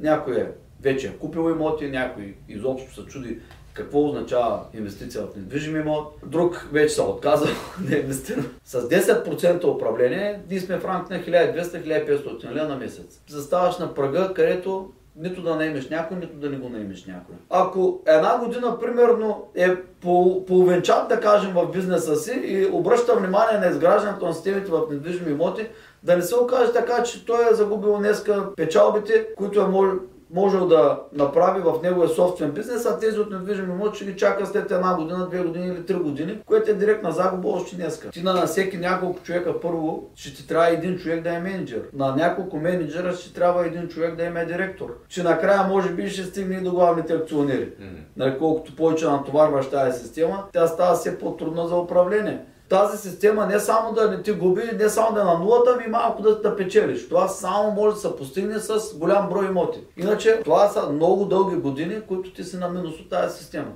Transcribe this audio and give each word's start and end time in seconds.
Някой 0.00 0.40
е 0.40 0.46
вече 0.82 1.06
е 1.06 1.12
купил 1.12 1.50
имоти, 1.50 1.90
някой 1.90 2.34
изобщо 2.48 2.94
се 2.94 3.06
чуди 3.06 3.38
какво 3.74 4.04
означава 4.04 4.60
инвестиция 4.74 5.22
в 5.22 5.36
недвижим 5.36 5.76
имот. 5.76 6.18
Друг 6.26 6.68
вече 6.72 6.94
се 6.94 7.02
отказва 7.02 7.48
да 7.88 7.96
инвестира. 7.96 8.42
С 8.64 8.88
10% 8.88 9.64
управление 9.64 10.40
ние 10.50 10.60
сме 10.60 10.78
в 10.78 10.84
рамк 10.84 11.10
на 11.10 11.16
1200-1500 11.16 12.52
лева 12.52 12.68
на 12.68 12.76
месец. 12.76 13.20
Заставаш 13.28 13.78
на 13.78 13.94
прага, 13.94 14.34
където 14.34 14.90
нито 15.16 15.42
да 15.42 15.56
наемеш 15.56 15.88
някой, 15.88 16.16
нито 16.16 16.36
да 16.36 16.50
не 16.50 16.56
го 16.56 16.68
наемеш 16.68 17.06
някой. 17.06 17.34
Ако 17.50 18.02
една 18.06 18.38
година, 18.38 18.80
примерно, 18.80 19.46
е 19.54 19.76
половинчат, 20.46 21.08
да 21.08 21.20
кажем, 21.20 21.52
в 21.54 21.70
бизнеса 21.72 22.16
си 22.16 22.40
и 22.44 22.66
обръща 22.66 23.16
внимание 23.16 23.58
на 23.58 23.66
изграждането 23.66 24.26
на 24.26 24.34
системите 24.34 24.70
в 24.70 24.82
недвижими 24.90 25.30
имоти, 25.30 25.68
да 26.04 26.16
не 26.16 26.22
се 26.22 26.36
окаже 26.36 26.72
така, 26.72 27.02
че 27.02 27.26
той 27.26 27.50
е 27.50 27.54
загубил 27.54 27.98
днеска 27.98 28.54
печалбите, 28.56 29.26
които 29.36 29.60
е 29.60 29.68
можел 30.34 30.66
да 30.66 31.00
направи 31.12 31.60
в 31.60 31.74
неговия 31.82 32.08
собствен 32.08 32.50
бизнес, 32.50 32.86
а 32.86 32.98
тези 32.98 33.18
от 33.18 33.30
недвижими 33.30 33.72
имоти 33.72 33.96
ще 33.96 34.04
ги 34.04 34.16
чака 34.16 34.46
след 34.46 34.70
една 34.70 34.94
година, 34.94 35.28
две 35.28 35.42
години 35.42 35.66
или 35.66 35.86
три 35.86 35.94
години, 35.94 36.38
което 36.46 36.70
е 36.70 36.74
директна 36.74 37.12
загуба 37.12 37.48
още 37.48 37.76
днеска. 37.76 38.10
Ти 38.10 38.22
на 38.22 38.46
всеки 38.46 38.76
няколко 38.76 39.22
човека 39.22 39.60
първо 39.60 40.10
ще 40.14 40.34
ти 40.34 40.46
трябва 40.48 40.68
един 40.68 40.98
човек 40.98 41.22
да 41.22 41.34
е 41.34 41.40
менеджер. 41.40 41.82
На 41.92 42.16
няколко 42.16 42.56
менеджера 42.56 43.12
ще 43.12 43.34
трябва 43.34 43.66
един 43.66 43.88
човек 43.88 44.16
да 44.16 44.40
е 44.40 44.44
директор. 44.44 44.94
Че 45.08 45.22
накрая 45.22 45.68
може 45.68 45.90
би 45.90 46.08
ще 46.08 46.24
стигне 46.24 46.56
и 46.56 46.60
до 46.60 46.70
главните 46.70 47.12
акционери. 47.12 47.72
Mm-hmm. 48.18 48.38
колкото 48.38 48.76
повече 48.76 49.06
натоварваш 49.06 49.70
тази 49.70 50.00
система, 50.00 50.44
тя 50.52 50.66
става 50.66 50.94
все 50.94 51.18
по-трудна 51.18 51.68
за 51.68 51.76
управление 51.76 52.44
тази 52.68 52.98
система 52.98 53.46
не 53.46 53.60
само 53.60 53.92
да 53.92 54.10
не 54.10 54.22
ти 54.22 54.32
губи, 54.32 54.62
не 54.78 54.88
само 54.88 55.14
да 55.14 55.20
е 55.20 55.24
на 55.24 55.38
нулата, 55.38 55.74
ами 55.74 55.90
малко 55.90 56.22
да, 56.22 56.40
да 56.40 56.56
печелиш. 56.56 57.08
Това 57.08 57.28
само 57.28 57.70
може 57.70 57.94
да 57.94 58.00
се 58.00 58.16
постигне 58.16 58.58
с 58.58 58.98
голям 58.98 59.28
брой 59.28 59.46
имоти. 59.46 59.80
Иначе 59.96 60.40
това 60.44 60.68
са 60.68 60.88
много 60.88 61.24
дълги 61.24 61.56
години, 61.56 62.00
които 62.08 62.32
ти 62.32 62.44
си 62.44 62.56
на 62.56 62.68
минус 62.68 63.00
от 63.00 63.10
тази 63.10 63.38
система. 63.38 63.72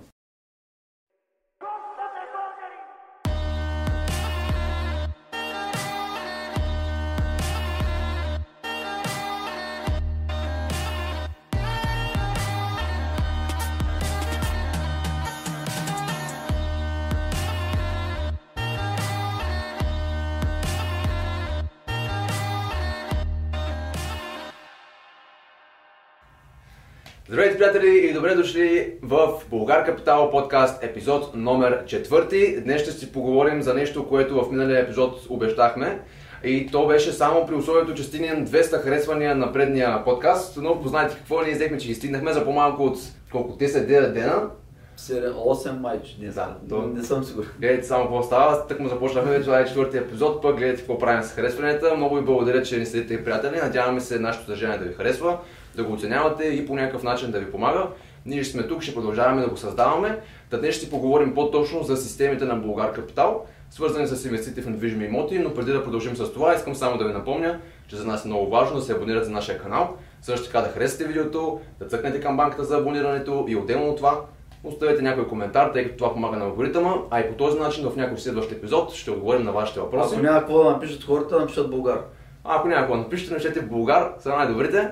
Здравейте, 27.39 27.59
приятели, 27.59 28.09
и 28.11 28.13
добре 28.13 28.35
дошли 28.35 28.93
в 29.03 29.29
Българ 29.51 29.85
Капитал 29.85 30.31
подкаст, 30.31 30.85
епизод 30.85 31.35
номер 31.35 31.85
4. 31.85 32.61
Днес 32.61 32.83
ще 32.83 32.93
си 32.93 33.13
поговорим 33.13 33.63
за 33.63 33.75
нещо, 33.75 34.09
което 34.09 34.45
в 34.45 34.51
миналия 34.51 34.83
епизод 34.83 35.27
обещахме. 35.29 36.01
И 36.45 36.67
то 36.73 36.87
беше 36.87 37.13
само 37.13 37.47
при 37.47 37.55
условието, 37.55 37.95
че 37.95 38.03
стигнем 38.03 38.47
200 38.47 38.83
харесвания 38.83 39.35
на 39.37 39.53
предния 39.53 40.05
подкаст, 40.05 40.59
но 40.63 40.81
познайте 40.81 41.15
какво, 41.15 41.43
ние 41.43 41.55
взехме, 41.55 41.79
че 41.79 41.89
ги 41.89 41.95
стигнахме 41.95 42.33
за 42.33 42.45
по-малко 42.45 42.83
от 42.83 42.99
колко 43.33 43.57
те 43.57 43.69
са 43.69 43.79
9 43.79 44.13
дена. 44.13 44.51
8 44.99 45.81
майче, 45.81 46.17
не, 46.21 46.29
да, 46.29 46.57
то... 46.69 46.83
не 46.83 47.03
съм 47.03 47.25
сигурен. 47.25 47.51
Гледайте 47.61 47.87
само 47.87 48.05
какво 48.05 48.23
става, 48.23 48.67
так 48.67 48.81
му 48.81 48.89
започнахме, 48.89 49.41
това 49.41 49.61
е 49.61 49.67
четвъртия 49.67 50.01
епизод, 50.01 50.43
пък 50.43 50.57
гледайте 50.57 50.81
какво 50.81 50.99
правим 50.99 51.23
с 51.23 51.33
харесванията. 51.33 51.97
Много 51.97 52.17
ви 52.17 52.23
благодаря, 52.23 52.63
че 52.63 52.79
ни 52.79 52.87
следите 52.87 53.25
приятели, 53.25 53.57
надяваме 53.57 54.01
се 54.01 54.19
нашето 54.19 54.45
съдържание 54.45 54.79
да 54.79 54.85
ви 54.85 54.95
харесва 54.95 55.39
да 55.79 55.85
го 55.85 55.93
оценявате 55.93 56.45
и 56.45 56.67
по 56.67 56.75
някакъв 56.75 57.03
начин 57.03 57.31
да 57.31 57.39
ви 57.39 57.51
помага. 57.51 57.87
Ние 58.27 58.43
ще 58.43 58.53
сме 58.53 58.63
тук, 58.63 58.83
ще 58.83 58.95
продължаваме 58.95 59.43
да 59.43 59.49
го 59.49 59.57
създаваме. 59.57 60.19
Та 60.51 60.59
днес 60.59 60.75
ще 60.75 60.91
поговорим 60.91 61.35
по-точно 61.35 61.83
за 61.83 61.97
системите 61.97 62.45
на 62.45 62.57
Българ 62.57 62.93
Капитал, 62.93 63.45
свързани 63.71 64.07
с 64.07 64.25
инвестиции 64.25 64.63
в 64.63 64.69
недвижими 64.71 65.05
имоти, 65.05 65.39
но 65.39 65.55
преди 65.55 65.73
да 65.73 65.85
продължим 65.85 66.17
с 66.17 66.33
това, 66.33 66.55
искам 66.55 66.75
само 66.75 66.99
да 66.99 67.05
ви 67.05 67.13
напомня, 67.13 67.61
че 67.89 67.97
за 67.97 68.07
нас 68.07 68.25
е 68.25 68.29
много 68.29 68.51
важно 68.51 68.77
да 68.77 68.83
се 68.83 68.93
абонирате 68.93 69.25
за 69.25 69.31
нашия 69.33 69.59
канал, 69.59 69.97
също 70.23 70.47
така 70.47 70.61
да 70.61 70.69
харесате 70.69 71.05
видеото, 71.05 71.61
да 71.79 71.87
цъкнете 71.87 72.21
камбанката 72.21 72.65
за 72.65 72.79
абонирането 72.79 73.45
и 73.49 73.57
отделно 73.57 73.91
от 73.91 73.97
това 73.97 74.21
оставете 74.65 75.03
някой 75.03 75.29
коментар, 75.29 75.71
тъй 75.73 75.85
като 75.85 75.97
това 75.97 76.13
помага 76.13 76.37
на 76.37 76.45
алгоритъма, 76.45 76.95
а 77.11 77.21
и 77.21 77.29
по 77.29 77.35
този 77.35 77.59
начин 77.59 77.89
в 77.89 77.97
някой 77.97 78.19
следващ 78.19 78.53
епизод 78.53 78.93
ще 78.93 79.11
отговорим 79.11 79.43
на 79.43 79.53
вашите 79.53 79.81
въпроси. 79.81 80.15
Ако 80.15 80.23
няма 80.23 80.39
какво 80.39 80.65
да 80.65 80.71
напишат 80.71 81.05
хората, 81.05 81.39
напишат 81.39 81.71
Българ. 81.71 82.03
Ако 82.51 82.69
какво 82.69 82.97
напишете, 82.97 83.33
напишете 83.33 83.63
Българ, 83.63 84.13
са 84.19 84.29
най-добрите. 84.29 84.91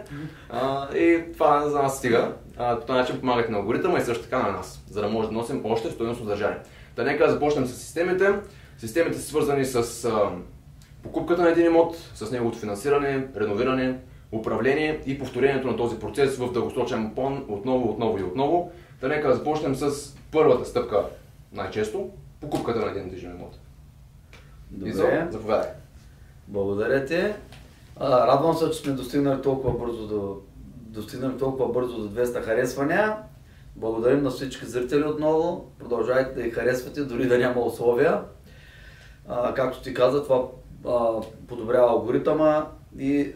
А, 0.50 0.94
и 0.96 1.32
това 1.32 1.68
за 1.68 1.82
нас 1.82 1.98
стига. 1.98 2.32
А, 2.56 2.80
по 2.80 2.86
този 2.86 2.98
начин 2.98 3.20
помагате 3.20 3.52
на 3.52 3.58
алгоритъма 3.58 3.98
и 3.98 4.02
също 4.02 4.24
така 4.24 4.38
на 4.38 4.52
нас, 4.52 4.84
за 4.90 5.00
да 5.00 5.08
може 5.08 5.28
да 5.28 5.34
носим 5.34 5.60
още 5.64 5.90
стоеностно 5.90 6.24
съдържание. 6.24 6.58
Та 6.96 7.02
нека 7.02 7.30
започнем 7.30 7.66
с 7.66 7.76
системите. 7.76 8.34
Системите 8.78 9.18
са 9.18 9.22
свързани 9.22 9.64
с 9.64 10.04
а, 10.04 10.30
покупката 11.02 11.42
на 11.42 11.48
един 11.48 11.66
имот, 11.66 11.96
с 12.14 12.30
неговото 12.30 12.58
финансиране, 12.58 13.26
реновиране, 13.36 13.98
управление 14.32 15.00
и 15.06 15.18
повторението 15.18 15.66
на 15.66 15.76
този 15.76 15.98
процес 15.98 16.36
в 16.36 16.52
дългосрочен 16.52 17.12
план 17.14 17.44
отново, 17.48 17.90
отново 17.90 18.18
и 18.18 18.22
отново. 18.22 18.72
Та 19.00 19.08
нека 19.08 19.34
започнем 19.34 19.74
с 19.74 20.14
първата 20.32 20.64
стъпка 20.64 21.04
най-често 21.52 22.10
покупката 22.40 22.80
на 22.80 22.90
един 22.90 23.08
движим 23.08 23.30
имот. 23.30 23.58
Добре. 24.70 24.90
Изо, 24.90 25.06
заповядай. 25.30 25.68
Благодаря 26.48 27.04
ти. 27.04 27.34
А, 27.96 28.26
радвам 28.26 28.56
се, 28.56 28.70
че 28.70 28.78
сме 28.78 28.92
достигнали 28.92 29.42
толкова 29.42 29.78
бързо 29.78 30.06
до, 30.06 30.36
достигнали 30.68 31.38
толкова 31.38 31.72
бързо 31.72 32.08
до 32.08 32.24
200 32.24 32.42
харесвания. 32.42 33.16
Благодарим 33.76 34.22
на 34.22 34.30
всички 34.30 34.66
зрители 34.66 35.04
отново. 35.04 35.70
Продължайте 35.78 36.34
да 36.34 36.42
ги 36.42 36.50
харесвате, 36.50 37.04
дори 37.04 37.26
да 37.26 37.38
няма 37.38 37.60
условия. 37.60 38.20
А, 39.28 39.54
както 39.54 39.82
ти 39.82 39.94
каза, 39.94 40.22
това 40.22 40.42
а, 40.86 41.20
подобрява 41.48 41.90
алгоритъма 41.90 42.66
и 42.98 43.32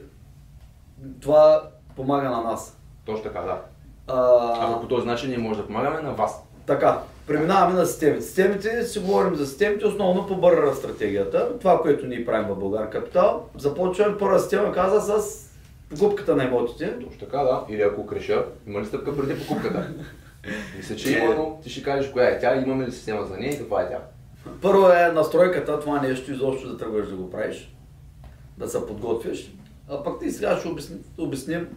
това 1.21 1.63
помага 1.97 2.31
на 2.31 2.43
нас. 2.43 2.79
Точно 3.07 3.23
така, 3.23 3.41
да. 3.41 3.63
А, 4.07 4.17
а 4.61 4.81
по 4.81 4.89
този 4.89 5.07
начин 5.07 5.29
ние 5.29 5.39
може 5.39 5.61
да 5.61 5.67
помагаме 5.67 6.01
на 6.01 6.13
вас. 6.13 6.45
Така, 6.67 7.03
Преминаваме 7.31 7.75
на 7.75 7.87
системите. 7.87 8.23
Системите, 8.23 8.85
си 8.85 8.99
говорим 8.99 9.35
за 9.35 9.47
системите, 9.47 9.87
основно 9.87 10.27
по 10.27 10.37
бърра 10.37 10.75
стратегията. 10.75 11.59
Това, 11.59 11.83
което 11.83 12.07
ние 12.07 12.25
правим 12.25 12.49
в 12.49 12.59
Българ 12.59 12.91
Капитал. 12.91 13.49
Започваме 13.59 14.19
първа 14.19 14.39
система, 14.39 14.73
каза 14.73 15.01
с 15.01 15.51
покупката 15.91 16.37
на 16.37 16.45
имотите. 16.45 16.95
Точно 16.95 17.19
така, 17.21 17.39
да. 17.39 17.65
Или 17.69 17.83
ако 17.83 18.07
креша, 18.07 18.45
има 18.67 18.81
ли 18.81 18.87
стъпка 18.87 19.17
преди 19.17 19.41
покупката? 19.41 19.89
Мисля, 20.77 20.97
че 20.97 21.19
има, 21.19 21.35
но 21.35 21.61
ти 21.63 21.71
ще 21.71 21.83
кажеш 21.83 22.13
коя 22.13 22.29
е 22.29 22.41
тя, 22.41 22.57
имаме 22.57 22.87
ли 22.87 22.93
система 22.93 23.27
за 23.27 23.37
нея 23.37 23.55
и 23.55 23.59
каква 23.59 23.83
е 23.83 23.89
тя. 23.89 23.99
Първо 24.63 24.89
е 24.91 25.13
настройката, 25.13 25.81
това 25.81 26.01
нещо 26.01 26.33
изобщо 26.33 26.69
да 26.69 26.77
тръгваш 26.77 27.09
да 27.09 27.17
го 27.17 27.31
правиш, 27.31 27.75
да 28.59 28.69
се 28.69 28.87
подготвиш. 28.87 29.53
А 29.89 30.03
пък 30.03 30.21
ти 30.21 30.31
сега 30.31 30.57
ще 30.57 30.69
обясним, 30.69 30.99
обясним 31.19 31.69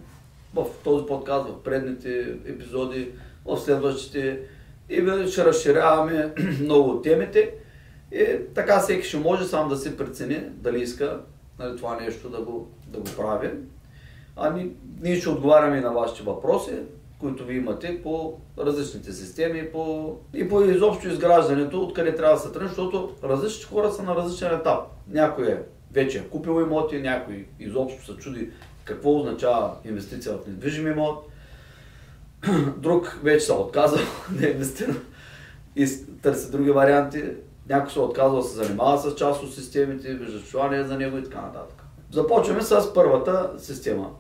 в 0.55 0.65
този 0.83 1.05
подкаст, 1.05 1.47
в 1.47 1.63
предните 1.63 2.35
епизоди, 2.45 3.11
в 3.45 3.57
следващите 3.57 4.39
и 4.89 5.27
ще 5.27 5.45
разширяваме 5.45 6.33
много 6.61 7.01
темите. 7.01 7.53
И 8.11 8.25
така 8.55 8.79
всеки 8.79 9.07
ще 9.07 9.17
може 9.17 9.45
сам 9.45 9.69
да 9.69 9.77
си 9.77 9.97
прецени 9.97 10.43
дали 10.49 10.81
иска 10.81 11.19
нали, 11.59 11.77
това 11.77 11.99
нещо 11.99 12.29
да 12.29 12.41
го, 12.41 12.67
да 12.87 12.97
го 12.97 13.05
прави. 13.17 13.49
А 14.35 14.49
ни, 14.49 14.71
ние 15.01 15.15
ще 15.15 15.29
отговаряме 15.29 15.81
на 15.81 15.91
вашите 15.91 16.23
въпроси, 16.23 16.71
които 17.19 17.45
ви 17.45 17.57
имате 17.57 18.01
по 18.03 18.37
различните 18.59 19.11
системи 19.11 19.71
по, 19.71 20.15
и 20.33 20.49
по 20.49 20.61
изобщо 20.61 21.07
изграждането, 21.07 21.81
откъде 21.81 22.15
трябва 22.15 22.35
да 22.35 22.41
се 22.41 22.51
тръгне, 22.51 22.67
защото 22.67 23.15
различните 23.23 23.67
хора 23.67 23.91
са 23.91 24.03
на 24.03 24.15
различен 24.15 24.55
етап. 24.55 24.79
Някой 25.11 25.51
е 25.51 25.57
вече 25.91 26.17
е 26.17 26.23
купил 26.23 26.61
имоти, 26.61 27.01
някой 27.01 27.45
изобщо 27.59 28.05
се 28.05 28.19
чуди 28.19 28.49
какво 28.83 29.19
означава 29.19 29.71
инвестиция 29.85 30.37
в 30.37 30.47
недвижим 30.47 30.87
имот, 30.87 31.27
друг 32.77 33.19
вече 33.23 33.45
се 33.45 33.53
отказал 33.53 33.99
да 34.31 34.47
инвестира 34.47 34.93
и 35.75 35.87
търси 36.21 36.51
други 36.51 36.71
варианти. 36.71 37.23
Някой 37.69 37.91
се 37.91 37.99
отказва 37.99 38.37
да 38.37 38.43
се 38.43 38.55
занимава 38.55 38.97
с 38.97 39.15
част 39.15 39.43
от 39.43 39.53
системите, 39.53 40.13
вижда, 40.13 40.41
това 40.51 40.69
не 40.69 40.77
е 40.77 40.83
за 40.83 40.97
него 40.97 41.17
и 41.17 41.23
така 41.23 41.41
нататък. 41.41 41.83
Започваме 42.11 42.61
с 42.61 42.93
първата 42.93 43.51
система, 43.57 44.11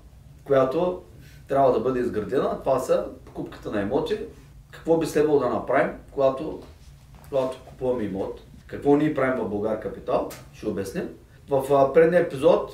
която 0.43 1.01
трябва 1.47 1.71
да 1.73 1.79
бъде 1.79 1.99
изградена. 1.99 2.59
Това 2.59 2.79
са 2.79 3.05
покупката 3.25 3.71
на 3.71 3.81
имоти. 3.81 4.19
Какво 4.71 4.97
би 4.97 5.05
следвало 5.05 5.39
да 5.39 5.49
направим, 5.49 5.91
когато, 6.11 6.61
когато 7.29 7.57
купуваме 7.65 8.03
имот? 8.03 8.41
Какво 8.67 8.95
ние 8.95 9.13
правим 9.13 9.43
в 9.45 9.49
Българ 9.49 9.79
Капитал? 9.79 10.29
Ще 10.53 10.67
обясним. 10.67 11.09
В 11.49 11.93
предния 11.93 12.21
епизод 12.21 12.71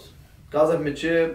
казахме, 0.51 0.93
че 0.93 1.33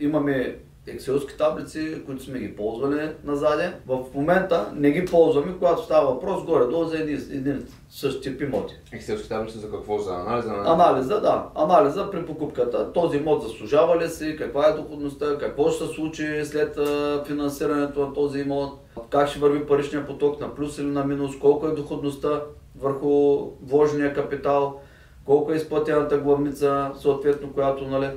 имаме 0.00 0.58
екселски 0.86 1.36
таблици, 1.38 2.02
които 2.06 2.22
сме 2.22 2.38
ги 2.38 2.56
ползвали 2.56 3.10
назаде. 3.24 3.72
В 3.86 4.04
момента 4.14 4.72
не 4.74 4.90
ги 4.90 5.04
ползваме, 5.04 5.54
когато 5.58 5.82
става 5.82 6.12
въпрос 6.12 6.44
горе-долу 6.44 6.84
за 6.84 6.98
един, 6.98 7.16
един 7.16 7.66
същ 7.90 8.22
тип 8.22 8.42
имоти. 8.42 8.74
Екселски 8.92 9.28
таблици 9.28 9.58
за 9.58 9.70
какво? 9.70 9.98
За 9.98 10.14
анализа 10.14 10.52
на... 10.52 10.72
Анализа, 10.72 11.20
да. 11.20 11.48
Анализа 11.54 12.10
при 12.10 12.26
покупката. 12.26 12.92
Този 12.92 13.16
имот 13.16 13.42
заслужава 13.42 13.98
ли 13.98 14.08
си, 14.08 14.36
каква 14.38 14.68
е 14.68 14.72
доходността, 14.72 15.38
какво 15.38 15.70
ще 15.70 15.86
се 15.86 15.92
случи 15.92 16.44
след 16.44 16.78
финансирането 17.26 18.00
на 18.00 18.12
този 18.12 18.40
имот, 18.40 18.78
как 19.10 19.28
ще 19.28 19.38
върви 19.38 19.66
паричния 19.66 20.06
поток 20.06 20.40
на 20.40 20.54
плюс 20.54 20.78
или 20.78 20.86
на 20.86 21.04
минус, 21.04 21.38
колко 21.40 21.66
е 21.66 21.74
доходността 21.74 22.42
върху 22.78 23.38
вложения 23.62 24.14
капитал, 24.14 24.80
колко 25.24 25.52
е 25.52 25.56
изплатената 25.56 26.18
главница, 26.18 26.90
съответно, 27.00 27.52
която 27.52 27.84
нали, 27.84 28.10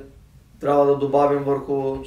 трябва 0.60 0.86
да 0.86 0.96
добавим 0.96 1.42
върху, 1.44 2.04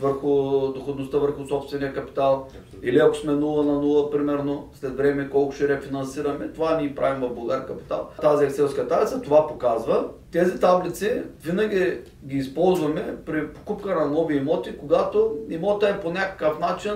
върху 0.00 0.28
доходността 0.72 1.18
върху 1.18 1.46
собствения 1.46 1.92
капитал. 1.92 2.46
Или 2.82 2.98
ако 2.98 3.14
сме 3.14 3.32
0 3.32 3.36
на 3.36 3.82
0, 3.82 4.10
примерно, 4.10 4.68
след 4.74 4.96
време 4.96 5.30
колко 5.30 5.52
ще 5.52 5.68
рефинансираме, 5.68 6.48
това 6.48 6.80
ни 6.80 6.94
правим 6.94 7.28
в 7.28 7.34
Българ 7.34 7.66
Капитал. 7.66 8.08
Тази 8.20 8.44
екселска 8.44 8.88
таблица 8.88 9.22
това 9.22 9.46
показва. 9.46 10.04
Тези 10.32 10.60
таблици 10.60 11.22
винаги 11.42 11.98
ги 12.26 12.36
използваме 12.36 13.16
при 13.26 13.48
покупка 13.48 13.94
на 13.94 14.06
нови 14.06 14.36
имоти, 14.36 14.78
когато 14.78 15.36
имота 15.48 15.88
е 15.88 16.00
по 16.00 16.10
някакъв 16.10 16.58
начин 16.58 16.92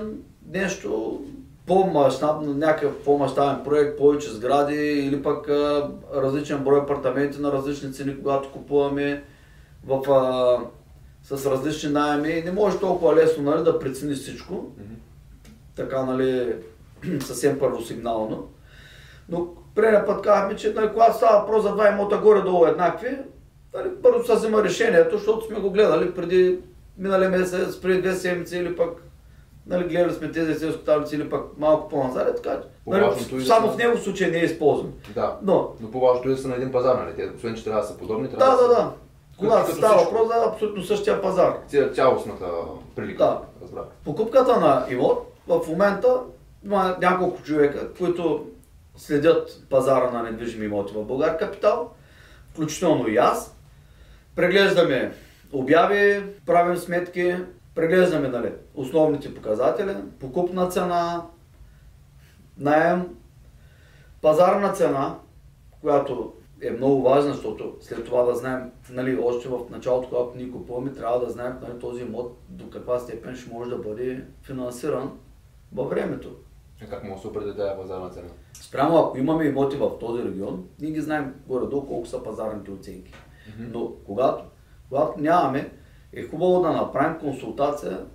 нещо 0.52 1.20
по-масштабно, 1.66 2.54
някакъв 2.54 3.04
по-масштабен 3.04 3.64
проект, 3.64 3.98
повече 3.98 4.30
сгради 4.30 4.74
или 4.76 5.22
пък 5.22 5.48
а, 5.48 5.90
различен 6.14 6.64
брой 6.64 6.78
апартаменти 6.78 7.40
на 7.40 7.52
различни 7.52 7.92
цени, 7.92 8.18
когато 8.18 8.52
купуваме 8.52 9.24
в, 9.86 10.10
а, 10.10 10.58
с 11.24 11.50
различни 11.50 11.90
найеми. 11.90 12.42
Не 12.44 12.52
може 12.52 12.78
толкова 12.78 13.16
лесно 13.16 13.42
нали, 13.42 13.64
да 13.64 13.78
прецени 13.78 14.14
всичко. 14.14 14.54
Mm-hmm. 14.54 14.96
Така, 15.76 16.04
нали, 16.04 16.56
съвсем 17.20 17.58
първосигнално. 17.58 18.48
Но 19.28 19.48
предния 19.74 20.06
път 20.06 20.22
казахме, 20.22 20.56
че 20.56 20.72
нали, 20.72 20.90
когато 20.92 21.16
става 21.16 21.40
въпрос 21.40 21.62
за 21.62 21.72
два 21.72 21.88
имота 21.88 22.18
горе-долу 22.18 22.66
еднакви, 22.66 23.18
нали, 23.74 23.88
първо 24.02 24.24
се 24.24 24.34
взема 24.34 24.64
решението, 24.64 25.18
защото 25.18 25.46
сме 25.46 25.60
го 25.60 25.70
гледали 25.70 26.14
преди 26.14 26.58
миналия 26.98 27.30
месец, 27.30 27.80
преди 27.80 28.02
две 28.02 28.14
седмици 28.14 28.56
или 28.56 28.76
пък 28.76 29.02
нали, 29.66 29.88
гледали 29.88 30.12
сме 30.12 30.30
тези 30.30 30.54
селско 30.54 30.82
таблици 30.82 31.16
или 31.16 31.30
пък 31.30 31.42
малко 31.58 31.88
по-назад, 31.88 32.36
така 32.36 32.60
че 32.60 32.68
нали, 32.86 33.44
само 33.46 33.72
в 33.72 33.76
него 33.76 33.98
случай 33.98 34.30
не 34.30 34.38
е 34.38 34.44
използвам. 34.44 34.92
Да, 35.14 35.36
но, 35.42 35.72
но 35.80 35.90
по-важното 35.90 36.28
е 36.28 36.32
да 36.32 36.38
са 36.38 36.48
на 36.48 36.56
един 36.56 36.72
пазар, 36.72 36.94
нали? 36.94 37.16
Те, 37.16 37.32
освен, 37.36 37.54
че 37.54 37.64
трябва 37.64 37.80
да 37.80 37.86
са 37.86 37.98
подобни, 37.98 38.30
трябва 38.30 38.56
да, 38.56 38.62
да, 38.62 38.68
да. 38.68 38.74
да. 38.74 38.92
Когато 39.38 39.72
става 39.72 40.04
въпрос 40.04 40.28
за 40.28 40.44
абсолютно 40.52 40.82
същия 40.82 41.22
пазар. 41.22 41.54
Цялостната 41.94 42.46
прилика. 42.96 43.24
Да. 43.24 43.40
Разбрах. 43.62 43.84
Покупката 44.04 44.60
на 44.60 44.86
имот 44.90 45.32
в 45.46 45.60
момента 45.68 46.20
има 46.64 46.96
няколко 47.00 47.42
човека, 47.42 47.94
които 47.94 48.46
следят 48.96 49.60
пазара 49.70 50.10
на 50.10 50.22
недвижими 50.22 50.66
имоти 50.66 50.94
в 50.94 51.04
Българ 51.04 51.38
Капитал, 51.38 51.90
включително 52.50 53.08
и 53.08 53.16
аз. 53.16 53.56
Преглеждаме 54.36 55.12
обяви, 55.52 56.24
правим 56.46 56.76
сметки, 56.76 57.36
преглеждаме 57.74 58.28
нали, 58.28 58.52
основните 58.74 59.34
показатели, 59.34 59.96
покупна 60.20 60.68
цена, 60.68 61.22
найем, 62.58 63.08
пазарна 64.22 64.72
цена, 64.72 65.18
която 65.80 66.32
е 66.64 66.70
много 66.70 67.02
важна, 67.02 67.32
защото 67.32 67.76
след 67.80 68.04
това 68.04 68.22
да 68.22 68.34
знаем, 68.34 68.70
нали, 68.90 69.18
още 69.22 69.48
в 69.48 69.60
началото, 69.70 70.08
когато 70.08 70.36
ние 70.36 70.50
купуваме, 70.50 70.92
трябва 70.92 71.20
да 71.20 71.30
знаем 71.30 71.54
нали, 71.62 71.78
този 71.78 72.02
имот 72.02 72.36
до 72.48 72.70
каква 72.70 72.98
степен 72.98 73.36
ще 73.36 73.52
може 73.52 73.70
да 73.70 73.78
бъде 73.78 74.24
финансиран 74.42 75.18
във 75.72 75.90
времето. 75.90 76.36
А 76.82 76.86
как 76.86 77.04
може 77.04 77.14
да 77.14 77.20
се 77.20 77.26
определи 77.26 77.56
тази 77.56 77.76
пазарна 77.76 78.10
цена? 78.10 78.28
Спрямо 78.52 78.98
ако 78.98 79.18
имаме 79.18 79.44
имоти 79.44 79.76
в 79.76 79.98
този 80.00 80.24
регион, 80.24 80.64
ние 80.80 80.90
ги 80.90 81.00
знаем 81.00 81.34
горе-долу 81.46 81.86
колко 81.86 82.06
са 82.06 82.22
пазарните 82.22 82.70
оценки. 82.70 83.12
Mm-hmm. 83.12 83.72
Но 83.72 83.92
когато, 84.06 84.44
когато 84.88 85.20
нямаме, 85.20 85.70
е 86.12 86.22
хубаво 86.22 86.62
да 86.62 86.72
направим 86.72 87.18
консултация 87.20 88.06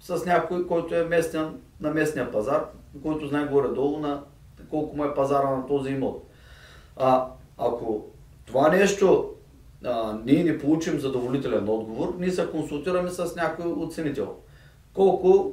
с 0.00 0.26
някой, 0.26 0.66
който 0.66 0.94
е 0.94 1.04
местен 1.04 1.60
на 1.80 1.90
местния 1.90 2.30
пазар, 2.32 2.66
който 3.02 3.26
знае 3.26 3.46
горе-долу 3.46 3.98
на 3.98 4.24
колко 4.70 4.96
му 4.96 5.04
е 5.04 5.14
пазара 5.14 5.50
на 5.50 5.66
този 5.66 5.90
имот. 5.90 6.26
А 6.96 7.28
ако 7.58 8.04
това 8.46 8.68
нещо 8.68 9.30
а, 9.84 10.18
ние 10.24 10.44
не 10.44 10.58
получим 10.58 11.00
задоволителен 11.00 11.68
отговор, 11.68 12.14
ние 12.18 12.30
се 12.30 12.50
консултираме 12.50 13.10
с 13.10 13.36
някой 13.36 13.72
оценител. 13.72 14.34
Колко, 14.94 15.52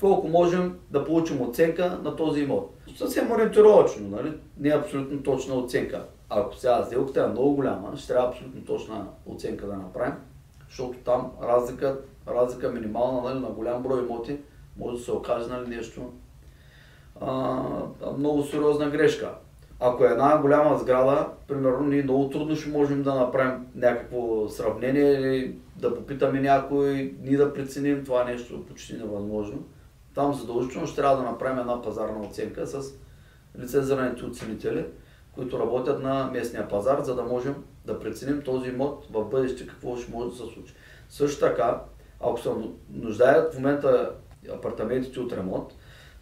колко 0.00 0.28
можем 0.28 0.78
да 0.90 1.04
получим 1.04 1.42
оценка 1.42 1.98
на 2.02 2.16
този 2.16 2.40
имот. 2.40 2.74
Съвсем 2.96 3.32
ориентировачно, 3.32 4.08
нали? 4.08 4.32
не 4.58 4.68
е 4.68 4.76
абсолютно 4.76 5.22
точна 5.22 5.54
оценка. 5.54 6.04
Ако 6.30 6.56
сега 6.56 6.84
сделката 6.84 7.20
е 7.22 7.26
много 7.26 7.54
голяма, 7.54 7.96
ще 7.96 8.08
трябва 8.08 8.28
абсолютно 8.28 8.64
точна 8.64 9.06
оценка 9.26 9.66
да 9.66 9.76
направим, 9.76 10.14
защото 10.68 10.98
там 10.98 11.30
разлика, 11.42 11.98
разлика 12.28 12.72
минимална 12.72 13.22
нали, 13.22 13.40
на 13.40 13.48
голям 13.48 13.82
брой 13.82 14.02
имоти 14.02 14.38
може 14.78 14.96
да 14.96 15.02
се 15.02 15.12
окаже 15.12 15.48
нали, 15.48 15.76
нещо 15.76 16.12
а, 17.20 17.62
много 18.18 18.42
сериозна 18.42 18.90
грешка. 18.90 19.34
Ако 19.86 20.04
е 20.04 20.08
една 20.08 20.38
голяма 20.38 20.78
сграда, 20.78 21.28
примерно 21.48 21.86
ние 21.86 22.02
много 22.02 22.30
трудно 22.30 22.56
ще 22.56 22.70
можем 22.70 23.02
да 23.02 23.14
направим 23.14 23.66
някакво 23.74 24.48
сравнение 24.48 25.12
или 25.12 25.58
да 25.76 25.94
попитаме 25.94 26.40
някой, 26.40 27.14
ние 27.22 27.36
да 27.36 27.52
преценим 27.52 28.04
това 28.04 28.24
нещо 28.24 28.66
почти 28.66 28.96
невъзможно. 28.96 29.64
Там 30.14 30.34
задължително 30.34 30.86
ще 30.86 30.96
трябва 30.96 31.16
да 31.16 31.22
направим 31.22 31.58
една 31.58 31.82
пазарна 31.82 32.20
оценка 32.20 32.66
с 32.66 32.94
лицензираните 33.58 34.24
оценители, 34.24 34.86
които 35.34 35.58
работят 35.58 36.02
на 36.02 36.30
местния 36.32 36.68
пазар, 36.68 37.00
за 37.00 37.14
да 37.14 37.22
можем 37.22 37.54
да 37.84 38.00
преценим 38.00 38.42
този 38.42 38.68
имот 38.68 39.06
в 39.10 39.24
бъдеще 39.24 39.66
какво 39.66 39.96
ще 39.96 40.12
може 40.12 40.30
да 40.30 40.36
се 40.36 40.42
случи. 40.42 40.74
Също 41.08 41.40
така, 41.40 41.80
ако 42.20 42.40
се 42.40 42.50
нуждаят 42.90 43.54
в 43.54 43.56
момента 43.56 44.10
апартаментите 44.52 45.20
от 45.20 45.32
ремонт, 45.32 45.68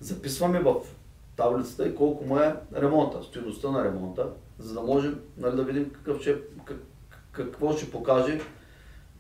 записваме 0.00 0.60
в 0.60 0.74
таблицата 1.36 1.88
и 1.88 1.94
колко 1.94 2.24
му 2.24 2.38
е 2.38 2.56
ремонта, 2.76 3.22
стоеността 3.22 3.70
на 3.70 3.84
ремонта, 3.84 4.26
за 4.58 4.74
да 4.74 4.80
можем 4.80 5.20
нали, 5.36 5.56
да 5.56 5.64
видим 5.64 5.90
какъв 5.90 6.20
ще, 6.20 6.36
как, 6.64 6.78
какво 7.32 7.72
ще 7.72 7.90
покаже, 7.90 8.40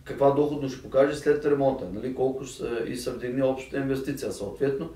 каква 0.04 0.30
доходност 0.30 0.74
ще 0.74 0.82
покаже 0.82 1.16
след 1.16 1.44
ремонта, 1.44 1.84
нали, 1.92 2.14
колко 2.14 2.44
ще 2.44 2.64
и 2.86 2.96
се 2.96 3.12
вдигне 3.12 3.44
общата 3.44 3.76
инвестиция. 3.76 4.32
Съответно, 4.32 4.90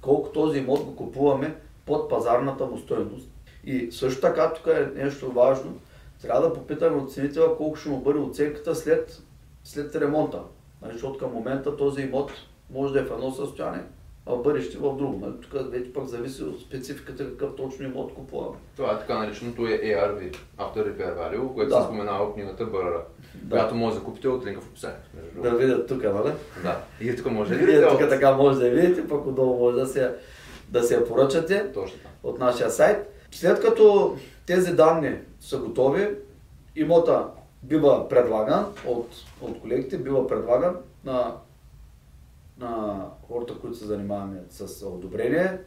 колко 0.00 0.28
този 0.28 0.58
имот 0.58 0.84
го 0.84 0.96
купуваме 0.96 1.56
под 1.86 2.10
пазарната 2.10 2.66
му 2.66 2.78
стоеност. 2.78 3.28
И 3.64 3.92
също 3.92 4.20
така, 4.20 4.52
тук 4.52 4.66
е 4.66 4.90
нещо 4.96 5.32
важно, 5.32 5.78
трябва 6.22 6.48
да 6.48 6.54
попитаме 6.54 7.02
оценителя 7.02 7.56
колко 7.56 7.76
ще 7.76 7.88
му 7.88 8.00
бъде 8.00 8.18
оценката 8.18 8.74
след, 8.74 9.22
след 9.64 9.96
ремонта. 9.96 10.40
Нали, 10.82 10.92
защото 10.92 11.18
към 11.18 11.32
момента 11.32 11.76
този 11.76 12.02
имот 12.02 12.32
може 12.70 12.92
да 12.92 13.00
е 13.00 13.04
в 13.04 13.12
едно 13.12 13.30
състояние, 13.30 13.82
а 14.30 14.36
в 14.36 14.42
бъдеще 14.42 14.78
в 14.78 14.96
друго. 14.96 15.18
Нали? 15.22 15.32
Тук 15.42 15.72
вече 15.72 15.92
пък 15.92 16.06
зависи 16.06 16.42
от 16.42 16.60
спецификата 16.60 17.30
какъв 17.30 17.56
точно 17.56 17.84
имот 17.84 18.14
купуваме. 18.14 18.56
Това 18.76 18.92
е 18.92 18.98
така 18.98 19.18
нареченото 19.18 19.66
е 19.66 19.70
ARV, 19.70 20.36
After 20.58 20.76
Repair 20.76 21.18
Value, 21.18 21.54
което 21.54 21.70
да. 21.70 21.80
се 21.80 21.84
споменава 21.86 22.24
от 22.24 22.34
книгата 22.34 22.66
БРР, 22.66 23.02
да. 23.34 23.50
която 23.50 23.74
може 23.74 23.96
да 23.96 24.02
купите 24.02 24.28
от 24.28 24.46
линка 24.46 24.60
в 24.60 24.68
описанието. 24.68 25.08
Да 25.42 25.50
видят 25.50 25.88
тук, 25.88 26.02
нали? 26.02 26.32
Да. 26.62 26.80
И 27.00 27.16
тук 27.16 27.32
може 27.32 27.50
да 27.50 27.56
видите. 27.56 27.88
тук 27.88 28.08
така 28.08 28.32
може 28.32 28.58
да 28.58 28.70
видите, 28.70 29.08
пък 29.08 29.26
отдолу 29.26 29.58
може 29.58 29.76
да 29.76 29.86
се, 29.86 30.14
да 30.68 30.82
се 30.82 30.94
я 30.94 31.04
поръчате 31.04 31.72
Точно. 31.74 31.98
от 32.22 32.38
нашия 32.38 32.70
сайт. 32.70 33.26
След 33.30 33.60
като 33.60 34.16
тези 34.46 34.72
данни 34.72 35.16
са 35.40 35.58
готови, 35.58 36.08
имота 36.76 37.26
бива 37.62 38.08
предлаган 38.08 38.66
от, 38.86 39.08
от 39.40 39.60
колегите, 39.60 39.98
бива 39.98 40.26
предлаган 40.26 40.76
на 41.04 41.34
на 42.60 43.06
хората, 43.28 43.58
които 43.60 43.76
се 43.76 43.84
занимаваме 43.84 44.42
с 44.50 44.86
одобрение, 44.86 45.58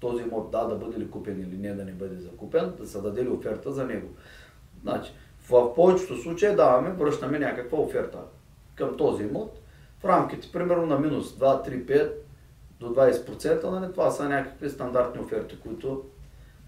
този 0.00 0.22
имот 0.22 0.50
да, 0.50 0.64
да 0.64 0.74
бъде 0.74 0.98
ли 0.98 1.10
купен 1.10 1.40
или 1.40 1.58
не 1.58 1.74
да 1.74 1.84
не 1.84 1.92
бъде 1.92 2.16
закупен, 2.16 2.72
да 2.78 2.86
се 2.86 3.00
даде 3.00 3.24
ли 3.24 3.28
оферта 3.28 3.72
за 3.72 3.84
него. 3.84 4.08
Значи, 4.82 5.12
в 5.48 5.74
повечето 5.74 6.22
случаи 6.22 6.56
даваме, 6.56 6.90
връщаме 6.90 7.38
някаква 7.38 7.78
оферта 7.78 8.18
към 8.74 8.96
този 8.96 9.22
имот 9.22 9.58
в 10.00 10.04
рамките, 10.04 10.52
примерно 10.52 10.86
на 10.86 10.98
минус 10.98 11.38
2, 11.38 11.68
3, 11.68 11.84
5 11.84 12.12
до 12.80 12.94
20%, 12.94 13.64
нали? 13.64 13.92
това 13.92 14.10
са 14.10 14.28
някакви 14.28 14.70
стандартни 14.70 15.20
оферти, 15.20 15.60
които 15.60 16.02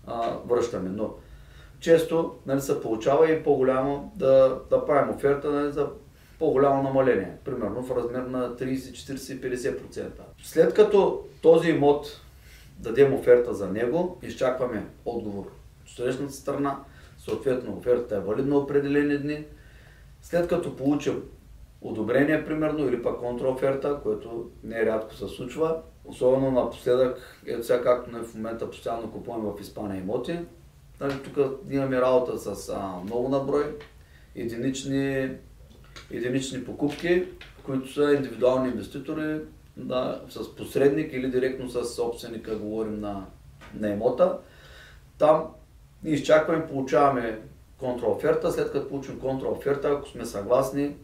а, 0.07 0.37
връщаме. 0.47 0.89
Но 0.89 1.15
често 1.81 2.35
нали, 2.47 2.61
се 2.61 2.83
получава 2.83 3.33
и 3.33 3.43
по-голямо 3.43 4.13
да, 4.17 4.61
да 4.71 4.87
правим 4.87 5.15
оферта 5.15 5.51
нали, 5.51 5.73
за 5.73 5.89
по-голямо 6.39 6.83
намаление, 6.83 7.37
примерно 7.45 7.83
в 7.83 7.97
размер 7.97 8.23
на 8.23 8.57
30, 8.57 9.17
40, 9.17 9.79
50%. 9.81 10.11
След 10.43 10.75
като 10.75 11.25
този 11.43 11.71
имот 11.71 12.21
дадем 12.79 13.15
оферта 13.15 13.55
за 13.55 13.69
него, 13.69 14.19
изчакваме 14.23 14.87
отговор 15.05 15.45
от 15.83 15.91
срещната 15.91 16.33
страна, 16.33 16.79
съответно 17.19 17.77
офертата 17.77 18.17
е 18.17 18.21
валидна 18.21 18.57
определени 18.57 19.19
дни. 19.19 19.45
След 20.23 20.49
като 20.49 20.77
получим 20.77 21.23
одобрение, 21.81 22.45
примерно, 22.45 22.89
или 22.89 23.03
пък 23.03 23.19
контраоферта, 23.19 24.01
което 24.03 24.51
не 24.65 24.79
е 24.81 24.87
рядко 24.87 25.15
се 25.15 25.29
случва. 25.29 25.77
Особено 26.05 26.51
напоследък, 26.51 27.43
ето 27.47 27.67
сега 27.67 27.83
както 27.83 28.11
в 28.11 28.35
момента 28.35 28.71
постоянно 28.71 29.13
купуваме 29.13 29.51
в 29.57 29.61
Испания 29.61 30.01
имоти. 30.01 30.39
Нали, 31.01 31.15
тук 31.25 31.61
имаме 31.71 32.01
работа 32.01 32.39
с 32.39 32.69
а, 32.69 33.01
много 33.05 33.29
наброй, 33.29 33.77
единични, 34.35 35.31
единични 36.11 36.65
покупки, 36.65 37.25
които 37.63 37.93
са 37.93 38.15
индивидуални 38.15 38.69
инвеститори, 38.69 39.41
да, 39.77 40.21
с 40.29 40.57
посредник 40.57 41.13
или 41.13 41.31
директно 41.31 41.71
с 41.71 41.85
собственика, 41.85 42.57
говорим 42.57 43.01
на, 43.01 43.27
на 43.75 43.89
имота. 43.89 44.39
Там 45.19 45.47
ние 46.05 46.15
изчакваме, 46.15 46.67
получаваме 46.67 47.41
контраоферта, 47.79 48.53
след 48.53 48.73
като 48.73 48.89
получим 48.89 49.21
контраоферта, 49.21 49.89
ако 49.89 50.09
сме 50.09 50.25
съгласни, 50.25 50.97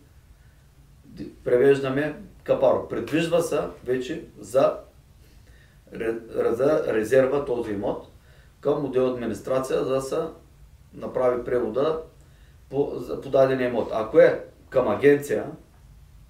превеждаме 1.44 2.16
капаро. 2.44 2.88
Предвижда 2.88 3.40
се 3.40 3.60
вече 3.84 4.24
за, 4.38 4.76
резерва 6.88 7.44
този 7.44 7.72
имот 7.72 8.06
към 8.60 8.82
модел 8.82 9.10
администрация, 9.10 9.84
за 9.84 9.94
да 9.94 10.00
се 10.00 10.18
направи 10.94 11.44
превода 11.44 12.00
по, 12.70 12.92
за 12.94 13.20
подадения 13.20 13.68
имот. 13.68 13.88
Ако 13.92 14.18
е 14.18 14.44
към 14.74 14.88
агенция, 14.88 15.44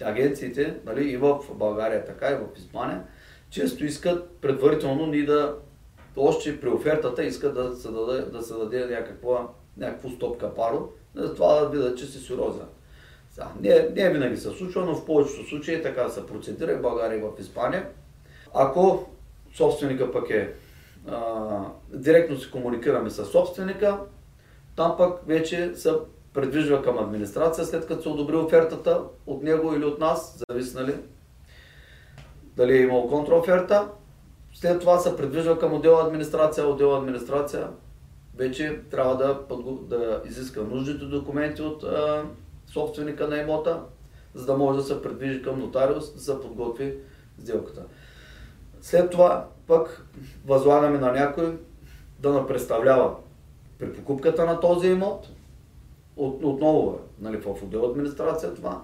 агенциите, 0.02 0.76
нали, 0.86 1.10
и 1.10 1.16
в 1.16 1.38
България 1.54 2.04
така, 2.04 2.30
и 2.30 2.34
в 2.34 2.58
Испания, 2.58 3.02
често 3.50 3.84
искат 3.84 4.30
предварително 4.40 5.06
ни 5.06 5.24
да, 5.24 5.56
още 6.16 6.60
при 6.60 6.68
офертата 6.68 7.24
искат 7.24 7.54
да 7.54 7.76
се 7.76 7.90
даде, 7.90 8.22
да 8.22 8.42
се 8.42 8.54
даде 8.54 8.86
някаква, 8.86 9.48
някакво 9.76 10.08
стопка 10.08 10.54
паро, 10.54 10.88
за 11.14 11.34
това 11.34 11.60
да 11.60 11.68
видят, 11.68 11.98
че 11.98 12.06
си 12.06 12.18
сериозен. 12.18 12.66
Не, 13.60 13.88
не 13.94 14.10
винаги 14.10 14.36
се 14.36 14.50
случва, 14.50 14.84
но 14.84 14.94
в 14.94 15.06
повечето 15.06 15.48
случаи 15.48 15.82
така 15.82 16.08
се 16.08 16.26
процедира 16.26 16.72
и 16.72 16.76
в 16.76 16.82
България 16.82 17.18
и 17.18 17.22
в 17.22 17.30
Испания. 17.38 17.88
Ако 18.54 19.08
собственика 19.54 20.12
пък 20.12 20.30
е 20.30 20.52
а, 21.08 21.60
директно 21.88 22.38
си 22.38 22.50
комуникираме 22.50 23.10
с 23.10 23.24
собственика, 23.24 24.00
там 24.76 24.94
пък 24.98 25.26
вече 25.26 25.74
се 25.74 25.92
предвижда 26.34 26.82
към 26.82 26.98
администрация, 26.98 27.64
след 27.64 27.86
като 27.86 28.02
се 28.02 28.08
одобри 28.08 28.36
офертата 28.36 29.00
от 29.26 29.42
него 29.42 29.74
или 29.74 29.84
от 29.84 29.98
нас, 29.98 30.42
зависи 30.48 30.76
нали, 30.76 30.94
дали 32.56 32.72
е 32.72 32.82
имал 32.82 33.08
контраоферта. 33.08 33.88
След 34.54 34.80
това 34.80 34.98
се 34.98 35.16
предвижда 35.16 35.58
към 35.58 35.72
отдел 35.72 36.00
администрация, 36.00 36.66
отдел 36.66 36.96
администрация 36.96 37.68
вече 38.36 38.80
трябва 38.90 39.16
да, 39.16 39.56
да 39.82 40.22
изиска 40.26 40.62
нужните 40.62 41.04
документи 41.04 41.62
от 41.62 41.84
а, 41.84 42.24
собственика 42.72 43.28
на 43.28 43.38
имота, 43.38 43.80
за 44.34 44.46
да 44.46 44.56
може 44.56 44.78
да 44.78 44.84
се 44.84 45.02
предвижи 45.02 45.42
към 45.42 45.58
нотариус, 45.58 46.14
да 46.14 46.20
се 46.20 46.40
подготви 46.40 46.94
сделката. 47.38 47.82
След 48.80 49.10
това 49.10 49.46
пък 49.66 50.06
възлагаме 50.46 50.98
на 50.98 51.12
някой 51.12 51.58
да 52.18 52.32
на 52.32 52.46
представлява 52.46 53.14
при 53.78 53.92
покупката 53.92 54.46
на 54.46 54.60
този 54.60 54.88
имот, 54.88 55.28
от, 56.16 56.44
отново 56.44 56.90
е 56.90 57.22
нали, 57.24 57.36
в 57.36 57.62
отдел 57.62 57.90
администрация 57.90 58.54
това, 58.54 58.82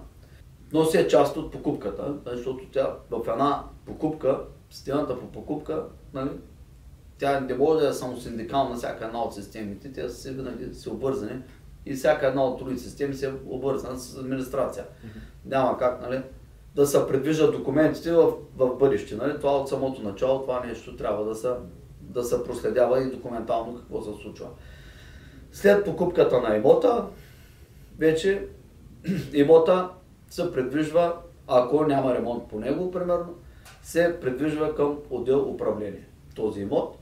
но 0.73 0.85
си 0.85 0.97
е 0.97 1.07
част 1.07 1.37
от 1.37 1.51
покупката, 1.51 2.13
защото 2.25 2.65
тя 2.71 2.95
в 3.09 3.27
една 3.27 3.63
покупка, 3.85 4.39
системата 4.69 5.19
по 5.19 5.27
покупка, 5.27 5.83
нали, 6.13 6.29
тя 7.17 7.39
не 7.39 7.53
може 7.53 7.79
да 7.79 7.89
е 7.89 7.93
само 7.93 8.17
синдикална 8.17 8.75
всяка 8.75 9.05
една 9.05 9.23
от 9.23 9.33
системите, 9.33 9.91
те 9.91 10.09
са 10.09 10.31
винаги 10.31 10.73
са 10.73 10.91
обвързани 10.91 11.41
и 11.85 11.93
всяка 11.93 12.27
една 12.27 12.45
от 12.45 12.59
другите 12.59 12.81
системи 12.81 13.13
се 13.13 13.33
обвързана 13.45 13.99
с 13.99 14.17
администрация. 14.17 14.83
Mm-hmm. 14.83 15.19
Няма 15.45 15.77
как 15.77 16.01
нали, 16.01 16.21
да 16.75 16.85
се 16.85 17.07
предвиждат 17.07 17.51
документите 17.51 18.11
в, 18.11 18.33
в 18.55 18.75
бъдеще. 18.75 19.15
Нали? 19.15 19.37
Това 19.37 19.51
от 19.51 19.69
самото 19.69 20.01
начало, 20.01 20.41
това 20.41 20.65
нещо 20.65 20.95
трябва 20.95 21.25
да 21.25 21.35
се, 21.35 21.49
да 22.01 22.23
се 22.23 22.43
проследява 22.43 23.03
и 23.03 23.11
документално 23.11 23.75
какво 23.75 24.01
се 24.01 24.21
случва. 24.21 24.47
След 25.51 25.85
покупката 25.85 26.41
на 26.41 26.55
имота, 26.55 27.05
вече 27.99 28.47
имота 29.33 29.89
се 30.29 30.51
предвижва, 30.51 31.13
ако 31.47 31.85
няма 31.85 32.15
ремонт 32.15 32.47
по 32.47 32.59
него, 32.59 32.91
примерно, 32.91 33.35
се 33.83 34.19
предвижва 34.21 34.75
към 34.75 34.97
отдел 35.09 35.49
управление 35.49 36.07
този 36.35 36.61
имот 36.61 36.97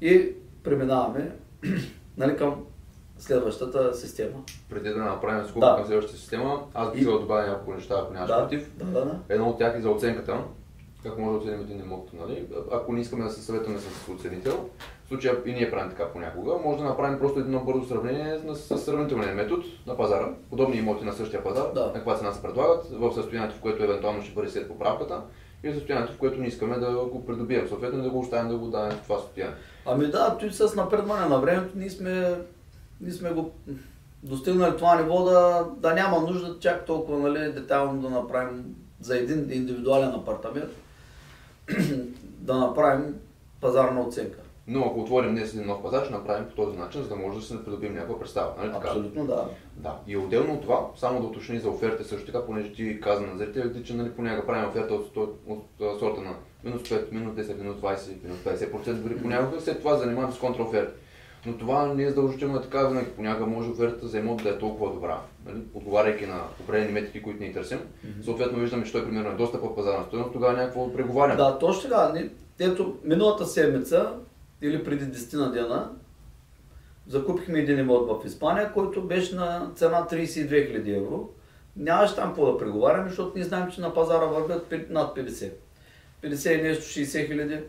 и 0.00 0.32
преминаваме 0.62 1.32
нали, 2.16 2.36
към 2.36 2.64
следващата 3.18 3.94
система. 3.94 4.42
Преди 4.70 4.88
да 4.88 4.96
направим 4.96 5.48
скоп 5.48 5.60
да. 5.60 5.76
към 5.76 5.86
следващата 5.86 6.18
система, 6.18 6.62
аз 6.74 6.92
бих 6.92 7.02
и... 7.02 7.04
добавя 7.04 7.46
няколко 7.46 7.74
неща, 7.74 7.94
ако 8.02 8.12
нямаш 8.12 8.28
да, 8.28 8.38
против. 8.38 8.72
Да, 8.76 8.84
да, 8.84 9.04
да. 9.04 9.18
Едно 9.28 9.48
от 9.48 9.58
тях 9.58 9.76
е 9.76 9.80
за 9.80 9.90
оценката. 9.90 10.38
Как 11.02 11.18
може 11.18 11.30
да 11.30 11.38
оценим 11.38 11.60
един 11.60 11.80
имот, 11.80 12.10
нали? 12.12 12.46
Ако 12.72 12.92
не 12.92 13.00
искаме 13.00 13.24
да 13.24 13.30
се 13.30 13.42
съветваме 13.42 13.78
с 13.78 14.08
оценител, 14.08 14.68
случая 15.10 15.36
и 15.46 15.52
ние 15.52 15.70
правим 15.70 15.90
така 15.90 16.08
понякога, 16.08 16.52
може 16.64 16.78
да 16.78 16.84
направим 16.84 17.18
просто 17.18 17.40
едно 17.40 17.60
бързо 17.60 17.84
сравнение 17.84 18.38
с, 18.54 18.78
сравнителния 18.78 19.34
метод 19.34 19.62
на 19.86 19.96
пазара. 19.96 20.28
Подобни 20.50 20.76
имоти 20.76 21.04
на 21.04 21.12
същия 21.12 21.44
пазар, 21.44 21.72
да. 21.74 21.86
на 21.86 21.92
каква 21.92 22.16
цена 22.16 22.32
се 22.32 22.42
предлагат, 22.42 22.86
в 22.90 23.14
състоянието, 23.14 23.56
в 23.56 23.60
което 23.60 23.84
евентуално 23.84 24.22
ще 24.22 24.34
бъде 24.34 24.48
след 24.48 24.68
поправката 24.68 25.20
и 25.64 25.70
в 25.70 25.74
състоянието, 25.74 26.12
в 26.12 26.18
което 26.18 26.40
не 26.40 26.46
искаме 26.46 26.78
да 26.78 26.92
го 26.92 27.26
придобием, 27.26 27.68
съответно 27.68 28.02
да 28.02 28.10
го 28.10 28.18
оставим 28.18 28.48
да 28.48 28.58
го 28.58 28.66
дадем 28.66 28.98
в 28.98 29.02
това 29.02 29.18
състояние. 29.18 29.56
Ами 29.86 30.06
да, 30.06 30.36
той 30.40 30.52
с 30.52 30.74
напредване 30.74 31.26
на 31.26 31.38
времето 31.38 31.72
ние 31.74 31.90
сме 31.90 32.34
ние 33.00 33.12
сме 33.12 33.30
го 33.30 33.50
достигнали 34.22 34.76
това 34.76 35.00
ниво 35.02 35.24
да, 35.24 35.66
да 35.76 35.94
няма 35.94 36.20
нужда 36.20 36.56
чак 36.60 36.86
толкова 36.86 37.18
нали, 37.18 37.52
детайлно 37.52 38.02
да 38.02 38.10
направим 38.10 38.64
за 39.00 39.16
един 39.16 39.38
индивидуален 39.50 40.10
апартамент, 40.14 40.70
да 42.22 42.58
направим 42.58 43.14
пазарна 43.60 44.00
оценка. 44.00 44.39
Но 44.66 44.80
ако 44.80 45.00
отворим 45.00 45.34
днес 45.34 45.54
един 45.54 45.66
нов 45.66 45.82
пазар, 45.82 46.04
ще 46.04 46.12
направим 46.12 46.48
по 46.48 46.54
този 46.54 46.78
начин, 46.78 47.02
за 47.02 47.08
да 47.08 47.16
може 47.16 47.38
да 47.38 47.44
се 47.44 47.64
придобием 47.64 47.94
някаква 47.94 48.18
представа. 48.18 48.52
Нали? 48.58 48.72
Абсолютно 48.76 49.26
да. 49.26 49.48
Да. 49.76 49.98
И 50.06 50.16
отделно 50.16 50.54
от 50.54 50.62
това, 50.62 50.86
само 50.96 51.20
да 51.20 51.26
уточни 51.26 51.58
за 51.58 51.70
оферта 51.70 52.04
също 52.04 52.26
така, 52.26 52.46
понеже 52.46 52.72
ти 52.72 53.00
каза 53.00 53.26
на 53.26 53.36
зрителите, 53.36 53.82
че 53.82 53.94
нали, 53.94 54.10
понякога 54.10 54.46
правим 54.46 54.68
оферта 54.68 54.94
от, 54.94 55.16
от, 55.16 55.40
от, 55.46 55.64
от 55.80 55.98
сорта 55.98 56.20
на 56.20 56.34
минус 56.64 56.82
5, 56.82 57.12
минус 57.12 57.34
10, 57.34 57.58
минус 57.58 57.76
20, 57.76 58.24
минус 58.24 58.38
50%, 58.38 58.92
дори 58.92 59.18
понякога 59.18 59.60
след 59.60 59.78
това 59.78 59.96
занимаваме 59.96 60.32
с 60.34 60.38
контраоферти. 60.38 60.92
Но 61.46 61.58
това 61.58 61.86
не 61.86 62.02
е 62.02 62.08
задължително 62.08 62.60
така 62.60 62.88
винаги. 62.88 63.10
Понякога 63.16 63.46
може 63.46 63.70
офертата 63.70 64.08
за 64.08 64.18
имот 64.18 64.42
да 64.42 64.48
е 64.48 64.58
толкова 64.58 64.92
добра, 64.92 65.20
нали? 65.46 65.62
отговаряйки 65.74 66.26
на 66.26 66.40
определени 66.60 66.92
метрики, 66.92 67.22
които 67.22 67.42
не 67.42 67.52
търсим. 67.52 67.78
Mm-hmm. 67.78 68.24
Съответно 68.24 68.58
виждаме, 68.58 68.84
че 68.84 68.92
той 68.92 69.04
примерно 69.04 69.30
е 69.30 69.34
доста 69.34 69.60
по-пазарна 69.60 70.04
стоеност, 70.04 70.32
тогава 70.32 70.52
някакво 70.52 70.92
преговаряме. 70.92 71.36
Да, 71.36 71.58
точно 71.58 71.82
така. 71.82 72.12
Ето, 72.58 72.96
миналата 73.04 73.46
седмица 73.46 74.12
или 74.62 74.84
преди 74.84 75.04
10 75.04 75.36
на 75.36 75.52
дена 75.52 75.90
закупихме 77.08 77.58
един 77.58 77.78
имот 77.78 78.08
в 78.08 78.26
Испания, 78.26 78.72
който 78.72 79.02
беше 79.02 79.34
на 79.34 79.70
цена 79.74 80.06
32 80.10 80.48
000 80.48 80.96
евро. 80.96 81.28
Нямаше 81.76 82.14
там 82.14 82.28
какво 82.28 82.52
да 82.52 82.58
преговаряме, 82.58 83.08
защото 83.08 83.32
ние 83.34 83.44
знаем, 83.44 83.70
че 83.70 83.80
на 83.80 83.94
пазара 83.94 84.24
вървят 84.24 84.72
над 84.90 85.16
50. 85.16 85.50
50 86.22 86.58
и 86.58 86.62
нещо 86.62 86.84
60 86.84 87.26
хиляди 87.26 87.60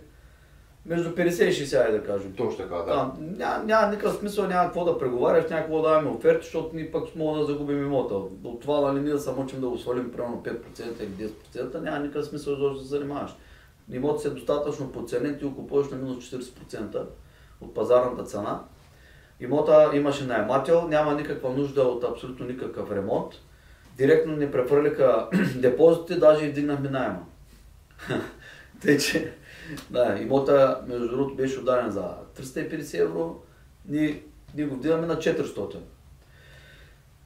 между 0.86 1.10
50 1.10 1.44
и 1.44 1.66
60, 1.66 1.92
да 1.92 2.04
кажем. 2.04 2.34
Точно 2.38 2.58
така, 2.58 2.76
да. 2.76 2.84
да 2.86 3.12
няма, 3.20 3.64
няма 3.64 3.88
никакъв 3.88 4.16
смисъл, 4.16 4.48
няма 4.48 4.66
какво 4.66 4.86
да 4.86 4.98
преговаряш, 4.98 5.50
няма 5.50 5.62
какво 5.62 5.82
да 5.82 5.90
даваме 5.90 6.10
оферти, 6.10 6.46
защото 6.46 6.76
ние 6.76 6.92
пък 6.92 7.16
мога 7.16 7.40
да 7.40 7.46
загубим 7.46 7.84
имота. 7.86 8.16
От 8.44 8.62
това 8.62 8.92
нали, 8.92 9.04
ние 9.04 9.14
да 9.14 9.20
се 9.20 9.32
мъчим 9.32 9.62
да 9.62 9.70
го 9.70 9.78
свалим 9.78 10.12
примерно 10.12 10.44
5% 10.46 10.58
или 11.02 11.30
10%, 11.56 11.80
няма 11.80 12.00
никакъв 12.00 12.26
смисъл 12.26 12.74
да 12.74 12.80
се 12.80 12.88
занимаваш. 12.88 13.32
Имот 13.92 14.22
си 14.22 14.28
е 14.28 14.32
достатъчно 14.32 14.92
подценен, 14.92 15.38
ти 15.38 15.46
го 15.46 15.56
купуваш 15.56 15.90
на 15.90 15.98
минус 15.98 16.32
40% 16.32 17.06
от 17.62 17.74
пазарната 17.74 18.24
цена. 18.24 18.64
Имота 19.40 19.92
имаше 19.94 20.26
наемател, 20.26 20.88
няма 20.88 21.16
никаква 21.16 21.50
нужда 21.50 21.82
от 21.82 22.04
абсолютно 22.04 22.46
никакъв 22.46 22.92
ремонт. 22.92 23.34
Директно 23.98 24.36
ни 24.36 24.52
префърлиха 24.52 25.30
депозите, 25.56 26.16
даже 26.16 26.46
и 26.46 26.50
вдигнахме 26.50 26.90
найема. 26.90 27.26
Тъй, 28.82 28.98
че 28.98 29.34
да, 29.90 30.18
имота, 30.22 30.82
между 30.88 31.08
другото, 31.08 31.36
беше 31.36 31.60
отдаден 31.60 31.92
за 31.92 32.16
350 32.38 33.00
евро. 33.00 33.42
Ние, 33.88 34.24
ние 34.56 34.66
го 34.66 34.76
вдигаме 34.76 35.08
на 35.08 35.16
400. 35.16 35.78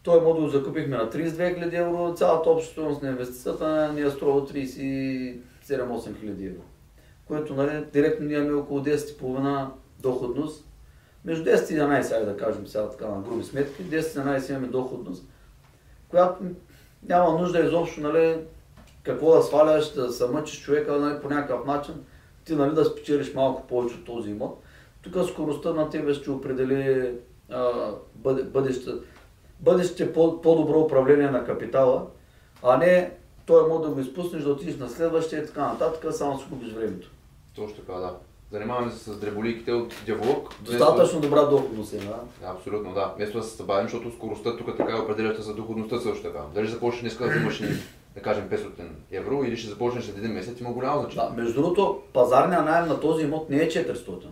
Той 0.03 0.21
модул 0.21 0.47
закупихме 0.47 0.97
на 0.97 1.09
32 1.09 1.27
000 1.29 1.79
евро, 1.79 2.13
цялата 2.15 2.49
обща 2.49 2.71
стоеност 2.71 3.01
на 3.01 3.09
инвестицията 3.09 3.93
ни 3.93 4.01
е 4.01 4.09
струва 4.09 4.41
37-8 5.69 5.87
000 5.87 6.47
евро. 6.47 6.61
Което 7.27 7.55
нали, 7.55 7.85
директно 7.93 8.25
ние 8.25 8.37
имаме 8.37 8.53
около 8.53 8.83
10,5 8.83 9.67
доходност. 9.99 10.65
Между 11.25 11.43
10 11.43 11.73
и 11.73 11.77
11, 11.77 12.11
айде 12.11 12.25
да 12.25 12.37
кажем 12.37 12.67
сега 12.67 12.89
така 12.89 13.07
на 13.07 13.21
груби 13.21 13.43
сметки, 13.43 13.83
10 13.83 13.93
и 13.93 14.39
11 14.39 14.49
имаме 14.49 14.67
доходност, 14.67 15.25
която 16.09 16.43
няма 17.03 17.39
нужда 17.39 17.59
изобщо 17.59 18.01
нали, 18.01 18.37
какво 19.03 19.35
да 19.35 19.43
сваляш, 19.43 19.93
да 19.93 20.11
се 20.11 20.27
мъчиш 20.27 20.61
човека 20.61 20.99
нали, 20.99 21.21
по 21.21 21.29
някакъв 21.29 21.65
начин 21.65 21.93
ти 22.45 22.55
нали, 22.55 22.75
да 22.75 22.85
спечелиш 22.85 23.33
малко 23.33 23.67
повече 23.67 23.95
от 23.95 24.05
този 24.05 24.29
имот. 24.29 24.63
Тук 25.01 25.29
скоростта 25.29 25.73
на 25.73 25.89
тебе 25.89 26.13
ще 26.13 26.31
определи 26.31 27.11
а, 27.49 27.71
бъде, 28.15 28.43
бъдеще, 28.43 28.91
бъдеще 29.59 30.13
по, 30.13 30.41
по-добро 30.41 30.79
управление 30.79 31.29
на 31.29 31.45
капитала, 31.45 32.07
А 32.63 32.77
не 32.77 33.11
той 33.45 33.65
имот 33.65 33.81
да 33.81 33.89
го 33.89 33.99
изпуснеш, 33.99 34.43
да 34.43 34.49
отидеш 34.49 34.77
на 34.77 34.89
следващия 34.89 35.43
и 35.43 35.45
така 35.45 35.67
нататък, 35.67 36.13
само 36.13 36.39
си 36.39 36.45
губиш 36.49 36.73
времето. 36.73 37.11
Точно 37.55 37.75
така, 37.75 37.93
да. 37.93 38.13
Занимаваме 38.51 38.91
се 38.91 38.97
с 38.97 39.19
дреболийките 39.19 39.71
от 39.71 39.93
дяволок. 40.05 40.49
Достатъчно 40.61 41.21
добра 41.21 41.45
доходност 41.45 41.93
е, 41.93 41.97
да? 41.97 42.19
Да, 42.41 42.47
абсолютно, 42.47 42.93
да. 42.93 43.13
Вместо 43.15 43.37
да 43.37 43.43
се 43.43 43.57
забавим, 43.57 43.89
защото 43.89 44.11
скоростта 44.11 44.57
тук 44.57 44.77
така 44.77 44.91
е 44.91 44.99
определяща 44.99 45.41
за 45.41 45.55
доходността 45.55 45.99
също 45.99 46.23
така. 46.23 46.39
Дали 46.53 46.67
започнеш 46.67 47.01
днес 47.01 47.17
да 47.17 47.35
взимаш, 47.35 47.61
да 48.15 48.21
кажем, 48.21 48.49
500 48.49 48.67
евро 49.11 49.43
или 49.43 49.57
ще 49.57 49.69
започнеш 49.69 50.05
след 50.05 50.17
един 50.17 50.31
месец, 50.31 50.59
има 50.59 50.73
голямо 50.73 51.01
значение. 51.01 51.29
Да, 51.29 51.41
между 51.41 51.61
другото, 51.61 52.01
пазарния 52.13 52.61
найем 52.61 52.87
на 52.87 52.99
този 52.99 53.23
имот 53.23 53.49
не 53.49 53.57
е 53.57 53.69
400. 53.69 54.25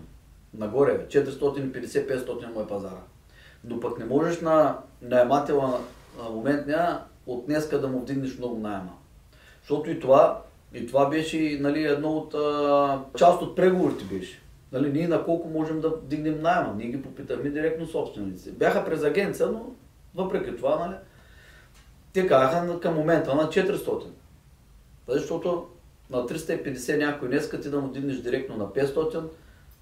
Нагоре 0.54 0.92
е 0.92 1.08
450-500 1.08 2.54
му 2.54 2.62
е 2.62 2.68
пазара. 2.68 3.02
Но 3.64 3.80
пък 3.80 4.00
не 4.00 4.06
можеш 4.06 4.42
на 4.42 4.78
наемателя 5.02 5.80
на 6.18 6.30
моментния 6.30 7.00
от 7.28 7.46
днеска 7.46 7.82
да 7.82 7.88
му 7.88 8.00
вдигнеш 8.00 8.38
много 8.38 8.60
найема. 8.60 8.92
Защото 9.64 9.90
и 9.90 10.00
това, 10.00 10.42
и 10.74 10.88
това 10.88 11.10
беше 11.10 11.58
нали, 11.62 11.84
едно 11.84 12.10
от 12.10 12.34
а, 12.34 13.02
част 13.18 13.42
от 13.42 13.56
преговорите 13.56 14.04
беше. 14.04 14.42
Нали, 14.72 14.92
ние 14.92 15.08
на 15.08 15.26
колко 15.26 15.50
можем 15.50 15.82
да 15.82 15.90
вдигнем 15.90 16.42
найема? 16.42 16.74
Ние 16.78 16.88
ги 16.88 17.02
попитаме 17.02 17.50
директно 17.50 17.88
собствениците. 17.88 18.52
Бяха 18.52 18.86
през 18.86 19.04
агенция, 19.04 19.48
но 19.48 19.66
въпреки 20.16 20.56
това, 20.56 20.88
нали, 20.88 20.96
те 22.14 22.28
казаха 22.28 22.80
към 22.80 22.96
момента 22.96 23.36
на 23.36 23.50
400. 23.50 24.04
Защото 25.08 25.68
на 26.10 26.18
350 26.18 26.98
някой 26.98 27.28
днеска 27.28 27.62
ти 27.62 27.70
да 27.70 27.82
му 27.82 27.88
дигнеш 27.88 28.18
директно 28.18 28.58
на 28.58 28.66
500, 28.66 29.24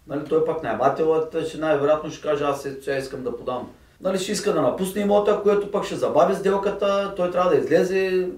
нали, 0.08 0.26
той 0.30 0.46
пак 0.46 0.64
наемателът 0.64 1.48
ще 1.48 1.58
най-вероятно 1.58 2.12
ще 2.12 2.28
каже 2.28 2.44
аз 2.44 2.62
сега 2.62 2.98
искам 2.98 3.24
да 3.24 3.38
подам. 3.38 3.70
Нали, 4.02 4.20
ще 4.20 4.32
иска 4.32 4.54
да 4.54 4.62
напусне 4.62 5.02
имота, 5.02 5.40
което 5.44 5.72
пък 5.72 5.86
ще 5.86 5.96
забави 5.96 6.36
сделката, 6.36 7.14
той 7.16 7.32
трябва 7.32 7.50
да 7.50 7.58
излезе, 7.58 8.30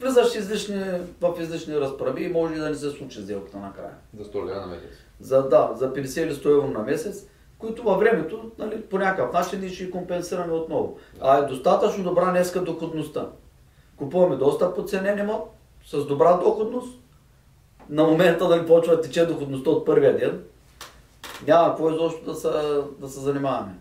влизаш 0.00 0.34
излишни, 0.34 0.84
в 1.20 1.34
излишни 1.40 1.80
разправи 1.80 2.24
и 2.24 2.32
може 2.32 2.54
и 2.54 2.58
да 2.58 2.68
не 2.68 2.74
се 2.74 2.90
случи 2.90 3.22
сделката 3.22 3.58
накрая. 3.58 3.94
За 4.18 4.24
100 4.24 4.46
лева 4.46 4.60
на 4.60 4.66
месец. 4.66 4.90
За, 5.20 5.48
да, 5.48 5.72
за 5.74 5.92
50 5.92 6.22
или 6.22 6.34
100 6.34 6.56
евро 6.56 6.68
на 6.68 6.82
месец, 6.82 7.26
които 7.58 7.82
във 7.82 7.98
времето, 7.98 8.50
нали, 8.58 8.82
по 8.82 8.98
някакъв 8.98 9.32
начин 9.32 9.60
ние 9.60 9.68
ще 9.68 9.90
компенсираме 9.90 10.52
отново. 10.52 10.98
Да. 11.14 11.20
А 11.24 11.38
е 11.38 11.46
достатъчно 11.46 12.04
добра 12.04 12.30
днеска 12.30 12.60
доходността. 12.60 13.28
Купуваме 13.96 14.36
доста 14.36 14.74
подценен 14.74 15.18
имот, 15.18 15.50
с 15.86 16.06
добра 16.06 16.36
доходност. 16.36 16.98
На 17.88 18.04
момента 18.04 18.48
да 18.48 18.56
нали, 18.56 18.66
почва 18.66 18.96
да 18.96 19.02
тече 19.02 19.26
доходността 19.26 19.70
от 19.70 19.86
първия 19.86 20.16
ден. 20.16 20.42
Няма 21.46 21.68
какво 21.68 21.90
изобщо 21.90 22.24
да 22.24 22.34
се, 22.34 22.48
да 22.98 23.08
се 23.08 23.20
занимаваме. 23.20 23.74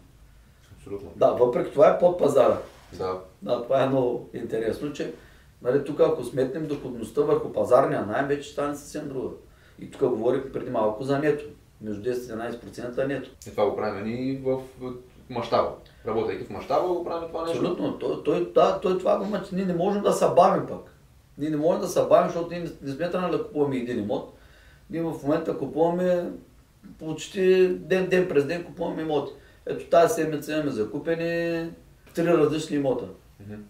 Абсолютно. 0.77 1.11
Да, 1.15 1.31
въпреки 1.31 1.71
това 1.71 1.89
е 1.89 1.99
под 1.99 2.19
пазара. 2.19 2.57
Да. 2.93 3.19
Да, 3.41 3.63
това 3.63 3.83
е 3.83 3.89
много 3.89 4.29
интересно, 4.33 4.93
че 4.93 5.13
нали, 5.61 5.83
тук 5.83 5.99
ако 5.99 6.23
сметнем 6.23 6.67
доходността 6.67 7.21
върху 7.21 7.51
пазарния 7.51 8.05
найем, 8.05 8.27
вече 8.27 8.49
стане 8.49 8.75
съвсем 8.75 9.09
друга. 9.09 9.29
И 9.79 9.91
тук 9.91 10.09
говорих 10.09 10.51
преди 10.51 10.69
малко 10.69 11.03
за 11.03 11.19
нето. 11.19 11.45
Между 11.81 12.09
10 12.09 12.13
и 12.13 12.57
11% 12.59 13.07
нето. 13.07 13.29
И 13.47 13.51
това 13.51 13.69
го 13.69 13.75
правим 13.75 14.07
и 14.07 14.41
в 14.43 14.61
мащаба. 15.29 15.69
Работейки 16.07 16.43
в 16.43 16.49
мащаба, 16.49 16.87
го 16.87 17.05
правим 17.05 17.27
това 17.27 17.45
нещо. 17.45 17.57
Абсолютно. 17.57 17.99
Той, 17.99 18.23
той, 18.23 18.53
да, 18.53 18.79
той 18.81 18.97
това 18.97 19.17
го 19.17 19.25
има, 19.25 19.43
че 19.43 19.55
ние 19.55 19.65
не 19.65 19.73
можем 19.73 20.01
да 20.01 20.13
се 20.13 20.25
бавим 20.35 20.67
пък. 20.67 20.93
Ние 21.37 21.49
не 21.49 21.57
можем 21.57 21.81
да 21.81 21.87
се 21.87 22.01
бавим, 22.09 22.29
защото 22.29 22.49
ние 22.51 22.67
не 22.81 22.91
сме 22.91 23.11
тръгнали 23.11 23.31
да 23.31 23.43
купуваме 23.43 23.77
един 23.77 23.99
имот. 23.99 24.33
Ние 24.89 25.01
в 25.01 25.15
момента 25.23 25.57
купуваме 25.57 26.31
почти 26.99 27.67
ден, 27.67 28.07
ден 28.07 28.27
през 28.29 28.45
ден 28.45 28.63
купуваме 28.63 29.01
имоти. 29.01 29.31
Ето 29.65 29.85
тази 29.85 30.13
седмица 30.13 30.53
имаме 30.53 30.69
закупени 30.69 31.69
три 32.15 32.27
различни 32.27 32.75
имота. 32.75 33.05
Мгм. 33.39 33.61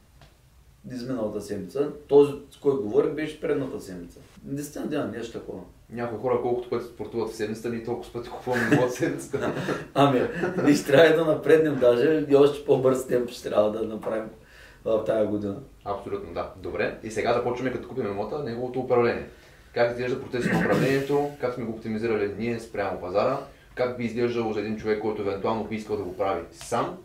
Изминалата 0.93 1.41
седмица. 1.41 1.91
Този, 2.07 2.33
с 2.51 2.57
който 2.57 2.81
говорих, 2.81 3.11
беше 3.11 3.41
предната 3.41 3.79
седмица. 3.79 4.19
Наистина 4.45 4.87
да, 4.87 5.05
нещо 5.05 5.39
такова. 5.39 5.61
Някои 5.89 6.19
хора, 6.19 6.39
колкото 6.41 6.69
пъти 6.69 6.85
спортуват 6.85 7.29
в 7.29 7.35
седмицата, 7.35 7.69
ние 7.69 7.83
толкова 7.83 8.13
пъти 8.13 8.29
купуваме 8.29 8.75
имот 8.75 8.89
в 8.89 8.93
седмицата. 8.93 9.53
Ами, 9.93 10.21
ние 10.63 10.73
ще 10.73 10.91
трябва 10.91 11.15
да 11.15 11.31
напреднем 11.31 11.79
даже 11.79 12.25
и 12.29 12.35
още 12.35 12.65
по-бърз 12.65 13.07
темп 13.07 13.29
ще 13.29 13.49
трябва 13.49 13.71
да 13.71 13.83
направим 13.83 14.29
в 14.85 15.03
тази 15.03 15.27
година. 15.27 15.55
Абсолютно, 15.85 16.33
да. 16.33 16.51
Добре. 16.57 16.99
И 17.03 17.11
сега 17.11 17.33
започваме 17.33 17.71
като 17.71 17.87
купим 17.87 18.05
имота, 18.05 18.43
неговото 18.43 18.79
управление. 18.79 19.27
Как 19.73 19.91
изглежда 19.91 20.21
процесът 20.21 20.53
на 20.53 20.59
управлението, 20.59 21.29
как 21.41 21.53
сме 21.53 21.65
го 21.65 21.71
оптимизирали 21.71 22.33
ние 22.37 22.59
спрямо 22.59 22.99
пазара, 22.99 23.39
как 23.75 23.97
би 23.97 24.03
изглеждало 24.03 24.53
за 24.53 24.59
един 24.59 24.77
човек, 24.77 25.01
който 25.01 25.21
евентуално 25.21 25.63
би 25.63 25.75
искал 25.75 25.97
да 25.97 26.03
го 26.03 26.17
прави 26.17 26.41
сам 26.51 26.97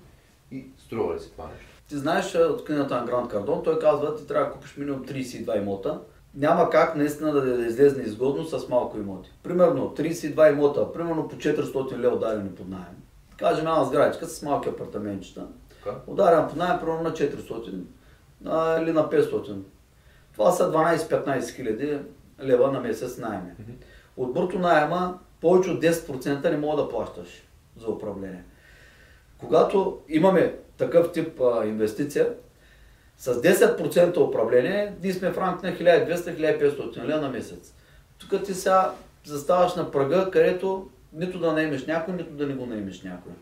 и 0.50 0.64
струва 0.78 1.14
ли 1.14 1.20
се 1.20 1.30
това 1.30 1.44
нещо? 1.44 1.73
Ти 1.94 1.98
знаеш 1.98 2.34
от 2.34 2.64
книгата 2.64 3.00
на 3.00 3.06
Гранд 3.06 3.30
Кардон, 3.30 3.62
той 3.64 3.78
казва, 3.78 4.16
ти 4.16 4.26
трябва 4.26 4.46
да 4.46 4.52
купиш 4.52 4.76
минимум 4.76 5.04
32 5.04 5.58
имота. 5.58 6.00
Няма 6.34 6.70
как 6.70 6.96
наистина 6.96 7.32
да, 7.32 7.66
излезне 7.66 8.02
изгодно 8.02 8.44
с 8.44 8.68
малко 8.68 8.98
имоти. 8.98 9.32
Примерно 9.42 9.94
32 9.96 10.52
имота, 10.52 10.92
примерно 10.92 11.28
по 11.28 11.36
400 11.36 11.98
лева 11.98 12.18
дадени 12.18 12.50
под 12.50 12.68
найем. 12.68 12.96
Кажем 13.36 13.66
една 13.66 13.84
сградичка 13.84 14.26
с 14.26 14.42
малки 14.42 14.68
апартаментчета. 14.68 15.46
Така? 15.68 15.96
Ударям 16.06 16.48
под 16.48 16.56
найем 16.56 16.80
примерно 16.80 17.02
на 17.02 17.10
400 17.10 17.80
а, 18.46 18.82
или 18.82 18.92
на 18.92 19.10
500. 19.10 19.62
Това 20.32 20.50
са 20.50 20.72
12-15 20.72 21.54
хиляди 21.54 21.98
лева 22.42 22.72
на 22.72 22.80
месец 22.80 23.18
найеме. 23.18 23.56
Мгм. 23.58 23.72
От 24.16 24.32
бруто 24.32 24.58
найема 24.58 25.18
повече 25.40 25.70
от 25.70 25.82
10% 25.82 26.50
не 26.50 26.56
мога 26.56 26.82
да 26.82 26.88
плащаш 26.88 27.48
за 27.76 27.90
управление. 27.90 28.44
Когато 29.46 29.98
имаме 30.08 30.54
такъв 30.76 31.12
тип 31.12 31.40
а, 31.40 31.66
инвестиция, 31.66 32.28
с 33.18 33.34
10% 33.34 34.28
управление, 34.28 34.92
ние 35.02 35.12
сме 35.12 35.30
в 35.30 35.38
рамк 35.38 35.62
на 35.62 35.72
1200-1500 35.72 37.04
лева 37.04 37.20
на 37.20 37.28
месец. 37.28 37.74
Тук 38.18 38.44
ти 38.44 38.54
сега 38.54 38.92
заставаш 39.24 39.74
на 39.74 39.90
прага, 39.90 40.30
където 40.30 40.88
нито 41.12 41.38
да 41.38 41.52
наемеш 41.52 41.86
някой, 41.86 42.14
нито 42.14 42.30
да 42.30 42.46
не 42.46 42.54
го 42.54 42.66
наемеш 42.66 43.02
някой. 43.02 43.32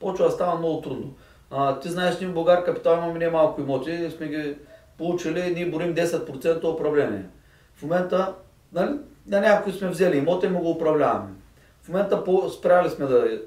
Почва 0.00 0.24
да 0.24 0.30
става 0.30 0.58
много 0.58 0.80
трудно. 0.80 1.14
А, 1.50 1.78
ти 1.78 1.88
знаеш, 1.88 2.20
ние 2.20 2.28
в 2.28 2.34
Българ 2.34 2.64
Капитал 2.64 2.96
имаме 2.96 3.18
не 3.18 3.30
малко 3.30 3.60
имоти, 3.60 4.10
сме 4.16 4.28
ги 4.28 4.56
получили, 4.98 5.54
ние 5.54 5.70
борим 5.70 5.94
10% 5.94 6.74
управление. 6.74 7.24
В 7.74 7.82
момента, 7.82 8.34
нали, 8.72 8.90
на 9.26 9.40
някой 9.40 9.72
сме 9.72 9.88
взели 9.88 10.18
имоти 10.18 10.46
и 10.46 10.50
му 10.50 10.60
го 10.60 10.70
управляваме. 10.70 11.30
В 11.84 11.88
момента 11.88 12.22
спряли 12.58 12.90
сме 12.90 13.06
да, 13.06 13.38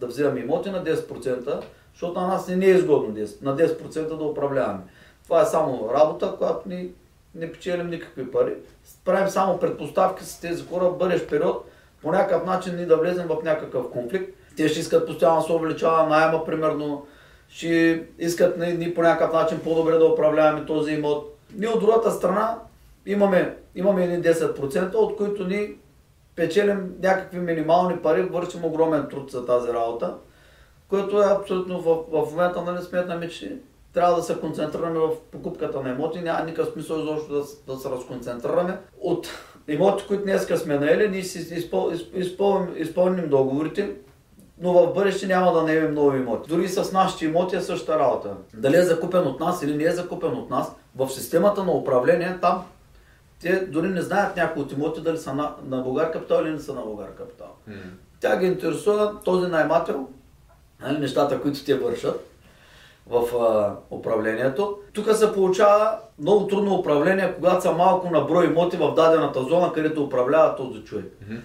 да 0.00 0.06
вземаме 0.06 0.40
имоти 0.40 0.70
на 0.70 0.84
10%, 0.84 1.62
защото 1.92 2.20
на 2.20 2.26
нас 2.26 2.48
не 2.48 2.56
ни 2.56 2.66
е 2.66 2.70
изгодно 2.70 3.14
10, 3.14 3.42
на 3.42 3.56
10% 3.56 4.16
да 4.16 4.24
управляваме. 4.24 4.80
Това 5.24 5.42
е 5.42 5.46
само 5.46 5.90
работа, 5.94 6.34
която 6.38 6.68
ни 6.68 6.88
не 7.34 7.52
печелим 7.52 7.90
никакви 7.90 8.30
пари. 8.30 8.54
Правим 9.04 9.28
само 9.28 9.58
предпоставки 9.58 10.24
с 10.24 10.40
тези 10.40 10.66
хора 10.66 10.90
бъдещ 10.90 11.28
период, 11.28 11.64
по 12.02 12.12
някакъв 12.12 12.44
начин 12.46 12.76
ние 12.76 12.86
да 12.86 12.96
влезем 12.96 13.26
в 13.28 13.44
някакъв 13.44 13.90
конфликт. 13.90 14.32
Те 14.56 14.68
ще 14.68 14.80
искат 14.80 15.06
постоянно 15.06 15.40
да 15.40 15.46
се 15.46 15.52
увеличава 15.52 16.08
найема, 16.08 16.44
примерно, 16.44 17.06
ще 17.48 18.02
искат 18.18 18.58
ние, 18.58 18.74
ние 18.74 18.94
по 18.94 19.02
някакъв 19.02 19.32
начин 19.32 19.60
по-добре 19.64 19.92
да 19.92 20.04
управляваме 20.04 20.66
този 20.66 20.92
имот. 20.92 21.38
Ние 21.54 21.68
от 21.68 21.80
другата 21.80 22.10
страна 22.10 22.58
имаме, 23.06 23.56
имаме 23.74 24.04
едни 24.04 24.22
10%, 24.22 24.94
от 24.94 25.16
които 25.16 25.44
ни 25.44 25.74
печелим 26.38 26.94
някакви 27.02 27.38
минимални 27.38 27.96
пари, 27.96 28.22
вършим 28.22 28.64
огромен 28.64 29.06
труд 29.10 29.30
за 29.30 29.46
тази 29.46 29.72
работа, 29.72 30.14
което 30.88 31.22
е 31.22 31.26
абсолютно 31.26 31.80
в, 31.80 31.96
в 32.10 32.30
момента 32.30 32.62
нали, 32.62 32.82
сметнаме, 32.82 33.28
че 33.28 33.58
трябва 33.92 34.16
да 34.16 34.22
се 34.22 34.40
концентрираме 34.40 34.98
в 34.98 35.10
покупката 35.32 35.82
на 35.82 35.90
имоти. 35.90 36.20
Няма 36.20 36.44
никакъв 36.44 36.72
смисъл 36.72 36.98
изобщо 36.98 37.32
да, 37.32 37.72
да 37.72 37.80
се 37.80 37.90
разконцентрираме. 37.90 38.78
От 39.00 39.28
имоти, 39.68 40.04
които 40.08 40.22
днес 40.22 40.46
сме 40.46 40.78
наели, 40.78 41.08
ние 41.08 41.22
си 41.22 41.54
изпъл, 41.54 41.90
изп- 41.90 42.14
изпълним, 42.14 42.74
изпълним 42.76 43.28
договорите, 43.28 43.94
но 44.60 44.72
в 44.72 44.94
бъдеще 44.94 45.26
няма 45.26 45.52
да 45.52 45.62
наемем 45.62 45.94
нови 45.94 46.18
имоти. 46.18 46.48
Дори 46.48 46.68
с 46.68 46.92
нашите 46.92 47.24
имоти 47.24 47.56
е 47.56 47.60
същата 47.60 47.98
работа. 47.98 48.34
Дали 48.54 48.76
е 48.76 48.82
закупен 48.82 49.26
от 49.26 49.40
нас 49.40 49.62
или 49.62 49.76
не 49.76 49.84
е 49.84 49.90
закупен 49.90 50.32
от 50.32 50.50
нас, 50.50 50.76
в 50.96 51.08
системата 51.08 51.64
на 51.64 51.72
управление 51.72 52.38
там 52.40 52.64
те 53.40 53.66
дори 53.66 53.88
не 53.88 54.02
знаят 54.02 54.36
някои 54.36 54.62
от 54.62 54.72
имоти 54.72 55.00
дали 55.00 55.18
са 55.18 55.34
на, 55.34 55.54
на 55.66 55.76
Българ 55.76 56.12
Капитал 56.12 56.42
или 56.42 56.50
не 56.50 56.58
са 56.58 56.74
на 56.74 56.80
Българ 56.80 57.14
Капитал. 57.14 57.54
М. 57.66 57.74
Тя 58.20 58.36
ги 58.36 58.46
интересува 58.46 59.20
този 59.24 59.50
наймател, 59.50 60.08
нали, 60.80 60.98
нещата, 60.98 61.40
които 61.40 61.64
те 61.64 61.74
вършат 61.74 62.28
в 63.06 63.36
а, 63.36 63.76
управлението. 63.96 64.78
Тук 64.92 65.14
се 65.14 65.32
получава 65.32 65.98
много 66.18 66.46
трудно 66.46 66.74
управление, 66.74 67.34
когато 67.34 67.62
са 67.62 67.72
малко 67.72 68.10
на 68.10 68.20
брой 68.20 68.46
имоти 68.46 68.76
в 68.76 68.94
дадената 68.94 69.42
зона, 69.42 69.72
където 69.72 70.04
управлява 70.04 70.56
този 70.56 70.84
човек. 70.84 71.12
Мгм. 71.22 71.36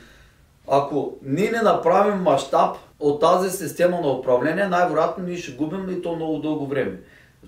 Ако 0.67 1.17
ние 1.23 1.51
не 1.51 1.61
направим 1.61 2.21
мащаб 2.21 2.75
от 2.99 3.21
тази 3.21 3.49
система 3.49 4.01
на 4.01 4.11
управление, 4.11 4.67
най-вероятно 4.67 5.23
ние 5.23 5.37
ще 5.37 5.51
губим 5.51 5.89
и 5.89 6.01
то 6.01 6.15
много 6.15 6.37
дълго 6.37 6.67
време. 6.67 6.99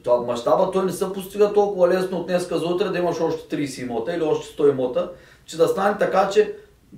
Това 0.04 0.22
мащаба 0.22 0.72
той 0.72 0.86
не 0.86 0.92
се 0.92 1.14
постига 1.14 1.54
толкова 1.54 1.90
лесно 1.90 2.18
от 2.18 2.28
днеска 2.28 2.58
за 2.58 2.66
утре 2.66 2.90
да 2.90 2.98
имаш 2.98 3.22
още 3.22 3.58
30 3.58 3.84
имота 3.84 4.14
или 4.14 4.24
още 4.24 4.62
100 4.62 4.70
имота, 4.70 5.12
че 5.46 5.58
да 5.58 5.68
стане 5.68 5.98
така, 5.98 6.30
че 6.30 6.56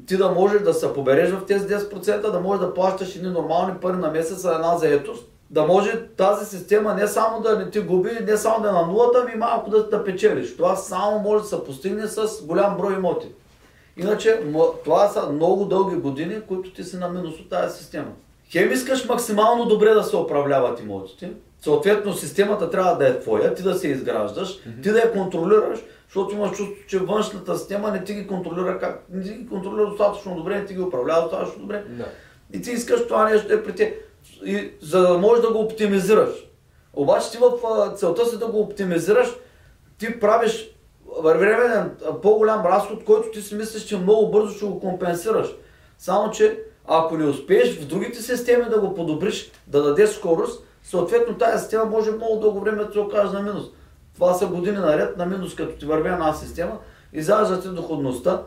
ти 0.07 0.17
да 0.17 0.31
можеш 0.31 0.61
да 0.61 0.73
се 0.73 0.93
побереш 0.93 1.31
в 1.31 1.45
тези 1.45 1.67
10%, 1.67 2.31
да 2.31 2.39
можеш 2.39 2.65
да 2.65 2.73
плащаш 2.73 3.15
едни 3.15 3.29
нормални 3.29 3.73
пари 3.81 3.97
на 3.97 4.11
месец 4.11 4.37
за 4.37 4.53
една 4.53 4.77
заетост 4.77 5.29
да 5.49 5.63
може 5.63 6.07
тази 6.07 6.57
система 6.57 6.93
не 6.93 7.07
само 7.07 7.41
да 7.41 7.59
не 7.59 7.69
ти 7.69 7.79
губи, 7.79 8.09
не 8.27 8.37
само 8.37 8.61
да 8.61 8.69
е 8.69 8.71
на 8.71 8.87
нулата, 8.87 9.25
ами 9.27 9.35
малко 9.35 9.69
да, 9.69 9.89
да 9.89 10.03
печелиш. 10.03 10.57
Това 10.57 10.75
само 10.75 11.19
може 11.19 11.43
да 11.43 11.49
се 11.49 11.63
постигне 11.63 12.07
с 12.07 12.45
голям 12.45 12.77
брой 12.77 12.93
имоти. 12.93 13.27
Иначе 13.97 14.41
това 14.83 15.07
са 15.07 15.29
много 15.29 15.65
дълги 15.65 15.95
години, 15.95 16.41
които 16.47 16.73
ти 16.73 16.83
си 16.83 16.97
на 16.97 17.09
минус 17.09 17.39
от 17.39 17.49
тази 17.49 17.77
система. 17.77 18.11
Хем 18.51 18.71
искаш 18.71 19.05
максимално 19.05 19.65
добре 19.65 19.93
да 19.93 20.03
се 20.03 20.17
управляват 20.17 20.79
имотите, 20.79 21.31
съответно 21.61 22.13
системата 22.13 22.69
трябва 22.69 22.97
да 22.97 23.07
е 23.07 23.19
твоя, 23.19 23.53
ти 23.53 23.63
да 23.63 23.75
се 23.75 23.87
изграждаш, 23.87 24.49
mm-hmm. 24.49 24.83
ти 24.83 24.91
да 24.91 24.99
я 24.99 25.13
контролираш, 25.13 25.79
защото 26.07 26.35
имаш 26.35 26.49
чувство, 26.49 26.75
че 26.87 26.99
външната 26.99 27.57
система 27.57 27.91
не 27.91 28.03
ти 28.03 28.13
ги 28.13 28.27
контролира 28.27 28.79
как, 28.79 29.03
не 29.09 29.23
ти 29.23 29.33
ги 29.33 29.47
контролира 29.47 29.89
достатъчно 29.89 30.35
добре, 30.35 30.59
не 30.59 30.65
ти 30.65 30.73
ги 30.73 30.81
управлява 30.81 31.21
достатъчно 31.21 31.61
добре. 31.61 31.83
Да. 31.89 32.05
И 32.53 32.61
ти 32.61 32.71
искаш 32.71 33.07
това 33.07 33.29
нещо 33.29 33.53
е 33.53 33.63
при 33.63 33.75
те, 33.75 33.97
и, 34.45 34.71
за 34.81 35.01
да 35.01 35.17
можеш 35.17 35.41
да 35.41 35.51
го 35.51 35.59
оптимизираш. 35.59 36.29
Обаче 36.93 37.31
ти 37.31 37.37
в 37.37 37.51
целта 37.95 38.25
си 38.25 38.39
да 38.39 38.47
го 38.47 38.59
оптимизираш, 38.59 39.27
ти 39.97 40.19
правиш 40.19 40.69
временен 41.23 41.91
по-голям 42.21 42.65
разход, 42.65 43.03
който 43.03 43.31
ти 43.31 43.41
си 43.41 43.55
мислиш, 43.55 43.83
че 43.83 43.97
много 43.97 44.31
бързо 44.31 44.55
ще 44.55 44.65
го 44.65 44.79
компенсираш. 44.79 45.47
Само, 45.97 46.31
че 46.31 46.59
ако 46.85 47.17
не 47.17 47.25
успееш 47.25 47.79
в 47.79 47.87
другите 47.87 48.21
системи 48.21 48.65
да 48.69 48.79
го 48.79 48.95
подобриш, 48.95 49.51
да 49.67 49.83
дадеш 49.83 50.09
скорост, 50.09 50.63
съответно 50.89 51.37
тази 51.37 51.61
система 51.61 51.85
може 51.85 52.11
много 52.11 52.39
дълго 52.39 52.59
време 52.59 52.83
да 52.83 52.93
се 52.93 52.99
окаже 52.99 53.33
на 53.33 53.41
минус. 53.41 53.65
Това 54.15 54.33
са 54.33 54.47
години 54.47 54.77
наред 54.77 55.17
на 55.17 55.25
минус, 55.25 55.55
като 55.55 55.79
ти 55.79 55.85
върви 55.85 56.09
една 56.09 56.33
система, 56.33 56.77
изражда 57.13 57.61
ти 57.61 57.67
доходността, 57.67 58.41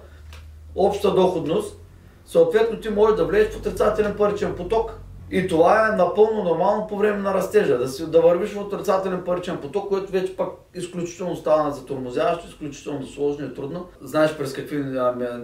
обща 0.74 1.14
доходност, 1.14 1.78
съответно 2.26 2.80
ти 2.80 2.90
можеш 2.90 3.16
да 3.16 3.24
влезеш 3.24 3.52
в 3.52 3.58
отрицателен 3.58 4.16
паричен 4.16 4.54
поток. 4.54 4.92
И 5.30 5.48
това 5.48 5.88
е 5.88 5.96
напълно 5.96 6.44
нормално 6.44 6.86
по 6.86 6.96
време 6.96 7.18
на 7.18 7.34
растежа, 7.34 7.78
да, 7.78 7.88
си, 7.88 8.10
да 8.10 8.20
вървиш 8.20 8.52
в 8.52 8.60
отрицателен 8.60 9.24
паричен 9.24 9.56
поток, 9.56 9.88
което 9.88 10.12
вече 10.12 10.36
пак 10.36 10.48
изключително 10.74 11.36
стана 11.36 11.70
затормозяващо, 11.70 12.48
изключително 12.48 13.06
сложно 13.06 13.46
и 13.46 13.54
трудно. 13.54 13.86
Знаеш 14.00 14.36
през 14.36 14.52
какви 14.52 14.78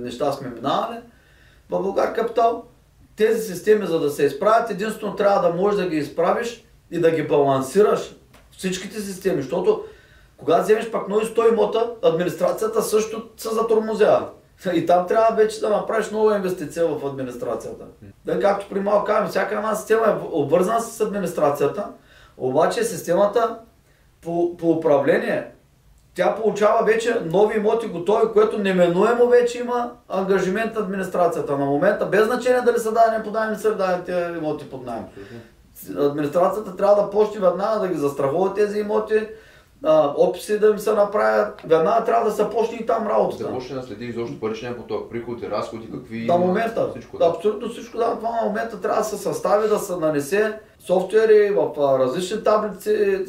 неща 0.00 0.32
сме 0.32 0.48
минавали. 0.48 0.98
В 1.66 1.68
Българ 1.68 2.14
Капитал 2.14 2.64
тези 3.16 3.54
системи, 3.54 3.86
за 3.86 4.00
да 4.00 4.10
се 4.10 4.24
изправят, 4.24 4.70
единствено 4.70 5.16
трябва 5.16 5.48
да 5.48 5.56
можеш 5.56 5.80
да 5.80 5.88
ги 5.88 5.96
изправиш 5.96 6.65
и 6.90 7.00
да 7.00 7.10
ги 7.10 7.22
балансираш 7.22 8.16
всичките 8.50 9.00
системи, 9.00 9.42
защото 9.42 9.84
когато 10.36 10.62
вземеш 10.62 10.90
пак 10.90 11.08
нови 11.08 11.24
100 11.24 11.52
имота, 11.52 11.90
администрацията 12.02 12.82
също 12.82 13.28
се 13.36 13.48
затормозява. 13.48 14.28
И 14.74 14.86
там 14.86 15.06
трябва 15.06 15.36
вече 15.36 15.60
да 15.60 15.68
направиш 15.70 16.10
нова 16.10 16.36
инвестиция 16.36 16.86
в 16.86 17.06
администрацията. 17.06 17.84
Да, 18.24 18.40
както 18.40 18.68
при 18.68 18.80
малко 18.80 19.04
казвам, 19.04 19.28
всяка 19.28 19.54
една 19.54 19.74
система 19.74 20.06
е 20.06 20.26
обвързана 20.32 20.80
с 20.80 21.00
администрацията, 21.00 21.86
обаче 22.36 22.84
системата 22.84 23.58
по, 24.22 24.56
по 24.56 24.70
управление, 24.70 25.46
тя 26.14 26.34
получава 26.34 26.84
вече 26.84 27.20
нови 27.24 27.56
имоти 27.56 27.86
готови, 27.86 28.32
което 28.32 28.58
неминуемо 28.58 29.26
вече 29.26 29.58
има 29.58 29.92
ангажимент 30.08 30.74
на 30.74 30.80
администрацията. 30.80 31.58
На 31.58 31.64
момента, 31.64 32.06
без 32.06 32.26
значение 32.26 32.60
дали 32.60 32.78
са 32.78 32.92
дадени 32.92 33.24
под 33.24 33.32
найем, 33.32 33.56
са 33.56 33.74
дадени 33.74 34.04
тези 34.04 34.38
имоти 34.38 34.70
под 34.70 34.86
найем. 34.86 35.04
Администрацията 35.98 36.76
трябва 36.76 37.02
да 37.02 37.10
почне 37.10 37.40
веднага 37.40 37.80
да 37.80 37.88
ги 37.88 37.98
застрахова 37.98 38.54
тези 38.54 38.78
имоти, 38.78 39.28
описи 40.16 40.58
да 40.58 40.66
им 40.66 40.78
се 40.78 40.92
направят, 40.92 41.62
веднага 41.66 42.04
трябва 42.04 42.30
да 42.30 42.36
се 42.36 42.50
почне 42.50 42.76
и 42.76 42.86
там 42.86 43.06
работата. 43.06 43.44
Да 43.44 43.52
почне 43.52 43.76
да 43.76 43.82
следи 43.82 44.04
изобщо 44.04 44.40
паричния 44.40 44.76
поток, 44.76 45.10
приходи, 45.10 45.50
разходи, 45.50 45.90
какви... 45.92 46.26
На 46.26 46.36
момента, 46.38 46.90
всичко, 46.90 47.18
да. 47.18 47.26
абсолютно 47.26 47.68
всичко, 47.68 47.98
да, 47.98 48.16
това 48.16 48.30
на 48.30 48.46
момента 48.46 48.80
трябва 48.80 49.00
да 49.00 49.04
се 49.04 49.18
състави, 49.18 49.68
да 49.68 49.78
се 49.78 49.96
нанесе 49.96 50.58
софтуери 50.78 51.50
в 51.50 51.98
различни 51.98 52.44
таблици, 52.44 53.24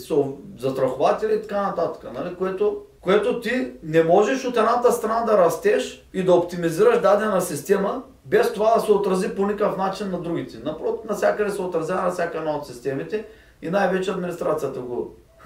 застрахователи 0.60 1.34
и 1.34 1.42
така 1.42 1.62
нататък, 1.62 2.12
нали? 2.14 2.36
което, 2.36 2.78
което 3.08 3.42
ти 3.42 3.72
не 3.84 4.04
можеш 4.04 4.46
от 4.46 4.58
едната 4.58 4.92
страна 4.92 5.22
да 5.22 5.38
растеш 5.38 6.08
и 6.14 6.24
да 6.24 6.34
оптимизираш 6.34 7.02
дадена 7.02 7.42
система, 7.42 8.04
без 8.26 8.54
това 8.54 8.76
да 8.76 8.82
се 8.82 8.92
отрази 8.92 9.36
по 9.36 9.46
никакъв 9.46 9.78
начин 9.78 10.12
на 10.12 10.22
другите. 10.22 10.58
Напротив, 10.64 11.10
навсякъде 11.10 11.52
се 11.52 11.62
отразява 11.62 12.02
на 12.02 12.12
всяка 12.12 12.38
една 12.38 12.56
от 12.56 12.68
системите 12.68 13.26
и 13.62 13.70
най-вече 13.70 14.12
администрацията 14.12 14.80
го 14.80 15.16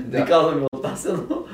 да. 0.00 0.18
не 0.18 0.24
казвам 0.24 0.66
от 0.72 0.82
нас, 0.82 1.08
но 1.28 1.44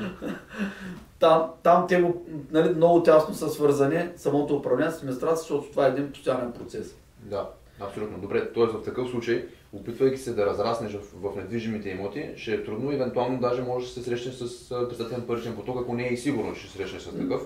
там, 1.19 1.51
там 1.63 1.87
те 1.89 2.01
го, 2.01 2.27
нали, 2.51 2.75
много 2.75 3.03
тясно 3.03 3.35
са 3.35 3.49
свързани 3.49 4.09
самото 4.17 4.57
управление 4.57 4.93
с 4.93 4.99
администрация, 4.99 5.37
защото 5.37 5.71
това 5.71 5.87
е 5.87 5.89
един 5.89 6.13
постоянен 6.13 6.53
процес. 6.53 6.95
Да, 7.19 7.49
абсолютно. 7.81 8.19
Добре, 8.19 8.53
т.е. 8.53 8.65
в 8.65 8.83
такъв 8.85 9.09
случай, 9.11 9.47
опитвайки 9.73 10.19
се 10.19 10.35
да 10.35 10.47
разраснеш 10.47 10.93
в, 10.93 11.33
в 11.33 11.37
недвижимите 11.37 11.89
имоти, 11.89 12.31
ще 12.37 12.55
е 12.55 12.65
трудно, 12.65 12.93
евентуално 12.93 13.41
даже 13.41 13.63
можеш 13.63 13.89
да 13.89 13.95
се 13.95 14.11
срещнеш 14.11 14.35
с 14.35 14.69
председателен 14.69 15.27
паричен 15.27 15.57
поток, 15.57 15.79
ако 15.81 15.95
не 15.95 16.09
е 16.09 16.13
и 16.13 16.17
сигурно, 16.17 16.55
ще 16.55 16.71
се 16.71 16.77
срещнеш 16.77 17.03
с 17.03 17.19
такъв. 17.19 17.43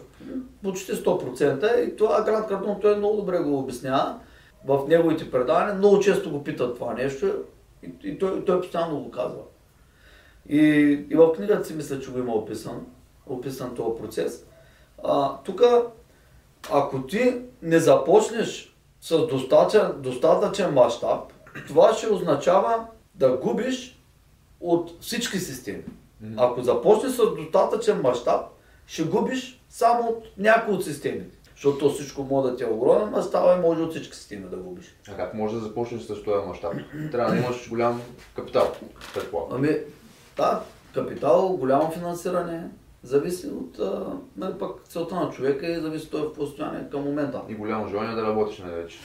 Почти 0.63 0.93
100% 0.93 1.89
и 1.89 1.97
това 1.97 2.25
Гранд 2.25 2.47
Картон 2.47 2.81
той 2.81 2.97
много 2.97 3.17
добре 3.17 3.39
го 3.39 3.59
обяснява 3.59 4.19
в 4.65 4.89
неговите 4.89 5.31
предавания. 5.31 5.75
Много 5.75 6.01
често 6.01 6.31
го 6.31 6.45
питат 6.45 6.75
това 6.75 6.95
нещо 6.95 7.35
и, 7.83 8.09
и 8.09 8.19
той, 8.19 8.45
той 8.45 8.61
постоянно 8.61 9.01
го 9.01 9.11
казва. 9.11 9.43
И, 10.49 10.59
и 11.11 11.15
в 11.15 11.33
книгата 11.33 11.65
си 11.65 11.75
мисля, 11.75 12.01
че 12.01 12.11
го 12.11 12.19
има 12.19 12.33
описан, 12.33 12.87
описан 13.27 13.75
този 13.75 14.03
процес. 14.03 14.47
Тук, 15.45 15.63
ако 16.73 17.07
ти 17.07 17.35
не 17.63 17.79
започнеш 17.79 18.77
с 19.01 19.27
достатъчен, 19.27 19.93
достатъчен 19.99 20.75
мащаб, 20.75 21.33
това 21.67 21.95
ще 21.95 22.13
означава 22.13 22.87
да 23.15 23.37
губиш 23.37 23.99
от 24.61 25.01
всички 25.01 25.39
системи. 25.39 25.83
Ако 26.37 26.63
започнеш 26.63 27.13
с 27.13 27.17
достатъчен 27.17 28.01
мащаб, 28.01 28.41
ще 28.87 29.05
губиш 29.05 29.61
само 29.69 30.09
от 30.09 30.25
някои 30.39 30.75
от 30.75 30.85
системите. 30.85 31.37
Защото 31.55 31.91
всичко 31.91 32.23
може 32.23 32.51
да 32.51 32.57
ти 32.57 32.63
е 32.63 32.67
огромен 32.67 33.15
а 33.15 33.23
става 33.23 33.57
и 33.57 33.61
може 33.61 33.83
от 33.83 33.91
всички 33.91 34.17
системи 34.17 34.49
да 34.51 34.57
губиш. 34.57 34.97
А 35.09 35.17
как 35.17 35.35
може 35.35 35.55
да 35.55 35.61
започнеш 35.61 36.03
с 36.03 36.07
този 36.07 36.47
мащаб? 36.49 36.73
Трябва 37.13 37.31
да 37.31 37.37
имаш 37.37 37.69
голям 37.69 38.03
капитал, 38.37 38.73
предполагам. 39.15 39.57
Ами, 39.57 39.77
да, 40.37 40.63
капитал, 40.95 41.49
голямо 41.49 41.91
финансиране, 41.91 42.69
зависи 43.03 43.47
от 43.47 43.81
нали, 44.37 44.55
пък 44.59 44.85
целта 44.89 45.15
на 45.15 45.31
човека 45.31 45.67
и 45.67 45.81
зависи 45.81 46.11
той 46.11 46.21
в 46.21 46.33
постояние 46.33 46.89
към 46.91 47.05
момента. 47.05 47.41
И 47.49 47.55
голямо 47.55 47.89
желание 47.89 48.15
да 48.15 48.23
работиш 48.23 48.59
на 48.59 48.71
вече. 48.71 48.99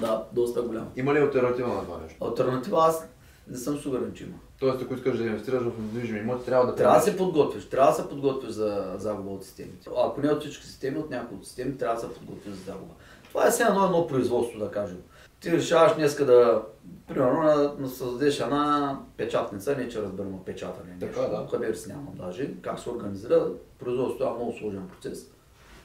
Да, 0.00 0.24
доста 0.32 0.62
голямо. 0.62 0.90
Има 0.96 1.14
ли 1.14 1.18
альтернатива 1.18 1.68
на 1.68 1.82
това 1.82 1.98
нещо? 1.98 2.24
Альтернатива 2.24 2.78
аз 2.80 3.08
не 3.48 3.56
съм 3.56 3.78
сигурен, 3.78 4.12
че 4.14 4.24
има. 4.24 4.34
Тоест, 4.58 4.82
ако 4.82 4.94
искаш 4.94 5.18
да 5.18 5.24
инвестираш 5.24 5.62
в 5.62 5.78
недвижими 5.78 6.18
имоти, 6.18 6.44
трябва 6.44 6.66
да 6.66 6.74
Трябва 6.74 6.96
да 6.96 7.02
се 7.02 7.16
подготвиш, 7.16 7.64
трябва 7.64 7.90
да 7.90 7.96
се 7.96 8.08
подготвиш 8.08 8.50
за 8.50 8.94
загуба 8.98 9.30
от 9.30 9.44
системите. 9.44 9.90
Ако 9.98 10.20
не 10.20 10.32
от 10.32 10.40
всички 10.40 10.66
системи, 10.66 10.98
от 10.98 11.10
някои 11.10 11.38
от 11.38 11.46
системи, 11.46 11.78
трябва 11.78 11.94
да 11.94 12.00
се 12.00 12.14
подготвиш 12.14 12.54
за 12.54 12.64
загуба. 12.64 12.92
Това 13.28 13.46
е 13.46 13.50
все 13.50 13.62
едно 13.62 13.84
едно 13.84 14.06
производство, 14.06 14.58
да 14.58 14.70
кажем 14.70 14.98
ти 15.44 15.52
решаваш 15.52 15.94
днеска 15.94 16.24
да, 16.24 16.62
примерно, 17.08 17.42
да, 17.42 17.76
да 17.78 17.88
създадеш 17.88 18.40
една 18.40 18.98
печатница, 19.16 19.76
не 19.76 19.88
че 19.88 20.02
разберем 20.02 20.38
печатане. 20.46 20.96
Така, 21.00 21.20
да. 21.20 21.46
Къде 21.50 21.74
си 21.74 21.88
нямам 21.88 22.14
даже. 22.14 22.50
Как 22.62 22.78
се 22.80 22.90
организира, 22.90 23.48
производството 23.78 24.24
е 24.24 24.36
много 24.36 24.52
сложен 24.58 24.88
процес 24.88 25.30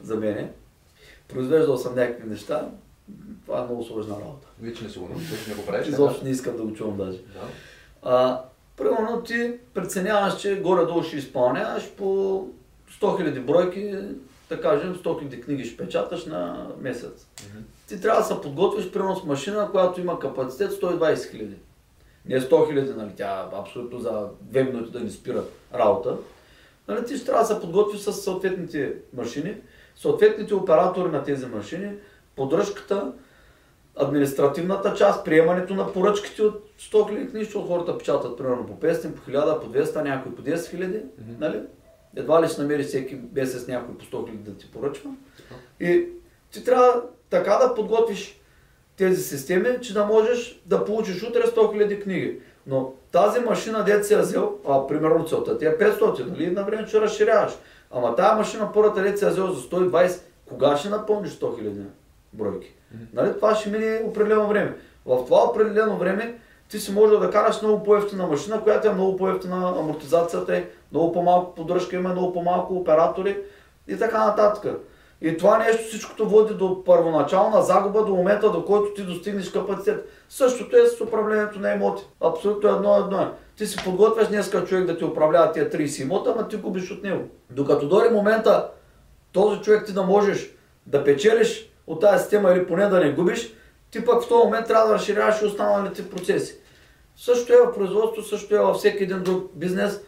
за 0.01 0.15
мене. 0.15 0.51
Произвеждал 1.27 1.77
съм 1.77 1.95
някакви 1.95 2.29
неща, 2.29 2.69
това 3.45 3.59
е 3.59 3.63
много 3.63 3.83
сложна 3.83 4.15
работа. 4.15 4.47
Вече 4.61 4.83
не 4.83 4.89
си 4.89 4.99
го 4.99 5.09
не 5.47 5.55
го 5.55 5.65
правиш. 5.65 5.87
Изобщо 5.87 6.23
не 6.23 6.29
искам 6.29 6.57
да 6.57 6.63
го 6.63 6.73
чувам 6.73 6.97
даже. 6.97 7.17
Да. 7.17 7.47
А, 8.03 8.41
примерно 8.77 9.23
ти 9.23 9.53
преценяваш, 9.73 10.41
че 10.41 10.61
горе-долу 10.61 11.03
ще 11.03 11.17
изпълняваш 11.17 11.91
по 11.97 12.03
100 12.03 12.47
000 13.01 13.39
бройки, 13.39 13.95
да 14.49 14.61
кажем 14.61 14.95
100 14.95 15.03
000 15.03 15.43
книги 15.43 15.65
ще 15.65 15.77
печаташ 15.77 16.25
на 16.25 16.67
месец. 16.81 17.27
Mm-hmm 17.35 17.79
ти 17.89 18.01
трябва 18.01 18.21
да 18.21 18.27
се 18.27 18.41
подготвиш 18.41 18.91
примерно 18.91 19.15
с 19.15 19.23
машина, 19.23 19.71
която 19.71 20.01
има 20.01 20.19
капацитет 20.19 20.71
120 20.71 21.31
хиляди. 21.31 21.55
Не 22.25 22.41
100 22.41 22.69
хиляди, 22.69 22.93
нали, 22.97 23.09
тя 23.17 23.49
абсолютно 23.53 23.99
за 23.99 24.27
2 24.51 24.65
минути 24.65 24.91
да 24.91 24.99
ни 24.99 25.09
спира 25.09 25.43
работа. 25.73 26.17
Нали, 26.87 27.05
ти 27.05 27.17
ще 27.17 27.25
трябва 27.25 27.41
да 27.41 27.47
се 27.47 27.61
подготвиш 27.61 28.01
с 28.01 28.13
съответните 28.13 28.93
машини, 29.13 29.55
съответните 29.95 30.53
оператори 30.53 31.11
на 31.11 31.23
тези 31.23 31.45
машини, 31.45 31.91
поддръжката, 32.39 33.11
административната 33.95 34.93
част, 34.93 35.25
приемането 35.25 35.73
на 35.73 35.93
поръчките 35.93 36.41
от 36.41 36.69
100 36.79 37.09
хиляди 37.09 37.29
книжки, 37.29 37.45
защото 37.45 37.67
хората 37.67 37.97
печатат 37.97 38.37
примерно 38.37 38.67
по 38.67 38.73
500, 38.73 39.11
по 39.11 39.31
1000, 39.31 39.61
по 39.61 39.67
200, 39.67 40.03
някой 40.03 40.35
по 40.35 40.41
10 40.41 40.69
хиляди, 40.69 40.97
mm-hmm. 40.97 41.39
нали? 41.39 41.61
Едва 42.15 42.41
ли 42.41 42.47
ще 42.47 42.61
намери 42.61 42.83
всеки 42.83 43.19
месец 43.35 43.67
някой 43.67 43.97
по 43.97 44.05
100 44.05 44.25
хиляди 44.25 44.43
да 44.43 44.57
ти 44.57 44.71
поръчва. 44.71 45.09
И 45.79 46.05
ти 46.51 46.63
трябва 46.63 47.01
така 47.29 47.55
да 47.55 47.75
подготвиш 47.75 48.39
тези 48.97 49.23
системи, 49.23 49.81
че 49.81 49.93
да 49.93 50.05
можеш 50.05 50.61
да 50.65 50.85
получиш 50.85 51.23
утре 51.23 51.41
100 51.41 51.55
000 51.55 52.03
книги. 52.03 52.39
Но 52.67 52.93
тази 53.11 53.39
машина, 53.39 53.83
дете 53.83 54.03
си 54.03 54.13
я 54.13 54.19
взел, 54.19 54.55
а 54.67 54.87
примерно 54.87 55.27
целта 55.27 55.57
ти 55.57 55.65
е 55.65 55.77
500, 55.77 56.29
нали? 56.29 56.51
На 56.51 56.63
време 56.63 56.87
ще 56.87 57.01
разширяваш. 57.01 57.53
Ама 57.91 58.15
тази 58.15 58.35
машина, 58.35 58.69
първата 58.73 59.01
дете 59.01 59.17
си 59.17 59.25
я 59.25 59.31
взел 59.31 59.47
за 59.47 59.61
120, 59.61 60.21
кога 60.45 60.77
ще 60.77 60.89
напълниш 60.89 61.31
100 61.31 61.39
000 61.39 61.83
бройки? 62.33 62.67
Mm-hmm. 62.67 63.07
Нали? 63.13 63.33
Това 63.33 63.55
ще 63.55 63.69
мине 63.69 64.01
определено 64.05 64.47
време. 64.47 64.75
В 65.05 65.25
това 65.25 65.43
определено 65.43 65.97
време 65.97 66.39
ти 66.69 66.79
си 66.79 66.91
може 66.91 67.17
да 67.17 67.31
караш 67.31 67.61
много 67.61 67.83
по-ефтина 67.83 68.27
машина, 68.27 68.63
която 68.63 68.87
е 68.87 68.93
много 68.93 69.17
по-ефтина 69.17 69.73
амортизацията 69.79 70.57
е, 70.57 70.65
много 70.91 71.11
по-малко 71.11 71.55
поддръжка 71.55 71.95
има, 71.95 72.09
много 72.09 72.33
по-малко 72.33 72.73
оператори 72.73 73.37
и 73.87 73.97
така 73.97 74.25
нататък. 74.25 74.79
И 75.21 75.37
това 75.37 75.57
нещо 75.57 75.83
всичкото 75.83 76.29
води 76.29 76.53
до 76.53 76.83
първоначална 76.83 77.61
загуба 77.61 78.05
до 78.05 78.15
момента, 78.15 78.51
до 78.51 78.65
който 78.65 78.93
ти 78.93 79.03
достигнеш 79.03 79.51
капацитет. 79.51 80.09
Същото 80.29 80.77
е 80.77 80.87
с 80.87 81.01
управлението 81.01 81.59
на 81.59 81.73
имоти. 81.73 82.03
Абсолютно 82.21 82.69
едно 82.69 82.97
едно 82.97 83.21
е. 83.21 83.27
Ти 83.57 83.67
си 83.67 83.77
подготвяш 83.83 84.27
днеска 84.27 84.65
човек 84.65 84.85
да 84.85 84.97
ти 84.97 85.05
управлява 85.05 85.51
тия 85.51 85.69
30 85.69 86.01
имота, 86.01 86.33
ама 86.35 86.47
ти 86.47 86.57
губиш 86.57 86.91
от 86.91 87.03
него. 87.03 87.23
Докато 87.49 87.87
дори 87.87 88.09
момента 88.09 88.69
този 89.31 89.61
човек 89.61 89.85
ти 89.85 89.93
да 89.93 90.03
можеш 90.03 90.55
да 90.85 91.03
печелиш 91.03 91.68
от 91.89 92.01
тази 92.01 92.21
система 92.21 92.51
или 92.51 92.67
поне 92.67 92.85
да 92.85 92.99
не 92.99 93.11
губиш, 93.11 93.53
ти 93.91 94.05
пък 94.05 94.23
в 94.23 94.29
този 94.29 94.45
момент 94.45 94.67
трябва 94.67 94.87
да 94.87 94.93
разширяваш 94.93 95.41
и 95.41 95.45
останалите 95.45 96.09
процеси. 96.09 96.55
Също 97.17 97.53
е 97.53 97.55
в 97.55 97.73
производство, 97.73 98.23
също 98.23 98.55
е 98.55 98.59
във 98.59 98.75
всеки 98.77 99.03
един 99.03 99.23
друг 99.23 99.51
бизнес. 99.55 100.01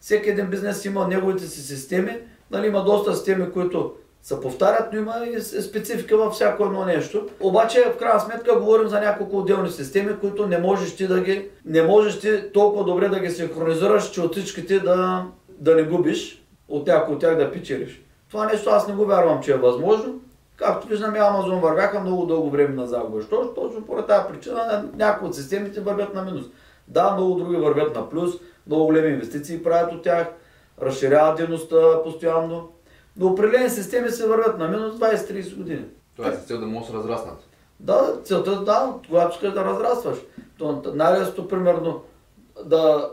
Всеки 0.00 0.30
един 0.30 0.46
бизнес 0.46 0.84
има 0.84 1.08
неговите 1.08 1.46
си 1.46 1.62
системи. 1.62 2.18
Нали, 2.50 2.66
има 2.66 2.84
доста 2.84 3.14
системи, 3.14 3.50
които 3.50 3.92
се 4.22 4.40
повтарят, 4.40 4.92
но 4.92 4.98
има 4.98 5.26
и 5.36 5.40
специфика 5.40 6.16
във 6.16 6.32
всяко 6.32 6.64
едно 6.64 6.84
нещо. 6.84 7.26
Обаче, 7.40 7.92
в 7.94 7.98
крайна 7.98 8.20
сметка, 8.20 8.60
говорим 8.60 8.88
за 8.88 9.00
няколко 9.00 9.38
отделни 9.38 9.70
системи, 9.70 10.16
които 10.20 10.46
не 10.46 10.58
можеш 10.58 10.96
ти 10.96 11.06
да 11.06 11.20
ги, 11.20 11.48
не 11.64 11.82
можеш 11.82 12.20
ти 12.20 12.52
толкова 12.54 12.84
добре 12.84 13.08
да 13.08 13.20
ги 13.20 13.30
синхронизираш, 13.30 14.10
че 14.10 14.20
от 14.20 14.32
всичките 14.32 14.80
да, 14.80 15.26
да 15.48 15.74
не 15.74 15.82
губиш, 15.82 16.44
от 16.68 16.86
някои 16.86 17.14
от 17.14 17.20
тях 17.20 17.36
да 17.36 17.52
печелиш. 17.52 18.02
Това 18.30 18.46
нещо 18.46 18.70
аз 18.70 18.88
не 18.88 18.94
го 18.94 19.04
вярвам, 19.04 19.42
че 19.42 19.52
е 19.52 19.56
възможно. 19.56 20.20
Както 20.58 20.86
виждаме, 20.86 21.18
Амазон 21.18 21.60
вървяха 21.60 22.00
много 22.00 22.26
дълго 22.26 22.50
време 22.50 22.74
на 22.74 22.86
загуба. 22.86 23.22
Що? 23.22 23.52
Точно 23.54 23.86
поради 23.86 24.06
тази 24.06 24.28
причина 24.28 24.88
някои 24.96 25.28
от 25.28 25.34
системите 25.34 25.80
вървят 25.80 26.14
на 26.14 26.22
минус. 26.22 26.46
Да, 26.88 27.12
много 27.12 27.34
други 27.34 27.56
вървят 27.56 27.94
на 27.94 28.10
плюс, 28.10 28.34
много 28.66 28.84
големи 28.84 29.08
инвестиции 29.08 29.62
правят 29.62 29.92
от 29.92 30.02
тях, 30.02 30.26
разширяват 30.82 31.36
дейността 31.36 32.02
постоянно. 32.04 32.68
Но 33.16 33.26
определени 33.26 33.70
системи 33.70 34.10
се 34.10 34.28
вървят 34.28 34.58
на 34.58 34.68
минус 34.68 34.94
20-30 34.94 35.56
години. 35.56 35.84
Това 36.16 36.28
е 36.28 36.36
цел 36.36 36.60
да 36.60 36.66
могат 36.66 36.86
да 36.86 36.92
се 36.92 36.98
разраснат. 36.98 37.48
Да, 37.80 38.20
целта 38.24 38.64
да, 38.64 38.92
когато 39.08 39.34
искаш 39.34 39.52
да 39.52 39.64
разрастваш. 39.64 40.18
най-лесното, 40.94 41.48
примерно, 41.48 42.02
да, 42.64 43.10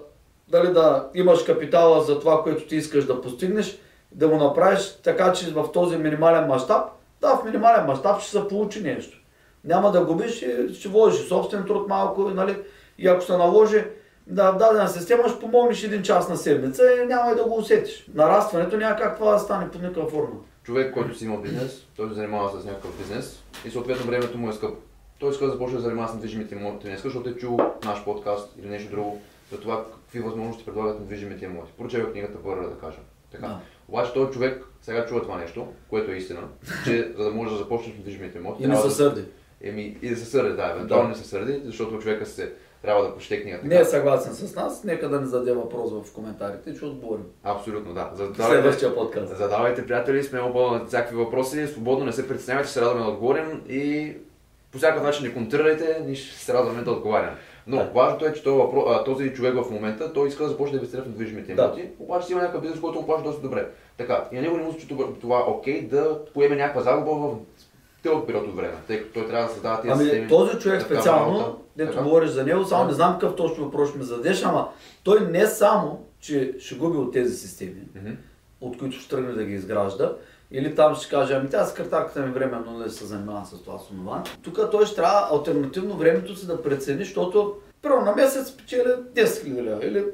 дали 0.48 0.74
да 0.74 1.10
имаш 1.14 1.44
капитала 1.44 2.04
за 2.04 2.20
това, 2.20 2.44
което 2.44 2.68
ти 2.68 2.76
искаш 2.76 3.06
да 3.06 3.22
постигнеш, 3.22 3.80
да 4.12 4.28
го 4.28 4.38
направиш 4.38 5.00
така, 5.04 5.34
че 5.34 5.54
в 5.54 5.72
този 5.72 5.98
минимален 5.98 6.48
мащаб, 6.48 6.86
да, 7.26 7.38
в 7.38 7.44
минимален 7.46 7.86
мащаб 7.86 8.22
ще 8.22 8.32
се 8.32 8.48
получи 8.48 8.82
нещо. 8.82 9.22
Няма 9.64 9.92
да 9.92 10.06
губиш 10.06 10.42
и 10.42 10.74
ще 10.74 10.90
вложиш 10.90 11.28
собствен 11.28 11.66
труд 11.66 11.88
малко, 11.88 12.22
нали? 12.22 12.58
И 12.98 13.08
ако 13.08 13.22
се 13.22 13.38
наложи 13.38 13.86
да, 14.28 14.52
в 14.52 14.58
дадена 14.58 14.88
система, 14.88 15.30
ще 15.30 15.40
помогнеш 15.40 15.84
един 15.84 16.04
час 16.04 16.30
на 16.30 16.38
седмица 16.38 16.84
и 17.04 17.06
няма 17.06 17.32
и 17.32 17.36
да 17.36 17.44
го 17.44 17.58
усетиш. 17.58 18.06
Нарастването 18.14 18.78
няма 18.78 18.96
как 18.96 19.18
това 19.18 19.32
да 19.32 19.40
стане 19.40 19.72
по 19.72 19.78
никаква 19.78 20.10
форма. 20.10 20.36
Човек, 20.64 20.94
който 20.94 21.18
си 21.18 21.26
има 21.26 21.38
бизнес, 21.38 21.88
той 21.96 22.10
се 22.10 22.16
занимава 22.16 22.62
с 22.62 22.66
някакъв 22.66 22.98
бизнес 22.98 23.44
и 23.66 23.72
съответно 23.72 24.06
времето 24.06 24.38
му 24.38 24.50
е 24.50 24.54
скъпо. 24.54 24.78
Той 25.20 25.32
иска 25.32 25.46
да 25.46 25.52
започне 25.52 25.76
да 25.76 25.82
занимава 25.82 26.10
с 26.10 26.14
недвижимите 26.14 26.56
имоти 26.56 26.88
днес, 26.88 27.04
защото 27.04 27.30
е 27.30 27.36
чул 27.36 27.60
наш 27.86 28.04
подкаст 28.04 28.56
или 28.60 28.70
нещо 28.70 28.92
друго 28.92 29.22
за 29.52 29.60
това 29.60 29.86
какви 29.86 30.20
възможности 30.20 30.66
предлагат 30.66 31.00
недвижимите 31.00 31.46
имоти. 31.46 31.72
Прочева 31.78 32.12
книгата 32.12 32.44
първа 32.44 32.70
да 32.70 32.78
кажа. 32.78 32.98
Така. 33.32 33.48
Да. 33.48 33.60
Обаче 33.90 34.14
този 34.14 34.32
човек 34.32 34.66
сега 34.82 35.06
чува 35.06 35.22
това 35.22 35.38
нещо, 35.38 35.68
което 35.90 36.12
е 36.12 36.16
истина, 36.16 36.42
че 36.86 37.14
за 37.18 37.24
да 37.24 37.32
може 37.32 37.52
да 37.52 37.58
започнеш 37.58 37.96
недвижимите 37.96 38.38
имоти. 38.38 38.64
И 38.64 38.68
не 38.68 38.76
се 38.76 38.90
сърди. 38.90 39.24
Еми, 39.62 39.98
и 40.02 40.10
да 40.10 40.16
се 40.16 40.26
сърди, 40.26 40.56
да, 40.56 40.72
евентуално 40.72 41.04
да. 41.04 41.10
не 41.10 41.16
се 41.16 41.30
сърди, 41.30 41.62
защото 41.66 42.00
човека 42.00 42.26
се 42.26 42.54
трябва 42.82 43.04
да 43.04 43.14
прочете 43.14 43.42
книгата. 43.42 43.68
Не 43.68 43.80
е 43.80 43.86
съгласен 43.86 44.34
с 44.34 44.56
нас, 44.56 44.84
нека 44.84 45.10
да 45.10 45.22
ни 45.22 45.28
зададе 45.28 45.54
въпрос 45.54 45.92
в 45.92 46.14
коментарите, 46.14 46.76
че 46.80 46.86
отговорим. 46.86 47.24
Абсолютно, 47.44 47.94
да. 47.94 48.12
Задавайте, 48.14 48.44
Следващия 48.44 48.96
подкаст. 48.96 49.38
Задавайте, 49.38 49.86
приятели, 49.86 50.24
сме 50.24 50.42
на 50.42 50.86
всякакви 50.88 51.16
въпроси, 51.16 51.68
свободно 51.68 52.06
не 52.06 52.12
се 52.12 52.28
притеснявайте, 52.28 52.70
ще 52.70 52.80
се 52.80 52.82
радваме 52.82 53.06
да 53.06 53.12
отговорим 53.12 53.62
и 53.70 54.14
по 54.72 54.78
всякакъв 54.78 55.04
начин 55.04 55.28
не 55.28 55.34
контрирайте, 55.34 56.02
ние 56.06 56.16
ще 56.16 56.46
се 56.46 56.54
радваме 56.54 56.82
да 56.82 56.92
отговаряме. 56.92 57.38
Но 57.68 57.78
да. 57.78 57.92
важното 57.96 58.26
е, 58.26 58.34
че 58.34 58.44
този, 58.44 58.58
въпрос, 58.58 59.06
този 59.06 59.34
човек 59.34 59.56
в 59.56 59.72
момента, 59.72 60.14
той 60.14 60.28
иска 60.28 60.44
да 60.44 60.50
започне 60.50 60.72
да 60.72 60.78
инвестира 60.78 61.02
в 61.02 61.08
недвижимите 61.08 61.52
имоти, 61.52 61.82
да. 61.82 61.90
обаче 62.00 62.26
си 62.28 62.32
има 62.32 62.42
някакъв 62.42 62.62
бизнес, 62.62 62.80
който 62.80 63.00
му 63.00 63.06
плаща 63.06 63.24
доста 63.24 63.42
добре. 63.42 63.68
Така, 63.98 64.28
и 64.32 64.36
на 64.36 64.42
него 64.42 64.58
не 64.58 64.64
му 64.64 64.74
се 64.74 64.88
това 65.22 65.46
окей 65.48 65.88
да 65.88 66.26
поеме 66.34 66.56
някаква 66.56 66.82
загуба 66.82 67.12
в 67.12 67.36
дълъг 68.04 68.28
период 68.28 68.48
от 68.48 68.56
време, 68.56 68.74
тъй 68.88 69.00
като 69.00 69.14
той 69.14 69.28
трябва 69.28 69.48
да 69.48 69.54
създава 69.54 69.82
тези 69.82 69.92
ами, 69.92 70.04
системи. 70.04 70.28
Този 70.28 70.60
човек 70.60 70.82
специално, 70.82 71.60
дето 71.76 72.04
говориш 72.04 72.30
за 72.30 72.44
него, 72.44 72.64
само 72.64 72.86
не 72.86 72.94
знам 72.94 73.14
какъв 73.14 73.36
точно 73.36 73.66
въпрос 73.66 73.90
ще 73.90 73.98
ми 73.98 74.04
задеш, 74.04 74.44
ама 74.44 74.70
той 75.04 75.20
не 75.20 75.48
само, 75.48 76.06
че 76.20 76.56
ще 76.60 76.76
губи 76.76 76.98
от 76.98 77.14
тези 77.14 77.36
системи, 77.38 77.82
mm-hmm. 77.98 78.16
от 78.62 78.78
които 78.78 78.98
ще 79.00 79.10
тръгне 79.10 79.32
да 79.32 79.44
ги 79.44 79.54
изгражда, 79.54 80.14
или 80.52 80.76
там 80.76 80.96
ще 80.96 81.10
каже, 81.10 81.34
ами 81.34 81.50
тя 81.50 81.66
секретарката 81.66 82.20
ми 82.22 82.32
временно 82.32 82.80
да 82.80 82.90
се 82.90 83.06
занимава 83.06 83.46
с 83.46 83.64
това 83.64 83.80
с 83.80 83.88
това. 83.88 84.24
Тук 84.44 84.72
той 84.72 84.86
ще 84.86 84.96
трябва 84.96 85.28
альтернативно 85.32 85.98
времето 85.98 86.36
си 86.36 86.48
да 86.48 86.62
прецени, 86.62 87.04
защото 87.04 87.56
първо 87.82 88.02
на 88.02 88.16
месец 88.16 88.58
печели 88.58 88.90
10 88.90 89.26
000 89.26 89.64
лева 89.64 89.86
или 89.86 90.06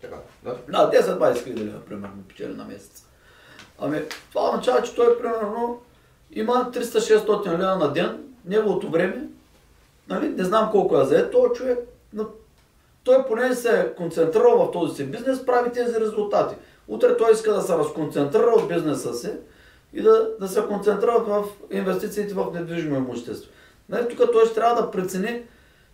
така, 0.00 0.16
да? 0.44 0.56
Да, 0.68 0.90
10-20 0.90 1.44
хиляди 1.44 1.64
лева, 1.64 1.80
примерно, 1.80 2.22
печели 2.28 2.54
на 2.54 2.64
месец. 2.64 3.04
Ами, 3.78 4.02
това 4.30 4.48
означава, 4.48 4.82
че 4.82 4.94
той, 4.94 5.18
примерно, 5.18 5.80
има 6.32 6.70
300-600 6.72 7.58
лева 7.58 7.76
на 7.76 7.92
ден, 7.92 8.24
неговото 8.44 8.90
време, 8.90 9.28
нали, 10.08 10.28
не 10.28 10.44
знам 10.44 10.70
колко 10.70 11.00
е 11.00 11.04
заед 11.04 11.32
този 11.32 11.52
човек, 11.54 11.78
но 12.12 12.26
той 13.04 13.26
поне 13.26 13.54
се 13.54 13.80
е 13.80 13.94
концентрирал 13.94 14.58
в 14.58 14.72
този 14.72 14.96
си 14.96 15.04
бизнес, 15.04 15.46
прави 15.46 15.72
тези 15.72 16.00
резултати. 16.00 16.54
Утре 16.88 17.16
той 17.16 17.32
иска 17.32 17.52
да 17.52 17.62
се 17.62 17.72
разконцентрира 17.72 18.50
от 18.56 18.68
бизнеса 18.68 19.14
си 19.14 19.30
и 19.92 20.02
да, 20.02 20.28
да 20.40 20.48
се 20.48 20.62
концентрира 20.62 21.18
в 21.18 21.44
инвестициите 21.70 22.34
в 22.34 22.46
недвижимо 22.54 22.96
имущество. 22.96 23.52
Нали, 23.88 24.08
тук 24.08 24.32
той 24.32 24.46
ще 24.46 24.54
трябва 24.54 24.82
да 24.82 24.90
прецени, 24.90 25.42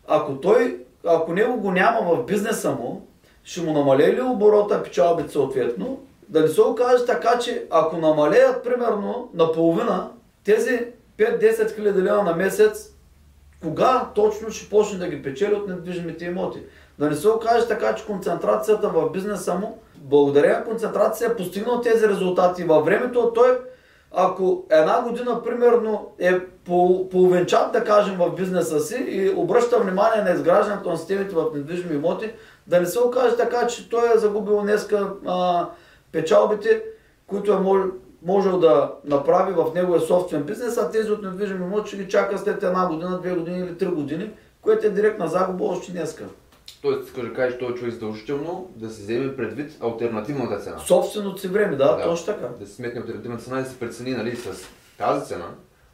ако 0.08 0.40
той, 0.40 0.80
ако 1.06 1.32
него 1.32 1.60
го 1.60 1.70
няма 1.70 2.16
в 2.16 2.24
бизнеса 2.24 2.70
му, 2.70 3.06
ще 3.44 3.62
му 3.62 3.72
намалее 3.72 4.14
ли 4.14 4.20
оборота, 4.20 4.82
печалбите 4.82 5.32
съответно, 5.32 6.00
да 6.28 6.40
не 6.40 6.48
се 6.48 6.60
окаже 6.60 7.06
така, 7.06 7.38
че 7.38 7.66
ако 7.70 7.96
намалеят 7.96 8.64
примерно 8.64 9.30
наполовина, 9.34 10.10
тези 10.44 10.86
5-10 11.18 11.74
хиляди 11.74 12.02
лева 12.02 12.22
на 12.22 12.36
месец, 12.36 12.90
кога 13.62 14.10
точно 14.14 14.50
ще 14.50 14.70
почне 14.70 14.98
да 14.98 15.08
ги 15.08 15.22
печели 15.22 15.54
от 15.54 15.68
недвижимите 15.68 16.24
имоти? 16.24 16.62
Да 16.98 17.10
не 17.10 17.16
се 17.16 17.28
окаже 17.28 17.68
така, 17.68 17.94
че 17.94 18.06
концентрацията 18.06 18.88
в 18.88 19.10
бизнеса 19.10 19.54
му, 19.54 19.78
благодаря 19.96 20.64
концентрация, 20.64 21.30
е 21.30 21.36
постигнал 21.36 21.80
тези 21.80 22.08
резултати. 22.08 22.64
Във 22.64 22.84
времето 22.84 23.32
той, 23.34 23.58
ако 24.16 24.64
една 24.70 25.02
година, 25.02 25.42
примерно, 25.42 26.12
е 26.18 26.40
половинчат, 27.10 27.72
да 27.72 27.84
кажем, 27.84 28.16
в 28.18 28.34
бизнеса 28.34 28.80
си 28.80 29.04
и 29.08 29.30
обръща 29.30 29.78
внимание 29.78 30.22
на 30.22 30.30
изграждането 30.30 30.90
на 30.90 30.96
системите 30.96 31.34
в 31.34 31.44
недвижими 31.54 31.94
имоти, 31.94 32.32
да 32.66 32.80
не 32.80 32.86
се 32.86 33.00
окаже 33.00 33.36
така, 33.36 33.66
че 33.66 33.90
той 33.90 34.14
е 34.14 34.18
загубил 34.18 34.62
днеска 34.62 35.12
а, 35.26 35.68
печалбите, 36.12 36.82
които 37.26 37.52
е 37.52 37.58
мож, 37.58 37.80
можел 38.22 38.58
да 38.58 38.92
направи 39.04 39.52
в 39.52 39.66
неговия 39.74 40.00
собствен 40.00 40.42
бизнес, 40.42 40.78
а 40.78 40.90
тези 40.90 41.10
от 41.10 41.22
недвижими 41.22 41.64
имоти 41.64 41.88
ще 41.88 41.96
ги 41.96 42.08
чака 42.08 42.38
след 42.38 42.62
една 42.62 42.86
година, 42.86 43.20
две 43.20 43.34
години 43.34 43.58
или 43.58 43.78
три 43.78 43.86
години, 43.86 44.30
което 44.62 44.86
е 44.86 44.90
директна 44.90 45.28
загуба 45.28 45.64
още 45.64 45.92
днеска. 45.92 46.24
Тоест, 46.84 47.08
иска 47.08 47.22
да 47.22 47.32
кажеш, 47.32 47.58
този 47.58 47.74
човек 47.74 47.92
задължително 47.92 48.70
да 48.76 48.90
се 48.90 49.02
вземе 49.02 49.36
предвид 49.36 49.78
альтернативната 49.80 50.58
цена. 50.58 50.78
Собственото 50.78 51.40
си 51.40 51.48
време, 51.48 51.76
да, 51.76 51.96
да, 51.96 52.02
точно 52.02 52.26
така. 52.26 52.48
Да 52.60 52.66
се 52.66 52.74
сметне 52.74 53.00
альтернативната 53.00 53.44
цена 53.44 53.60
и 53.60 53.62
да 53.62 53.68
се 53.68 53.78
прецени 53.78 54.10
нали, 54.10 54.36
с 54.36 54.68
тази 54.98 55.26
цена, 55.26 55.46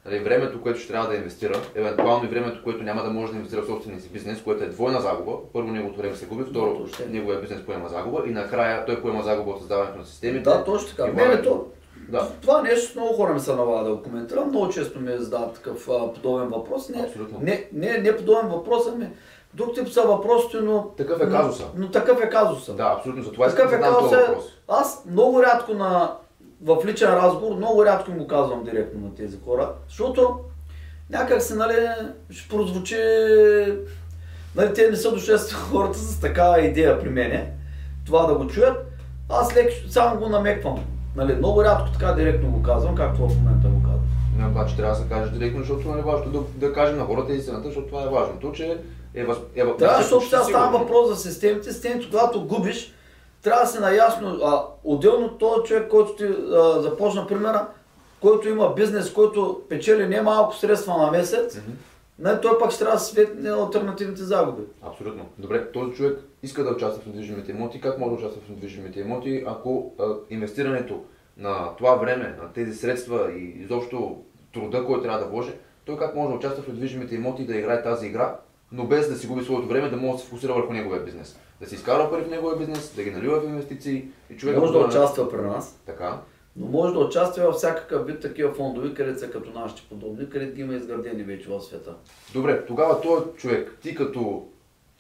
нали, 0.07 0.19
времето, 0.19 0.63
което 0.63 0.79
ще 0.79 0.93
трябва 0.93 1.09
да 1.09 1.17
инвестира, 1.17 1.61
евентуално 1.75 2.25
и 2.25 2.29
времето, 2.29 2.63
което 2.65 2.83
няма 2.83 3.03
да 3.03 3.11
може 3.11 3.33
да 3.33 3.39
инвестира 3.39 3.63
в 3.63 3.67
собствения 3.67 4.01
си 4.01 4.09
бизнес, 4.09 4.43
което 4.43 4.65
е 4.65 4.69
двойна 4.69 5.01
загуба. 5.01 5.33
Първо 5.53 5.69
неговото 5.69 5.99
време 5.99 6.17
се 6.17 6.27
губи, 6.27 6.45
второ 6.51 6.87
неговия 7.09 7.41
бизнес 7.41 7.67
поема 7.67 7.89
загуба 7.89 8.23
и 8.27 8.31
накрая 8.31 8.87
той 8.87 9.03
поема 9.03 9.23
загуба 9.23 9.51
от 9.51 9.59
създаването 9.59 9.99
на 9.99 10.05
системите. 10.05 10.45
Да, 10.45 10.65
точно 10.65 10.97
така. 10.97 11.11
Времето, 11.11 11.67
да. 12.09 12.29
Това 12.43 12.63
нещо 12.63 13.01
много 13.01 13.15
хора 13.15 13.35
ми 13.35 13.41
се 13.41 13.55
налага 13.55 13.89
да 13.89 13.97
го 13.97 14.03
коментирам. 14.03 14.49
Много 14.49 14.69
често 14.69 15.01
ми 15.01 15.13
задават 15.19 15.55
такъв 15.55 15.89
а, 15.89 16.13
подобен 16.13 16.49
въпрос. 16.49 16.89
Не, 16.89 17.09
не, 17.41 17.69
не, 17.73 17.99
не 17.99 18.17
подобен 18.17 18.49
въпрос, 18.49 18.83
ами 18.95 19.09
друг 19.55 19.75
тип 19.75 19.89
са 19.89 20.03
въпросите, 20.03 20.57
но... 20.61 20.89
Такъв 20.97 21.23
е 21.23 21.31
казуса. 21.31 21.65
Но, 21.75 21.85
но 21.85 21.91
такъв 21.91 22.23
е 22.23 22.31
казуса. 22.31 22.75
Да, 22.75 22.95
абсолютно. 22.97 23.23
За 23.23 23.33
това 23.33 23.49
такъв 23.49 23.73
е 23.73 23.81
казуса. 23.81 24.17
Въпрос. 24.29 24.45
Аз 24.69 25.05
много 25.11 25.43
рядко 25.43 25.75
на, 25.75 26.17
в 26.65 26.77
личен 26.87 27.09
разговор, 27.09 27.57
много 27.57 27.85
рядко 27.85 28.11
му 28.11 28.27
казвам 28.27 28.65
директно 28.65 29.01
на 29.01 29.15
тези 29.15 29.39
хора, 29.45 29.73
защото 29.89 30.39
някак 31.11 31.43
се, 31.43 31.55
нали, 31.55 31.89
ще 32.31 32.49
прозвучи... 32.49 32.97
Нали, 34.57 34.75
те 34.75 34.91
не 34.91 34.97
са 34.97 35.13
дошли 35.13 35.33
хората 35.71 35.99
с 35.99 36.21
такава 36.21 36.61
идея 36.61 37.01
при 37.01 37.09
мене, 37.09 37.53
това 38.07 38.27
да 38.27 38.35
го 38.35 38.47
чуят. 38.47 38.87
Аз 39.29 39.57
леко 39.57 39.73
само 39.89 40.21
го 40.21 40.29
намеквам. 40.29 40.85
Нали, 41.17 41.35
много 41.35 41.65
рядко 41.65 41.93
така 41.93 42.13
директно 42.13 42.51
го 42.51 42.63
казвам, 42.63 42.95
както 42.95 43.29
в 43.29 43.37
момента 43.37 43.69
го 43.69 43.83
казвам. 43.83 44.01
Не, 44.39 44.47
обаче 44.47 44.77
трябва 44.77 44.95
да 44.95 45.01
се 45.03 45.09
каже 45.09 45.33
директно, 45.33 45.61
защото 45.61 45.81
това 45.81 45.99
е 45.99 46.03
важно 46.03 46.33
да, 46.33 46.67
да 46.67 46.73
кажем 46.73 46.99
на 46.99 47.05
хората 47.05 47.33
истината, 47.33 47.67
защото 47.67 47.87
това 47.87 48.03
е 48.03 48.09
важното, 48.09 48.53
че 48.53 48.79
е, 49.15 49.25
въз... 49.25 49.39
е, 49.57 49.65
Да, 49.65 49.97
е 49.99 50.03
защото 50.03 50.25
сега 50.25 50.43
става 50.43 50.79
въпрос 50.79 51.09
за 51.09 51.17
системите. 51.17 51.73
Системите, 51.73 52.11
когато 52.11 52.45
губиш, 52.47 52.95
трябва 53.43 53.63
да 53.63 53.69
си 53.69 53.79
наясно. 53.79 54.39
А, 54.45 54.65
отделно 54.85 55.39
този 55.39 55.63
човек, 55.65 55.89
който 55.91 56.15
ти 56.15 56.25
а, 56.25 56.81
започна 56.81 57.27
примера, 57.27 57.67
който 58.21 58.49
има 58.49 58.75
бизнес, 58.75 59.13
който 59.13 59.63
печели 59.69 60.07
не 60.09 60.23
малко 60.23 60.57
средства 60.57 60.97
на 60.97 61.11
месец, 61.11 61.57
Мгм. 61.57 61.71
не, 62.19 62.41
той 62.41 62.59
пак 62.59 62.71
ще 62.71 62.79
трябва 62.79 62.97
да 62.97 63.01
светне 63.01 63.51
на 63.51 63.57
альтернативните 63.57 64.23
загуби. 64.23 64.63
Абсолютно. 64.83 65.27
Добре, 65.39 65.73
този 65.73 65.93
човек 65.93 66.19
иска 66.43 66.65
да 66.65 66.71
участва 66.71 67.03
в 67.03 67.07
недвижимите 67.07 67.51
имоти. 67.53 67.81
Как 67.81 67.99
може 67.99 68.11
да 68.11 68.17
участва 68.17 68.41
в 68.47 68.51
недвижимите 68.51 69.01
имоти, 69.01 69.45
ако 69.47 69.93
а, 69.99 70.05
инвестирането 70.31 71.01
на 71.37 71.69
това 71.79 71.95
време, 71.95 72.37
на 72.43 72.53
тези 72.53 72.75
средства 72.79 73.33
и 73.33 73.63
изобщо 73.63 74.17
труда, 74.55 74.85
който 74.85 75.03
трябва 75.03 75.19
да 75.19 75.27
вложи, 75.27 75.53
той 75.85 75.97
как 75.99 76.15
може 76.15 76.29
да 76.31 76.37
участва 76.37 76.63
в 76.63 76.69
недвижимите 76.69 77.15
имоти 77.15 77.43
и 77.43 77.47
да 77.47 77.57
играе 77.57 77.83
тази 77.83 78.07
игра, 78.07 78.37
но 78.73 78.87
без 78.87 79.09
да 79.09 79.17
си 79.17 79.27
губи 79.27 79.45
своето 79.45 79.69
време, 79.69 79.89
да 79.89 79.97
може 79.97 80.13
да 80.13 80.19
се 80.19 80.25
фокусира 80.25 80.55
върху 80.55 80.73
неговия 80.73 81.05
бизнес. 81.05 81.39
Да 81.61 81.67
си 81.67 81.75
изкара 81.75 82.11
пари 82.11 82.23
в 82.23 82.31
неговия 82.31 82.59
бизнес, 82.59 82.95
да 82.97 83.03
ги 83.03 83.11
налива 83.11 83.41
в 83.41 83.45
инвестиции 83.45 84.05
и 84.31 84.37
човек 84.37 84.57
Може 84.59 84.73
да 84.73 84.79
участва 84.79 85.31
при 85.31 85.41
нас, 85.41 85.81
Така. 85.87 86.19
но 86.57 86.67
може 86.67 86.93
да 86.93 86.99
участва 86.99 87.45
във 87.45 87.55
всякакъв 87.55 88.07
вид 88.07 88.21
такива 88.21 88.55
фондове, 88.55 88.95
където 88.95 89.21
са 89.21 89.31
като 89.31 89.51
нашите 89.61 89.83
подобни, 89.89 90.31
където 90.31 90.55
ги 90.55 90.61
има 90.61 90.75
изградени 90.75 91.23
вече 91.23 91.49
в 91.49 91.61
света. 91.61 91.95
Добре, 92.33 92.67
тогава 92.67 93.01
този 93.01 93.25
човек, 93.37 93.79
ти 93.83 93.95
като 93.95 94.47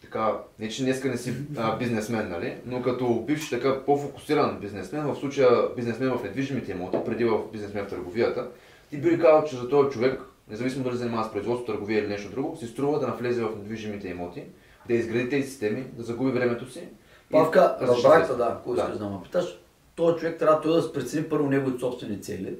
така, 0.02 0.38
не 0.58 0.68
че 0.68 0.82
днеска 0.82 1.08
не 1.08 1.16
си 1.16 1.34
а, 1.56 1.76
бизнесмен, 1.76 2.28
нали, 2.30 2.56
но 2.66 2.82
като 2.82 3.24
бивш 3.26 3.50
така 3.50 3.84
по-фокусиран 3.84 4.58
бизнесмен, 4.60 5.12
в 5.12 5.16
случая 5.16 5.50
бизнесмен 5.76 6.10
в 6.10 6.22
недвижимите 6.22 6.72
имоти, 6.72 6.98
преди 7.06 7.24
в 7.24 7.38
бизнесмен 7.52 7.84
в 7.84 7.88
търговията, 7.88 8.48
ти 8.90 8.96
би 8.96 9.18
казал, 9.18 9.44
че 9.44 9.56
за 9.56 9.68
този 9.68 9.90
човек, 9.90 10.20
независимо 10.50 10.84
дали 10.84 10.96
занимава 10.96 11.24
с 11.28 11.32
производство, 11.32 11.66
търговия 11.66 11.98
или 12.00 12.08
нещо 12.08 12.30
друго, 12.30 12.56
си 12.56 12.66
струва 12.66 12.98
да 13.00 13.06
навлезе 13.08 13.42
в 13.42 13.56
недвижимите 13.56 14.08
имоти, 14.08 14.44
да 14.88 14.94
изгради 14.94 15.28
тези 15.30 15.48
системи, 15.50 15.84
да 15.96 16.02
загуби 16.02 16.30
времето 16.30 16.70
си. 16.72 16.88
Павка, 17.30 17.76
да 17.80 17.86
се 17.86 17.92
разбрах 17.92 18.18
щастлив. 18.18 18.38
да, 18.38 18.44
ако 18.58 18.74
Да. 18.74 18.80
искаш 18.82 18.98
да 18.98 19.08
ме 19.10 19.22
питаш, 19.22 19.58
този 19.96 20.18
човек 20.18 20.38
трябва 20.38 20.60
той 20.60 20.80
да 20.82 20.92
прецени 20.92 21.24
първо 21.28 21.48
неговите 21.48 21.80
собствени 21.80 22.22
цели, 22.22 22.56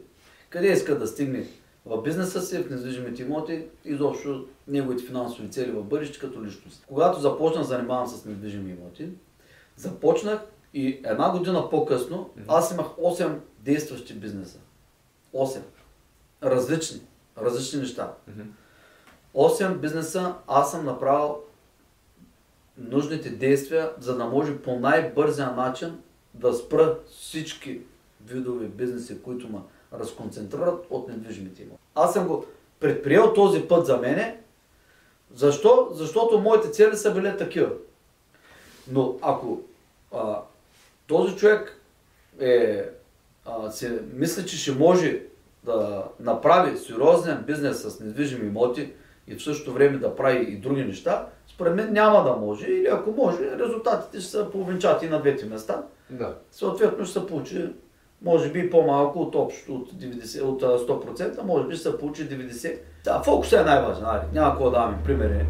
къде 0.51 0.73
иска 0.73 0.99
да 0.99 1.07
стигне 1.07 1.47
в 1.87 2.03
бизнеса 2.03 2.43
си, 2.43 2.59
в 2.59 2.71
недвижимите 2.71 3.23
имоти, 3.23 3.65
изобщо 3.85 4.47
неговите 4.69 5.05
финансови 5.05 5.51
цели 5.51 5.71
в 5.71 5.85
бъдеще 5.85 6.19
като 6.19 6.45
личност. 6.45 6.85
Когато 6.89 7.21
започнах 7.21 7.63
да 7.63 7.69
занимавам 7.69 8.07
с 8.07 8.25
недвижими 8.25 8.71
имоти, 8.71 9.09
започнах 9.77 10.41
и 10.75 11.01
една 11.05 11.31
година 11.31 11.71
по-късно 11.71 12.31
аз 12.49 12.73
имах 12.73 12.87
8 12.87 13.35
действащи 13.59 14.15
бизнеса. 14.15 14.59
8. 15.35 15.59
Различни. 16.43 17.01
Различни 17.43 17.81
неща. 17.81 18.13
Мгм. 18.29 18.43
8 19.35 19.75
бизнеса 19.75 20.35
аз 20.47 20.71
съм 20.71 20.85
направил 20.85 21.39
нужните 22.79 23.31
действия, 23.31 23.93
за 23.99 24.17
да 24.17 24.25
може 24.25 24.59
по 24.59 24.79
най-бързия 24.79 25.51
начин 25.51 25.99
да 26.35 26.55
спра 26.55 26.99
всички 27.09 27.81
видове 28.27 28.67
бизнеси, 28.67 29.23
които 29.23 29.49
ме 29.49 29.59
разконцентрират 29.93 30.87
от 30.91 31.09
недвижимите 31.09 31.63
имоти. 31.63 31.81
Аз 31.95 32.13
съм 32.13 32.29
го 32.29 32.47
предприел 32.81 33.33
този 33.33 33.69
път 33.69 33.87
за 33.87 33.97
мене. 33.97 34.41
Защо? 35.35 35.89
Защото 35.93 36.39
моите 36.39 36.71
цели 36.71 36.97
са 36.97 37.15
били 37.15 37.37
такива. 37.39 37.71
Но 38.89 39.19
ако 39.23 39.61
а, 40.15 40.41
този 41.07 41.37
човек 41.37 41.81
е, 42.41 42.85
а, 43.45 43.71
се 43.71 44.03
мисли, 44.13 44.47
че 44.47 44.59
ще 44.59 44.73
може 44.73 45.23
да 45.65 46.05
направи 46.21 46.79
сериозен 46.79 47.45
бизнес 47.47 47.83
с 47.83 48.01
недвижими 48.01 48.47
имоти 48.47 48.93
и 49.27 49.35
в 49.35 49.43
същото 49.43 49.73
време 49.73 49.99
да 49.99 50.17
прави 50.17 50.53
и 50.53 50.57
други 50.57 50.85
неща, 50.85 51.27
според 51.49 51.75
мен 51.75 51.93
няма 51.93 52.25
да 52.25 52.37
може. 52.37 52.67
Или 52.67 52.87
ако 52.87 53.11
може, 53.11 53.59
резултатите 53.59 54.21
ще 54.21 54.31
са 54.31 54.51
половинчати 54.51 55.09
на 55.09 55.21
двете 55.21 55.47
места. 55.47 55.83
Да. 56.11 56.35
Съответно 56.53 57.05
ще 57.05 57.21
се 57.21 57.27
получи, 57.27 57.69
може 58.23 58.53
би 58.53 58.71
по-малко 58.71 59.19
от 59.19 59.35
общо 59.35 59.75
от, 59.75 59.93
90, 59.93 60.43
от 60.43 60.63
а, 60.63 60.67
100%, 60.67 61.43
може 61.43 61.67
би 61.67 61.75
ще 61.75 61.91
се 61.91 61.99
получи 61.99 62.29
90%. 62.29 62.79
Да, 63.05 63.23
фокусът 63.23 63.61
е 63.61 63.65
най-важен. 63.65 64.05
Айде, 64.07 64.27
няма 64.33 64.51
какво 64.51 64.65
да 64.65 64.71
даваме 64.71 64.99
примери. 65.05 65.47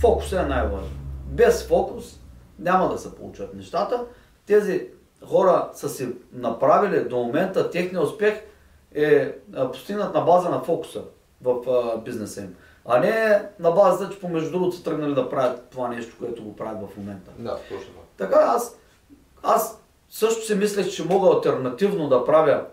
Фокусът 0.00 0.38
е 0.38 0.48
най-важен. 0.48 0.98
Без 1.26 1.66
фокус 1.66 2.20
няма 2.58 2.88
да 2.88 2.98
се 2.98 3.14
получат 3.14 3.54
нещата. 3.54 4.04
Тези 4.46 4.88
хора 5.24 5.70
са 5.72 5.88
си 5.88 6.08
направили 6.32 7.08
до 7.08 7.16
момента 7.16 7.70
техния 7.70 8.02
успех 8.02 8.42
е 8.94 9.34
а, 9.54 9.70
постигнат 9.70 10.14
на 10.14 10.20
база 10.20 10.48
на 10.48 10.60
фокуса 10.60 11.02
в 11.42 11.62
бизнеса 12.04 12.40
им. 12.40 12.56
А 12.84 13.00
не 13.00 13.42
на 13.58 13.70
базата, 13.70 14.14
че 14.14 14.20
помежду 14.20 14.50
другото 14.50 14.76
са 14.76 14.84
тръгнали 14.84 15.14
да 15.14 15.30
правят 15.30 15.68
това 15.70 15.88
нещо, 15.88 16.16
което 16.18 16.44
го 16.44 16.56
правят 16.56 16.90
в 16.90 16.96
момента. 16.96 17.30
Да, 17.38 17.56
точно 17.56 17.92
това. 17.92 18.02
Така 18.16 18.38
аз, 18.38 18.78
аз 19.42 19.82
също 20.10 20.46
си 20.46 20.54
мислех, 20.54 20.90
че 20.90 21.04
мога 21.04 21.36
альтернативно 21.36 22.08
да 22.08 22.24
правя 22.24 22.64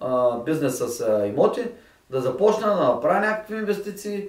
а, 0.00 0.38
бизнес 0.38 0.78
с 0.78 1.00
а, 1.00 1.26
имоти, 1.26 1.70
да 2.10 2.20
започна 2.20 2.68
да 2.68 2.84
направя 2.84 3.20
някакви 3.20 3.56
инвестиции, 3.56 4.28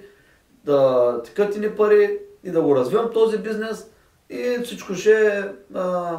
да 0.64 1.22
текат 1.24 1.56
ни 1.56 1.70
пари 1.70 2.18
и 2.44 2.50
да 2.50 2.62
го 2.62 2.76
развивам 2.76 3.10
този 3.12 3.38
бизнес 3.38 3.90
и 4.30 4.58
всичко 4.64 4.94
ще 4.94 5.44
а, 5.74 6.16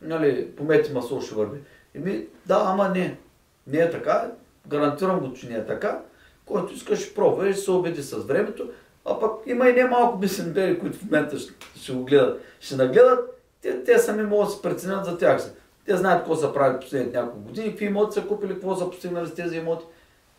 нали, 0.00 0.50
помети 0.56 0.92
масло 0.92 1.20
ще 1.20 1.34
върви. 1.34 1.60
Еми, 1.94 2.26
да, 2.46 2.62
ама 2.66 2.88
не. 2.88 3.18
Не 3.66 3.78
е 3.78 3.90
така. 3.90 4.30
Гарантирам 4.68 5.20
го, 5.20 5.32
че 5.32 5.48
не 5.48 5.54
е 5.54 5.66
така. 5.66 6.00
Който 6.46 6.72
иска 6.72 6.96
ще 6.96 7.14
пробва 7.14 7.48
и 7.48 7.52
ще 7.52 7.62
се 7.62 7.70
убеди 7.70 8.02
с 8.02 8.16
времето. 8.16 8.70
А 9.04 9.20
пък 9.20 9.32
има 9.46 9.68
и 9.68 9.72
не 9.72 9.84
малко 9.84 10.18
бизнесмени, 10.18 10.78
които 10.78 10.98
в 10.98 11.04
момента 11.04 11.38
ще, 11.38 11.52
ще 11.76 11.92
го 11.92 12.04
гледат. 12.04 12.40
Ще 12.60 12.76
нагледат, 12.76 13.40
те, 13.62 13.84
те 13.84 13.98
сами 13.98 14.22
могат 14.22 14.46
да 14.48 14.54
се 14.54 14.62
преценят 14.62 15.04
за 15.04 15.18
тях. 15.18 15.52
Те 15.86 15.96
знаят 15.96 16.18
какво 16.18 16.36
са 16.36 16.52
правили 16.52 16.80
последните 16.80 17.18
няколко 17.18 17.40
години, 17.40 17.70
какви 17.70 17.84
имоти 17.84 18.14
са 18.14 18.26
купили, 18.26 18.54
какво 18.54 18.76
са 18.76 18.90
постигнали 18.90 19.26
с 19.26 19.34
тези 19.34 19.56
имоти. 19.56 19.84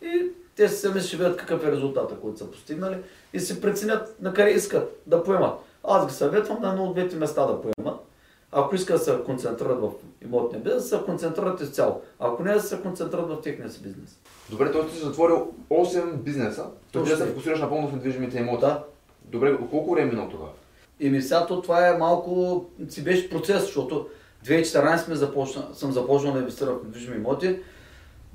И 0.02 0.30
те 0.56 0.68
си 0.68 0.76
сами 0.76 1.00
ще 1.00 1.16
видят 1.16 1.36
какъв 1.36 1.66
е 1.66 1.72
резултата, 1.72 2.14
който 2.14 2.38
са 2.38 2.50
постигнали 2.50 2.96
и 3.32 3.40
се 3.40 3.60
преценят 3.60 4.16
на 4.20 4.34
къде 4.34 4.50
искат 4.50 5.00
да 5.06 5.22
поемат. 5.22 5.54
Аз 5.84 6.06
ги 6.06 6.12
съветвам 6.12 6.62
на 6.62 6.68
едно 6.68 6.84
от 6.84 6.94
двете 6.94 7.16
места 7.16 7.46
да 7.46 7.60
поемат. 7.60 8.00
Ако 8.56 8.74
искат 8.74 8.96
да 8.96 9.04
се 9.04 9.18
концентрират 9.26 9.80
в 9.80 9.90
имотния 10.24 10.62
бизнес, 10.62 10.82
да 10.90 10.96
се 10.96 11.04
концентрират 11.04 11.60
изцяло. 11.60 12.00
Ако 12.18 12.42
не, 12.42 12.54
да 12.54 12.60
се 12.60 12.80
концентрират 12.80 13.28
в 13.28 13.40
техния 13.40 13.70
си 13.70 13.82
бизнес. 13.82 14.18
Добре, 14.50 14.72
т.е. 14.72 14.86
ти 14.86 14.94
си 14.94 15.04
затворил 15.04 15.52
8 15.70 16.12
бизнеса, 16.12 16.66
Точно 16.92 17.16
да 17.16 17.24
се 17.24 17.30
фокусираш 17.30 17.60
напълно 17.60 17.88
в 17.88 17.92
недвижимите 17.92 18.38
имоти. 18.38 18.60
Да. 18.60 18.84
Добре, 19.24 19.58
колко 19.70 19.90
време 19.94 20.08
е 20.08 20.10
минало 20.10 20.30
тогава? 20.30 20.50
И 21.00 21.10
ми 21.10 21.22
сега 21.22 21.46
то 21.46 21.62
това 21.62 21.88
е 21.88 21.98
малко, 21.98 22.64
си 22.88 23.04
беше 23.04 23.30
процес, 23.30 23.62
защото 23.62 24.08
2014 24.44 24.96
сме 24.96 25.14
започна, 25.14 25.64
съм 25.72 25.92
започнал 25.92 26.32
да 26.32 26.38
инвестирам 26.38 26.78
в 26.78 26.84
недвижими 26.84 27.16
имоти. 27.16 27.58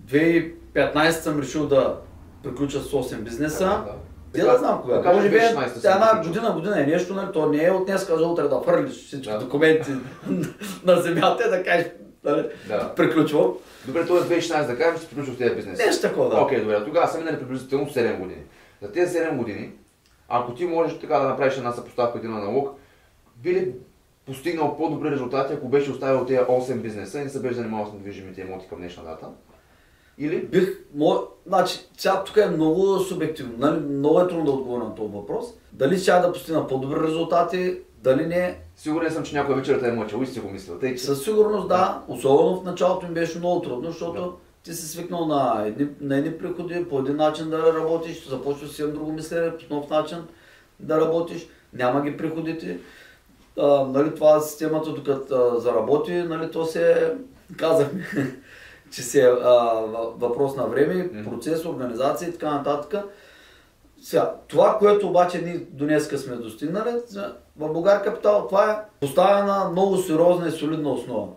2015 0.05 1.09
съм 1.09 1.39
решил 1.39 1.67
да 1.67 1.99
приключа 2.43 2.79
с 2.79 2.91
8 2.91 3.17
бизнеса. 3.17 3.65
Да. 3.65 3.95
Те 4.33 4.41
да 4.41 4.57
знам 4.57 4.81
кога. 4.81 5.01
Кажем, 5.01 5.15
Може 5.15 5.29
би 5.29 5.35
е 5.35 5.39
2016 5.39 5.67
съм 5.67 5.93
една 5.93 6.21
година, 6.23 6.51
година 6.53 6.81
е 6.81 6.85
нещо, 6.85 7.13
нали? 7.13 7.27
То 7.33 7.49
не 7.49 7.63
е 7.65 7.71
от 7.71 7.85
днес 7.85 8.07
за 8.07 8.25
утре 8.27 8.43
да 8.43 8.61
фърлиш 8.61 9.05
всички 9.05 9.29
Да. 9.31 9.39
документи 9.39 9.91
на 10.83 11.01
земята 11.01 11.43
и 11.47 11.49
да 11.49 11.63
кажеш, 11.63 11.87
нали? 12.23 12.45
Да. 12.67 12.95
Приключвам. 12.95 13.53
Добре, 13.85 14.05
т.е. 14.05 14.15
2016 14.15 14.67
да 14.67 14.77
кажем, 14.77 15.01
че 15.01 15.07
приключил 15.07 15.33
в 15.33 15.37
тези 15.37 15.55
бизнеси. 15.55 15.85
Нещо 15.85 16.07
такова, 16.07 16.29
да. 16.29 16.41
Окей, 16.41 16.59
добре, 16.61 16.85
тогава 16.85 17.07
са 17.07 17.17
минали 17.17 17.39
приблизително 17.39 17.85
7 17.87 18.19
години. 18.19 18.41
За 18.81 18.91
тези 18.91 19.17
7 19.17 19.37
години, 19.37 19.71
ако 20.29 20.53
ти 20.53 20.65
можеш 20.65 20.99
така 20.99 21.19
да 21.19 21.27
направиш 21.27 21.57
една 21.57 21.71
съпоставка 21.71 22.17
един 22.17 22.31
налог, 22.31 22.69
би 23.35 23.53
ли 23.53 23.71
постигнал 24.25 24.77
по-добри 24.77 25.11
резултати, 25.11 25.53
ако 25.53 25.67
беше 25.67 25.91
оставил 25.91 26.25
тези 26.25 26.39
8 26.39 26.73
бизнеса 26.75 27.19
и 27.19 27.23
не 27.23 27.29
се 27.29 27.41
беше 27.41 27.55
занимавал 27.55 27.85
с 27.87 27.93
недвижимите 27.93 28.41
имоти 28.41 28.67
към 28.69 28.77
днешна 28.77 29.03
дата? 29.03 29.25
Или? 30.19 30.41
Бих, 30.41 30.79
мо... 30.95 31.21
значи, 31.45 31.79
сега 31.97 32.23
тук 32.23 32.37
е 32.37 32.45
много 32.45 32.99
субективно, 32.99 33.53
нали? 33.57 33.79
много 33.79 34.19
е 34.19 34.27
трудно 34.27 34.45
да 34.45 34.51
отговоря 34.51 34.83
на 34.83 34.95
този 34.95 35.13
въпрос. 35.13 35.45
Дали 35.73 35.97
ще 35.97 36.11
да 36.11 36.33
постигна 36.33 36.67
по-добри 36.67 37.07
резултати, 37.07 37.77
дали 38.03 38.25
не, 38.25 38.59
Сигурен 38.79 39.11
съм, 39.11 39.23
че 39.23 39.35
някоя 39.35 39.57
вечерта 39.57 39.87
е 39.87 39.91
мъчал 39.91 40.21
и 40.21 40.27
си 40.27 40.39
го 40.39 40.49
мислил. 40.49 40.79
Тъй, 40.79 40.95
че... 40.95 41.03
със 41.03 41.23
сигурност 41.23 41.67
да, 41.67 42.01
особено 42.07 42.61
в 42.61 42.63
началото 42.63 43.07
ми 43.07 43.13
беше 43.13 43.37
много 43.37 43.61
трудно, 43.61 43.91
защото 43.91 44.37
ти 44.63 44.73
си 44.73 44.87
свикнал 44.87 45.25
на 45.25 45.63
едни, 45.65 45.87
на 46.01 46.17
едни 46.17 46.37
приходи, 46.37 46.89
по 46.89 46.99
един 46.99 47.15
начин 47.15 47.49
да 47.49 47.73
работиш, 47.73 48.27
започваш 48.27 48.69
съвсем 48.69 48.93
друго 48.93 49.11
мислене, 49.11 49.57
по 49.57 49.75
нов 49.75 49.89
начин 49.89 50.17
да 50.79 51.01
работиш, 51.01 51.47
няма 51.73 52.01
ги 52.01 52.17
приходите. 52.17 52.79
А, 53.57 53.83
нали, 53.83 54.15
това 54.15 54.37
е 54.37 54.41
системата, 54.41 54.93
докато 54.93 55.59
заработи, 55.59 56.13
нали, 56.13 56.51
то 56.51 56.65
се 56.65 57.13
казахме, 57.57 58.05
че 58.91 59.01
се 59.01 59.21
е 59.21 59.27
а, 59.27 59.33
въ- 59.87 60.13
въпрос 60.17 60.55
на 60.55 60.67
време, 60.67 61.23
процес, 61.23 61.65
организация 61.65 62.29
и 62.29 62.31
така 62.31 62.51
нататък. 62.51 63.03
Сега, 64.01 64.35
това, 64.47 64.77
което 64.79 65.07
обаче 65.07 65.41
ние 65.41 65.57
до 65.57 65.85
днеска 65.85 66.17
сме 66.17 66.35
достигнали, 66.35 66.89
в 67.57 67.73
Българ 67.73 68.03
Капитал, 68.03 68.45
това 68.49 68.71
е 68.71 69.05
поставена 69.05 69.69
много 69.69 69.97
сериозна 69.97 70.47
и 70.47 70.51
солидна 70.51 70.91
основа, 70.91 71.27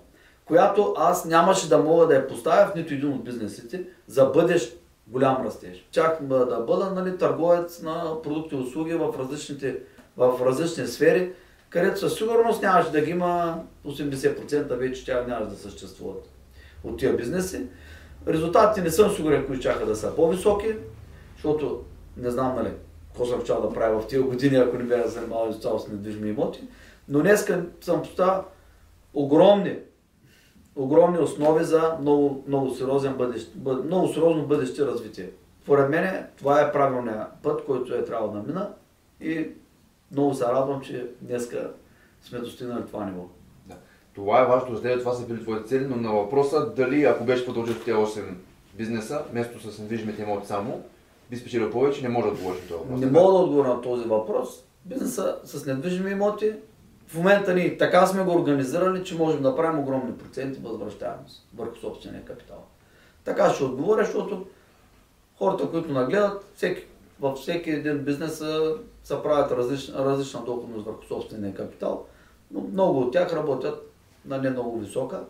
която 0.44 0.94
аз 0.96 1.24
нямаше 1.24 1.68
да 1.68 1.78
мога 1.78 2.06
да 2.06 2.14
я 2.14 2.28
поставя 2.28 2.66
в 2.66 2.74
нито 2.74 2.94
един 2.94 3.12
от 3.12 3.24
бизнесите 3.24 3.84
за 4.06 4.24
бъдещ 4.26 4.78
голям 5.06 5.46
растеж. 5.46 5.88
Чак 5.90 6.26
да 6.26 6.46
да 6.46 6.60
бъда 6.60 6.90
нали, 6.90 7.18
търговец 7.18 7.82
на 7.82 8.22
продукти 8.22 8.54
и 8.54 8.58
услуги 8.58 8.94
в 8.94 9.14
различните 9.18 9.78
в 10.16 10.46
различни 10.46 10.86
сфери, 10.86 11.32
където 11.70 12.00
със 12.00 12.14
сигурност 12.14 12.62
нямаше 12.62 12.90
да 12.90 13.00
ги 13.00 13.10
има 13.10 13.60
80% 13.86 14.76
вече 14.76 15.06
тя 15.06 15.24
нямаше 15.28 15.50
да 15.50 15.56
съществуват 15.56 16.28
от 16.84 16.98
тия 16.98 17.16
бизнеси. 17.16 17.66
Резултатите 18.28 18.82
не 18.82 18.90
съм 18.90 19.10
сигурен, 19.10 19.46
които 19.46 19.62
чака 19.62 19.86
да 19.86 19.96
са 19.96 20.16
по-високи, 20.16 20.76
защото 21.34 21.82
не 22.16 22.30
знам 22.30 22.56
нали, 22.56 22.70
какво 23.08 23.26
съм 23.26 23.42
чал 23.42 23.60
да 23.60 23.74
правя 23.74 24.00
в 24.00 24.06
тия 24.06 24.22
години, 24.22 24.56
ако 24.56 24.78
не 24.78 24.84
бях 24.84 25.06
занимавал 25.06 25.50
изцяло 25.50 25.78
с 25.78 25.88
недвижими 25.88 26.28
имоти. 26.28 26.60
Но 27.08 27.20
днес 27.20 27.50
съм 27.80 28.02
поставил 28.02 28.42
огромни, 29.14 29.78
огромни 30.76 31.18
основи 31.18 31.64
за 31.64 31.96
много, 32.00 32.44
много, 32.48 32.74
сериозен 32.74 33.14
бъдещ, 33.14 33.52
много 33.84 34.08
сериозно 34.08 34.46
бъдеще 34.46 34.86
развитие. 34.86 35.30
Поред 35.66 35.90
мен 35.90 36.26
това 36.38 36.60
е 36.60 36.72
правилният 36.72 37.28
път, 37.42 37.64
който 37.64 37.94
е 37.94 38.04
трябвало 38.04 38.32
да 38.32 38.42
мина 38.42 38.72
и 39.20 39.48
много 40.12 40.34
се 40.34 40.44
радвам, 40.44 40.80
че 40.80 41.06
днеска 41.20 41.70
сме 42.22 42.38
достигнали 42.38 42.86
това 42.86 43.04
ниво. 43.04 43.22
Това 44.14 44.42
е 44.42 44.46
важно 44.46 44.76
за 44.76 44.82
теб, 44.82 44.98
това 44.98 45.12
са 45.12 45.26
били 45.26 45.42
твоите 45.42 45.68
цели, 45.68 45.86
но 45.86 45.96
на 45.96 46.12
въпроса 46.12 46.72
дали 46.76 47.04
ако 47.04 47.24
беше 47.24 47.46
продължил 47.46 47.74
тези 47.74 47.96
8 47.96 48.22
бизнеса, 48.74 49.22
вместо 49.30 49.72
с 49.72 49.78
недвижимите 49.78 50.22
имоти 50.22 50.46
само, 50.46 50.82
би 51.30 51.36
спечелил 51.36 51.70
повече, 51.70 52.02
не 52.02 52.08
може 52.08 52.26
да 52.26 52.32
отговориш 52.32 52.60
на 52.60 52.68
този 52.68 52.80
въпрос. 52.80 53.00
Не 53.00 53.06
мога 53.06 53.32
да 53.32 53.38
отговоря 53.38 53.68
на 53.68 53.80
този 53.80 54.08
въпрос. 54.08 54.64
Бизнеса 54.84 55.36
с 55.44 55.66
недвижими 55.66 56.10
имоти, 56.10 56.52
в 57.06 57.14
момента 57.14 57.54
ни 57.54 57.78
така 57.78 58.06
сме 58.06 58.24
го 58.24 58.34
организирали, 58.34 59.04
че 59.04 59.18
можем 59.18 59.42
да 59.42 59.56
правим 59.56 59.80
огромни 59.80 60.18
проценти 60.18 60.60
възвръщаемост 60.62 61.46
върху 61.56 61.76
собствения 61.76 62.24
капитал. 62.24 62.64
Така 63.24 63.50
ще 63.50 63.64
отговоря, 63.64 64.04
защото 64.04 64.46
хората, 65.38 65.70
които 65.70 65.92
нагледат, 65.92 66.44
всеки, 66.54 66.84
във 67.20 67.38
всеки 67.38 67.70
един 67.70 67.98
бизнес 67.98 68.44
се 69.04 69.22
правят 69.22 69.52
различна, 69.52 70.04
различна 70.04 70.40
доходност 70.40 70.86
върху 70.86 71.04
собствения 71.04 71.54
капитал, 71.54 72.04
но 72.50 72.60
много 72.60 73.00
от 73.00 73.12
тях 73.12 73.32
работят 73.32 73.91
на 74.24 74.38
не 74.38 74.50
много 74.50 74.78
висока. 74.78 75.20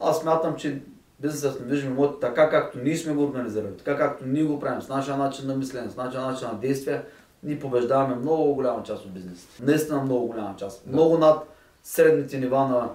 Аз 0.00 0.20
смятам, 0.20 0.56
че 0.56 0.82
бизнесът 1.20 1.56
с 1.56 1.60
недвижими 1.60 1.92
имоти, 1.92 2.20
така 2.20 2.50
както 2.50 2.78
ние 2.78 2.96
сме 2.96 3.14
го 3.14 3.24
организирали, 3.24 3.76
така 3.76 3.96
както 3.96 4.26
ние 4.26 4.44
го 4.44 4.60
правим, 4.60 4.82
с 4.82 4.88
нашия 4.88 5.16
начин 5.16 5.46
на 5.46 5.56
мислене, 5.56 5.90
с 5.90 5.96
нашия 5.96 6.20
начин 6.20 6.48
на 6.48 6.54
действие, 6.54 7.02
ние 7.42 7.58
побеждаваме 7.58 8.14
много 8.14 8.54
голяма 8.54 8.82
част 8.82 9.04
от 9.04 9.12
бизнеса. 9.12 9.48
Наистина 9.62 10.02
много 10.02 10.26
голяма 10.26 10.54
част. 10.56 10.82
Да. 10.86 10.92
Много 10.92 11.18
над 11.18 11.48
средните 11.82 12.38
нива 12.38 12.58
на, 12.58 12.90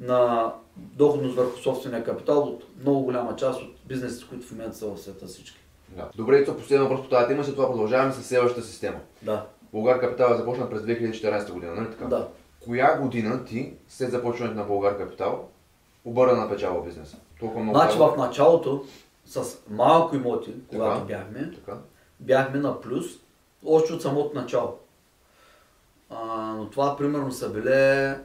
на 0.00 0.52
доходност 0.76 1.36
върху 1.36 1.58
собствения 1.58 2.04
капитал 2.04 2.38
от 2.38 2.64
много 2.80 3.00
голяма 3.00 3.36
част 3.36 3.62
от 3.62 3.76
бизнесите, 3.86 4.28
които 4.28 4.46
в 4.46 4.50
момента 4.50 4.76
са 4.76 4.86
в 4.86 4.98
света 4.98 5.26
всички. 5.26 5.58
Да. 5.88 6.08
Добре, 6.16 6.38
и 6.38 6.46
последно 6.46 6.88
въпрос 6.88 7.02
по 7.02 7.08
тази 7.08 7.28
тема, 7.28 7.44
след 7.44 7.54
това 7.54 7.68
продължаваме 7.68 8.12
с 8.12 8.22
следващата 8.22 8.66
система. 8.66 8.98
Да. 9.22 9.46
Българ 9.72 10.00
Капитал 10.00 10.32
е 10.32 10.36
започна 10.36 10.70
през 10.70 10.82
2014 10.82 11.52
година, 11.52 11.74
нали 11.74 11.90
така? 11.90 12.04
Да. 12.04 12.28
Коя 12.64 12.98
година 12.98 13.44
ти, 13.44 13.74
след 13.88 14.10
започването 14.10 14.56
на 14.56 14.64
Българ 14.64 14.98
Капитал, 14.98 15.48
обърна 16.04 16.36
на 16.36 16.50
печала 16.50 16.84
бизнеса? 16.84 17.16
Толкова 17.40 17.62
много. 17.62 17.78
Значи 17.78 17.98
в 17.98 18.14
началото, 18.16 18.84
с 19.26 19.58
малко 19.70 20.16
имоти, 20.16 20.54
когато 20.70 20.94
така, 20.94 21.06
бяхме, 21.06 21.52
така. 21.54 21.78
бяхме 22.20 22.58
на 22.58 22.80
плюс, 22.80 23.06
още 23.66 23.92
от 23.92 24.02
самото 24.02 24.34
начало. 24.34 24.78
А, 26.10 26.54
но 26.56 26.70
това 26.70 26.96
примерно 26.96 27.32
са 27.32 27.48
биле 27.50 28.18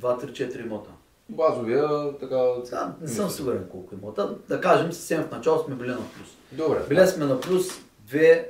2-3-4 0.00 0.64
имота. 0.64 0.90
Базовия, 1.28 2.18
така... 2.20 2.36
Да, 2.70 2.94
не 3.00 3.08
съм 3.08 3.30
сигурен 3.30 3.68
колко 3.70 3.94
имота. 3.94 4.36
Да 4.48 4.60
кажем, 4.60 4.92
съвсем 4.92 5.22
в 5.22 5.30
начало 5.30 5.64
сме 5.64 5.74
били 5.74 5.88
на 5.88 5.96
плюс. 5.96 6.36
Добре. 6.52 6.82
Били 6.88 7.06
сме 7.06 7.24
на 7.24 7.40
плюс 7.40 7.68
2-3 8.08 8.44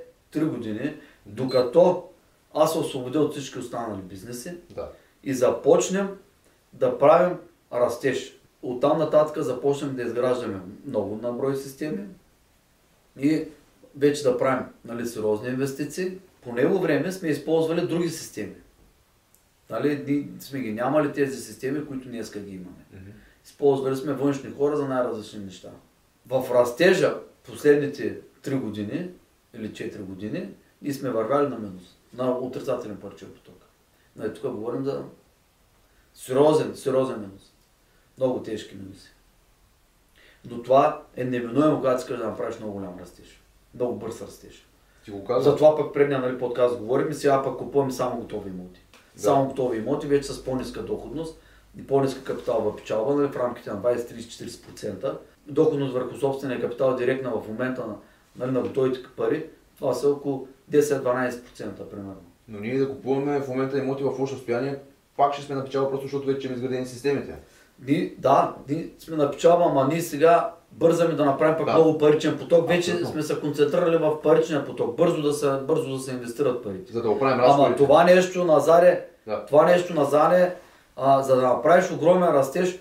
години, 0.44 0.96
докато 1.26 2.08
аз 2.54 2.72
се 2.72 2.78
освободя 2.78 3.20
от 3.20 3.32
всички 3.32 3.58
останали 3.58 4.00
бизнеси 4.00 4.56
да. 4.70 4.88
И 5.24 5.34
започнем 5.34 6.08
да 6.72 6.98
правим 6.98 7.36
растеж. 7.72 8.38
Оттам 8.62 8.98
нататък 8.98 9.42
започнем 9.42 9.96
да 9.96 10.02
изграждаме 10.02 10.60
много 10.86 11.18
наброй 11.22 11.56
системи 11.56 12.06
и 13.18 13.44
вече 13.96 14.22
да 14.22 14.38
правим 14.38 14.66
нали, 14.84 15.06
сериозни 15.06 15.48
инвестиции. 15.48 16.18
По 16.42 16.52
него 16.52 16.78
време 16.78 17.12
сме 17.12 17.28
използвали 17.28 17.86
други 17.86 18.08
системи. 18.08 18.54
Нали, 19.70 20.04
ние 20.06 20.28
сме 20.40 20.60
ги 20.60 20.72
нямали 20.72 21.12
тези 21.12 21.40
системи, 21.40 21.86
които 21.86 22.08
днес 22.08 22.38
ги 22.38 22.54
имаме. 22.54 22.84
Mm-hmm. 22.94 23.12
Използвали 23.44 23.96
сме 23.96 24.12
външни 24.12 24.50
хора 24.50 24.76
за 24.76 24.88
най-различни 24.88 25.44
неща. 25.44 25.70
В 26.26 26.54
растежа 26.54 27.14
последните 27.44 28.20
3 28.44 28.60
години 28.60 29.10
или 29.54 29.68
4 29.68 29.98
години 29.98 30.48
ние 30.82 30.92
сме 30.92 31.10
вървали 31.10 31.48
на 31.48 31.58
минус, 31.58 31.96
на 32.14 32.38
отрицателен 32.38 32.96
парчев 32.96 33.32
поток. 33.34 33.61
Нали, 34.16 34.34
тук 34.34 34.52
говорим 34.52 34.84
за 34.84 35.04
сериозен, 36.14 36.76
сериозен 36.76 37.20
минус. 37.20 37.52
Много 38.18 38.42
тежки 38.42 38.76
минуси. 38.76 39.08
Но 40.50 40.62
това 40.62 41.02
е 41.16 41.24
неминуемо, 41.24 41.76
когато 41.76 42.00
искаш 42.00 42.18
да 42.18 42.26
направиш 42.26 42.58
много 42.58 42.72
голям 42.72 42.98
растеж. 43.00 43.42
Много 43.74 43.94
бърз 43.94 44.22
растеж. 44.22 44.66
Ти 45.04 45.10
го 45.10 45.24
каза? 45.24 45.50
Затова 45.50 45.76
пък 45.76 45.94
предния 45.94 46.20
нали, 46.20 46.38
подкаст 46.38 46.78
говорим, 46.78 47.12
сега 47.12 47.42
пък 47.42 47.58
купуваме 47.58 47.92
само 47.92 48.20
готови 48.20 48.50
имоти. 48.50 48.80
Да. 49.14 49.22
Само 49.22 49.48
готови 49.48 49.78
имоти, 49.78 50.06
вече 50.06 50.32
с 50.32 50.44
по-ниска 50.44 50.82
доходност 50.82 51.40
и 51.78 51.86
по-ниска 51.86 52.24
капиталова 52.24 52.76
печалба, 52.76 53.14
нали, 53.14 53.28
в 53.28 53.36
рамките 53.36 53.70
на 53.70 53.82
20-30-40%. 53.82 55.16
Доходност 55.46 55.94
върху 55.94 56.16
собствения 56.16 56.60
капитал 56.60 56.96
директна 56.96 57.30
в 57.30 57.48
момента 57.48 57.86
на, 57.86 57.96
нали, 58.36 58.50
на 58.50 58.60
готовите 58.60 59.00
пари, 59.16 59.50
това 59.76 59.94
са 59.94 60.08
около 60.08 60.48
10-12% 60.70 61.90
примерно. 61.90 62.22
Но 62.52 62.60
ние 62.60 62.78
да 62.78 62.88
купуваме 62.88 63.40
в 63.40 63.48
момента 63.48 63.78
имоти 63.78 64.04
в 64.04 64.18
лошо 64.18 64.34
състояние, 64.34 64.76
пак 65.16 65.34
ще 65.34 65.42
сме 65.42 65.54
на 65.54 65.64
печалба, 65.64 65.90
просто 65.90 66.06
защото 66.06 66.26
вече 66.26 66.46
има 66.46 66.56
изградени 66.56 66.86
системите. 66.86 67.34
Ни, 67.86 68.12
да, 68.18 68.54
ние 68.68 68.88
сме 68.98 69.16
на 69.16 69.30
печалба, 69.30 69.64
ама 69.68 69.88
ние 69.90 70.00
сега 70.00 70.50
бързаме 70.72 71.14
да 71.14 71.24
направим 71.24 71.56
пак 71.56 71.66
да. 71.66 71.72
много 71.72 71.98
паричен 71.98 72.38
поток. 72.38 72.68
Вече 72.68 72.90
Абсолютно. 72.90 73.12
сме 73.12 73.22
се 73.22 73.40
концентрирали 73.40 73.96
в 73.96 74.22
паричния 74.22 74.64
поток. 74.64 74.96
Бързо 74.96 75.22
да 75.22 75.32
се, 75.32 75.50
бързо 75.66 75.92
да 75.92 75.98
се 75.98 76.10
инвестират 76.10 76.62
парите. 76.62 76.92
За 76.92 77.02
да 77.02 77.10
оправим 77.10 77.40
разходите. 77.40 77.66
Ама 77.66 77.76
това 77.76 78.04
нещо, 78.04 78.44
Назаре, 78.44 79.06
да. 79.26 79.46
това 79.46 79.66
нещо, 79.66 79.94
Назаре, 79.94 80.54
а, 80.96 81.22
за 81.22 81.36
да 81.36 81.42
направиш 81.42 81.90
огромен 81.90 82.28
растеж, 82.28 82.78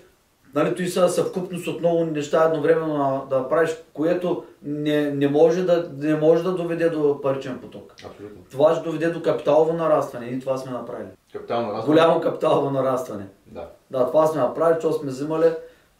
нали, 0.54 0.74
той 0.74 0.86
са 0.86 1.08
съвкупност 1.08 1.66
от 1.66 1.80
много 1.80 2.04
неща 2.04 2.44
едновременно 2.44 3.26
да 3.30 3.48
правиш, 3.48 3.76
което 3.92 4.44
не, 4.62 5.10
не, 5.10 5.28
може 5.28 5.62
да, 5.62 5.90
не 5.96 6.14
може 6.14 6.42
да 6.42 6.52
доведе 6.52 6.88
до 6.88 7.20
паричен 7.20 7.58
поток. 7.58 7.92
Абсолютно. 8.06 8.42
Това 8.50 8.74
ще 8.74 8.84
доведе 8.84 9.10
до 9.10 9.22
капиталово 9.22 9.72
нарастване 9.72 10.26
и 10.26 10.40
това 10.40 10.58
сме 10.58 10.72
направили. 10.72 11.08
Капитално 11.32 11.66
нарастване? 11.66 11.94
Голямо 11.94 12.20
капиталово 12.20 12.70
нарастване. 12.70 13.26
Да. 13.46 13.68
Да, 13.90 14.06
това 14.06 14.26
сме 14.26 14.40
направили, 14.40 14.80
че 14.80 14.92
сме 14.92 15.10
взимали 15.10 15.50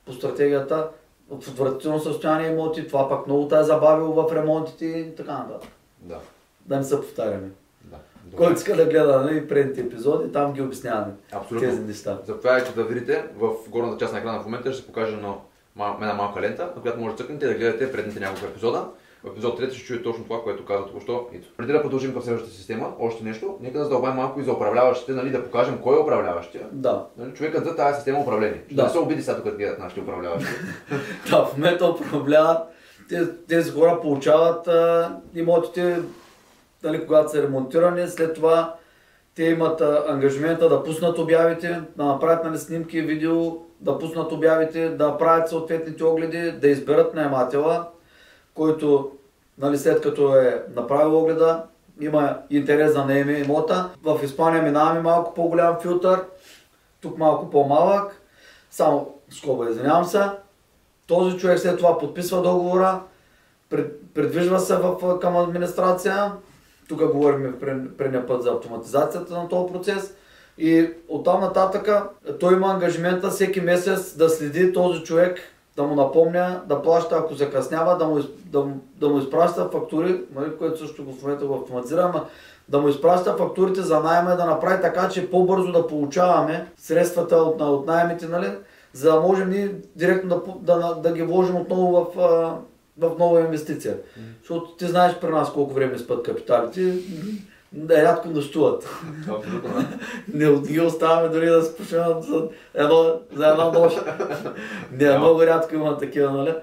по 0.06 0.12
стратегията 0.12 0.88
в 1.30 1.48
отвратително 1.48 2.00
състояние 2.00 2.50
имоти, 2.50 2.88
това 2.88 3.08
пък 3.08 3.26
много 3.26 3.48
те 3.48 3.58
е 3.58 3.62
забавило 3.62 4.12
в 4.12 4.34
ремонтите 4.34 4.84
и 4.84 5.14
така 5.14 5.32
нататък. 5.32 5.70
Да. 6.00 6.18
Да 6.66 6.76
не 6.76 6.84
се 6.84 6.96
повтаряме. 6.96 7.50
Който 8.36 8.52
иска 8.52 8.76
да 8.76 8.84
гледа 8.84 9.22
нали, 9.22 9.48
предните 9.48 9.80
епизоди, 9.80 10.32
там 10.32 10.52
ги 10.52 10.62
обясняваме 10.62 11.12
Абсолютно. 11.32 11.68
тези 11.68 11.80
неща. 11.80 12.18
Заповядайте 12.26 12.72
да 12.72 12.84
видите 12.84 13.24
в 13.36 13.50
горната 13.68 13.98
част 13.98 14.12
на 14.12 14.18
екрана 14.18 14.40
в 14.40 14.44
момента 14.44 14.72
ще 14.72 14.80
се 14.80 14.86
покажа 14.86 15.16
на 15.16 15.34
една 16.00 16.14
малка 16.14 16.40
лента, 16.40 16.70
на 16.76 16.82
която 16.82 17.00
може 17.00 17.16
да 17.16 17.22
цъкнете 17.22 17.46
да 17.46 17.54
гледате 17.54 17.92
предните 17.92 18.20
няколко 18.20 18.46
епизода. 18.46 18.88
В 19.24 19.28
епизод 19.28 19.60
3 19.60 19.70
ще 19.70 19.84
чуете 19.84 20.02
точно 20.02 20.24
това, 20.24 20.42
което 20.42 20.64
каза 20.64 20.86
току-що. 20.86 21.26
Преди 21.56 21.72
да 21.72 21.82
продължим 21.82 22.12
към 22.12 22.22
следващата 22.22 22.54
система, 22.54 22.92
още 22.98 23.24
нещо, 23.24 23.56
нека 23.60 23.78
да 23.78 23.84
задълбаем 23.84 24.16
малко 24.16 24.40
и 24.40 24.44
за 24.44 24.52
управляващите, 24.52 25.12
нали, 25.12 25.30
да 25.30 25.44
покажем 25.44 25.78
кой 25.82 25.96
е 25.96 26.00
управляващия. 26.00 26.66
Да. 26.72 27.06
Нали, 27.18 27.34
човекът 27.34 27.64
за 27.64 27.76
тази 27.76 27.96
система 27.96 28.18
управление. 28.18 28.62
Ще 28.66 28.74
да. 28.74 28.82
не 28.82 28.88
се 28.88 28.98
обиди 28.98 29.22
сега, 29.22 29.36
като 29.36 29.56
гледат 29.56 29.78
нашите 29.78 30.00
управляващи. 30.00 30.50
да, 31.30 31.44
в 31.44 31.56
момента 31.56 31.86
управляват, 31.86 32.58
тези, 33.08 33.30
тези 33.48 33.70
хора 33.70 33.98
получават 34.02 34.68
а, 34.68 35.16
имотите, 35.34 35.98
нали, 36.84 37.06
когато 37.06 37.30
са 37.30 37.42
ремонтирани, 37.42 38.08
след 38.08 38.34
това 38.34 38.74
те 39.34 39.44
имат 39.44 39.80
ангажимента 40.08 40.68
да 40.68 40.82
пуснат 40.82 41.18
обявите, 41.18 41.82
да 41.96 42.04
направят 42.04 42.44
нали, 42.44 42.58
снимки, 42.58 43.00
видео, 43.00 43.52
да 43.80 43.98
пуснат 43.98 44.32
обявите, 44.32 44.88
да 44.88 45.18
правят 45.18 45.48
съответните 45.48 46.04
огледи, 46.04 46.52
да 46.52 46.68
изберат 46.68 47.14
наемателя 47.14 47.86
който 48.54 49.10
нали, 49.58 49.78
след 49.78 50.00
като 50.00 50.36
е 50.36 50.64
направил 50.74 51.18
огледа, 51.18 51.64
има 52.00 52.38
интерес 52.50 52.94
да 52.94 53.04
наеме 53.04 53.32
имота. 53.32 53.90
В 54.02 54.20
Испания 54.24 54.62
минаваме 54.62 55.00
малко 55.00 55.34
по-голям 55.34 55.80
филтър, 55.80 56.24
тук 57.00 57.18
малко 57.18 57.50
по-малък. 57.50 58.20
Само 58.70 59.14
скоба, 59.30 59.70
извинявам 59.70 60.04
се. 60.04 60.22
Този 61.06 61.38
човек 61.38 61.58
след 61.58 61.78
това 61.78 61.98
подписва 61.98 62.42
договора, 62.42 63.00
предвижва 64.14 64.60
се 64.60 64.76
в, 64.76 65.18
към 65.18 65.36
администрация. 65.36 66.32
Тук 66.92 67.12
говорим 67.12 67.54
предния 67.98 68.26
път 68.26 68.42
за 68.42 68.50
автоматизацията 68.50 69.34
на 69.34 69.48
този 69.48 69.72
процес. 69.72 70.14
И 70.58 70.90
оттам 71.08 71.40
нататък 71.40 71.90
той 72.40 72.54
има 72.54 72.68
ангажимента 72.68 73.30
всеки 73.30 73.60
месец 73.60 74.16
да 74.16 74.28
следи 74.28 74.72
този 74.72 75.02
човек 75.02 75.38
да 75.76 75.82
му 75.82 75.94
напомня 75.94 76.60
да 76.66 76.82
плаща, 76.82 77.16
ако 77.16 77.34
закъснява, 77.34 77.98
да 77.98 78.06
му, 78.06 78.20
да, 78.44 78.66
да 78.96 79.08
му 79.08 79.18
изпраща 79.18 79.68
фактури, 79.68 80.20
нали, 80.34 80.56
което 80.58 80.78
също 80.78 81.04
в 81.04 81.22
момента 81.22 81.46
го 81.46 81.54
автоматизираме, 81.54 82.20
да 82.68 82.80
му 82.80 82.88
изпраща 82.88 83.36
фактурите 83.36 83.82
за 83.82 84.00
найема 84.00 84.32
и 84.32 84.36
да 84.36 84.44
направи 84.44 84.82
така, 84.82 85.08
че 85.08 85.30
по-бързо 85.30 85.72
да 85.72 85.86
получаваме 85.86 86.66
средствата 86.76 87.36
от, 87.36 87.60
от 87.60 87.86
найемите, 87.86 88.26
нали, 88.26 88.48
за 88.92 89.12
да 89.12 89.20
можем 89.20 89.50
ние 89.50 89.74
директно 89.96 90.58
да, 90.60 90.78
да, 90.78 90.94
да 90.94 91.12
ги 91.12 91.22
вложим 91.22 91.56
отново 91.56 92.12
в, 92.16 92.22
в 92.98 93.18
нова 93.18 93.40
инвестиция. 93.40 93.96
Mm. 93.96 94.20
Защото 94.40 94.76
ти 94.76 94.86
знаеш 94.86 95.14
при 95.20 95.28
нас 95.28 95.52
колко 95.52 95.74
време 95.74 95.98
спът 95.98 96.22
капиталите. 96.22 96.94
Да 97.72 98.02
рядко 98.02 98.28
нощуват. 98.28 98.88
не 100.34 100.60
ги 100.60 100.80
оставяме 100.80 101.28
дори 101.28 101.46
да 101.46 101.62
се 101.62 101.72
за, 101.82 102.48
едно, 102.74 103.20
за 103.32 103.48
една 103.48 103.64
нощ. 103.70 103.98
не, 104.92 105.18
много 105.18 105.42
рядко 105.42 105.74
има 105.74 105.98
такива, 105.98 106.32
нали? 106.32 106.54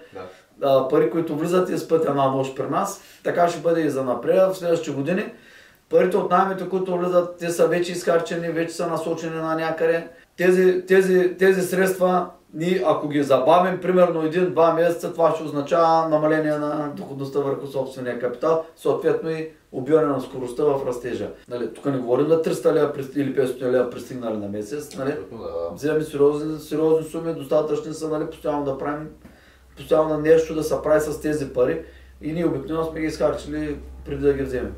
Да. 0.58 0.88
Пари, 0.88 1.10
които 1.10 1.36
влизат 1.36 1.70
и 1.70 1.78
спът 1.78 2.06
една 2.06 2.32
нощ 2.32 2.56
при 2.56 2.68
нас. 2.68 3.02
Така 3.24 3.48
ще 3.48 3.60
бъде 3.60 3.82
и 3.82 3.90
за 3.90 4.04
напред 4.04 4.54
в 4.54 4.58
следващите 4.58 4.92
години. 4.92 5.26
Парите 5.90 6.18
от 6.18 6.32
наймите, 6.32 6.70
които 6.70 6.98
влизат, 6.98 7.38
те 7.38 7.50
са 7.50 7.68
вече 7.68 7.92
изхарчени, 7.92 8.50
вече 8.50 8.74
са 8.74 8.88
насочени 8.88 9.36
на 9.36 9.56
някъде. 9.56 10.08
Тези, 10.38 10.86
тези, 10.88 11.36
тези 11.38 11.62
средства 11.62 12.30
ние, 12.54 12.84
ако 12.86 13.08
ги 13.08 13.24
забавим 13.24 13.82
примерно 13.82 14.22
един-два 14.22 14.74
месеца, 14.74 15.14
това 15.14 15.32
ще 15.36 15.44
означава 15.44 16.10
намаление 16.10 16.58
на 16.58 16.92
доходността 16.96 17.40
върху 17.40 17.68
собствения 17.68 18.20
капитал, 18.20 18.66
съответно 18.76 19.30
и 19.30 19.50
убиване 19.72 20.08
на 20.08 20.22
скоростта 20.22 20.64
в 20.64 20.88
растежа. 20.88 21.32
Нали, 21.50 21.74
тук 21.74 21.86
не 21.86 21.98
говорим 21.98 22.28
за 22.28 22.42
300 22.42 22.74
лева 22.74 22.94
или 23.16 23.36
500 23.36 23.72
лева 23.72 23.90
пристигнали 23.90 24.38
на 24.38 24.48
месец. 24.48 24.98
Нали? 24.98 25.12
Да. 25.32 25.76
Вземем 25.76 26.04
сериозни, 26.04 26.60
сериозни 26.60 27.10
суми, 27.10 27.34
достатъчни 27.34 27.94
са 27.94 28.10
нали, 28.10 28.26
постоянно 28.26 28.66
да 28.66 28.78
правим 28.78 29.10
постоянно 29.80 30.18
нещо 30.18 30.56
да 30.56 30.64
се 30.64 30.76
прави 30.84 31.02
с 31.02 31.22
тези 31.22 31.54
пари 31.54 31.82
и 32.22 32.34
ние 32.34 32.46
обикновено 32.46 32.92
сме 32.92 33.00
ги 33.00 33.06
изхарчили 33.06 33.78
преди 34.06 34.22
да 34.22 34.34
ги 34.34 34.44
вземем. 34.44 34.74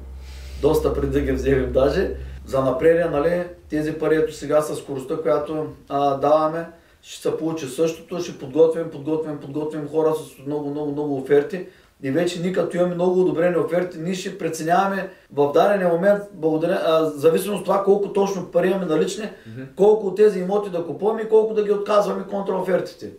Доста 0.62 0.94
преди 0.94 1.12
да 1.12 1.22
ги 1.22 1.32
вземем 1.32 1.72
даже. 1.72 2.16
За 2.46 2.62
напред, 2.62 3.12
нали, 3.12 3.44
тези 3.70 3.94
пари 3.94 4.16
ето 4.16 4.34
сега 4.34 4.62
с 4.62 4.76
скоростта, 4.76 5.18
която 5.18 5.68
а, 5.90 6.18
даваме, 6.18 6.66
ще 7.02 7.22
се 7.22 7.38
получи 7.38 7.68
същото, 7.68 8.20
ще 8.20 8.38
подготвим, 8.38 8.90
подготвим, 8.90 9.40
подготвим 9.40 9.90
хора 9.90 10.14
с 10.16 10.46
много, 10.46 10.70
много, 10.70 10.92
много 10.92 11.18
оферти. 11.18 11.68
И 12.04 12.12
вече 12.12 12.42
ние 12.42 12.54
като 12.54 12.78
имаме 12.78 12.96
много 12.96 13.22
одобрени 13.22 13.58
оферти, 13.58 13.98
ние 13.98 14.14
ще 14.14 14.38
преценяваме 14.38 15.10
в 15.34 15.52
дадения 15.52 15.90
момент, 15.90 16.24
благодаря, 16.34 16.82
а, 16.86 17.06
зависимо 17.06 17.56
от 17.56 17.64
това 17.64 17.84
колко 17.84 18.14
точно 18.14 18.52
пари 18.52 18.68
имаме 18.68 18.86
налични, 18.86 19.24
mm-hmm. 19.24 19.76
колко 19.76 20.08
от 20.08 20.16
тези 20.16 20.40
имоти 20.40 20.70
да 20.70 20.86
купуваме 20.86 21.22
и 21.22 21.30
колко 21.30 21.54
да 21.54 21.64
ги 21.64 21.72
отказваме 21.72 22.28
контра 22.30 22.56
офертите. 22.56 23.12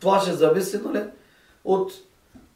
Това 0.00 0.20
ще 0.20 0.32
зависи 0.32 0.80
нали, 0.84 1.02
от 1.64 1.92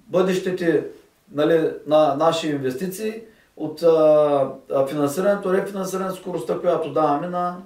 бъдещите 0.07 0.87
нали, 1.33 1.71
на 1.87 2.14
наши 2.14 2.49
инвестиции, 2.49 3.23
от 3.57 3.83
а, 3.83 4.87
финансирането, 4.89 5.53
рефинансирането, 5.53 6.17
скоростта, 6.17 6.59
която 6.59 6.93
даваме 6.93 7.29
на, 7.29 7.57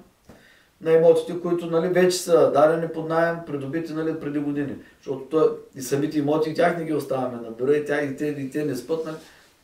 на 0.81 0.91
имотите, 0.91 1.41
които 1.41 1.65
нали, 1.65 1.87
вече 1.87 2.17
са 2.17 2.51
дадени 2.51 2.87
под 2.87 3.09
найем, 3.09 3.37
придобити 3.47 3.93
нали, 3.93 4.19
преди 4.19 4.39
години. 4.39 4.75
Защото 4.97 5.21
той, 5.21 5.49
и 5.75 5.81
самите 5.81 6.19
имоти, 6.19 6.49
и 6.49 6.53
тях 6.53 6.77
не 6.77 6.85
ги 6.85 6.93
оставяме 6.93 7.37
на 7.37 7.51
бюро, 7.51 7.71
и, 7.71 7.85
тях, 7.85 8.05
и, 8.05 8.15
те, 8.15 8.25
и 8.25 8.51
те 8.51 8.65
не 8.65 8.75
спът. 8.75 9.05
Нали. 9.05 9.15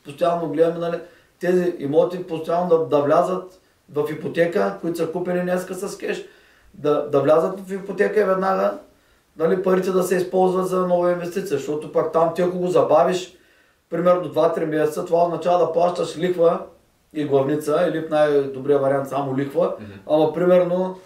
Постоянно 0.04 0.48
гледаме 0.48 0.78
нали, 0.78 0.98
тези 1.40 1.74
имоти 1.78 2.24
постоянно 2.24 2.68
да, 2.68 2.78
да 2.78 3.02
влязат 3.02 3.60
в 3.92 4.08
ипотека, 4.12 4.78
които 4.80 4.98
са 4.98 5.12
купени 5.12 5.40
днеска 5.40 5.74
с 5.74 5.98
кеш, 5.98 6.24
да, 6.74 7.08
да 7.08 7.20
влязат 7.20 7.60
в 7.60 7.72
ипотека 7.72 8.20
и 8.20 8.24
веднага 8.24 8.78
нали, 9.38 9.62
парите 9.62 9.90
да 9.90 10.02
се 10.02 10.16
използват 10.16 10.68
за 10.68 10.86
нова 10.86 11.12
инвестиция, 11.12 11.58
защото 11.58 11.92
пак 11.92 12.12
там 12.12 12.34
ти 12.34 12.42
ако 12.42 12.58
го 12.58 12.66
забавиш, 12.66 13.36
примерно 13.90 14.34
2-3 14.34 14.64
месеца, 14.64 15.04
това 15.04 15.24
означава 15.24 15.66
да 15.66 15.72
плащаш 15.72 16.18
лихва 16.18 16.60
и 17.14 17.24
главница, 17.24 17.88
или 17.90 18.00
в 18.00 18.10
най-добрия 18.10 18.78
вариант 18.78 19.08
само 19.08 19.38
лихва, 19.38 19.66
mm-hmm. 19.66 20.10
ама 20.10 20.32
примерно 20.32 20.98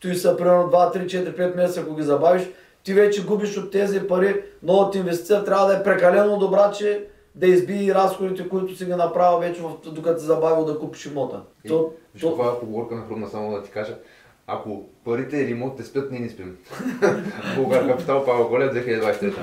Той 0.00 0.14
са 0.14 0.36
примерно 0.36 0.70
2, 0.70 0.96
3, 0.96 1.06
4, 1.06 1.38
5 1.38 1.56
месеца, 1.56 1.80
ако 1.80 1.94
ги 1.94 2.02
забавиш, 2.02 2.48
ти 2.82 2.94
вече 2.94 3.26
губиш 3.26 3.56
от 3.58 3.70
тези 3.70 4.00
пари, 4.00 4.42
новата 4.62 4.98
инвестиция 4.98 5.44
трябва 5.44 5.66
да 5.66 5.76
е 5.76 5.82
прекалено 5.82 6.38
добра, 6.38 6.70
че 6.70 7.06
да 7.34 7.46
изби 7.46 7.94
разходите, 7.94 8.48
които 8.48 8.76
си 8.76 8.84
ги 8.84 8.94
направил 8.94 9.38
вече, 9.38 9.62
докато 9.84 10.20
се 10.20 10.26
забавил 10.26 10.64
да 10.64 10.78
купиш 10.78 11.06
имота. 11.06 11.42
И, 11.64 11.68
то, 11.68 11.92
то... 12.20 12.30
това 12.30 12.46
е 12.46 12.60
поговорка 12.60 12.94
на 12.94 13.06
хрумна, 13.06 13.28
само 13.28 13.50
да 13.50 13.62
ти 13.62 13.70
кажа. 13.70 13.98
Ако 14.46 14.86
парите 15.04 15.36
или 15.36 15.50
имотите 15.50 15.84
спят, 15.84 16.10
ние 16.10 16.20
не 16.20 16.28
спим. 16.28 16.56
Българ 17.56 17.88
Капитал, 17.88 18.24
Павел 18.24 18.48
Голев, 18.48 18.74
2023. 18.74 19.34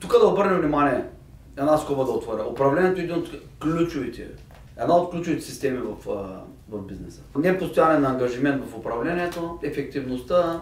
Тук 0.00 0.20
да 0.20 0.26
обърнем 0.26 0.60
внимание, 0.60 1.04
една 1.56 1.78
скоба 1.78 2.04
да 2.04 2.10
отворя. 2.10 2.48
Управлението 2.50 3.00
е 3.00 3.04
един 3.04 3.16
от 3.16 3.28
ключовите, 3.62 4.28
една 4.80 4.96
от 4.96 5.10
ключовите 5.10 5.42
системи 5.42 5.78
в, 5.78 6.06
в 6.68 6.82
бизнеса. 6.82 7.20
Не 7.38 7.58
постоянен 7.58 8.04
ангажимент 8.04 8.64
в 8.64 8.76
управлението, 8.76 9.58
ефективността 9.62 10.60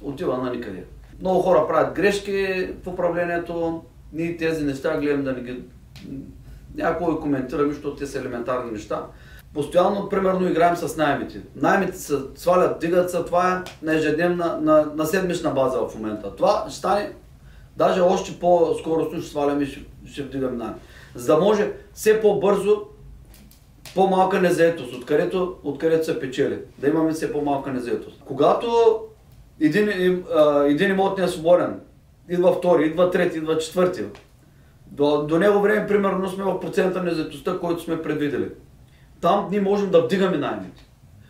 отива 0.00 0.38
на 0.38 0.50
никъде. 0.50 0.84
Много 1.20 1.40
хора 1.40 1.66
правят 1.68 1.94
грешки 1.94 2.68
в 2.82 2.86
управлението, 2.86 3.82
ние 4.12 4.36
тези 4.36 4.64
неща 4.64 5.00
гледам 5.00 5.24
да 5.24 5.32
не 5.32 5.40
ги... 5.40 5.62
Някой 6.74 7.20
коментираме, 7.20 7.72
защото 7.72 7.96
те 7.96 8.06
са 8.06 8.18
елементарни 8.18 8.70
неща. 8.70 9.06
Постоянно, 9.54 10.08
примерно, 10.08 10.48
играем 10.48 10.76
с 10.76 10.96
наймите. 10.96 11.40
Наймите 11.56 11.98
се 11.98 12.14
свалят, 12.34 12.80
дигат 12.80 13.10
се, 13.10 13.24
това 13.24 13.52
е 13.52 13.86
на 13.86 13.94
ежедневна, 13.94 14.58
на, 14.60 14.86
на 14.96 15.06
седмична 15.06 15.50
база 15.50 15.78
в 15.78 15.94
момента. 15.94 16.36
Това 16.36 16.64
ще 16.68 16.78
стане 16.78 17.12
Даже 17.80 18.00
още 18.00 18.38
по-скоростно 18.40 19.20
ще 19.20 19.30
сваляме 19.30 19.62
и 19.62 19.66
ще, 19.66 19.80
ще 20.12 20.22
вдигаме 20.22 20.56
найем. 20.56 20.74
За 21.14 21.34
да 21.34 21.40
може 21.40 21.72
все 21.94 22.20
по-бързо 22.20 22.82
по-малка 23.94 24.40
незаетост, 24.40 24.94
откъдето, 24.94 25.56
откъдето 25.64 26.04
се 26.04 26.20
печели. 26.20 26.58
Да 26.78 26.88
имаме 26.88 27.12
все 27.12 27.32
по-малка 27.32 27.72
незаетост. 27.72 28.22
Когато 28.24 28.98
един, 29.60 29.88
един 30.66 30.90
имот 30.90 31.18
не 31.18 31.24
е 31.24 31.28
свободен, 31.28 31.80
идва 32.28 32.52
втори, 32.52 32.86
идва 32.86 33.10
трети, 33.10 33.38
идва 33.38 33.58
четвърти. 33.58 34.04
До, 34.86 35.26
до 35.26 35.38
него 35.38 35.60
време, 35.60 35.86
примерно, 35.86 36.28
сме 36.28 36.44
в 36.44 36.60
процента 36.60 37.02
на 37.02 37.14
заетостта, 37.14 37.58
който 37.58 37.82
сме 37.82 38.02
предвидели. 38.02 38.48
Там 39.20 39.48
ние 39.50 39.60
можем 39.60 39.90
да 39.90 40.02
вдигаме 40.02 40.36
найемите. 40.36 40.86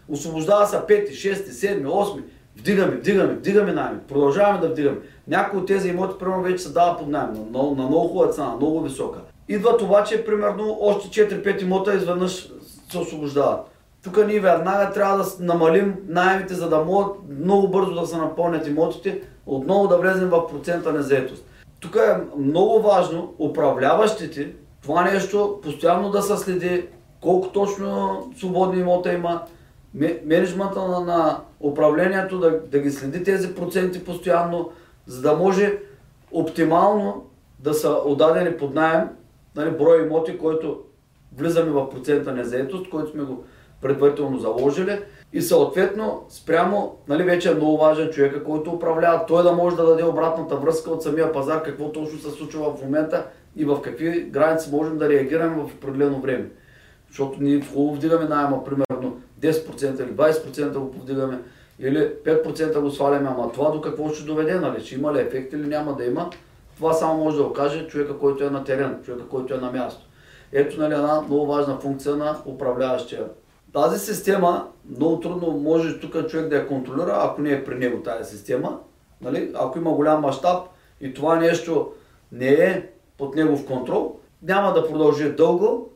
Освобождава 0.09 0.67
се 0.67 0.79
пети, 0.89 1.15
шести, 1.15 1.51
седми, 1.51 1.89
осми. 1.89 2.23
Вдигаме, 2.59 2.97
вдигаме, 2.97 3.35
вдигаме 3.35 3.73
найеми. 3.73 3.99
Продължаваме 4.09 4.61
да 4.61 4.69
вдигаме. 4.69 4.97
Някои 5.29 5.61
от 5.61 5.67
тези 5.67 5.89
имоти, 5.89 6.19
примерно, 6.19 6.43
вече 6.43 6.63
се 6.63 6.73
дава 6.73 6.99
под 6.99 7.09
найем, 7.09 7.33
на, 7.33 7.63
на, 7.63 7.71
на 7.71 7.89
много 7.89 8.09
хубава 8.09 8.33
цена, 8.33 8.57
много 8.57 8.81
висока. 8.81 9.19
Идват 9.49 9.83
обаче, 9.83 10.25
примерно, 10.25 10.79
още 10.81 11.29
4-5 11.29 11.63
имота 11.63 11.95
изведнъж 11.95 12.49
се 12.91 12.99
освобождават. 12.99 13.61
Тук 14.05 14.27
ние 14.27 14.41
веднага 14.41 14.93
трябва 14.93 15.17
да 15.17 15.25
намалим 15.41 15.95
найемите, 16.09 16.55
за 16.55 16.69
да 16.69 16.79
могат 16.79 17.17
много 17.41 17.69
бързо 17.69 17.95
да 17.95 18.07
се 18.07 18.17
напълнят 18.17 18.67
имотите, 18.67 19.23
отново 19.47 19.89
да 19.89 19.99
влезем 19.99 20.29
в 20.29 20.47
процента 20.47 20.93
на 20.93 21.03
заетост. 21.03 21.45
Тук 21.81 21.97
е 21.97 22.39
много 22.39 22.83
важно 22.83 23.35
управляващите 23.39 24.53
това 24.83 25.03
нещо 25.03 25.61
постоянно 25.63 26.11
да 26.11 26.23
се 26.23 26.37
следи 26.37 26.87
колко 27.21 27.49
точно 27.49 28.19
свободни 28.39 28.81
имота 28.81 29.13
има, 29.13 29.43
менеджмента 29.95 30.89
на, 30.89 31.01
на 31.01 31.41
управлението 31.61 32.39
да, 32.39 32.61
да 32.61 32.79
ги 32.79 32.91
следи 32.91 33.25
тези 33.25 33.55
проценти 33.55 34.05
постоянно, 34.05 34.71
за 35.07 35.23
да 35.23 35.37
може 35.37 35.79
оптимално 36.33 37.27
да 37.59 37.75
са 37.75 37.91
отдадени 37.91 38.57
под 38.57 38.75
найем 38.75 39.09
нали, 39.57 39.71
брой 39.71 40.07
имоти, 40.07 40.39
който 40.39 40.81
влизаме 41.37 41.71
в 41.71 41.91
процента 41.91 42.33
на 42.33 42.45
заетост, 42.45 42.91
който 42.91 43.11
сме 43.11 43.23
го 43.23 43.45
предварително 43.83 44.39
заложили. 44.39 44.99
И 45.33 45.43
съответно, 45.43 46.25
спрямо, 46.29 46.97
нали, 47.09 47.23
вече 47.23 47.51
е 47.51 47.55
много 47.55 47.79
важен 47.79 48.11
човека, 48.11 48.45
който 48.45 48.71
управлява, 48.71 49.27
той 49.27 49.43
да 49.43 49.53
може 49.53 49.77
да 49.77 49.87
даде 49.87 50.05
обратната 50.05 50.57
връзка 50.57 50.91
от 50.91 51.03
самия 51.03 51.33
пазар, 51.33 51.63
какво 51.63 51.93
точно 51.93 52.19
се 52.19 52.31
случва 52.31 52.77
в 52.77 52.83
момента 52.83 53.27
и 53.57 53.65
в 53.65 53.83
какви 53.83 54.23
граници 54.23 54.71
можем 54.73 54.99
да 54.99 55.09
реагираме 55.09 55.63
в 55.63 55.75
определено 55.75 56.21
време. 56.21 56.51
Защото 57.09 57.43
ние 57.43 57.61
хубаво 57.61 57.95
вдигаме 57.95 58.25
найема, 58.25 58.65
примерно 58.65 58.85
10% 59.41 60.03
или 60.03 60.13
20% 60.13 60.79
го 60.79 60.93
повдигаме, 60.93 61.39
или 61.79 61.99
5% 61.99 62.81
го 62.81 62.91
сваляме, 62.91 63.29
ама 63.29 63.53
това 63.53 63.71
до 63.71 63.81
какво 63.81 64.09
ще 64.09 64.25
доведе, 64.25 64.55
нали? 64.55 64.85
Ще 64.85 64.95
има 64.95 65.15
ли 65.15 65.21
ефект 65.21 65.53
или 65.53 65.67
няма 65.67 65.97
да 65.97 66.05
има, 66.05 66.31
това 66.77 66.93
само 66.93 67.25
може 67.25 67.37
да 67.37 67.43
го 67.43 67.53
каже 67.53 67.87
човека, 67.87 68.19
който 68.19 68.45
е 68.45 68.51
на 68.51 68.65
терен, 68.65 68.99
човека, 69.05 69.29
който 69.29 69.55
е 69.55 69.59
на 69.59 69.73
място. 69.73 70.07
Ето 70.53 70.81
нали, 70.81 70.95
една 70.95 71.21
много 71.21 71.47
важна 71.47 71.79
функция 71.79 72.17
на 72.17 72.37
управляващия. 72.47 73.25
Тази 73.73 73.99
система 73.99 74.69
много 74.97 75.21
трудно 75.21 75.51
може 75.51 76.01
тук 76.01 76.29
човек 76.29 76.49
да 76.49 76.57
я 76.57 76.69
контролира, 76.69 77.19
ако 77.21 77.43
не 77.43 77.53
е 77.53 77.65
при 77.65 77.75
него 77.75 78.03
тази 78.03 78.37
система. 78.37 78.79
Нали? 79.21 79.51
Ако 79.55 79.79
има 79.79 79.93
голям 79.93 80.21
мащаб 80.21 80.67
и 81.01 81.15
това 81.15 81.37
нещо 81.37 81.93
не 82.33 82.49
е 82.49 82.89
под 83.19 83.35
негов 83.35 83.67
контрол, 83.67 84.17
няма 84.43 84.73
да 84.73 84.89
продължи 84.89 85.33
дълго. 85.33 85.91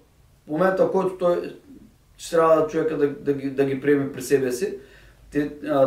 В 0.47 0.51
момента, 0.51 0.87
в 0.87 0.93
който 0.93 1.19
той 1.19 1.57
ще 2.17 2.37
трябва 2.37 2.67
човека 2.67 2.97
да, 2.97 3.09
да, 3.09 3.33
ги, 3.33 3.51
да 3.51 3.65
ги 3.65 3.81
приеме 3.81 4.13
при 4.13 4.23
себе 4.23 4.53
си, 4.53 4.79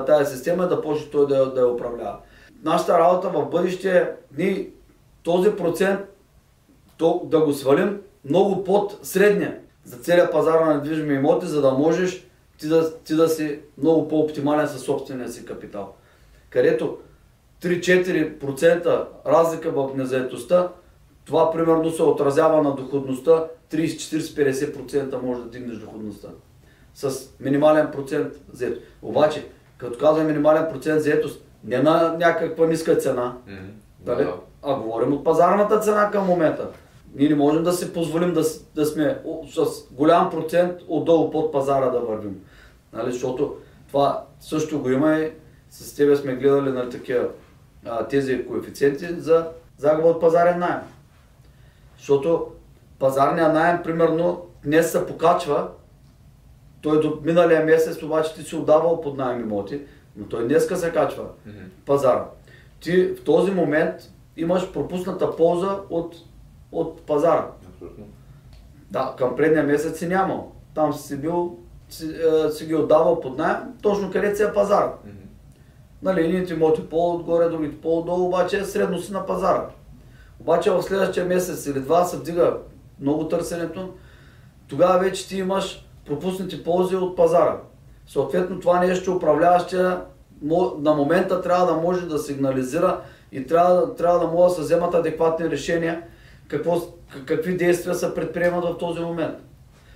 тази 0.07 0.35
система 0.35 0.67
да 0.67 0.81
почне 0.81 1.09
той 1.11 1.27
да, 1.27 1.53
да 1.53 1.61
я 1.61 1.67
управлява. 1.67 2.17
нашата 2.63 2.99
работа 2.99 3.29
в 3.29 3.49
бъдеще 3.49 3.97
е 3.97 4.09
ние 4.37 4.69
този 5.23 5.51
процент 5.51 5.99
то, 6.97 7.21
да 7.25 7.41
го 7.41 7.53
свалим 7.53 8.01
много 8.25 8.63
под 8.63 8.99
средния 9.03 9.59
за 9.83 9.97
целия 9.97 10.31
пазар 10.31 10.59
на 10.59 10.73
недвижими 10.73 11.13
имоти, 11.13 11.45
за 11.45 11.61
да 11.61 11.71
можеш 11.71 12.27
ти 12.57 12.67
да, 12.67 12.97
ти 12.97 13.15
да 13.15 13.29
си 13.29 13.59
много 13.77 14.07
по-оптимален 14.07 14.67
със 14.67 14.81
собствения 14.81 15.29
си 15.29 15.45
капитал. 15.45 15.93
Където 16.49 16.97
3-4% 17.61 19.05
разлика 19.25 19.71
в 19.71 19.89
незаетостта, 19.95 20.69
това 21.27 21.51
примерно 21.51 21.91
се 21.91 22.03
отразява 22.03 22.61
на 22.61 22.75
доходността 22.75 23.45
30-40-50% 23.71 25.21
може 25.21 25.41
да 25.41 25.49
дигнеш 25.49 25.77
доходността. 25.77 26.27
С 26.95 27.29
минимален 27.39 27.91
процент 27.91 28.33
заето. 28.53 28.79
Обаче, 29.01 29.47
като 29.77 29.99
казвам 29.99 30.27
минимален 30.27 30.65
процент 30.73 31.01
заетост, 31.03 31.43
не 31.63 31.77
на 31.79 32.15
някаква 32.19 32.67
ниска 32.67 32.95
цена, 32.95 33.37
Мгм. 33.47 33.57
дали? 33.99 34.23
Да, 34.23 34.33
а 34.63 34.75
говорим 34.75 35.13
от 35.13 35.23
пазарната 35.23 35.79
цена 35.79 36.11
към 36.11 36.25
момента. 36.25 36.69
Ние 37.15 37.29
не 37.29 37.35
можем 37.35 37.63
да 37.63 37.73
си 37.73 37.93
позволим 37.93 38.33
да, 38.33 38.43
да 38.75 38.85
сме 38.85 39.21
с 39.55 39.65
голям 39.91 40.29
процент 40.29 40.73
отдолу 40.87 41.31
под 41.31 41.51
пазара 41.51 41.89
да 41.89 41.99
вървим. 41.99 42.41
Нали? 42.93 43.11
Защото 43.11 43.55
това 43.87 44.23
също 44.39 44.81
го 44.81 44.89
има 44.89 45.15
и 45.19 45.31
с 45.69 45.95
тебе 45.95 46.15
сме 46.15 46.35
гледали 46.35 46.71
на 46.71 46.89
такива 46.89 47.27
а, 47.85 48.07
тези 48.07 48.47
коефициенти 48.47 49.07
за 49.17 49.47
загуба 49.77 50.07
от 50.07 50.21
пазарен 50.21 50.59
найем. 50.59 50.79
Защото 51.97 52.47
пазарния 52.99 53.53
найем, 53.53 53.83
примерно, 53.83 54.45
днес 54.63 54.91
се 54.91 55.05
покачва, 55.05 55.67
той 56.81 57.01
до 57.01 57.19
миналия 57.23 57.65
месец 57.65 58.03
обаче 58.03 58.35
ти 58.35 58.43
си 58.43 58.55
отдавал 58.55 59.01
под 59.01 59.17
найем 59.17 59.41
имоти, 59.41 59.81
но 60.15 60.25
той 60.25 60.47
днеска 60.47 60.77
се 60.77 60.91
качва 60.91 61.23
Мгм. 61.45 61.57
пазара. 61.85 62.25
Ти 62.79 63.07
в 63.07 63.23
този 63.23 63.51
момент 63.51 63.95
имаш 64.37 64.71
пропусната 64.71 65.35
полза 65.35 65.79
от, 65.89 66.15
от 66.71 67.01
пазара. 67.01 67.47
Абсолютно. 67.69 68.05
Да, 68.91 69.13
към 69.17 69.35
предния 69.35 69.63
месец 69.63 69.99
си 69.99 70.07
нямал. 70.07 70.51
Там 70.75 70.93
си 70.93 71.17
бил, 71.17 71.57
си, 71.89 72.15
е, 72.45 72.51
си 72.51 72.65
ги 72.65 72.75
отдавал 72.75 73.19
под 73.19 73.37
найем, 73.37 73.57
точно 73.81 74.11
където 74.11 74.37
си 74.37 74.43
е 74.43 74.53
пазар. 74.53 74.93
Мгм. 75.05 75.15
Нали, 76.01 76.25
едините 76.25 76.53
имоти 76.53 76.89
по-отгоре, 76.89 77.49
другите 77.49 77.81
по-долу, 77.81 78.25
обаче 78.27 78.59
е 78.59 78.63
средно 78.65 78.99
си 78.99 79.13
на 79.13 79.25
пазара. 79.25 79.69
Обаче 80.39 80.71
в 80.71 80.83
следващия 80.83 81.25
месец 81.25 81.65
или 81.65 81.79
два 81.79 82.05
се 82.05 82.17
вдига 82.17 82.57
много 82.99 83.27
търсенето, 83.27 83.93
тогава 84.67 84.99
вече 84.99 85.27
ти 85.27 85.37
имаш 85.37 85.85
пропуснати 86.05 86.63
ползи 86.63 86.95
от 86.95 87.15
пазара. 87.15 87.57
Съответно 88.07 88.59
това 88.59 88.79
нещо 88.79 89.15
управляващия 89.15 90.01
на 90.79 90.93
момента 90.93 91.41
трябва 91.41 91.65
да 91.65 91.81
може 91.81 92.05
да 92.05 92.19
сигнализира 92.19 93.01
и 93.31 93.45
трябва, 93.47 93.95
трябва 93.95 94.19
да 94.19 94.27
могат 94.27 94.49
да 94.49 94.55
се 94.55 94.61
вземат 94.61 94.93
адекватни 94.93 95.49
решения 95.49 96.03
какво, 96.47 96.81
какви 97.25 97.57
действия 97.57 97.95
се 97.95 98.15
предприемат 98.15 98.65
в 98.65 98.77
този 98.77 98.99
момент. 98.99 99.35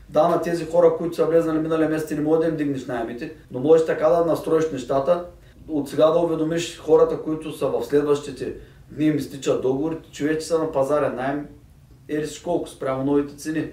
Да, 0.09 0.27
на 0.27 0.41
тези 0.41 0.65
хора, 0.65 0.95
които 0.97 1.15
са 1.15 1.25
влезнали 1.25 1.59
миналия 1.59 1.89
месец, 1.89 2.11
не 2.11 2.21
може 2.21 2.39
да 2.41 2.47
им 2.47 2.57
дигнеш 2.57 2.85
найемите, 2.85 3.33
но 3.51 3.59
можеш 3.59 3.85
така 3.85 4.09
да 4.09 4.25
настроиш 4.25 4.71
нещата, 4.71 5.25
от 5.67 5.89
сега 5.89 6.05
да 6.09 6.19
уведомиш 6.19 6.79
хората, 6.79 7.21
които 7.21 7.57
са 7.57 7.67
в 7.67 7.83
следващите 7.83 8.53
дни 8.91 9.05
им 9.05 9.17
изтичат 9.17 9.61
договорите, 9.61 10.09
че 10.11 10.27
вече 10.27 10.45
са 10.45 10.59
на 10.59 10.71
пазарен 10.71 11.15
найем, 11.15 11.47
ели 12.07 12.27
си 12.27 12.43
колко 12.43 12.69
спрямо 12.69 13.03
новите 13.03 13.35
цени. 13.35 13.71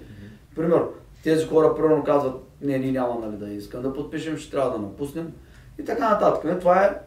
Примерно, 0.55 0.87
тези 1.23 1.47
хора 1.47 1.75
примерно 1.75 2.03
казват, 2.03 2.35
не, 2.61 2.77
ние 2.77 2.91
няма 2.91 3.19
нали, 3.19 3.37
да 3.37 3.53
искам 3.53 3.81
да 3.81 3.93
подпишем, 3.93 4.37
ще 4.37 4.51
трябва 4.51 4.71
да 4.71 4.77
напуснем 4.77 5.33
и 5.79 5.85
така 5.85 6.09
нататък. 6.09 6.43
Не, 6.43 6.59
Това 6.59 6.83
е 6.83 6.99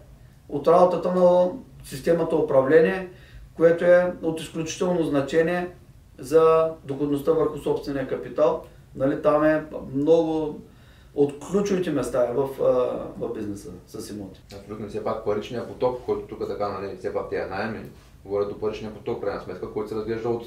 от 0.48 0.68
работата 0.68 1.12
на 1.12 1.50
системата 1.84 2.36
управление, 2.36 3.08
което 3.54 3.84
е 3.84 4.14
от 4.22 4.40
изключително 4.40 5.04
значение 5.04 5.68
за 6.18 6.70
доходността 6.84 7.32
върху 7.32 7.58
собствения 7.58 8.08
капитал. 8.08 8.64
Нали, 8.94 9.22
там 9.22 9.44
е 9.44 9.64
много 9.94 10.60
от 11.14 11.50
ключовите 11.50 11.90
места 11.90 12.26
в, 12.34 12.48
в 13.18 13.34
бизнеса 13.34 13.70
с 13.86 14.10
имоти. 14.10 14.40
Абсолютно. 14.60 14.88
Все 14.88 15.04
пак 15.04 15.24
паричния 15.24 15.68
поток, 15.68 16.00
който 16.06 16.26
тук 16.26 16.48
така, 16.48 16.68
нали, 16.68 16.96
все 16.98 17.14
пак 17.14 17.30
тези 17.30 17.50
найеми, 17.50 17.80
говорят 18.24 18.48
до 18.48 18.58
паричния 18.58 18.94
поток, 18.94 19.22
крайна 19.24 19.40
сметка, 19.40 19.72
който 19.72 19.88
се 19.88 19.94
разглежда 19.94 20.28
от 20.28 20.46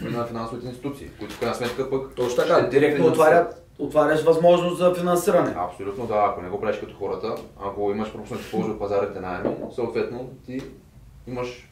на 0.00 0.24
финансовите 0.24 0.68
институции, 0.68 1.10
които 1.18 1.34
в 1.34 1.40
крайна 1.40 1.54
сметка 1.54 1.90
пък 1.90 2.14
Точно 2.14 2.36
така, 2.36 2.60
директно 2.60 3.06
отварят, 3.06 3.66
отваряш 3.78 4.22
възможност 4.22 4.78
за 4.78 4.94
финансиране. 4.94 5.54
Абсолютно 5.56 6.06
да, 6.06 6.26
ако 6.30 6.42
не 6.42 6.48
го 6.48 6.60
правиш 6.60 6.80
като 6.80 6.96
хората, 6.96 7.34
ако 7.64 7.90
имаш 7.90 8.12
пропуснати 8.12 8.50
ползи 8.50 8.70
от 8.70 8.78
пазарите 8.78 9.20
найеми, 9.20 9.56
съответно 9.74 10.30
ти 10.46 10.62
имаш 11.26 11.69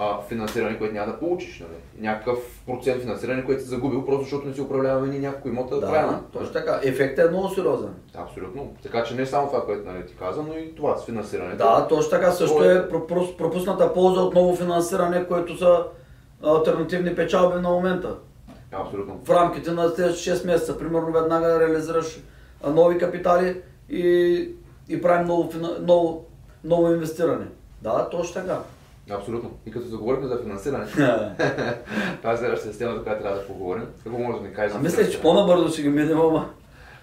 а, 0.00 0.22
финансиране, 0.28 0.78
което 0.78 0.94
няма 0.94 1.12
да 1.12 1.18
получиш. 1.18 1.60
Нали? 1.60 2.06
Някакъв 2.08 2.38
процент 2.66 3.02
финансиране, 3.02 3.44
което 3.44 3.62
си 3.62 3.68
загубил, 3.68 4.04
просто 4.04 4.22
защото 4.22 4.48
не 4.48 4.54
си 4.54 4.60
управляваме 4.60 5.06
ни 5.06 5.18
няколко 5.18 5.48
имота 5.48 5.80
Да, 5.80 5.90
правилно. 5.90 6.22
точно 6.32 6.52
така. 6.52 6.80
Ефектът 6.82 7.26
е 7.26 7.30
много 7.30 7.48
сериозен. 7.48 7.94
Абсолютно. 8.14 8.72
Така 8.82 9.04
че 9.04 9.14
не 9.14 9.26
само 9.26 9.46
това, 9.46 9.64
което 9.64 9.92
нали, 9.92 10.06
ти 10.06 10.14
каза, 10.16 10.42
но 10.42 10.54
и 10.54 10.74
това 10.74 10.96
с 10.96 11.04
финансирането. 11.04 11.56
Да, 11.56 11.86
точно 11.88 12.10
така. 12.10 12.32
Също 12.32 12.64
е- 12.64 12.88
пропус- 12.88 13.36
пропусната 13.36 13.94
полза 13.94 14.20
от 14.20 14.34
ново 14.34 14.56
финансиране, 14.56 15.26
което 15.26 15.58
са 15.58 15.84
альтернативни 16.44 17.14
печалби 17.14 17.60
на 17.60 17.68
момента. 17.70 18.16
Абсолютно. 18.72 19.20
В 19.24 19.30
рамките 19.30 19.70
на 19.70 19.88
следващите 19.88 20.30
6 20.30 20.46
месеца, 20.46 20.78
примерно 20.78 21.12
веднага 21.12 21.60
реализираш 21.60 22.20
нови 22.66 22.98
капитали 22.98 23.60
и, 23.88 24.48
и 24.88 25.02
правим 25.02 25.26
ново, 25.26 25.50
ново, 25.80 26.24
ново 26.64 26.92
инвестиране. 26.92 27.46
Да, 27.82 28.08
точно 28.10 28.34
така. 28.42 28.58
Абсолютно. 29.10 29.50
И 29.66 29.70
като 29.70 29.86
заговорим 29.86 30.28
за 30.28 30.38
финансиране, 30.38 30.86
това 32.20 32.32
е 32.32 32.36
следващата 32.36 32.70
система, 32.72 32.94
за 32.94 33.02
която 33.02 33.22
трябва 33.22 33.38
да 33.38 33.46
поговорим. 33.46 33.86
Какво 34.04 34.18
може 34.18 34.38
да 34.38 34.48
ни 34.48 34.54
кажеш 34.54 34.76
А 34.76 34.80
мисля, 34.80 35.10
че 35.10 35.22
по-набързо 35.22 35.68
ще 35.68 35.82
ги 35.82 35.88
минем, 35.88 36.20
ама. 36.20 36.50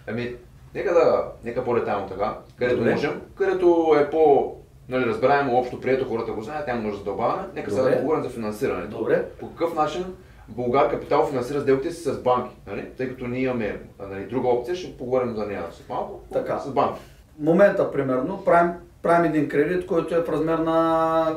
Ами, 0.08 0.36
нека 0.76 0.94
да, 0.94 1.26
нека 1.44 1.64
по-детайлно 1.64 2.08
така, 2.08 2.38
където 2.58 2.78
Добре. 2.78 2.92
можем, 2.92 3.22
където 3.36 3.96
е 4.00 4.10
по 4.10 4.54
нали, 4.90 5.06
разбираемо, 5.06 5.58
общо 5.58 5.82
прието, 5.82 6.06
хората 6.06 6.32
го 6.32 6.42
знаят, 6.42 6.68
няма 6.68 6.82
нужда 6.82 6.92
да 6.92 6.98
задълбаваме. 6.98 7.44
Нека 7.56 7.72
сега 7.72 7.84
да 7.84 7.98
поговорим 7.98 8.24
за 8.24 8.30
финансирането. 8.30 8.98
Добре. 8.98 9.26
По 9.40 9.50
какъв 9.50 9.76
начин 9.76 10.06
Българ 10.48 10.90
Капитал 10.90 11.26
финансира 11.26 11.62
сделките 11.62 11.94
си 11.94 12.04
с 12.04 12.22
банки, 12.22 12.56
нали? 12.68 12.86
тъй 12.98 13.10
като 13.10 13.28
ние 13.28 13.42
имаме 13.42 13.80
нали, 14.10 14.26
друга 14.26 14.48
опция, 14.48 14.76
ще 14.76 14.98
поговорим 14.98 15.36
за 15.36 15.46
нея 15.46 15.64
след 15.72 15.90
малко, 15.90 16.22
Така. 16.34 16.60
с 16.60 16.72
банки. 16.72 17.02
В 17.40 17.44
момента, 17.44 17.92
примерно, 17.92 18.44
правим, 18.46 18.72
правим 19.02 19.32
един 19.32 19.50
кредит, 19.50 19.86
който 19.86 20.16
е 20.16 20.24
в 20.24 20.30
размер 20.30 20.58
на 20.58 21.36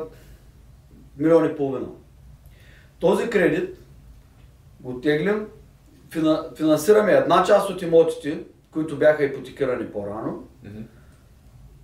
милион 1.21 1.45
и 1.45 1.55
половина. 1.55 1.87
Този 2.99 3.29
кредит 3.29 3.77
го 4.79 5.01
теглим, 5.01 5.47
фина, 6.11 6.49
финансираме 6.55 7.11
една 7.11 7.43
част 7.43 7.69
от 7.69 7.81
имотите, 7.81 8.39
които 8.71 8.97
бяха 8.97 9.23
ипотекирани 9.23 9.85
по-рано. 9.85 10.47
Мгм. 10.63 10.81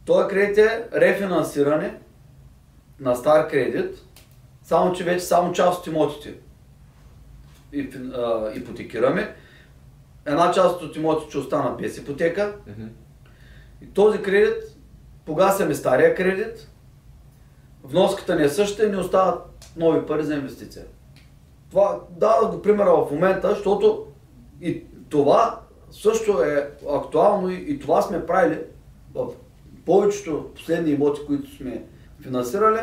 Този 0.06 0.28
кредит 0.28 0.58
е 0.58 0.88
рефинансиране 0.94 1.98
на 3.00 3.16
стар 3.16 3.48
кредит, 3.48 3.96
само 4.64 4.94
че 4.94 5.04
вече 5.04 5.20
само 5.20 5.54
част 5.54 5.80
от 5.80 5.88
имотите 5.88 6.34
и, 7.74 7.92
фин- 7.92 8.14
а, 8.16 8.52
ипотекираме. 8.56 9.36
Една 10.26 10.52
част 10.52 10.82
от 10.82 10.96
имотите 10.96 11.30
ще 11.30 11.38
останат 11.38 11.78
без 11.78 11.98
ипотека, 11.98 12.56
Мгм. 12.68 12.88
и 13.82 13.88
този 13.88 14.22
кредит, 14.22 14.54
погасяме 15.26 15.76
стария 15.76 16.16
кредит, 16.16 16.70
вноската 17.90 18.36
ни 18.36 18.44
е 18.44 18.50
същата 18.50 18.86
и 18.86 18.92
ни 18.92 18.98
остават 18.98 19.40
нови 19.78 20.06
пари 20.06 20.24
за 20.24 20.36
инвестиция. 20.36 20.86
Това 21.70 22.00
дадох 22.10 22.52
го 22.52 22.62
примера 22.62 22.92
в 22.92 23.12
момента, 23.12 23.50
защото 23.50 24.06
и 24.62 24.84
това 25.10 25.60
също 25.92 26.42
е 26.42 26.70
актуално 26.92 27.50
и, 27.50 27.56
и 27.56 27.80
това 27.80 28.02
сме 28.02 28.26
правили 28.26 28.60
в 29.14 29.28
повечето 29.86 30.50
последни 30.56 30.92
имоти, 30.92 31.22
които 31.28 31.56
сме 31.56 31.84
финансирали. 32.22 32.80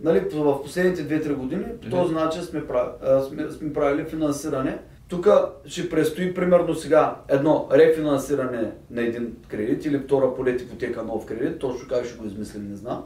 Нали, 0.00 0.20
в 0.34 0.62
последните 0.62 1.22
2-3 1.22 1.34
години 1.34 1.64
по 1.82 1.90
този 1.90 2.14
начин 2.14 2.42
сме, 2.42 2.66
прави, 2.66 2.90
сме, 3.28 3.50
сме 3.50 3.72
правили 3.72 4.04
финансиране. 4.04 4.78
Тук 5.08 5.28
ще 5.66 5.90
предстои 5.90 6.34
примерно 6.34 6.74
сега 6.74 7.16
едно 7.28 7.68
рефинансиране 7.72 8.72
на 8.90 9.02
един 9.02 9.36
кредит 9.48 9.84
или 9.84 9.98
втора 9.98 10.34
полет 10.34 10.60
ипотека 10.60 11.02
нов 11.02 11.26
кредит, 11.26 11.58
точно 11.58 11.88
как 11.88 12.04
ще 12.04 12.18
го 12.18 12.26
измислим, 12.26 12.68
не 12.70 12.76
знам. 12.76 13.04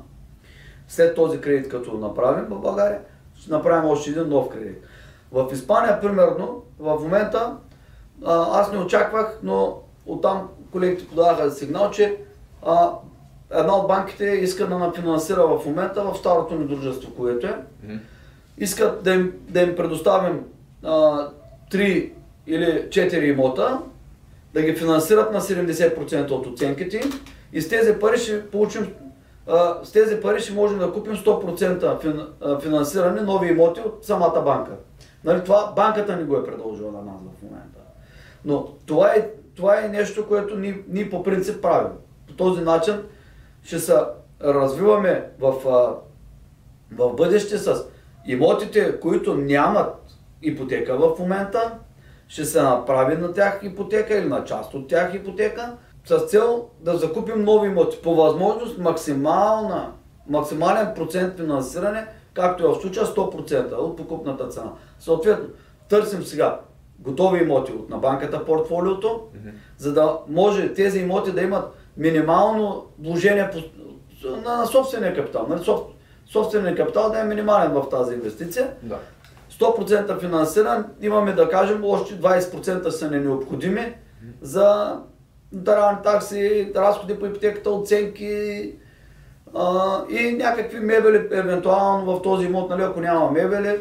След 0.91 1.15
този 1.15 1.41
кредит, 1.41 1.69
като 1.69 1.99
направим 1.99 2.45
в 2.45 2.61
България, 2.61 3.01
ще 3.37 3.51
направим 3.51 3.91
още 3.91 4.11
един 4.11 4.29
нов 4.29 4.49
кредит. 4.49 4.85
В 5.33 5.49
Испания, 5.53 6.01
примерно, 6.01 6.63
в 6.79 6.99
момента 7.03 7.57
аз 8.27 8.73
не 8.73 8.79
очаквах, 8.79 9.39
но 9.43 9.79
оттам 10.07 10.49
колегите 10.73 11.07
подадаха 11.07 11.51
сигнал, 11.51 11.91
че 11.91 12.17
а, 12.67 12.91
една 13.51 13.77
от 13.77 13.89
банките 13.89 14.25
иска 14.25 14.67
да 14.67 14.79
нафинансира 14.79 15.47
в 15.47 15.67
момента 15.67 16.03
в 16.03 16.17
старото 16.17 16.55
ни 16.55 16.65
дружество, 16.65 17.15
което 17.15 17.47
е. 17.47 17.57
Искат 18.59 19.03
да 19.03 19.15
им, 19.15 19.33
да 19.49 19.61
им 19.61 19.77
предоставим 19.77 20.45
а, 20.83 21.29
3 21.73 22.13
или 22.47 22.67
4 22.89 23.23
имота, 23.23 23.79
да 24.55 24.63
ги 24.63 24.77
финансират 24.77 25.33
на 25.33 25.41
70% 25.41 26.31
от 26.31 26.47
оценките 26.47 27.01
и 27.53 27.63
с 27.63 27.69
тези 27.69 27.93
пари 27.93 28.19
ще 28.19 28.51
получим 28.51 28.95
с 29.83 29.93
тези 29.93 30.21
пари 30.21 30.41
ще 30.41 30.53
можем 30.53 30.79
да 30.79 30.93
купим 30.93 31.17
100% 31.17 32.01
фин, 32.01 32.27
а, 32.41 32.61
финансиране 32.61 33.21
нови 33.21 33.49
имоти 33.49 33.81
от 33.81 34.05
самата 34.05 34.43
банка. 34.45 34.73
Нали, 35.25 35.45
това 35.45 35.73
банката 35.77 36.17
ни 36.17 36.25
го 36.25 36.37
е 36.37 36.45
предложила 36.45 36.93
на 36.93 37.03
нас 37.03 37.21
в 37.39 37.43
момента. 37.43 37.79
Но 38.45 38.69
това 38.87 39.09
е, 39.09 39.31
това 39.57 39.85
е 39.85 39.89
нещо, 39.89 40.29
което 40.29 40.57
ние, 40.57 40.83
ние 40.89 41.11
по 41.11 41.23
принцип 41.23 41.63
правим. 41.63 41.93
По 42.29 42.35
този 42.35 42.63
начин 42.63 43.03
ще 43.63 43.79
се 43.79 43.95
развиваме 44.43 45.31
в, 45.41 45.53
в 46.93 47.13
бъдеще 47.17 47.59
с 47.59 47.85
имотите, 48.27 49.01
които 49.01 49.35
нямат 49.35 49.95
ипотека 50.43 50.97
в 50.97 51.19
момента, 51.19 51.79
ще 52.29 52.45
се 52.45 52.63
направи 52.63 53.17
на 53.17 53.33
тях 53.33 53.61
ипотека 53.63 54.19
или 54.19 54.29
на 54.29 54.45
част 54.45 54.75
от 54.75 54.89
тях 54.89 55.15
ипотека, 55.15 55.77
с 56.05 56.19
цел 56.19 56.69
да 56.81 56.97
закупим 56.97 57.45
нови 57.45 57.69
имоти. 57.69 57.99
По 58.03 58.15
възможност 58.15 58.79
максимална, 58.79 59.93
максимален 60.29 60.93
процент 60.95 61.37
финансиране, 61.37 62.07
както 62.35 62.65
е 62.65 62.69
в 62.69 62.81
случая 62.81 63.07
100% 63.07 63.73
от 63.73 63.97
покупната 63.97 64.49
цена. 64.49 64.73
Съответно, 64.99 65.49
търсим 65.89 66.23
сега 66.23 66.61
готови 66.99 67.43
имоти 67.43 67.73
от 67.73 67.91
на 67.91 67.99
банката 67.99 68.45
портфолиото, 68.45 69.09
mm-hmm. 69.09 69.53
за 69.79 69.93
да 69.93 70.19
може 70.29 70.75
тези 70.75 70.99
имоти 70.99 71.33
да 71.33 71.43
имат 71.43 71.65
минимално 71.97 72.87
вложение 72.99 73.51
на, 74.25 74.59
на 74.59 74.67
собствения 74.67 75.15
капитал. 75.15 75.47
Нали? 75.49 75.61
Собственият 76.33 76.77
капитал 76.77 77.11
да 77.11 77.21
е 77.21 77.25
минимален 77.25 77.73
в 77.73 77.89
тази 77.91 78.15
инвестиция. 78.15 78.71
Да. 78.83 78.99
100% 79.61 80.21
финансиран, 80.21 80.87
имаме 81.01 81.33
да 81.33 81.49
кажем, 81.49 81.85
още 81.85 82.21
20% 82.21 82.89
са 82.89 83.11
не 83.11 83.21
необходими 83.21 83.95
за 84.41 84.97
даравани 85.53 85.99
такси, 86.05 86.73
разходи 86.77 87.19
по 87.19 87.27
ипотеката, 87.27 87.71
оценки 87.71 88.73
а, 89.55 90.01
и 90.09 90.33
някакви 90.33 90.81
мебели, 90.81 91.29
евентуално 91.31 92.17
в 92.17 92.23
този 92.23 92.47
имот, 92.47 92.71
нали, 92.71 92.83
ако 92.83 93.01
няма 93.01 93.31
мебели, 93.31 93.79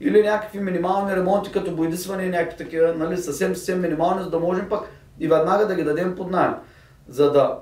или 0.00 0.22
някакви 0.22 0.60
минимални 0.60 1.16
ремонти, 1.16 1.52
като 1.52 1.70
боядисване 1.70 2.28
някакви 2.28 2.56
такива, 2.56 2.94
нали, 2.94 3.16
съвсем, 3.16 3.54
съвсем 3.54 3.80
минимални, 3.80 4.22
за 4.22 4.30
да 4.30 4.38
можем 4.38 4.68
пък 4.68 4.88
и 5.20 5.28
веднага 5.28 5.66
да 5.66 5.74
ги 5.74 5.84
дадем 5.84 6.14
под 6.16 6.30
найем. 6.30 6.54
За 7.08 7.32
да 7.32 7.58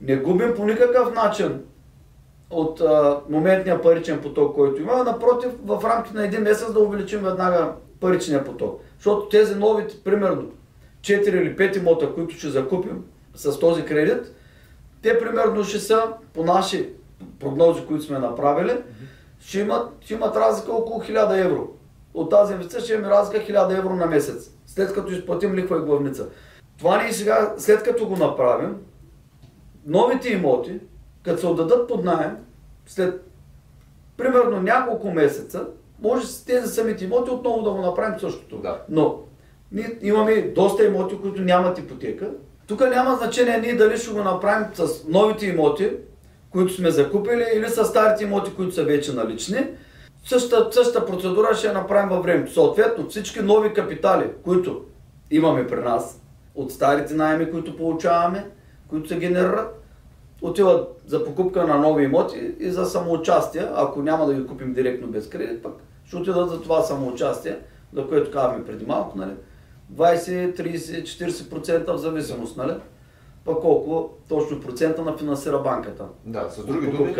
не 0.00 0.16
губим 0.16 0.54
по 0.54 0.64
никакъв 0.64 1.14
начин 1.14 1.62
от 2.50 2.80
а, 2.80 3.20
моментния 3.28 3.82
паричен 3.82 4.20
поток, 4.20 4.54
който 4.54 4.82
има, 4.82 5.04
напротив, 5.04 5.50
в 5.64 5.84
рамките 5.84 6.16
на 6.16 6.24
един 6.24 6.40
месец 6.40 6.72
да 6.72 6.80
увеличим 6.80 7.20
веднага 7.20 7.72
паричния 8.00 8.44
поток. 8.44 8.80
Защото 8.96 9.28
тези 9.28 9.54
новите, 9.54 10.04
примерно, 10.04 10.50
4 11.00 11.28
или 11.28 11.56
5 11.56 11.76
имота, 11.76 12.14
които 12.14 12.34
ще 12.34 12.48
закупим 12.48 13.04
с 13.34 13.58
този 13.58 13.84
кредит, 13.84 14.34
те 15.02 15.18
примерно 15.18 15.64
ще 15.64 15.78
са, 15.78 16.12
по 16.32 16.44
наши 16.44 16.88
прогнози, 17.40 17.86
които 17.86 18.04
сме 18.04 18.18
направили, 18.18 18.78
ще 19.40 19.60
имат, 19.60 19.92
ще 20.00 20.14
имат 20.14 20.36
разлика 20.36 20.72
около 20.72 21.00
1000 21.00 21.44
евро. 21.44 21.68
От 22.14 22.30
тази 22.30 22.52
инвестиция 22.52 22.80
ще 22.80 22.92
имаме 22.92 23.08
разлика 23.08 23.52
1000 23.52 23.78
евро 23.78 23.96
на 23.96 24.06
месец, 24.06 24.50
след 24.66 24.92
като 24.92 25.12
изплатим 25.12 25.54
лихва 25.54 25.76
и 25.76 25.80
главница. 25.80 26.28
Това 26.78 27.02
ни 27.02 27.12
сега, 27.12 27.54
след 27.58 27.82
като 27.82 28.08
го 28.08 28.16
направим, 28.16 28.76
новите 29.86 30.28
имоти, 30.28 30.80
като 31.22 31.40
се 31.40 31.46
отдадат 31.46 31.88
под 31.88 32.04
найем, 32.04 32.36
след 32.86 33.24
примерно 34.16 34.62
няколко 34.62 35.10
месеца, 35.10 35.66
може 36.02 36.26
с 36.26 36.44
тези 36.44 36.74
самите 36.74 37.04
имоти 37.04 37.30
отново 37.30 37.62
да 37.62 37.70
го 37.70 37.80
направим 37.80 38.20
същото. 38.20 38.58
Да. 38.58 38.82
Но 38.88 39.20
ние 39.72 39.98
имаме 40.02 40.42
доста 40.42 40.84
имоти, 40.84 41.18
които 41.22 41.42
нямат 41.42 41.78
ипотека. 41.78 42.30
Тук 42.66 42.80
няма 42.80 43.16
значение 43.16 43.58
ние 43.58 43.74
дали 43.74 43.96
ще 43.96 44.12
го 44.12 44.22
направим 44.22 44.66
с 44.74 45.04
новите 45.08 45.46
имоти, 45.46 45.90
които 46.50 46.72
сме 46.72 46.90
закупили, 46.90 47.44
или 47.54 47.68
с 47.68 47.84
старите 47.84 48.24
имоти, 48.24 48.54
които 48.54 48.74
са 48.74 48.84
вече 48.84 49.12
налични. 49.12 49.66
Същата, 50.24 50.72
същата 50.72 51.06
процедура 51.06 51.54
ще 51.54 51.66
я 51.66 51.72
направим 51.72 52.08
във 52.08 52.24
времето. 52.24 52.52
Съответно, 52.52 53.08
всички 53.08 53.40
нови 53.40 53.74
капитали, 53.74 54.24
които 54.44 54.84
имаме 55.30 55.66
при 55.66 55.80
нас, 55.80 56.20
от 56.54 56.72
старите 56.72 57.14
найеми, 57.14 57.50
които 57.50 57.76
получаваме, 57.76 58.46
които 58.88 59.08
се 59.08 59.18
генерират, 59.18 59.84
отиват 60.42 61.02
за 61.06 61.24
покупка 61.24 61.66
на 61.66 61.78
нови 61.78 62.04
имоти 62.04 62.54
и 62.60 62.70
за 62.70 62.86
самоучастие, 62.86 63.66
ако 63.74 64.02
няма 64.02 64.26
да 64.26 64.34
ги 64.34 64.46
купим 64.46 64.72
директно 64.72 65.08
без 65.08 65.28
кредит, 65.28 65.62
пък 65.62 65.72
ще 66.06 66.16
отидат 66.16 66.50
за 66.50 66.62
това 66.62 66.82
самоучастие, 66.82 67.58
за 67.92 68.06
което 68.08 68.30
казваме 68.30 68.64
преди 68.64 68.86
малко, 68.86 69.18
нали? 69.18 69.32
20, 69.94 70.60
30, 70.60 71.02
40% 71.02 71.92
в 71.92 71.98
зависимост, 71.98 72.56
нали? 72.56 72.74
Пък 73.44 73.60
колко 73.60 74.10
точно 74.28 74.60
процента 74.60 75.02
на 75.02 75.18
финансира 75.18 75.58
банката. 75.58 76.04
Да, 76.24 76.50
с 76.50 76.64
други, 76.64 76.86
думи, 76.86 77.14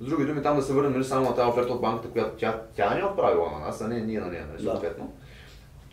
с 0.00 0.04
други 0.04 0.24
думи, 0.24 0.42
там 0.42 0.56
да 0.56 0.62
се 0.62 0.72
върнем 0.72 0.92
нали, 0.92 1.04
само 1.04 1.28
на 1.28 1.34
тази 1.34 1.48
оферта 1.48 1.72
от 1.72 1.80
банката, 1.80 2.08
която 2.08 2.36
тя, 2.36 2.60
тя 2.76 2.94
не 2.94 3.00
е 3.00 3.04
отправила 3.04 3.50
на 3.50 3.58
нас, 3.66 3.80
а 3.80 3.88
не 3.88 4.00
ние 4.00 4.20
на 4.20 4.26
нея, 4.26 4.46
нали, 4.52 4.62
съответно. 4.62 5.04
Да 5.04 5.24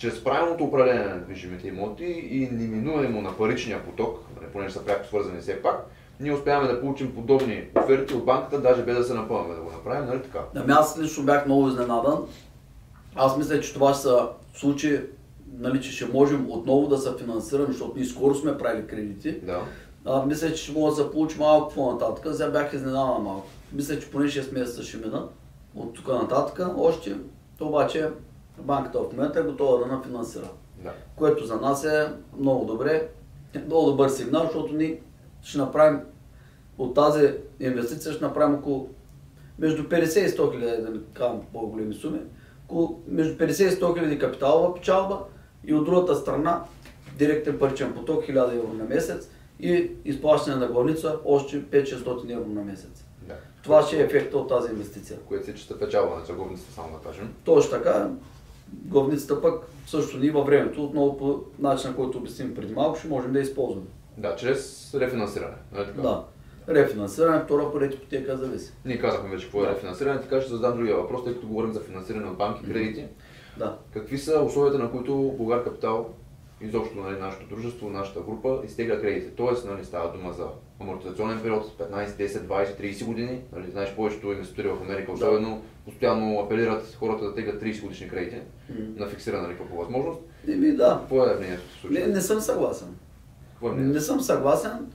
чрез 0.02 0.24
правилното 0.24 0.64
управление 0.64 1.06
на 1.06 1.16
недвижимите 1.16 1.68
имоти 1.68 2.06
и 2.32 2.50
неминуемо 2.52 3.22
на 3.22 3.38
паричния 3.38 3.86
поток, 3.86 4.20
нали, 4.36 4.52
понеже 4.54 4.74
са 4.74 4.86
пряко 4.86 5.08
свързани 5.08 5.42
все 5.42 5.62
пак, 5.62 5.88
ние 6.20 6.34
успяваме 6.34 6.74
да 6.74 6.82
получим 6.82 7.16
подобни 7.16 7.64
оферти 7.76 8.14
от 8.14 8.26
банката, 8.26 8.62
даже 8.62 8.84
без 8.84 8.98
да 8.98 9.04
се 9.04 9.14
напълваме 9.14 9.56
да 9.56 9.62
го 9.62 9.72
направим, 9.72 10.06
нали 10.06 10.22
така? 10.22 10.40
Ами 10.56 10.72
аз 10.74 11.00
лично 11.00 11.24
бях 11.24 11.46
много 11.46 11.68
изненадан. 11.68 12.26
Аз 13.16 13.38
мисля, 13.38 13.62
че 13.62 13.74
това 13.74 13.94
ще 13.94 14.02
са 14.02 14.30
случаи, 14.54 15.00
нали, 15.60 15.82
че 15.82 15.92
ще 15.92 16.06
можем 16.06 16.52
отново 16.52 16.88
да 16.88 16.98
се 16.98 17.10
финансираме, 17.18 17.68
защото 17.72 17.94
ние 17.96 18.06
скоро 18.06 18.36
сме 18.36 18.58
правили 18.58 18.88
кредити. 18.88 19.32
Да. 19.32 19.62
А, 20.06 20.26
мисля, 20.26 20.50
че 20.50 20.64
ще 20.64 20.72
мога 20.72 20.90
да 20.90 20.96
се 20.96 21.12
получи 21.12 21.40
малко 21.40 21.74
по-нататък. 21.74 22.36
Сега 22.36 22.50
бях 22.50 22.74
изненадан 22.74 23.24
малко. 23.24 23.48
Мисля, 23.74 24.00
че 24.00 24.12
поне 24.12 24.26
6 24.26 24.54
месеца 24.54 24.84
ще 24.84 24.98
минат 24.98 25.32
от 25.76 25.94
тук 25.94 26.08
нататък. 26.08 26.68
Още, 26.78 27.16
обаче 27.62 28.10
банката 28.60 29.00
в 29.00 29.12
момента 29.14 29.40
е 29.40 29.44
готова 29.44 29.78
да 29.78 29.86
нафинансира. 29.86 30.50
Да. 30.84 30.94
Което 31.16 31.46
за 31.46 31.56
нас 31.56 31.86
е 31.86 32.08
много 32.40 32.66
добре, 32.66 33.08
много 33.66 33.92
добър 33.92 34.10
сигнал, 34.10 34.44
защото 34.44 34.74
ние 34.74 35.02
ще 35.44 35.58
направим 35.58 36.00
от 36.78 36.96
тази 36.96 37.34
инвестиция 37.60 38.14
ще 38.14 38.24
направим 38.24 38.56
около 38.56 38.90
между 39.60 39.84
50 39.84 40.26
и 40.26 40.30
100 40.30 40.52
хиляди, 40.52 40.82
да 40.82 40.90
не 40.90 41.00
казвам 41.14 41.42
по-големи 41.54 41.94
суми, 41.94 42.20
около 42.66 43.02
между 43.08 43.34
50 43.34 43.68
и 43.68 43.82
100 43.82 44.00
хиляди 44.00 44.20
капиталова 44.20 44.76
печалба 44.76 45.20
и 45.66 45.74
от 45.74 45.86
другата 45.86 46.16
страна 46.16 46.64
директен 47.18 47.60
паричен 47.60 47.94
поток 47.94 48.24
1000 48.26 48.54
евро 48.54 48.74
на 48.74 48.84
месец 48.84 49.30
и 49.60 49.92
изплащане 50.06 50.56
на 50.56 50.68
главница 50.68 51.20
още 51.26 51.64
5-600 51.64 52.34
евро 52.34 52.50
на 52.50 52.62
месец. 52.62 53.06
Да. 53.28 53.36
Това 53.64 53.82
ще 53.82 53.98
е 53.98 54.04
ефекта 54.04 54.38
от 54.38 54.50
тази 54.50 54.72
инвестиция. 54.72 55.20
Което 55.28 55.46
се 55.46 55.56
чета 55.56 55.80
печалба 55.80 56.16
на 56.30 56.36
главницата, 56.36 56.74
само 56.74 56.98
да 56.98 57.10
кажем. 57.10 57.34
Точно 57.44 57.72
така. 57.72 58.10
Главницата 58.74 59.42
пък 59.42 59.64
също 59.88 60.18
ни 60.18 60.30
във 60.30 60.46
времето, 60.46 60.84
отново 60.84 61.18
по 61.18 61.40
начина, 61.60 61.96
който 61.96 62.18
обясним 62.18 62.56
преди 62.56 62.74
малко, 62.74 63.00
ще 63.00 63.08
можем 63.08 63.34
да 63.34 63.40
използваме. 63.40 63.88
Да, 64.18 64.36
чрез 64.36 64.94
рефинансиране. 64.96 65.56
Нали 65.72 65.86
така? 65.86 66.02
Да. 66.02 66.24
Рефинансиране, 66.70 67.44
втора 67.44 67.72
поред 67.72 67.94
ипотека 67.94 68.38
зависи. 68.38 68.74
Ние 68.86 69.00
казахме 69.00 69.30
вече 69.30 69.46
какво 69.46 69.64
е 69.64 69.66
да. 69.66 69.72
рефинансиране, 69.72 70.22
така 70.22 70.42
ще 70.42 70.52
задам 70.52 70.78
другия 70.78 70.96
въпрос, 70.96 71.24
тъй 71.24 71.34
като 71.34 71.48
говорим 71.48 71.74
за 71.74 71.80
финансиране 71.80 72.30
от 72.30 72.38
банки, 72.38 72.66
кредити. 72.66 73.06
Да. 73.58 73.78
Какви 73.94 74.18
са 74.18 74.42
условията, 74.42 74.80
на 74.80 74.92
които 74.92 75.34
Българ 75.38 75.64
Капитал, 75.64 76.10
изобщо 76.62 77.00
нали, 77.00 77.20
нашето 77.20 77.56
дружество, 77.56 77.90
нашата 77.90 78.20
група, 78.20 78.62
изтегля 78.66 79.02
кредити? 79.02 79.36
Тоест, 79.36 79.66
нали, 79.66 79.86
става 79.86 80.12
дума 80.12 80.34
за 80.34 80.46
амортизационен 80.80 81.40
период 81.42 81.78
15, 81.80 82.08
10, 82.08 82.28
20, 82.28 82.82
30 82.82 83.06
години. 83.06 83.42
Нали, 83.56 83.72
знаеш, 83.72 83.96
повечето 83.96 84.32
инвеститори 84.32 84.68
в 84.68 84.82
Америка, 84.82 85.12
особено, 85.12 85.50
да. 85.50 85.92
постоянно 85.92 86.40
апелират 86.40 86.96
хората 87.00 87.26
да 87.26 87.36
теглят 87.36 87.64
30 87.64 87.82
годишни 87.82 88.10
кредити 88.10 88.36
mm. 88.72 89.00
на 89.00 89.08
фиксирана 89.08 89.50
лихва 89.50 89.68
по 89.70 89.78
възможност. 89.78 90.20
Еми 90.48 90.72
да. 90.72 90.98
Какво 91.02 91.26
е 91.26 91.36
мнението 91.36 91.64
в 91.78 91.82
случая? 91.82 92.08
Не, 92.08 92.14
не 92.14 92.22
съм 92.22 92.40
съгласен. 92.40 92.88
Какво 93.54 93.70
е 93.70 93.76
не 93.76 94.00
съм 94.00 94.22
съгласен 94.22 94.92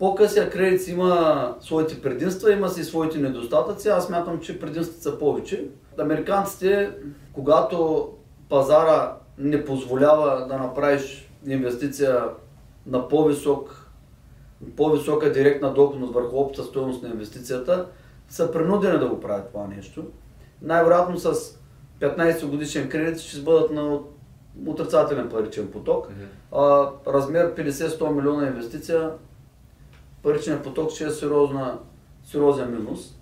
по-късия 0.00 0.50
кредит 0.50 0.88
има 0.88 1.54
своите 1.60 2.02
предимства, 2.02 2.52
има 2.52 2.68
си 2.68 2.84
своите 2.84 3.18
недостатъци. 3.18 3.88
Аз 3.88 4.10
мятам, 4.10 4.40
че 4.40 4.60
предимствата 4.60 5.02
са 5.02 5.18
повече. 5.18 5.64
Американците, 6.00 6.90
когато 7.32 8.08
пазара 8.48 9.16
не 9.38 9.64
позволява 9.64 10.46
да 10.46 10.58
направиш 10.58 11.30
инвестиция 11.46 12.24
на 12.86 13.08
по-висок, 13.08 13.90
по-висока 14.76 15.32
директна 15.32 15.74
доходност 15.74 16.12
върху 16.12 16.36
общата 16.36 16.68
стоеност 16.68 17.02
на 17.02 17.08
инвестицията, 17.08 17.86
са 18.28 18.52
принудени 18.52 18.98
да 18.98 19.08
го 19.08 19.20
правят 19.20 19.48
това 19.48 19.66
нещо. 19.66 20.04
Най-вероятно 20.62 21.18
с 21.18 21.34
15 22.00 22.46
годишен 22.46 22.88
кредит 22.88 23.18
ще 23.18 23.40
бъдат 23.40 23.70
на 23.70 23.98
отрицателен 24.66 25.28
паричен 25.28 25.70
поток. 25.70 26.08
А, 26.52 26.90
размер 27.06 27.54
50-100 27.54 28.10
милиона 28.10 28.46
инвестиция 28.46 29.10
паричният 30.22 30.64
поток 30.64 30.90
ще 30.90 31.04
е 31.04 31.10
сериозна, 31.10 31.78
сериозен 32.24 32.70
минус 32.70 33.19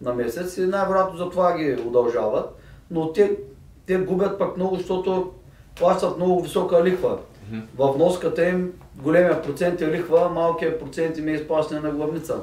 на 0.00 0.14
месец 0.14 0.56
и 0.56 0.66
най-вероятно 0.66 1.18
за 1.18 1.30
това 1.30 1.56
ги 1.56 1.82
удължават, 1.86 2.56
но 2.90 3.12
те, 3.12 3.36
те 3.86 3.96
губят 3.96 4.38
пък 4.38 4.56
много, 4.56 4.76
защото 4.76 5.32
плащат 5.78 6.16
много 6.16 6.42
висока 6.42 6.84
лихва. 6.84 7.18
Mm-hmm. 7.18 7.62
В 7.78 7.92
вноската 7.92 8.48
им 8.48 8.72
големия 8.96 9.42
процент 9.42 9.80
е 9.80 9.90
лихва, 9.90 10.28
малкият 10.28 10.80
процент 10.80 11.18
им 11.18 11.28
е 11.28 11.32
изплащане 11.32 11.80
на 11.80 11.90
главница. 11.90 12.36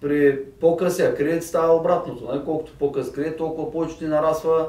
При 0.00 0.44
по-късия 0.60 1.14
кредит 1.14 1.44
става 1.44 1.74
обратното. 1.74 2.24
Нали? 2.24 2.44
Колкото 2.44 2.72
по-къс 2.78 3.12
кредит, 3.12 3.36
толкова 3.36 3.72
повече 3.72 3.98
ти 3.98 4.04
нарасва 4.04 4.68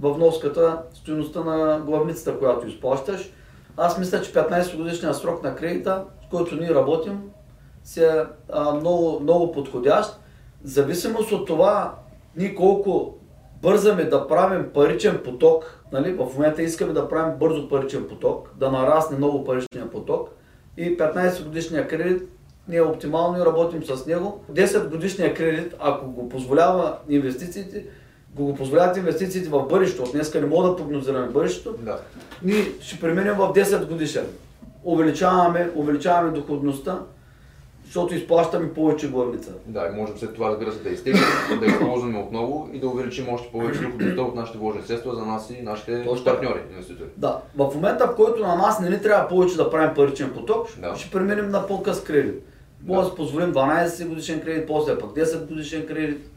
във 0.00 0.16
вноската 0.16 0.82
стоеността 0.94 1.40
на 1.40 1.80
главницата, 1.80 2.38
която 2.38 2.66
изплащаш. 2.66 3.32
Аз 3.76 3.98
мисля, 3.98 4.22
че 4.22 4.32
15 4.32 4.76
годишния 4.76 5.14
срок 5.14 5.42
на 5.42 5.56
кредита, 5.56 6.04
с 6.26 6.30
който 6.30 6.56
ние 6.56 6.74
работим, 6.74 7.22
си 7.84 8.04
е 8.04 8.24
много, 8.74 9.20
много 9.20 9.52
подходящ. 9.52 10.20
В 10.66 10.68
зависимост 10.68 11.32
от 11.32 11.46
това, 11.46 11.94
ние 12.36 12.54
колко 12.54 13.14
бързаме 13.62 14.04
да 14.04 14.28
правим 14.28 14.66
паричен 14.74 15.20
поток, 15.24 15.84
нали? 15.92 16.12
в 16.12 16.26
момента 16.34 16.62
искаме 16.62 16.92
да 16.92 17.08
правим 17.08 17.38
бързо 17.38 17.68
паричен 17.68 18.08
поток, 18.08 18.50
да 18.58 18.70
нарасне 18.70 19.16
много 19.16 19.44
паричния 19.44 19.90
поток 19.90 20.28
и 20.76 20.98
15 20.98 21.44
годишния 21.44 21.88
кредит 21.88 22.28
ние 22.68 22.82
оптимално 22.82 23.38
и 23.38 23.44
работим 23.46 23.84
с 23.84 24.06
него. 24.06 24.44
10 24.52 24.88
годишния 24.88 25.34
кредит, 25.34 25.74
ако 25.78 26.10
го 26.10 26.28
позволява 26.28 26.96
инвестициите, 27.08 27.86
го 28.34 28.54
позволяват 28.54 28.96
инвестициите 28.96 29.48
в 29.48 29.66
бъдещето, 29.68 30.02
от 30.02 30.12
днеска 30.12 30.40
не 30.40 30.46
мога 30.46 30.68
да 30.68 30.76
прогнозираме 30.76 31.26
бъдещето, 31.26 31.74
Да. 31.78 31.98
ние 32.42 32.64
ще 32.80 33.00
преминем 33.00 33.34
в 33.34 33.52
10 33.52 33.86
годишен. 33.86 34.26
Увеличаваме, 34.84 35.70
увеличаваме 35.76 36.30
доходността, 36.30 37.00
защото 37.86 38.14
изплащаме 38.14 38.72
повече 38.72 39.08
главница. 39.10 39.50
Да, 39.66 39.88
и 39.92 39.96
можем 40.00 40.18
след 40.18 40.34
това, 40.34 40.50
разбира 40.50 40.72
се, 40.72 40.82
да 40.82 40.90
изтеглим, 40.90 41.22
да 41.60 41.66
използваме 41.66 42.18
отново 42.18 42.68
и 42.72 42.80
да 42.80 42.88
увеличим 42.88 43.28
още 43.28 43.48
повече 43.52 43.80
доходността 43.80 44.22
от 44.22 44.34
нашите 44.34 44.58
вложени 44.58 44.84
средства 44.84 45.14
за 45.14 45.26
нас 45.26 45.50
и 45.50 45.62
нашите 45.62 46.04
Точно 46.04 46.24
партньори, 46.24 46.60
инвеститори. 46.72 47.08
Да, 47.16 47.40
в 47.56 47.70
момента, 47.74 48.06
в 48.06 48.16
който 48.16 48.42
на 48.42 48.54
нас 48.56 48.80
не 48.80 48.90
ни 48.90 49.02
трябва 49.02 49.28
повече 49.28 49.56
да 49.56 49.70
правим 49.70 49.94
паричен 49.94 50.30
поток, 50.34 50.68
Да. 50.80 50.96
ще 50.96 51.10
преминем 51.10 51.50
на 51.50 51.66
по-къс 51.66 52.04
кредит. 52.04 52.42
Може 52.86 52.98
да 53.00 53.04
Да. 53.04 53.10
си 53.10 53.16
позволим 53.16 53.52
12 53.52 54.08
годишен 54.08 54.40
кредит, 54.40 54.66
после 54.66 54.98
пък 54.98 55.10
10 55.10 55.46
годишен 55.46 55.86
кредит 55.86 56.30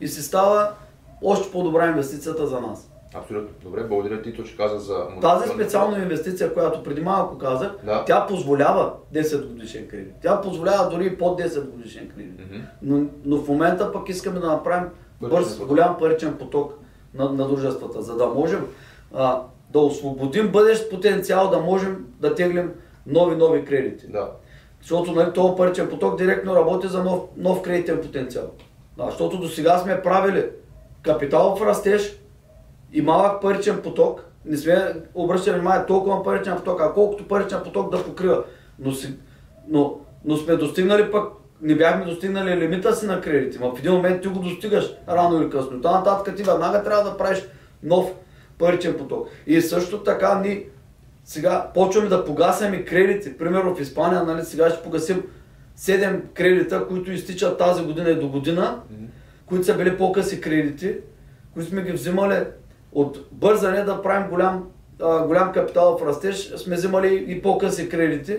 и 0.00 0.08
се 0.08 0.22
става 0.22 0.70
още 1.22 1.52
по-добра 1.52 1.86
инвестицията 1.88 2.46
за 2.46 2.60
нас. 2.60 2.88
Абсолютно. 3.14 3.48
Добре, 3.62 3.84
благодаря 3.84 4.22
ти, 4.22 4.34
че 4.34 4.56
каза 4.56 4.78
за... 4.78 5.06
Тази 5.20 5.48
специална 5.48 5.98
инвестиция, 5.98 6.54
която 6.54 6.82
преди 6.82 7.00
малко 7.00 7.38
казах, 7.38 7.76
Да. 7.84 8.04
тя 8.04 8.26
позволява 8.26 8.92
10 9.14 9.46
годишен 9.46 9.88
кредит. 9.88 10.12
Тя 10.22 10.40
позволява 10.40 10.90
дори 10.90 11.06
и 11.06 11.18
под 11.18 11.40
10 11.40 11.70
годишен 11.70 12.08
кредит. 12.08 12.40
Мгм. 12.40 12.62
Но, 12.82 13.04
но 13.24 13.36
в 13.36 13.48
момента 13.48 13.92
пък 13.92 14.08
искаме 14.08 14.40
да 14.40 14.46
направим 14.46 14.88
бърз, 15.20 15.58
голям 15.58 15.96
паричен 15.98 16.34
поток 16.38 16.78
на, 17.14 17.32
на 17.32 17.48
дружествата, 17.48 18.02
за 18.02 18.16
да 18.16 18.26
можем 18.26 18.66
а, 19.14 19.42
да 19.70 19.78
освободим 19.80 20.48
бъдещ 20.52 20.90
потенциал, 20.90 21.50
да 21.50 21.58
можем 21.58 22.06
да 22.20 22.34
теглим 22.34 22.72
нови, 23.06 23.36
нови 23.36 23.64
кредити. 23.64 24.06
Да. 24.06 24.30
Защото 24.80 25.12
нали, 25.12 25.32
този 25.32 25.56
паричен 25.56 25.88
поток 25.88 26.18
директно 26.18 26.56
работи 26.56 26.88
за 26.88 27.04
нов, 27.04 27.20
нов 27.36 27.62
кредитен 27.62 28.00
потенциал. 28.02 28.44
Да, 28.96 29.04
защото 29.04 29.38
до 29.38 29.48
сега 29.48 29.78
сме 29.78 30.02
правили 30.02 30.44
капиталов 31.02 31.62
растеж 31.62 32.21
и 32.92 33.02
малък 33.02 33.42
паричен 33.42 33.80
поток. 33.82 34.24
Не 34.44 34.56
сме 34.56 34.94
обръщали 35.14 35.54
внимание 35.54 35.86
толкова 35.86 36.22
паричен 36.22 36.56
поток, 36.56 36.80
а 36.80 36.92
колкото 36.92 37.28
паричен 37.28 37.58
поток 37.64 37.90
да 37.90 38.04
покрива. 38.04 38.44
Но, 38.78 38.92
си, 38.92 39.14
но, 39.68 40.00
но 40.24 40.36
сме 40.36 40.56
достигнали 40.56 41.10
пък, 41.10 41.32
не 41.62 41.74
бяхме 41.74 42.04
достигнали 42.04 42.60
лимита 42.60 42.94
си 42.94 43.06
на 43.06 43.20
кредити. 43.20 43.58
Но 43.60 43.74
в 43.74 43.78
един 43.78 43.92
момент 43.92 44.22
ти 44.22 44.28
го 44.28 44.40
достигаш 44.40 44.94
рано 45.08 45.42
или 45.42 45.50
късно. 45.50 45.80
Та 45.80 45.92
нататък 45.92 46.36
ти 46.36 46.42
веднага 46.42 46.82
трябва 46.82 47.10
да 47.10 47.16
правиш 47.16 47.42
нов 47.82 48.12
паричен 48.58 48.94
поток. 48.98 49.28
И 49.46 49.60
също 49.60 49.98
така 49.98 50.38
ни 50.38 50.64
сега 51.24 51.70
почваме 51.74 52.08
да 52.08 52.24
погасяме 52.24 52.84
кредити. 52.84 53.38
Примерно 53.38 53.74
в 53.74 53.80
Испания, 53.80 54.24
нали, 54.24 54.44
сега 54.44 54.70
ще 54.70 54.82
погасим 54.82 55.22
7 55.78 56.20
кредита, 56.34 56.86
които 56.88 57.12
изтичат 57.12 57.58
тази 57.58 57.84
година 57.84 58.10
и 58.10 58.20
до 58.20 58.28
година, 58.28 58.80
които 59.46 59.64
са 59.64 59.76
били 59.76 59.98
по-къси 59.98 60.40
кредити, 60.40 60.96
които 61.54 61.70
сме 61.70 61.82
ги 61.82 61.92
взимали 61.92 62.36
от 62.92 63.18
бързане 63.32 63.84
да 63.84 64.02
правим 64.02 64.30
голям, 64.30 64.68
а, 65.02 65.26
голям 65.26 65.52
капиталов 65.52 66.02
растеж, 66.02 66.52
сме 66.56 66.76
взимали 66.76 67.24
и 67.28 67.42
по-къси 67.42 67.88
кредити 67.88 68.38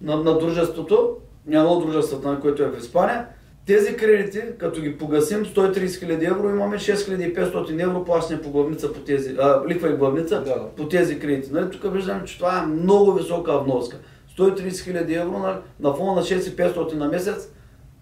на, 0.00 0.16
на 0.16 0.38
дружеството, 0.38 1.16
на 1.46 1.58
едно 1.58 1.70
от 1.70 1.86
дружеството, 1.86 2.28
на 2.28 2.40
което 2.40 2.62
е 2.62 2.70
в 2.70 2.78
Испания. 2.78 3.26
Тези 3.66 3.96
кредити, 3.96 4.42
като 4.58 4.80
ги 4.80 4.98
погасим, 4.98 5.44
130 5.44 5.86
000 5.86 6.30
евро, 6.30 6.48
имаме 6.48 6.76
6500 6.76 7.82
евро 7.82 8.04
плащане 8.04 8.42
по 8.42 8.50
главница 8.50 8.92
по 8.92 9.00
тези, 9.00 9.36
а, 9.38 9.62
ликва 9.68 9.90
и 9.90 9.96
главница 9.96 10.42
да. 10.42 10.68
по 10.76 10.88
тези 10.88 11.18
кредити. 11.18 11.52
Нали? 11.52 11.70
Тук 11.70 11.92
виждаме, 11.92 12.24
че 12.24 12.38
това 12.38 12.58
е 12.58 12.66
много 12.66 13.12
висока 13.12 13.58
вноска. 13.58 13.96
130 14.38 14.68
000 14.68 15.22
евро 15.22 15.38
на, 15.38 15.60
на 15.80 15.94
фона 15.94 16.12
на 16.12 16.22
6500 16.22 16.94
на 16.94 17.08
месец, 17.08 17.48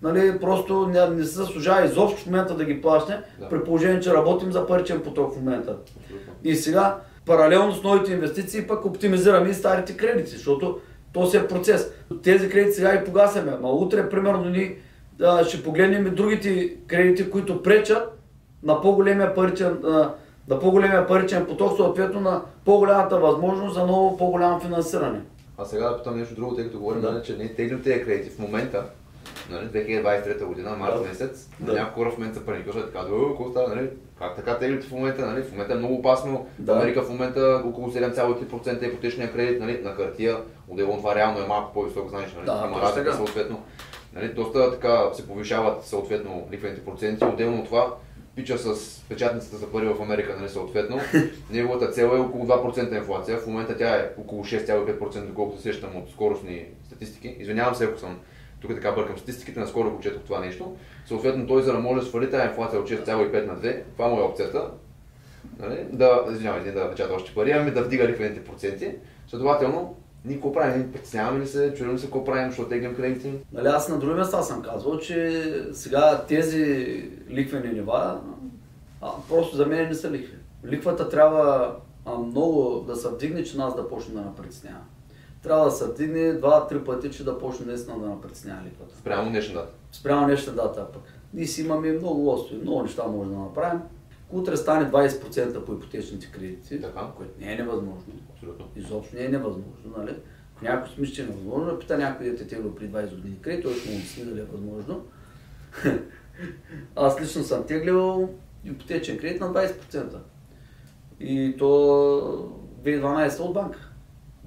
нали, 0.03 0.39
просто 0.41 0.87
не, 0.87 1.07
не 1.07 1.25
се 1.25 1.31
заслужава 1.31 1.85
изобщо 1.85 2.21
в 2.21 2.27
момента 2.27 2.55
да 2.55 2.65
ги 2.65 2.83
плащаме, 2.83 3.23
Да. 3.41 3.49
при 3.49 3.65
положение, 3.65 4.01
че 4.01 4.15
работим 4.15 4.53
за 4.53 4.67
паричен 4.67 5.01
поток 5.01 5.33
в 5.33 5.37
момента. 5.37 5.77
И 6.45 6.55
сега, 6.55 6.97
паралелно 7.27 7.73
с 7.73 7.83
новите 7.83 8.13
инвестиции, 8.13 8.67
пък 8.67 8.85
оптимизираме 8.85 9.51
и 9.51 9.55
старите 9.55 9.97
кредити, 9.97 10.31
защото 10.31 10.79
то 11.13 11.27
си 11.27 11.37
е 11.37 11.49
процес. 11.49 11.93
Тези 12.23 12.49
кредити 12.49 12.73
сега 12.73 12.97
ги 12.97 13.05
погасяме, 13.05 13.53
ама 13.53 13.71
утре, 13.71 14.09
примерно, 14.11 14.45
ни 14.45 14.75
а, 15.23 15.45
ще 15.45 15.63
погледнем 15.63 16.07
и 16.07 16.11
другите 16.11 16.77
кредити, 16.87 17.31
които 17.31 17.63
пречат 17.63 18.19
на 18.63 18.81
по-големия 18.81 19.35
паричен, 19.35 19.79
а, 19.85 20.15
на 20.49 20.61
по-големия 20.61 21.07
паричен 21.07 21.47
поток, 21.47 21.77
съответно 21.77 22.21
на 22.21 22.43
по-голямата 22.65 23.19
възможност 23.19 23.75
за 23.75 23.87
ново 23.87 24.17
по-голямо 24.17 24.61
финансиране. 24.61 25.21
А 25.59 25.65
сега 25.65 25.89
да 25.89 25.97
питам 25.99 26.19
нещо 26.19 26.35
друго, 26.35 26.55
тъй 26.55 26.65
като 26.65 26.79
говорим, 26.79 27.01
Да. 27.01 27.23
че 27.23 27.37
ние 27.37 27.55
теглим 27.55 27.83
тези 27.83 28.05
кредити 28.05 28.31
в 28.31 28.39
момента, 28.39 28.85
нали, 29.51 29.67
2023 29.67 30.45
година, 30.45 30.77
март 30.77 30.95
Да. 30.95 31.09
месец, 31.09 31.49
Да. 31.61 31.73
някои 31.73 32.03
хора 32.05 32.11
в 32.15 32.19
момента 32.19 32.39
се 32.39 32.47
паникуват 32.47 32.93
така, 32.93 33.05
да, 33.05 33.29
какво 33.29 33.51
става, 33.51 33.75
нали, 33.75 33.89
как 34.19 34.37
така 34.37 34.59
теглите 34.59 34.87
в 34.87 34.93
момента, 34.93 35.27
нали, 35.27 35.43
в 35.43 35.53
момента 35.53 35.73
е 35.73 35.77
много 35.77 35.95
опасно, 35.95 36.47
Да. 36.59 36.73
Америка 36.73 37.03
в 37.03 37.09
момента 37.09 37.63
около 37.67 37.91
7,3% 37.91 38.83
е 38.83 38.87
ипотечния 38.87 39.33
кредит, 39.33 39.61
нали, 39.61 39.81
на 39.83 39.91
хартия, 39.91 40.37
отделно 40.69 40.97
това 40.97 41.15
реално 41.15 41.45
е 41.45 41.47
малко 41.47 41.73
по-висок, 41.73 42.09
знаеш, 42.09 42.33
нали, 42.35 42.47
Да, 42.47 42.65
има 42.71 42.83
разлика 42.83 43.13
съответно. 43.15 43.63
Нали, 44.15 44.29
доста 44.29 44.71
така 44.73 45.11
се 45.15 45.29
повишават 45.29 45.85
съответно 45.85 46.47
лихвените 46.53 46.85
проценти, 46.85 47.25
отделно 47.25 47.59
от 47.59 47.65
това 47.65 47.95
пича 48.37 48.59
с 48.59 49.01
печатницата 49.09 49.57
за 49.57 49.67
пари 49.67 49.87
в 49.87 50.03
Америка, 50.03 50.37
нали, 50.39 50.49
съответно. 50.49 51.01
Неговата 51.51 51.91
цел 51.91 52.05
е 52.17 52.19
около 52.19 52.47
2% 52.47 52.97
инфлация. 52.97 53.39
В 53.39 53.47
момента 53.47 53.77
тя 53.77 53.97
е 53.97 54.11
около 54.19 54.45
6,5%, 54.45 55.21
доколкото 55.27 55.57
се 55.57 55.63
сещам 55.63 55.97
от 55.97 56.11
скоростни 56.11 56.65
статистики. 56.87 57.37
Извинявам 57.39 57.75
се, 57.75 57.85
ако 57.85 57.99
съм 57.99 58.19
тук 58.63 58.75
така 58.75 58.93
бъркам 58.93 59.19
статистиките, 59.19 59.61
наскоро 59.61 59.91
го 59.91 60.01
четох 60.01 60.23
това 60.23 60.41
нещо. 60.41 60.77
Съответно, 61.07 61.47
той 61.47 61.63
за 61.63 61.73
да 61.73 61.79
може 61.79 62.01
да 62.01 62.07
свали 62.07 62.31
тази 62.31 62.49
инфлация 62.49 62.81
от 62.81 62.91
6,5 62.91 63.47
на 63.47 63.57
2, 63.57 63.83
това 63.97 64.09
му 64.09 64.19
е 64.19 64.23
опцията. 64.23 64.71
Нали? 65.59 65.87
Да, 65.93 66.25
извинявайте, 66.33 66.69
не 66.69 66.75
да 66.75 66.91
печата 66.91 67.15
още 67.15 67.35
пари, 67.35 67.51
ами 67.51 67.71
да 67.71 67.83
вдига 67.83 68.09
лихвените 68.09 68.45
проценти. 68.45 68.95
Следователно, 69.29 69.97
ние 70.25 70.37
какво 70.37 70.53
правим? 70.53 70.79
Ние 70.79 70.93
Притесняваме 70.93 71.41
ли 71.41 71.47
се, 71.47 71.75
чудим 71.75 71.99
се 71.99 72.05
какво 72.05 72.25
правим, 72.25 72.49
защото 72.49 72.69
теглим 72.69 72.95
кредити? 72.95 73.33
Нали, 73.53 73.67
аз 73.67 73.89
на 73.89 73.99
други 73.99 74.15
места 74.15 74.43
съм 74.43 74.63
казвал, 74.63 74.99
че 74.99 75.45
сега 75.73 76.25
тези 76.29 76.65
ликвени 77.31 77.73
нива 77.73 78.21
а, 79.01 79.11
просто 79.29 79.57
за 79.57 79.67
мен 79.67 79.89
не 79.89 79.95
са 79.95 80.11
ликви. 80.11 80.37
Ликвата 80.67 81.09
трябва 81.09 81.77
а, 82.07 82.19
много 82.19 82.85
да 82.87 82.97
се 82.97 83.09
вдигне, 83.09 83.45
че 83.45 83.57
нас 83.57 83.77
да 83.77 83.89
почне 83.89 84.15
да 84.15 84.21
напритеснява. 84.21 84.81
Трябва 85.43 85.65
да 85.65 85.71
се 85.71 85.85
вдигне 85.87 86.33
два-три 86.33 86.85
пъти, 86.85 87.11
че 87.11 87.25
да 87.25 87.39
почне 87.39 87.67
наистина 87.67 87.99
да 87.99 88.07
напритеснява 88.07 88.65
ликвата. 88.67 88.97
Спрямо 88.97 89.31
днешна 89.31 89.55
дата. 89.55 89.73
Спрямо 89.93 90.27
нещо 90.27 90.53
дата 90.53 90.93
пък. 90.93 91.03
Ние 91.35 91.47
си 91.47 91.63
имаме 91.63 91.93
много 91.93 92.21
лостови, 92.21 92.61
много 92.61 92.83
неща 92.83 93.07
може 93.07 93.31
да 93.31 93.37
направим. 93.37 93.81
Ако 94.27 94.39
утре 94.39 94.57
стане 94.57 94.91
20% 94.91 95.65
по 95.65 95.73
ипотечните 95.73 96.31
кредити, 96.33 96.81
Така. 96.81 97.07
което 97.17 97.33
не 97.41 97.53
е 97.53 97.57
невъзможно. 97.57 98.13
Абсолютно. 98.35 98.67
Изобщо 98.77 99.17
не 99.17 99.25
е 99.25 99.29
невъзможно, 99.29 99.95
нали? 99.99 100.17
Ако 100.57 100.65
някой 100.65 100.89
си 100.95 101.01
мисли, 101.01 101.15
че 101.15 101.23
е 101.23 101.27
невъзможно, 101.27 101.67
да 101.67 101.79
пита 101.79 101.99
някой 101.99 102.27
дете 102.27 102.47
тегло 102.47 102.75
при 102.75 102.89
20 102.89 103.15
години 103.15 103.39
кредит, 103.41 103.63
той 103.65 103.75
ще 103.75 103.91
му 103.91 103.97
обясни 103.97 104.25
дали 104.25 104.41
е 104.41 104.45
възможно. 104.45 105.05
Аз 106.97 107.21
лично 107.21 107.43
съм 107.43 107.65
теглил 107.67 108.29
ипотечен 108.65 109.19
кредит 109.19 109.41
на 109.41 109.53
20%. 109.53 110.17
И 111.21 111.55
то 111.59 111.65
2012 112.85 113.41
от 113.41 113.55
банка. 113.55 113.92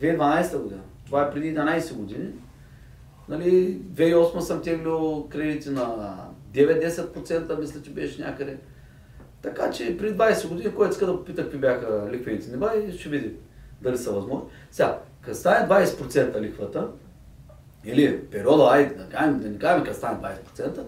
2012 0.02 0.62
година. 0.62 0.82
Това 1.06 1.22
е 1.22 1.32
преди 1.32 1.56
11 1.56 1.94
години. 1.94 2.30
Нали, 3.30 3.80
2008 3.80 4.40
съм 4.40 4.62
теглил 4.62 5.28
кредити 5.30 5.70
на 5.70 6.16
9-10%, 6.54 7.60
мисля, 7.60 7.82
че 7.82 7.90
беше 7.90 8.22
някъде. 8.22 8.58
Така 9.42 9.72
че 9.72 9.98
при 9.98 10.14
20 10.14 10.48
години, 10.48 10.76
който 10.76 10.92
иска 10.92 11.06
да 11.06 11.18
попита 11.18 11.44
какви 11.44 11.58
бяха 11.58 12.10
лихвените 12.12 12.52
нива 12.52 12.78
и 12.78 12.98
ще 12.98 13.10
види 13.10 13.34
дали 13.82 13.98
са 13.98 14.12
възможни. 14.12 14.50
Сега, 14.72 15.00
като 15.22 15.38
стане 15.38 15.68
20% 15.68 16.42
лихвата, 16.42 16.88
или 17.86 18.22
периода, 18.26 18.64
айде 18.64 18.96
да, 18.96 19.10
кажем, 19.10 19.40
да 19.40 19.50
не 19.50 19.58
кажем 19.58 19.84
като 19.84 19.98
стане 19.98 20.20
20%, 20.58 20.82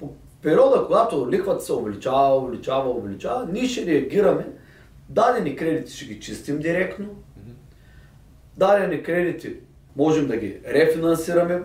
по 0.00 0.12
периода, 0.42 0.84
когато 0.86 1.30
лихвата 1.30 1.64
се 1.64 1.72
увеличава, 1.72 2.36
увеличава, 2.36 2.90
увеличава, 2.90 3.48
ние 3.52 3.68
ще 3.68 3.86
реагираме, 3.86 4.46
дадени 5.08 5.56
кредити 5.56 5.92
ще 5.92 6.04
ги 6.04 6.20
чистим 6.20 6.58
директно, 6.58 7.06
дадени 8.56 9.02
кредити 9.02 9.56
можем 9.96 10.26
да 10.26 10.36
ги 10.36 10.60
рефинансираме, 10.66 11.62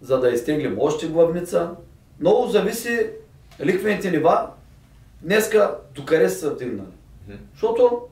за 0.00 0.20
да 0.20 0.30
изтеглим 0.30 0.76
още 0.80 1.06
главница, 1.06 1.70
много 2.20 2.46
зависи 2.46 3.10
ликвените 3.60 4.10
нива, 4.10 4.50
днеска 5.22 5.76
докъде 5.94 6.28
са 6.28 6.50
вдигнали. 6.50 6.88
Защото 7.52 8.02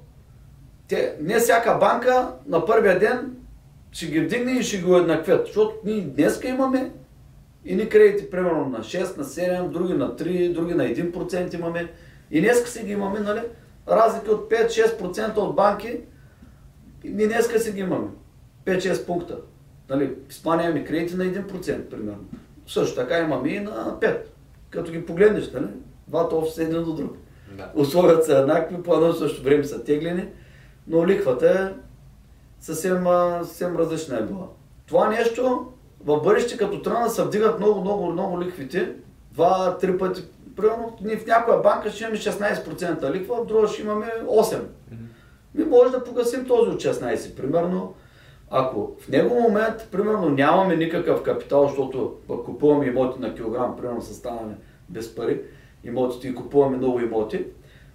те, 0.89 1.17
не 1.21 1.39
всяка 1.39 1.79
банка 1.79 2.33
на 2.47 2.67
първия 2.67 2.99
ден 2.99 3.37
ще 3.93 4.07
ги 4.07 4.21
вдигне 4.21 4.53
и 4.53 4.63
ще 4.63 4.79
ги 4.79 4.85
уеднаквят. 4.85 5.47
Защото 5.47 5.75
ние 5.85 6.01
днеска 6.01 6.49
имаме 6.49 6.91
и 7.65 7.75
ни 7.75 7.89
кредити, 7.89 8.31
примерно 8.31 8.69
на 8.69 8.79
6, 8.79 9.17
на 9.17 9.25
7, 9.25 9.69
други 9.69 9.93
на 9.93 10.17
3, 10.17 10.53
други 10.53 10.75
на 10.75 10.85
1% 10.85 11.55
имаме. 11.55 11.93
И 12.31 12.41
днеска 12.41 12.69
си 12.69 12.85
ги 12.85 12.93
имаме, 12.93 13.21
нали? 13.21 13.41
Разлики 13.89 14.31
от 14.31 14.51
5-6% 14.51 15.37
от 15.37 15.57
банки, 15.57 16.01
и 17.05 17.11
днеска 17.11 17.61
си 17.61 17.73
ги 17.73 17.81
имаме. 17.81 18.09
5-6 18.65 19.07
пункта. 19.07 19.37
Нали? 19.91 20.15
Испания 20.31 20.71
имаме 20.71 20.85
кредити 20.85 21.17
на 21.17 21.25
1% 21.25 21.89
примерно. 21.89 22.25
Също 22.67 22.97
така 22.97 23.19
имаме 23.19 23.49
и 23.49 23.61
на 23.61 23.99
5. 24.01 24.19
Като 24.71 24.93
ги 24.93 25.07
погледнеш, 25.07 25.53
нали? 25.53 25.67
Двата 26.09 26.37
офиса 26.37 26.63
един 26.63 26.85
до 26.85 26.93
друг. 26.93 27.17
Да. 27.57 27.71
Условията 27.75 28.25
са 28.25 28.39
еднакви, 28.39 28.83
по 28.83 28.95
едно 28.95 29.11
и 29.11 29.13
също 29.13 29.43
време 29.43 29.65
са 29.65 29.85
теглени, 29.85 30.29
но 30.87 31.07
лихвата 31.07 31.51
е 31.51 31.81
съвсем, 32.61 33.05
съвсем 33.43 33.77
различна 33.77 34.19
е 34.19 34.23
била. 34.23 34.49
Това 34.87 35.09
нещо 35.09 35.67
в 36.05 36.21
бъдеще, 36.21 36.57
като 36.57 36.83
тръгна 36.83 37.11
се 37.11 37.23
вдигат 37.23 37.59
много, 37.59 37.81
много, 37.81 38.13
много 38.13 38.41
лихвите, 38.41 38.93
два-три 39.33 39.99
пъти, 39.99 40.25
примерно 40.57 40.97
ние 41.01 41.17
в 41.17 41.27
някоя 41.27 41.59
банка 41.59 41.91
ще 41.91 42.05
имаме 42.05 42.19
16% 42.19 43.13
лихва, 43.13 43.43
в 43.43 43.47
друга 43.47 43.69
ще 43.69 43.83
имаме 43.83 44.07
8%. 44.27 44.61
Ми 45.55 45.65
може 45.65 45.91
да 45.91 46.05
погасим 46.05 46.47
този 46.47 46.71
от 46.71 46.83
16, 46.83 47.37
примерно. 47.37 47.95
Ако 48.51 48.91
в 49.01 49.09
него 49.09 49.41
момент, 49.41 49.89
примерно, 49.93 50.29
нямаме 50.29 50.77
никакъв 50.77 51.23
капитал, 51.23 51.67
защото 51.69 52.15
купуваме 52.45 52.87
имоти 52.87 53.21
на 53.21 53.35
килограм, 53.35 53.77
примерно, 53.77 54.03
станали 54.03 54.55
без 54.89 55.15
пари, 55.15 55.41
имотите 55.85 56.29
и 56.29 56.35
купуваме 56.35 56.77
много 56.77 57.01
имоти, 57.01 57.47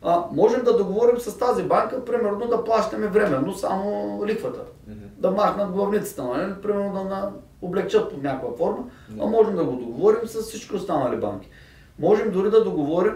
а, 0.01 0.23
можем 0.31 0.63
да 0.63 0.77
договорим 0.77 1.19
с 1.19 1.37
тази 1.37 1.63
банка, 1.63 2.05
примерно, 2.05 2.47
да 2.47 2.63
плащаме 2.63 3.07
временно 3.07 3.53
само 3.53 4.21
лихвата. 4.25 4.61
Да 5.17 5.31
махнат 5.31 5.71
главницата, 5.71 6.23
нали? 6.23 6.53
примерно 6.61 6.93
да 6.93 7.03
на... 7.03 7.31
облегчат 7.61 8.11
по 8.11 8.17
някаква 8.17 8.57
форма, 8.57 8.83
а 9.21 9.25
можем 9.25 9.55
да 9.55 9.63
го 9.63 9.71
договорим 9.71 10.27
с 10.27 10.41
всички 10.41 10.75
останали 10.75 11.17
банки. 11.19 11.49
Можем 11.99 12.31
дори 12.31 12.49
да 12.49 12.63
договорим, 12.63 13.13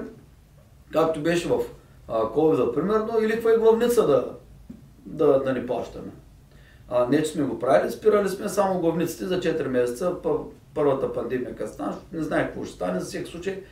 както 0.93 1.19
беше 1.19 1.47
в 1.47 1.59
COVID, 2.07 2.73
примерно, 2.73 3.19
и 3.23 3.27
лихва 3.27 3.53
и 3.53 3.57
главница 3.57 4.07
да, 4.07 4.25
да, 5.05 5.39
да 5.43 5.53
ни 5.53 5.67
плащаме. 5.67 6.11
А, 6.89 7.07
не, 7.09 7.23
че 7.23 7.29
сме 7.29 7.43
го 7.43 7.59
правили, 7.59 7.91
спирали 7.91 8.29
сме 8.29 8.49
само 8.49 8.79
главниците 8.79 9.25
за 9.25 9.39
4 9.39 9.67
месеца, 9.67 10.15
пър- 10.23 10.43
първата 10.73 11.13
пандемия 11.13 11.55
като 11.55 11.71
стана, 11.71 11.91
защото 11.91 12.15
не 12.15 12.23
знаех 12.23 12.47
какво 12.47 12.63
ще 12.63 12.73
стане, 12.73 12.99
за 12.99 13.05
всеки 13.05 13.31
случай 13.31 13.63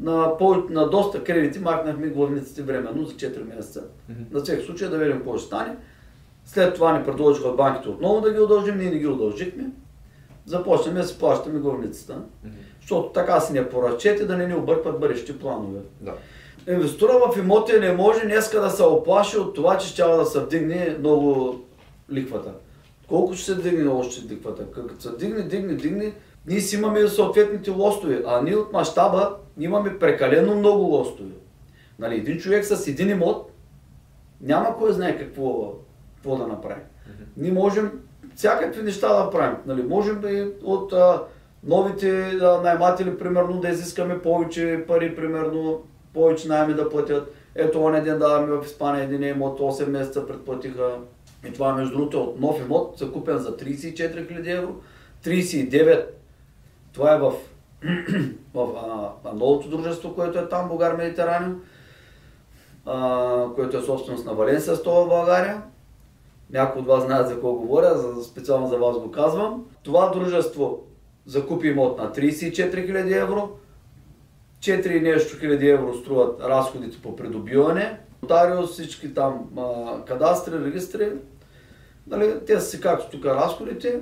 на, 0.00 0.38
по, 0.38 0.56
на 0.70 0.90
доста 0.90 1.24
кредити 1.24 1.58
махнахме 1.58 2.06
главниците 2.08 2.62
временно 2.62 3.04
за 3.04 3.14
4 3.14 3.56
месеца. 3.56 3.82
На 4.30 4.40
всеки 4.40 4.66
случай 4.66 4.88
да 4.88 4.98
видим 4.98 5.16
какво 5.16 5.38
ще 5.38 5.46
стане. 5.46 5.76
След 6.44 6.74
това 6.74 6.98
ни 6.98 7.04
предложиха 7.04 7.48
от 7.48 7.56
банките 7.56 7.88
отново 7.88 8.20
да 8.20 8.32
ги 8.32 8.38
удължим, 8.40 8.78
ние 8.78 8.90
не 8.90 8.98
ги 8.98 9.06
удължихме. 9.06 9.70
Започнем 10.46 10.94
да 10.94 11.04
си 11.04 11.18
плащаме 11.18 11.58
главницата, 11.58 12.22
защото 12.80 13.08
така 13.08 13.40
си 13.40 13.52
не 13.52 13.68
поразчети 13.68 14.26
да 14.26 14.36
не 14.36 14.46
ни 14.46 14.54
объркват 14.54 15.00
бъдещи 15.00 15.38
планове. 15.38 15.80
Да. 16.00 16.14
Инвестора 16.68 17.12
в 17.12 17.38
имоти 17.38 17.72
не 17.80 17.92
може 17.92 18.26
днеска 18.26 18.60
да 18.60 18.70
се 18.70 18.82
оплаши 18.82 19.38
от 19.38 19.54
това, 19.54 19.78
че 19.78 19.88
ще 19.88 20.02
да 20.02 20.24
се 20.24 20.40
вдигне 20.40 20.96
много 20.98 21.56
лихвата. 22.12 22.52
Колко 23.08 23.34
ще 23.34 23.44
се 23.44 23.54
вдигне 23.54 23.88
още 23.88 24.34
лихвата? 24.34 24.72
Като 24.72 25.02
се 25.02 25.16
дигне, 25.16 25.42
дигне, 25.42 25.74
дигне, 25.74 26.12
ние 26.46 26.60
си 26.60 26.76
имаме 26.76 27.08
съответните 27.08 27.70
лостове, 27.70 28.22
а 28.26 28.42
ние 28.42 28.56
от 28.56 28.72
мащаба 28.72 29.36
имаме 29.58 29.98
прекалено 29.98 30.54
много 30.54 30.82
лостове. 30.82 31.34
Нали, 31.98 32.16
един 32.16 32.38
човек 32.38 32.64
с 32.64 32.88
един 32.88 33.10
имот 33.10 33.50
няма 34.40 34.76
кой 34.78 34.92
знае 34.92 35.18
какво, 35.18 35.74
какво 36.14 36.36
да 36.36 36.46
направи. 36.46 36.80
Ние 37.36 37.52
можем 37.52 37.92
всякакви 38.34 38.82
неща 38.82 39.24
да 39.24 39.30
правим. 39.30 39.56
Нали, 39.66 39.82
можем 39.82 40.22
и 40.28 40.46
от 40.64 40.92
а, 40.92 41.22
новите 41.64 42.20
а, 42.20 42.60
найматели, 42.62 43.18
примерно, 43.18 43.60
да 43.60 43.68
изискаме 43.68 44.22
повече 44.22 44.84
пари, 44.88 45.16
примерно, 45.16 45.82
повече 46.14 46.48
найми 46.48 46.74
да 46.74 46.88
платят. 46.88 47.34
Ето, 47.54 47.82
оня 47.82 48.02
ден 48.02 48.18
даваме 48.18 48.46
в 48.46 48.64
Испания 48.64 49.04
един 49.04 49.22
имот, 49.22 49.60
8 49.60 49.86
месеца 49.86 50.26
предплатиха. 50.26 50.98
И 51.48 51.52
това, 51.52 51.74
между 51.74 51.96
другото, 51.96 52.16
е 52.16 52.20
от 52.20 52.40
нов 52.40 52.60
имот, 52.60 52.98
закупен 52.98 53.38
за 53.38 53.56
34 53.56 53.96
000 53.96 54.58
евро. 54.58 54.74
39 55.24 56.06
това 56.92 57.14
е 57.14 57.18
в, 57.18 57.32
в 58.54 58.68
а, 59.24 59.34
новото 59.34 59.68
дружество, 59.68 60.14
което 60.14 60.38
е 60.38 60.48
там, 60.48 60.68
Българ 60.68 60.96
Медитераниум, 60.96 61.60
което 63.54 63.76
е 63.76 63.82
собственост 63.82 64.26
на 64.26 64.34
Валенсия 64.34 64.76
Стола 64.76 65.04
в 65.04 65.08
България. 65.08 65.62
Някои 66.50 66.80
от 66.80 66.86
вас 66.86 67.04
знаят 67.04 67.28
за 67.28 67.34
какво 67.34 67.52
говоря, 67.52 67.98
за, 67.98 68.24
специално 68.24 68.68
за 68.68 68.78
вас 68.78 68.98
го 68.98 69.10
казвам. 69.10 69.64
Това 69.82 70.10
дружество 70.10 70.84
закупи 71.26 71.68
имот 71.68 71.98
на 71.98 72.12
34 72.12 72.52
000 72.54 73.22
евро, 73.22 73.50
4 74.60 74.86
и 74.88 75.00
нещо 75.00 75.38
хиляди 75.38 75.68
евро 75.68 75.94
струват 75.94 76.40
разходите 76.40 77.02
по 77.02 77.16
придобиване, 77.16 77.98
нотариус, 78.22 78.72
всички 78.72 79.14
там 79.14 79.48
а, 79.58 80.04
кадастри, 80.04 80.64
регистри, 80.64 81.12
нали, 82.06 82.34
те 82.46 82.60
са 82.60 82.66
си 82.66 82.80
както 82.80 83.10
тук 83.10 83.26
разходите, 83.26 84.00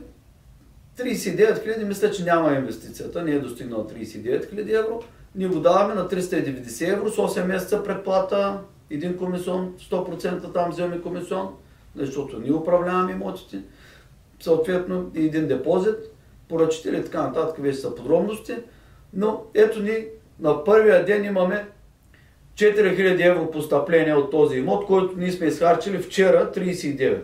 39 0.99 1.63
хиляди, 1.63 1.85
мисля, 1.85 2.11
че 2.11 2.25
няма 2.25 2.53
инвестицията, 2.53 3.23
не 3.23 3.31
е 3.31 3.39
достигнала 3.39 3.87
39 3.87 4.51
хиляди 4.51 4.73
евро. 4.73 5.03
Ние 5.35 5.49
го 5.49 5.61
даваме 5.61 5.95
на 5.95 6.09
390 6.09 6.93
евро 6.93 7.09
с 7.09 7.17
8 7.17 7.45
месеца 7.45 7.83
предплата, 7.83 8.61
един 8.91 9.17
комисион, 9.17 9.75
100% 9.91 10.53
там 10.53 10.71
вземем 10.71 11.03
комисион, 11.03 11.49
защото 11.97 12.41
ние 12.41 12.53
управляваме 12.53 13.13
имотите, 13.13 13.63
съответно 14.41 15.11
и 15.15 15.25
един 15.25 15.47
депозит, 15.47 15.99
поръчители 16.49 16.97
и 16.97 17.05
така 17.05 17.23
нататък, 17.23 17.57
вече 17.59 17.79
са 17.79 17.95
подробности. 17.95 18.55
Но 19.13 19.45
ето 19.55 19.83
ни 19.83 20.05
на 20.41 20.65
първия 20.65 21.05
ден 21.05 21.25
имаме 21.25 21.69
4000 22.55 23.31
евро 23.31 23.51
постъпление 23.51 24.15
от 24.15 24.31
този 24.31 24.59
имот, 24.59 24.87
който 24.87 25.17
ние 25.17 25.33
сме 25.33 25.47
изхарчили 25.47 25.99
вчера 25.99 26.53
39. 26.57 27.21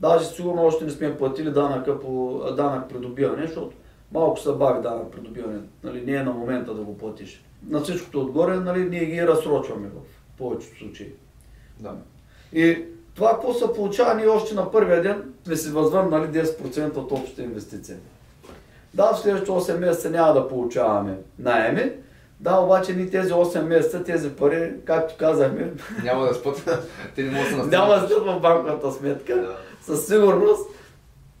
Даже 0.00 0.24
сигурно 0.24 0.62
още 0.62 0.84
не 0.84 0.90
сме 0.90 1.16
платили 1.16 1.50
данъка 1.50 2.00
по 2.00 2.42
данък 2.56 2.88
придобиване, 2.88 3.46
защото 3.46 3.76
малко 4.12 4.40
се 4.40 4.52
бави 4.52 4.82
данък 4.82 5.12
придобиване. 5.12 5.58
Нали, 5.84 6.02
не 6.06 6.12
е 6.12 6.22
на 6.22 6.32
момента 6.32 6.74
да 6.74 6.82
го 6.82 6.98
платиш. 6.98 7.44
На 7.68 7.80
всичкото 7.80 8.20
отгоре 8.20 8.56
нали, 8.56 8.88
ние 8.88 9.04
ги 9.04 9.26
разсрочваме 9.26 9.88
в 9.88 10.38
повечето 10.38 10.78
случаи. 10.78 11.12
Да. 11.80 11.94
И 12.52 12.84
това 13.14 13.30
какво 13.30 13.54
се 13.54 13.72
получава, 13.74 14.14
ние 14.14 14.26
още 14.26 14.54
на 14.54 14.70
първия 14.70 15.02
ден 15.02 15.32
сме 15.44 15.56
си 15.56 15.70
възвърнали 15.70 16.26
10% 16.26 16.96
от 16.96 17.12
общата 17.12 17.42
инвестиция. 17.42 17.96
Да, 18.94 19.12
в 19.12 19.20
следващите 19.20 19.52
8 19.52 19.78
месеца 19.78 20.10
няма 20.10 20.34
да 20.34 20.48
получаваме 20.48 21.18
найеми, 21.38 21.92
да, 22.40 22.56
обаче 22.56 22.92
ни 22.92 23.10
тези 23.10 23.32
8 23.32 23.62
месеца, 23.62 24.04
тези 24.04 24.30
пари, 24.30 24.72
както 24.84 25.14
казахме, 25.18 25.72
Няма 26.04 26.26
да 26.26 26.34
спът. 26.34 26.70
Те 27.14 27.22
не 27.22 27.30
могат 27.30 27.56
да 27.56 27.64
се 27.64 27.68
няма 27.70 27.94
да 27.94 28.06
стоят 28.06 28.26
в 28.26 28.40
банковата 28.40 28.92
сметка. 28.92 29.36
Да. 29.36 29.56
Със 29.82 30.06
сигурност, 30.06 30.70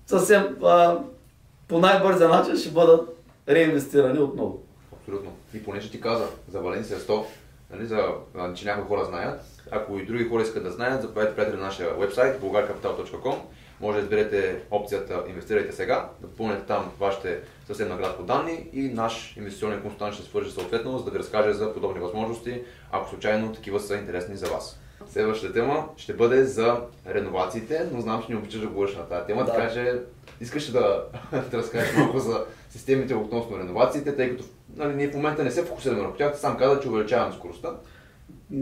съвсем 0.06 0.56
а, 0.62 0.98
по 1.68 1.78
най-бързия 1.78 2.28
начин 2.28 2.56
ще 2.56 2.70
бъдат 2.70 3.16
реинвестирани 3.48 4.18
отново. 4.18 4.62
Абсолютно. 4.92 5.32
И 5.54 5.64
понеже 5.64 5.90
ти 5.90 6.00
каза 6.00 6.24
за 6.52 6.60
Валенсия 6.60 6.98
100, 6.98 7.24
нали, 7.72 7.86
за, 7.86 8.04
че 8.54 8.64
някои 8.64 8.88
хора 8.88 9.04
знаят, 9.04 9.40
ако 9.70 9.98
и 9.98 10.06
други 10.06 10.28
хора 10.28 10.42
искат 10.42 10.62
да 10.62 10.70
знаят, 10.70 11.02
заповядайте 11.02 11.36
приятели 11.36 11.56
на 11.56 11.66
нашия 11.66 11.94
вебсайт 11.94 12.40
bulgarcapital.com. 12.40 13.34
Може 13.80 13.98
да 13.98 14.02
изберете 14.02 14.62
опцията 14.70 15.22
Инвестирайте 15.28 15.72
сега, 15.72 16.08
да 16.20 16.26
попълнете 16.26 16.62
там 16.66 16.90
вашите 17.00 17.40
съвсем 17.66 17.88
накратко 17.88 18.22
данни 18.22 18.68
и 18.72 18.82
наш 18.88 19.36
инвестиционен 19.36 19.82
консултант 19.82 20.14
ще 20.14 20.22
свържи 20.22 20.50
съответно, 20.50 20.98
за 20.98 21.04
да 21.04 21.10
ви 21.10 21.18
разкаже 21.18 21.52
за 21.52 21.74
подобни 21.74 22.00
възможности, 22.00 22.62
ако 22.92 23.10
случайно 23.10 23.52
такива 23.52 23.80
са 23.80 23.96
интересни 23.96 24.36
за 24.36 24.46
вас. 24.46 24.80
Следващата 25.08 25.52
тема 25.52 25.88
ще 25.96 26.12
бъде 26.12 26.44
за 26.44 26.76
реновациите, 27.08 27.86
но 27.92 28.00
знам, 28.00 28.22
че 28.22 28.32
не 28.32 28.38
обичаш 28.38 28.60
да 28.60 28.66
говориш 28.66 28.96
на 28.96 29.08
тази 29.08 29.26
тема, 29.26 29.44
Да. 29.44 29.52
така 29.52 29.72
че 29.72 30.00
искаш 30.40 30.70
да, 30.70 31.04
да 31.50 31.58
разкажеш 31.58 31.96
малко 31.96 32.18
за 32.18 32.44
системите 32.70 33.14
относно 33.14 33.58
реновациите, 33.58 34.16
тъй 34.16 34.30
като 34.30 34.44
нали, 34.76 34.94
ние 34.94 35.08
в 35.08 35.14
момента 35.14 35.44
не 35.44 35.50
се 35.50 35.64
фокусираме 35.64 36.00
върху 36.00 36.16
тях, 36.16 36.38
сам 36.38 36.56
каза, 36.56 36.80
че 36.80 36.88
увеличаваме 36.88 37.34
скоростта. 37.34 37.68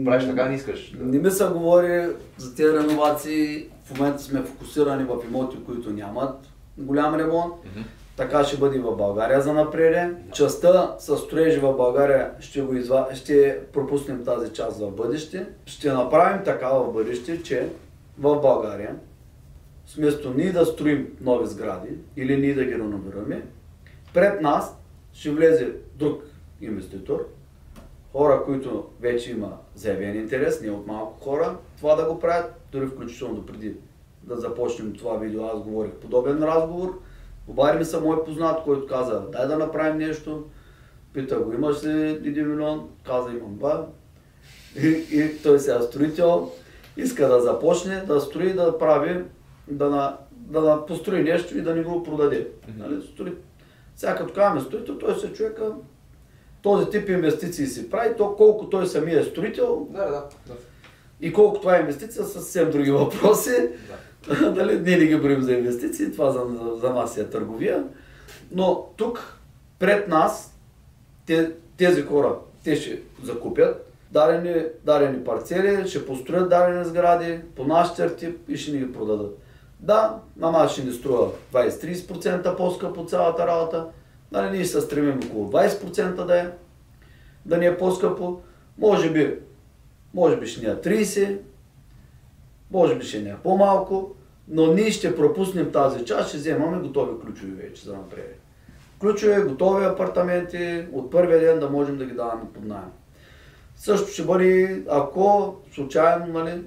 Правиш 0.05 0.25
така, 0.25 0.45
не 0.45 0.55
искаш. 0.55 0.91
Да... 0.91 1.05
Не 1.05 1.19
ми 1.19 1.31
се 1.31 1.45
говори 1.45 2.07
за 2.37 2.55
тези 2.55 2.73
реновации. 2.73 3.67
В 3.89 3.99
момента 3.99 4.23
сме 4.23 4.43
фокусирани 4.43 5.03
в 5.03 5.17
имоти, 5.27 5.57
които 5.65 5.89
нямат 5.89 6.35
голям 6.77 7.15
ремонт. 7.15 7.53
Мгм. 7.65 7.81
Така 8.17 8.43
ще 8.43 8.57
бъде 8.57 8.77
и 8.77 8.81
в 8.81 8.95
България 8.95 9.41
за 9.41 9.53
напреде. 9.53 10.13
Частта 10.33 10.95
с 10.99 11.17
строежи 11.17 11.59
в 11.59 11.73
България 11.73 12.31
ще, 12.39 12.61
го 12.61 12.73
изва... 12.73 13.07
ще 13.13 13.59
пропуснем 13.73 14.25
тази 14.25 14.53
част 14.53 14.79
в 14.79 14.91
бъдеще. 14.91 15.47
Ще 15.65 15.93
направим 15.93 16.43
така 16.45 16.69
в 16.69 16.93
бъдеще, 16.93 17.43
че 17.43 17.69
в 18.19 18.41
България, 18.41 18.95
вместо 19.97 20.33
ние 20.33 20.51
да 20.51 20.65
строим 20.65 21.07
нови 21.21 21.47
сгради 21.47 21.89
или 22.17 22.37
ние 22.37 22.53
да 22.53 22.65
ги 22.65 22.73
реновираме, 22.73 23.45
пред 24.13 24.41
нас 24.41 24.77
ще 25.13 25.31
влезе 25.31 25.71
друг 25.95 26.23
инвеститор, 26.61 27.27
хора, 28.11 28.43
които 28.45 28.85
вече 29.01 29.31
има 29.31 29.57
заявен 29.75 30.15
интерес, 30.15 30.61
не 30.61 30.71
от 30.71 30.87
малко 30.87 31.23
хора, 31.23 31.57
това 31.77 31.95
да 31.95 32.05
го 32.05 32.19
правят, 32.19 32.58
дори 32.71 32.87
включително 32.87 33.45
преди 33.45 33.75
да 34.23 34.35
започнем 34.35 34.93
това 34.93 35.17
видео, 35.17 35.45
аз 35.45 35.63
говорих 35.63 35.91
подобен 35.91 36.43
разговор. 36.43 36.99
Обади 37.47 37.77
ми 37.77 37.85
се 37.85 37.99
мой 37.99 38.23
познат, 38.23 38.63
който 38.63 38.87
каза, 38.87 39.21
дай 39.31 39.47
да 39.47 39.57
направим 39.57 39.97
нещо. 39.97 40.43
Пита 41.13 41.39
го, 41.39 41.53
имаш 41.53 41.83
ли 41.83 41.87
1 41.87 42.45
милион? 42.45 42.89
Каза, 43.05 43.29
имам 43.29 43.55
два. 43.55 43.87
И, 44.83 44.87
и 45.11 45.41
той 45.43 45.59
сега 45.59 45.81
строител, 45.81 46.51
иска 46.97 47.27
да 47.27 47.41
започне 47.41 48.01
да 48.01 48.21
строи, 48.21 48.53
да 48.53 48.77
прави, 48.77 49.23
да, 49.67 49.89
на, 49.89 50.17
да, 50.31 50.61
да 50.61 50.85
построи 50.85 51.23
нещо 51.23 51.57
и 51.57 51.61
да 51.61 51.75
ни 51.75 51.83
го 51.83 52.03
продаде. 52.03 52.47
Mm-hmm. 52.47 52.77
Нали? 52.77 53.01
Строи. 53.01 53.33
Сега 53.95 54.15
като 54.15 54.33
казваме 54.33 54.61
строител, 54.61 54.97
той 54.97 55.15
се 55.15 55.33
човека 55.33 55.73
този 56.61 56.89
тип 56.89 57.09
инвестиции 57.09 57.67
си 57.67 57.89
прави, 57.89 58.15
то 58.17 58.35
колко 58.35 58.69
той 58.69 58.87
самия 58.87 59.19
е 59.19 59.23
строител 59.23 59.87
Да, 59.91 60.05
да, 60.05 60.29
да. 60.47 60.53
И 61.21 61.33
колко 61.33 61.59
това 61.59 61.77
е 61.77 61.79
инвестиция, 61.79 62.23
са 62.23 62.29
съвсем 62.29 62.71
други 62.71 62.91
въпроси. 62.91 63.69
да. 64.27 64.51
Дали, 64.51 64.79
ние 64.85 64.97
не 64.97 65.05
ги 65.05 65.15
броим 65.15 65.41
за 65.41 65.53
инвестиции, 65.53 66.11
това 66.11 66.31
за, 66.31 66.39
за, 66.39 66.75
за 66.75 66.93
нас 66.93 67.17
е 67.17 67.29
търговия. 67.29 67.83
Но 68.51 68.87
тук, 68.97 69.37
пред 69.79 70.07
нас, 70.07 70.57
те, 71.25 71.51
тези 71.77 72.01
хора, 72.01 72.35
те 72.63 72.75
ще 72.75 73.01
закупят 73.23 73.93
дадени, 74.11 74.63
дадени 74.85 75.23
парцели, 75.23 75.87
ще 75.87 76.05
построят 76.05 76.49
дадени 76.49 76.85
сгради 76.85 77.39
по 77.55 77.63
наш 77.63 77.87
тип 78.17 78.49
и 78.49 78.57
ще 78.57 78.71
ни 78.71 78.77
ги 78.77 78.93
продадат. 78.93 79.37
Да, 79.79 80.19
на 80.37 80.51
нас 80.51 80.71
ще 80.71 80.83
ни 80.83 80.91
струва 80.91 81.31
20-30% 81.53 82.57
по-скъпо 82.57 83.05
цялата 83.05 83.47
работа, 83.47 83.85
Нали, 84.31 84.57
ние 84.57 84.65
се 84.65 84.81
стремим 84.81 85.19
около 85.25 85.51
20% 85.51 86.25
да 86.25 86.39
е, 86.39 86.47
да 87.45 87.57
ни 87.57 87.65
е 87.65 87.77
по-скъпо. 87.77 88.41
Може 88.77 89.11
би, 89.11 89.39
може 90.13 90.37
би 90.37 90.47
ще 90.47 90.65
ни 90.65 90.71
е 90.71 90.75
30, 90.75 91.37
може 92.71 92.95
би 92.95 93.05
ще 93.05 93.21
ни 93.21 93.29
е 93.29 93.37
по-малко, 93.43 94.15
но 94.47 94.73
ние 94.73 94.91
ще 94.91 95.15
пропуснем 95.15 95.71
тази 95.71 96.05
част, 96.05 96.29
ще 96.29 96.37
вземаме 96.37 96.87
готови 96.87 97.19
ключови 97.21 97.51
вече 97.51 97.85
за 97.85 97.93
напред. 97.93 98.39
Ключове, 98.99 99.41
готови 99.41 99.85
апартаменти, 99.85 100.85
от 100.91 101.11
първия 101.11 101.39
ден 101.39 101.59
да 101.59 101.69
можем 101.69 101.97
да 101.97 102.05
ги 102.05 102.13
даваме 102.13 102.43
под 102.53 102.65
найем. 102.65 102.91
Също 103.75 104.07
ще 104.07 104.23
бъде, 104.23 104.83
ако 104.89 105.55
случайно 105.71 106.25
нали, 106.27 106.63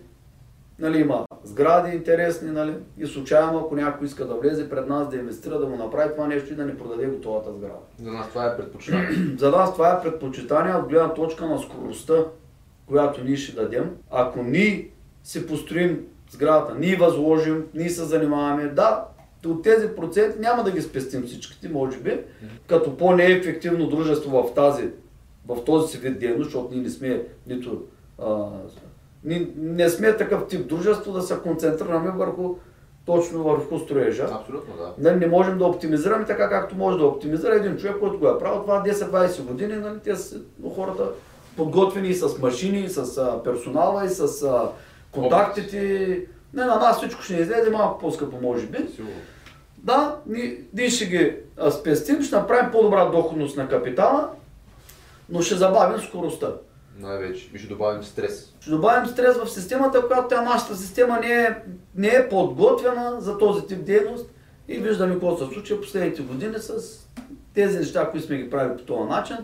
нали, 0.79 1.01
има 1.01 1.25
сгради 1.45 1.97
интересни, 1.97 2.51
нали, 2.51 2.75
и 2.99 3.07
случайно, 3.07 3.59
ако 3.59 3.77
някой 3.77 4.07
иска 4.07 4.27
да 4.27 4.35
влезе 4.35 4.71
пред 4.71 4.89
нас, 4.89 5.09
да 5.09 5.17
инвестира, 5.17 5.59
да 5.59 5.67
му 5.67 5.77
направи 5.77 6.15
това 6.15 6.27
нещо 6.27 6.53
и 6.53 6.57
да 6.57 6.65
ни 6.65 6.79
продаде 6.79 7.07
готовата 7.07 7.53
сграда. 7.53 7.75
За 8.03 8.13
нас 8.13 8.29
това 8.29 8.47
е 8.47 8.57
предпочитание. 8.57 9.09
За 9.39 9.51
нас 9.51 9.73
това 9.73 9.93
е 9.93 10.03
предпочитание 10.03 10.75
от 10.75 10.89
гледна 10.89 11.15
точка 11.15 11.47
на 11.47 11.59
скоростта, 11.59 12.15
която 12.93 13.25
ние 13.25 13.37
ще 13.37 13.53
дадем. 13.53 13.91
Ако 14.11 14.43
ние 14.43 14.89
си 15.25 15.47
построим 15.47 16.07
сградата, 16.31 16.75
ние 16.79 16.97
възложим, 16.97 17.65
ние 17.75 17.91
се 17.91 18.05
занимаваме, 18.05 18.69
да, 18.69 19.05
от 19.47 19.63
тези 19.63 19.89
проценти 19.89 20.39
няма 20.39 20.65
да 20.65 20.71
ги 20.71 20.83
спестим 20.83 21.23
всичките, 21.23 21.69
може 21.69 21.99
би, 21.99 22.21
като 22.67 22.97
по-неефективно 22.97 23.89
дружество 23.89 24.31
в 24.31 24.55
тази 24.55 24.89
в 25.49 25.65
този 25.65 25.93
си 25.93 25.99
вид 25.99 26.19
дейност, 26.19 26.45
защото 26.45 26.75
ние 26.75 26.83
не 26.83 26.91
сме 26.91 27.23
нито 27.47 27.83
а, 28.19 28.47
не, 29.25 29.49
не 29.57 29.89
сме 29.89 30.17
такъв 30.17 30.47
тип 30.47 30.69
дружество 30.69 31.13
да 31.13 31.23
се 31.23 31.35
концентрираме 31.43 32.11
върху 32.11 32.55
точно 33.07 33.43
върху 33.43 33.79
строежа. 33.79 34.29
Абсолютно, 34.33 34.75
да. 34.77 34.95
Нали, 34.99 35.17
не 35.17 35.27
можем 35.27 35.59
да 35.59 35.65
оптимизираме 35.65 36.25
така, 36.25 36.49
както 36.49 36.77
може 36.77 36.99
да 36.99 37.05
оптимизира 37.05 37.55
един 37.55 37.77
човек, 37.77 37.97
който 38.01 38.19
го 38.19 38.29
е 38.29 38.39
правил 38.39 38.61
това 38.61 38.85
10-20 38.87 39.43
години. 39.43 39.77
Нали, 39.77 39.99
те 40.05 40.17
са 40.17 40.41
хората 40.75 41.11
подготвени 41.57 42.09
и 42.09 42.15
с 42.15 42.39
машини, 42.39 42.81
и 42.81 42.89
с 42.89 43.19
а, 43.19 43.43
персонала, 43.43 44.05
и 44.05 44.09
с 44.09 44.43
а, 44.43 44.71
контактите. 45.13 45.79
Не, 46.55 46.65
на 46.65 46.77
нас 46.77 46.99
всичко 46.99 47.23
ще 47.23 47.35
ни 47.35 47.41
излезе 47.41 47.71
малко 47.71 47.99
по-скъпо, 47.99 48.39
може 48.43 48.67
би. 48.67 48.79
Сигурно. 48.95 49.15
Да, 49.79 50.17
ние, 50.27 50.61
ние 50.75 50.91
ще 50.91 51.07
ги 51.07 51.37
спестим, 51.71 52.23
ще 52.23 52.37
направим 52.37 52.71
по-добра 52.71 53.05
доходност 53.05 53.57
на 53.57 53.69
капитала, 53.69 54.29
но 55.29 55.43
ще 55.43 55.55
забавим 55.55 56.01
скоростта. 56.01 56.53
Най-вече. 56.99 57.51
И 57.55 57.59
ще 57.59 57.69
добавим 57.69 58.03
стрес. 58.03 58.55
Ще 58.61 58.71
добавим 58.71 59.07
стрес 59.07 59.37
в 59.37 59.51
системата, 59.51 60.07
която 60.07 60.29
тя 60.29 60.43
нашата 60.43 60.77
система 60.77 61.21
не 61.21 61.33
е, 61.33 61.55
не 61.95 62.09
е 62.09 62.29
подготвена 62.29 63.17
за 63.21 63.39
този 63.39 63.67
тип 63.67 63.85
дейност 63.85 64.27
и 64.69 64.79
виждаме 64.79 65.13
какво 65.13 65.39
се 65.39 65.55
случва 65.55 65.81
последните 65.81 66.23
години 66.23 66.55
с 66.59 66.73
тези 67.55 67.79
неща, 67.79 68.11
които 68.11 68.27
сме 68.27 68.37
ги 68.37 68.51
правили 68.51 68.77
по 68.77 68.85
този 68.85 69.09
начин. 69.09 69.37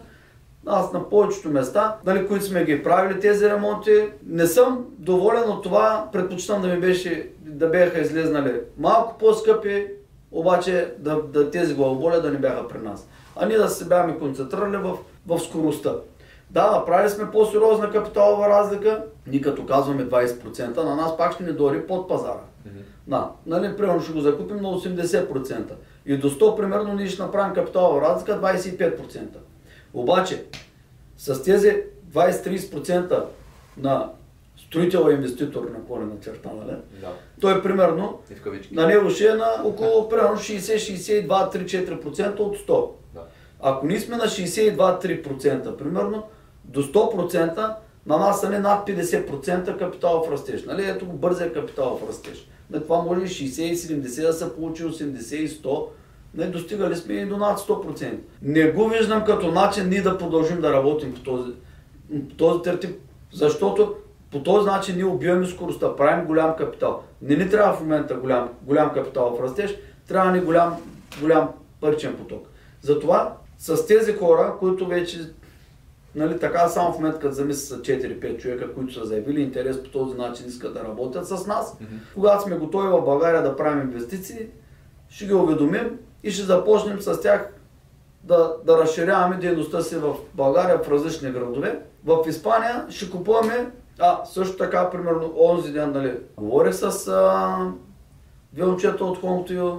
Аз 0.66 0.92
на 0.92 1.08
повечето 1.08 1.48
места, 1.48 1.96
нали, 2.06 2.26
които 2.26 2.44
сме 2.44 2.64
ги 2.64 2.82
правили 2.82 3.20
тези 3.20 3.50
ремонти, 3.50 4.08
не 4.26 4.46
съм 4.46 4.86
доволен 4.98 5.50
от 5.50 5.62
това, 5.62 6.08
предпочитам 6.12 6.62
да 6.62 6.68
ми 6.68 6.80
беше, 6.80 7.30
да 7.40 7.68
бяха 7.68 8.00
излезнали 8.00 8.60
малко 8.78 9.18
по-скъпи, 9.18 9.86
обаче 10.32 10.94
да, 10.98 11.22
да 11.22 11.50
тези 11.50 11.74
главоболя 11.74 12.20
да 12.20 12.30
не 12.30 12.38
бяха 12.38 12.68
при 12.68 12.78
нас. 12.78 13.08
А 13.36 13.46
ние 13.46 13.56
да 13.56 13.68
се 13.68 13.84
бяхме 13.84 14.18
концентрирали 14.18 14.76
в, 14.76 14.98
в 15.26 15.40
скоростта. 15.40 15.94
Да, 16.50 16.70
направили 16.70 17.10
сме 17.10 17.30
по-сериозна 17.30 17.90
капиталова 17.90 18.48
разлика, 18.48 19.04
ние 19.26 19.40
като 19.40 19.66
казваме 19.66 20.08
20%, 20.08 20.76
на 20.84 20.96
нас 20.96 21.16
пак 21.16 21.32
ще 21.32 21.44
ни 21.44 21.52
дори 21.52 21.86
под 21.86 22.08
пазара. 22.08 22.40
Да, 23.06 23.30
нали, 23.46 23.76
примерно 23.76 24.00
ще 24.00 24.12
го 24.12 24.20
закупим 24.20 24.56
на 24.56 24.68
80%. 24.68 25.72
И 26.06 26.16
до 26.16 26.30
100 26.30 26.56
примерно 26.56 26.94
ние 26.94 27.06
ще 27.06 27.22
направим 27.22 27.54
капиталова 27.54 28.00
разлика 28.00 28.40
25%. 28.40 29.26
Обаче, 29.98 30.44
с 31.16 31.42
тези 31.42 31.82
20-30% 32.12 33.24
на 33.76 34.10
строител 34.56 35.10
инвеститор 35.10 35.62
на 35.62 35.84
колена 35.84 36.12
черта, 36.24 36.50
нали? 36.56 36.76
Да. 37.00 37.12
Той 37.40 37.62
примерно 37.62 38.18
в 38.30 38.32
на 38.72 38.86
него 38.86 39.10
ще 39.10 39.28
е 39.28 39.34
на 39.34 39.62
около 39.64 40.08
примерно 40.08 40.36
60-62-3-4% 40.36 42.40
от 42.40 42.56
100. 42.56 42.90
Да. 43.14 43.20
Ако 43.60 43.86
ние 43.86 44.00
сме 44.00 44.16
на 44.16 44.24
62-3% 44.24 45.76
примерно, 45.76 46.22
до 46.64 46.82
100% 46.82 47.74
на 48.06 48.18
нас 48.18 48.40
са 48.40 48.50
не 48.50 48.58
над 48.58 48.88
50% 48.88 49.78
капиталов 49.78 50.30
растеж. 50.30 50.64
Нали? 50.64 50.84
Ето 50.84 51.06
го 51.06 51.12
бързия 51.12 51.52
капиталов 51.52 52.08
растеж. 52.08 52.48
На 52.70 52.82
това 52.82 53.02
може 53.02 53.20
и 53.20 53.28
60 53.28 53.62
и 53.62 53.76
70 53.76 54.26
да 54.26 54.32
се 54.32 54.54
получи 54.54 54.84
80 54.84 55.34
и 55.34 55.48
100. 55.48 55.86
Не, 56.38 56.46
достигали 56.46 56.96
сме 56.96 57.14
и 57.14 57.26
до 57.26 57.36
над 57.36 57.58
100%. 57.58 58.14
Не 58.42 58.70
го 58.70 58.88
виждам 58.88 59.24
като 59.24 59.52
начин 59.52 59.88
ние 59.88 60.02
да 60.02 60.18
продължим 60.18 60.60
да 60.60 60.72
работим 60.72 61.14
по 61.14 61.20
този, 61.20 61.52
по 62.28 62.34
този 62.36 62.62
тертип, 62.62 63.00
защото 63.32 63.94
по 64.30 64.42
този 64.42 64.66
начин 64.66 64.96
ние 64.96 65.04
убиваме 65.04 65.46
скоростта, 65.46 65.96
правим 65.96 66.26
голям 66.26 66.56
капитал. 66.56 67.02
Не 67.22 67.36
ни 67.36 67.50
трябва 67.50 67.72
в 67.72 67.80
момента 67.80 68.14
голям, 68.14 68.48
голям 68.62 68.92
капиталов 68.92 69.40
растеж, 69.40 69.76
трябва 70.08 70.32
ни 70.32 70.40
голям, 70.40 70.76
голям 71.20 71.48
паричен 71.80 72.16
поток. 72.16 72.46
Затова 72.82 73.36
с 73.58 73.86
тези 73.86 74.12
хора, 74.12 74.54
които 74.58 74.86
вече 74.86 75.18
нали, 76.14 76.38
така 76.38 76.68
само 76.68 76.92
в 76.92 76.96
момента, 76.98 77.18
като 77.18 77.34
замисля 77.34 77.60
са 77.60 77.82
4-5 77.82 78.38
човека, 78.38 78.74
които 78.74 78.94
са 78.94 79.04
заявили 79.04 79.40
интерес 79.40 79.82
по 79.82 79.88
този 79.88 80.16
начин, 80.16 80.46
искат 80.46 80.74
да 80.74 80.84
работят 80.84 81.26
с 81.26 81.46
нас. 81.46 81.78
Когато 82.14 82.42
сме 82.42 82.56
готови 82.56 82.88
в 82.88 83.04
България 83.04 83.42
да 83.42 83.56
правим 83.56 83.82
инвестиции, 83.82 84.46
ще 85.08 85.26
ги 85.26 85.34
уведомим 85.34 85.98
и 86.22 86.30
ще 86.30 86.42
започнем 86.42 87.00
с 87.00 87.20
тях 87.20 87.52
да, 88.24 88.54
да 88.64 88.78
разширяваме 88.78 89.36
дейността 89.36 89.80
си 89.80 89.96
в 89.96 90.14
България, 90.34 90.78
в 90.78 90.88
различни 90.88 91.30
градове. 91.30 91.80
В 92.04 92.24
Испания 92.28 92.86
ще 92.88 93.10
купуваме, 93.10 93.70
а 93.98 94.24
също 94.24 94.56
така, 94.56 94.90
примерно, 94.90 95.34
онзи 95.40 95.72
ден, 95.72 95.92
нали, 95.92 96.14
говорих 96.36 96.74
с 96.74 97.08
а, 97.08 97.56
две 98.52 98.64
момчета 98.64 99.04
от 99.04 99.20
Хомтио, 99.20 99.72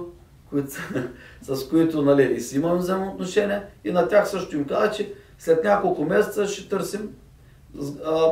които, 0.50 0.70
с 1.42 1.68
които 1.68 2.02
нали, 2.02 2.32
и 2.32 2.40
си 2.40 2.56
имам 2.56 2.78
взаимоотношения 2.78 3.64
и 3.84 3.92
на 3.92 4.08
тях 4.08 4.28
също 4.28 4.56
им 4.56 4.64
каза, 4.64 4.90
че 4.90 5.14
след 5.38 5.64
няколко 5.64 6.04
месеца 6.04 6.46
ще 6.46 6.68
търсим 6.68 7.10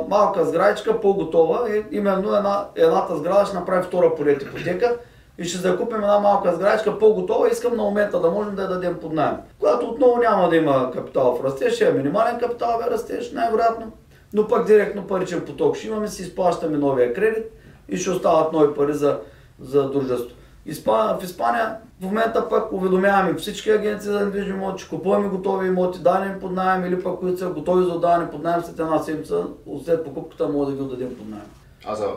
малка 0.09 0.45
сградичка, 0.45 1.01
по-готова. 1.01 1.71
И 1.71 1.85
именно 1.91 2.37
една, 2.37 2.69
едната 2.77 3.17
сграда 3.17 3.47
ще 3.47 3.57
направи 3.57 3.83
втора 3.83 4.15
поред 4.15 4.43
ипотека 4.43 4.99
и 5.39 5.45
ще 5.45 5.59
закупим 5.59 5.97
една 5.97 6.19
малка 6.19 6.55
сградичка 6.55 6.99
по-готова. 6.99 7.49
Искам 7.49 7.77
на 7.77 7.83
момента 7.83 8.21
да 8.21 8.31
можем 8.31 8.55
да 8.55 8.63
я 8.63 8.69
дадем 8.69 8.99
под 9.01 9.13
найем. 9.13 9.37
Когато 9.59 9.87
отново 9.87 10.17
няма 10.17 10.49
да 10.49 10.57
има 10.57 10.91
капиталов 10.91 11.45
растеж, 11.45 11.75
ще 11.75 11.89
е 11.89 11.93
минимален 11.93 12.39
капиталов 12.39 12.87
растеж, 12.91 13.33
най-вероятно. 13.33 13.93
Но 14.33 14.49
пък 14.49 14.67
директно 14.67 15.07
паричен 15.07 15.41
поток 15.41 15.77
ще 15.77 15.87
имаме, 15.87 16.09
си 16.09 16.23
изплащаме 16.23 16.79
новия 16.79 17.15
кредит 17.15 17.45
и 17.89 17.97
ще 17.97 18.11
остават 18.11 18.53
нови 18.53 18.75
пари 18.75 18.93
за, 18.93 19.19
за 19.61 19.91
дружество. 19.91 20.37
В 20.67 21.21
Испания 21.23 21.77
в 22.01 22.05
момента 22.05 22.49
пък 22.49 22.73
уведомяваме 22.73 23.35
всички 23.35 23.71
агенции 23.71 24.11
за 24.11 24.21
недвижими 24.21 24.59
имоти, 24.59 24.89
купуваме 24.89 25.29
готови 25.29 25.69
имоти, 25.69 25.99
дадем 25.99 26.41
под 26.41 26.53
найем 26.53 26.85
или 26.85 27.03
пък 27.03 27.21
които 27.21 27.39
са 27.39 27.49
готови 27.49 27.85
за 27.85 27.91
отдаване 27.91 28.31
под 28.31 28.43
найем 28.43 28.63
след 28.63 28.79
една 28.79 28.99
седмица, 28.99 29.47
след 29.85 30.05
покупката 30.05 30.49
може 30.49 30.71
да 30.71 30.77
ги 30.77 30.83
отдадем 30.83 31.17
под 31.17 31.29
найем. 31.29 31.47
А 31.87 31.95
за 31.95 32.09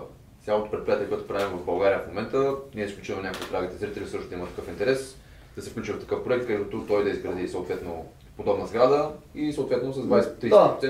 цялото 0.46 0.72
предприятие, 0.72 1.08
което 1.08 1.28
правим 1.28 1.58
в 1.58 1.66
България 1.66 2.00
в 2.00 2.08
момента, 2.08 2.52
ние 2.76 2.86
изключваме 2.86 3.22
някои 3.22 3.46
от 3.46 3.52
dragите 3.52 3.78
зрители, 3.78 4.06
също 4.06 4.34
имат 4.34 4.50
такъв 4.50 4.68
интерес. 4.70 5.18
да 5.56 5.62
се 5.62 5.70
включи 5.70 5.92
в 5.92 6.00
такъв 6.00 6.24
проект, 6.24 6.48
където 6.48 6.86
той 6.88 7.04
да 7.04 7.10
изгради 7.10 7.48
съответно 7.48 8.06
подобна 8.38 8.68
сграда 8.68 9.10
и 9.36 9.54
съответно 9.54 9.94
с 9.94 9.98
20-30% 9.98 10.50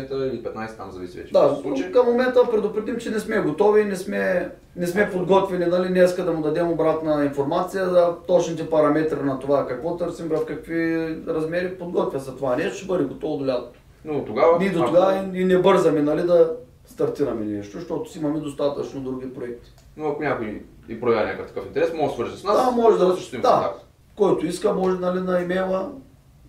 Да. 0.10 0.26
или 0.26 0.44
15% 0.44 0.78
там 0.78 0.91
зависи 0.91 1.18
вече. 1.18 1.34
Да, 1.34 1.57
случи. 1.61 1.91
към 1.91 2.06
момента 2.06 2.49
предупредим, 2.52 2.98
че 2.98 3.10
не 3.10 3.19
сме 3.19 3.40
готови, 3.40 3.86
не 3.86 3.95
сме, 3.95 4.49
не 4.76 4.88
сме 4.88 5.11
подготвени, 5.11 5.65
нали, 5.65 5.88
днеска 5.88 6.26
да 6.26 6.34
му 6.34 6.41
дадем 6.41 6.72
обратна 6.72 7.26
информация 7.26 7.90
за 7.90 8.15
точните 8.28 8.69
параметри 8.69 9.19
на 9.23 9.40
това, 9.40 9.68
какво 9.68 9.98
търсим, 9.98 10.28
в 10.28 10.45
какви 10.45 11.07
размери, 11.28 11.78
подготвя 11.78 12.19
се 12.19 12.32
това 12.32 12.56
нещо, 12.56 12.78
ще 12.78 12.88
бъде 12.88 13.03
готово 13.03 13.38
до 13.38 13.48
лятото. 13.48 13.80
Но 14.06 14.26
тогава... 14.26 14.60
Ние 14.60 14.69
до 14.69 14.86
тогава 14.86 15.30
и 15.34 15.45
не 15.45 15.57
бързаме, 15.57 16.02
нали, 16.02 16.22
да 16.23 16.52
стартираме 16.91 17.45
нещо, 17.45 17.80
защото 17.80 18.11
си 18.11 18.19
имаме 18.19 18.39
достатъчно 18.39 19.01
други 19.01 19.34
проекти. 19.34 19.72
Но 19.97 20.07
ако 20.07 20.23
някой 20.23 20.63
и 20.89 21.01
проявява 21.01 21.27
някакъв 21.27 21.47
такъв 21.47 21.65
интерес, 21.65 21.93
може 21.93 22.07
да 22.07 22.13
свърже 22.13 22.38
с 22.38 22.43
нас. 22.43 22.65
Да, 22.65 22.72
може 22.72 22.97
да- 22.97 23.15
в 23.15 23.31
да. 23.31 23.31
контакт. 23.31 23.85
Който 24.15 24.45
иска, 24.45 24.73
може 24.73 24.97
нали, 24.97 25.19
на 25.19 25.41
имейла, 25.41 25.91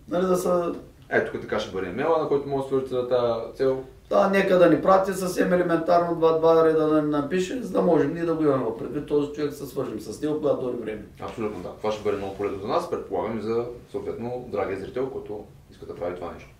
нали, 0.09 0.27
да 0.27 0.37
са 0.37 0.75
Ето 1.11 1.33
тук 1.33 1.41
така 1.41 1.59
ще 1.59 1.73
бъде 1.73 1.89
имейла, 1.89 2.19
на 2.19 2.29
който 2.29 2.49
може 2.49 2.63
да 2.63 2.69
свържете 2.69 2.95
за 2.95 3.09
тази 3.09 3.57
цел. 3.57 3.83
Да, 4.09 4.29
нека 4.29 4.59
да 4.59 4.71
ни 4.71 4.83
прати 4.83 5.13
съвсем 5.13 5.53
елементарно 5.53 6.17
два-два 6.17 6.65
реда 6.65 6.89
да 6.89 7.03
ни 7.03 7.09
напише, 7.11 7.63
за 7.63 7.73
да 7.73 7.83
можем 7.83 8.15
ние 8.15 8.25
да 8.25 8.35
го 8.35 8.43
имаме 8.43 8.65
предвид 8.79 9.07
този 9.07 9.33
човек, 9.33 9.51
да 9.51 9.57
се 9.57 9.67
свържим 9.67 10.01
с 10.01 10.23
него, 10.23 10.37
когато 10.37 10.63
дойде 10.63 10.79
време. 10.79 11.05
Абсолютно 11.21 11.63
да. 11.63 11.69
Това 11.69 11.93
ще 11.93 12.05
бъде 12.05 12.17
много 12.17 12.35
полезно 12.35 12.61
за 12.61 12.69
нас, 12.69 12.91
предполагам 12.91 13.39
и 13.39 13.43
за 13.43 13.65
съответно 13.91 14.49
драгия 14.49 14.81
зрител, 14.81 15.11
който 15.11 15.45
иска 15.71 15.87
да 15.87 15.97
прави 15.97 16.15
това 16.15 16.33
нещо. 16.33 16.51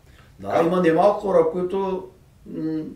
Да, 0.41 0.63
има 0.67 0.81
немалко 0.81 1.21
хора, 1.21 1.51
които 1.53 2.09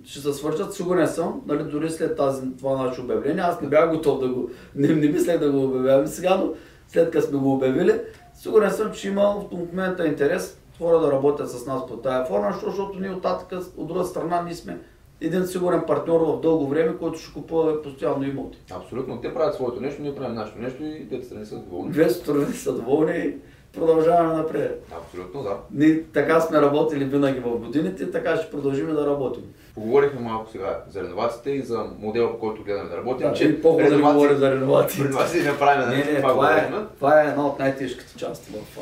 ще 0.04 0.20
се 0.20 0.32
свържат, 0.32 0.74
сигурен 0.74 1.08
съм, 1.08 1.42
нали, 1.46 1.62
дори 1.62 1.90
след 1.90 2.16
тази, 2.16 2.56
това 2.58 2.84
наше 2.84 3.00
обявление. 3.00 3.42
Аз 3.42 3.60
не 3.60 3.68
бях 3.68 3.90
готов 3.90 4.20
да 4.20 4.28
го, 4.28 4.50
не, 4.74 4.88
не 4.88 5.08
мислех 5.08 5.38
да 5.38 5.50
го 5.50 5.64
обявяваме 5.64 6.06
сега, 6.06 6.36
но 6.36 6.52
след 6.88 7.10
като 7.10 7.26
сме 7.26 7.38
го 7.38 7.54
обявили, 7.54 8.00
сигурен 8.34 8.70
съм, 8.70 8.92
че 8.92 9.08
има 9.08 9.34
в 9.40 9.52
момента 9.52 10.06
интерес 10.06 10.58
хора 10.78 11.00
да 11.00 11.12
работят 11.12 11.50
с 11.50 11.66
нас 11.66 11.86
по 11.86 11.96
тая 11.96 12.24
форма, 12.24 12.52
защото- 12.52 13.00
ние 13.00 13.10
оттатък, 13.10 13.62
от 13.76 13.88
друга 13.88 14.04
страна, 14.04 14.42
ние 14.42 14.54
сме 14.54 14.78
един 15.20 15.46
сигурен 15.46 15.82
партньор 15.86 16.20
в 16.20 16.40
дълго 16.40 16.66
време, 16.66 16.96
който 16.96 17.18
ще 17.18 17.32
купува 17.32 17.82
постоянно 17.82 18.24
имоти. 18.24 18.58
Абсолютно. 18.72 19.20
Те 19.20 19.34
правят 19.34 19.54
своето 19.54 19.80
нещо, 19.80 20.02
ние 20.02 20.14
правим 20.14 20.34
нашето 20.34 20.58
нещо 20.58 20.84
и 20.84 21.04
двете 21.04 21.26
страни 21.26 21.46
са 21.46 21.58
доволни. 21.58 21.92
Две 21.92 22.10
страни 22.10 22.52
са 22.52 22.72
доволни 22.72 23.34
продължаваме 23.76 24.34
напред. 24.34 24.86
Абсолютно, 24.98 25.42
да. 25.42 25.56
Ние 25.70 26.02
така 26.04 26.40
сме 26.40 26.60
работили 26.62 27.04
винаги 27.04 27.40
в 27.40 27.58
годините, 27.58 28.10
така 28.10 28.36
ще 28.36 28.50
продължим 28.50 28.86
да 28.86 29.06
работим. 29.06 29.42
Поговорихме 29.74 30.20
малко 30.20 30.50
сега 30.50 30.82
за 30.90 31.02
реновациите 31.02 31.50
и 31.50 31.62
за 31.62 31.84
модела, 31.98 32.32
по 32.32 32.38
който 32.38 32.62
гледаме 32.62 32.90
да 32.90 32.96
работим. 32.96 33.28
Да, 33.28 33.34
че 33.34 33.62
по-хубаво 33.62 33.90
да 33.90 33.96
реновации- 33.96 34.14
говорим 34.14 34.36
за 34.36 34.50
реновации. 34.50 35.04
Реновации 35.04 35.42
не 35.42 35.58
правим, 35.58 35.88
Не, 35.88 35.96
нали? 35.96 36.12
не, 36.12 36.16
това 36.16 36.30
това 36.30 36.56
е, 36.56 36.68
това 36.96 37.22
е 37.22 37.26
една 37.26 37.46
от 37.46 37.58
най-тежките 37.58 38.16
части 38.16 38.52
в, 38.52 38.78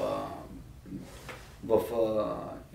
в 1.67 1.81
а, 1.95 2.25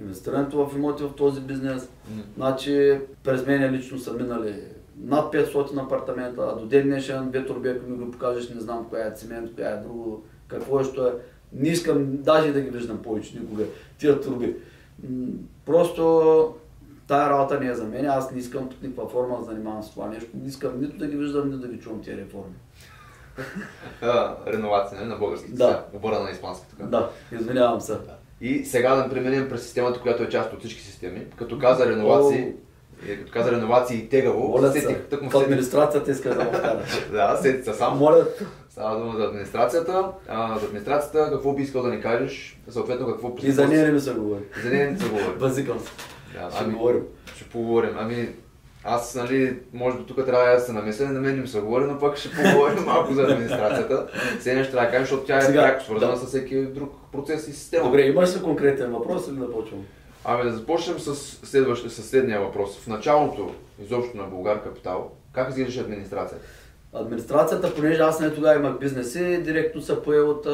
инвестирането 0.02 0.66
в 0.66 0.76
имоти 0.76 1.04
в 1.04 1.10
този 1.10 1.42
бизнес. 1.42 1.90
М. 2.10 2.22
Значи, 2.38 3.00
през 3.24 3.46
мен 3.46 3.72
лично 3.72 4.00
са 4.00 4.14
минали 4.14 4.56
над 4.98 5.34
500 5.34 5.56
апартамента, 5.78 6.52
а 6.52 6.60
до 6.60 6.66
ден 6.66 6.84
днешен 6.84 7.30
две 7.30 7.46
турби, 7.46 7.70
ако 7.70 7.90
ми 7.90 7.98
го 7.98 8.12
покажеш, 8.12 8.50
не 8.50 8.62
знам 8.62 8.88
коя 8.90 9.08
е 9.08 9.12
цимент, 9.12 9.56
коя 9.56 9.70
е 9.70 9.78
друго, 9.78 10.24
какво 10.48 10.80
е, 10.80 10.84
що 10.84 11.08
е. 11.08 11.12
Не 11.54 11.70
искам 11.70 12.08
даже 12.12 12.54
да 12.54 12.62
ги 12.62 12.70
виждам 12.70 13.02
повече 13.02 13.40
никога, 13.40 13.64
тия 13.98 14.22
турби. 14.22 14.56
М, 15.10 15.28
Просто 15.66 16.56
тая 17.08 17.30
работа 17.30 17.60
не 17.60 17.68
е 17.68 17.76
за 17.76 17.84
мен, 17.84 18.06
аз 18.06 18.32
не 18.32 18.40
искам 18.40 18.70
под 18.70 18.82
никаква 18.84 19.10
форма 19.10 19.40
да 19.40 19.46
занимавам 19.46 19.84
с 19.84 19.92
това 19.92 20.08
нещо. 20.08 20.30
Не 20.34 20.48
искам 20.48 20.82
нито 20.82 20.98
да 20.98 21.08
ги 21.08 21.18
виждам, 21.18 21.48
нито 21.48 21.60
да 21.60 21.68
ги 21.68 21.80
чувам 21.80 22.02
тия 22.02 22.18
реформи. 22.18 22.54
Реновация 24.48 25.00
нали, 25.00 25.10
на 25.10 25.16
българските. 25.16 25.54
Да. 25.54 25.86
Обърна 25.94 26.20
на 26.20 26.32
испански 26.32 26.66
така. 26.70 26.84
Да, 26.84 27.10
извинявам 27.32 27.82
се. 27.82 27.98
И 28.42 28.66
сега 28.66 28.96
да 28.96 29.10
преминем 29.10 29.50
през 29.50 29.64
системата, 29.64 30.00
която 30.00 30.24
е 30.24 30.30
част 30.30 30.54
от 30.54 30.60
всички 30.60 30.82
системи. 30.82 31.26
Като 31.36 31.60
каза 31.60 31.90
реновации, 31.90 32.54
и 33.08 33.20
като 33.20 33.32
каза 33.32 33.52
реновации 33.52 33.98
и 33.98 34.10
тегаво, 34.10 34.48
Моля 34.48 34.72
сетих, 34.72 34.90
се, 34.90 34.96
тъкмо 34.96 35.40
администрацията 35.40 36.12
иска 36.12 36.36
да 36.36 36.46
вкараш. 36.46 37.08
Да, 37.12 37.38
сетих 37.42 37.64
се 37.64 37.74
сам. 37.74 37.98
Моля, 37.98 38.26
Става 38.80 39.00
дума 39.00 39.18
за 39.18 39.24
администрацията. 39.24 40.12
А, 40.28 40.60
за 40.60 40.66
администрацията 40.66 41.30
какво 41.32 41.54
би 41.54 41.64
искал 41.64 41.84
да 41.84 41.90
ни 41.90 42.02
кажеш, 42.02 42.60
съответно 42.70 43.08
какво 43.08 43.36
и 43.44 43.52
за 43.52 43.68
нея 43.68 43.86
не 43.86 43.92
ми 43.92 44.00
се 44.00 44.14
говори. 44.14 44.42
За 44.64 44.70
нея 44.70 44.92
не 44.92 45.00
се 45.00 45.10
говори. 45.10 45.38
Базикам 45.40 45.80
се. 45.80 45.90
Да, 46.34 46.52
Ще 46.52 46.64
ами, 46.64 46.74
говорим. 46.74 47.02
ще 47.36 47.44
поговорим. 47.44 47.90
Ами, 48.00 48.30
аз, 48.84 49.16
нали, 49.16 49.60
може 49.74 49.98
би 49.98 50.04
тук 50.04 50.26
трябва 50.26 50.54
да 50.56 50.60
се 50.60 50.74
намеся, 50.74 51.10
на 51.10 51.20
мен 51.20 51.36
не 51.36 51.42
ми 51.42 51.48
се 51.48 51.60
говори, 51.60 51.86
но 51.86 52.00
пък 52.00 52.18
ще 52.18 52.30
поговорим 52.30 52.84
малко 52.86 53.14
за 53.14 53.24
администрацията. 53.24 54.08
Все 54.40 54.56
нещо 54.56 54.72
трябва 54.72 54.86
да 54.86 54.92
кажем, 54.92 55.06
защото 55.06 55.28
тя 55.28 55.38
е 55.38 55.42
Сега, 55.42 55.62
пряко 55.62 55.84
свързана 55.84 56.12
да. 56.12 56.18
с 56.18 56.26
всеки 56.26 56.62
друг 56.62 56.94
процес 57.12 57.48
и 57.48 57.54
система. 57.54 57.86
Добре, 57.86 58.02
имаш 58.02 58.36
ли 58.36 58.42
конкретен 58.42 58.92
въпрос 58.92 59.28
или 59.28 59.36
да 59.36 59.52
почвам? 59.52 59.86
Ами 60.26 60.44
да 60.44 60.52
започнем 60.52 61.00
с, 61.00 61.16
следващ, 61.48 61.92
с 61.92 62.10
следния 62.10 62.42
въпрос. 62.42 62.80
В 62.80 62.88
началото, 62.88 63.52
изобщо 63.84 64.18
на 64.18 64.24
Българ 64.24 64.64
Капитал, 64.64 65.12
как 65.34 65.50
изглеждаше 65.50 65.80
администрацията? 65.80 66.46
Администрацията, 66.94 67.76
понеже 67.76 68.02
аз 68.02 68.20
не 68.20 68.34
тогава 68.34 68.56
имах 68.56 68.80
бизнеси, 68.80 69.44
директно 69.44 69.82
се 69.82 70.04
пое 70.04 70.20
от, 70.20 70.46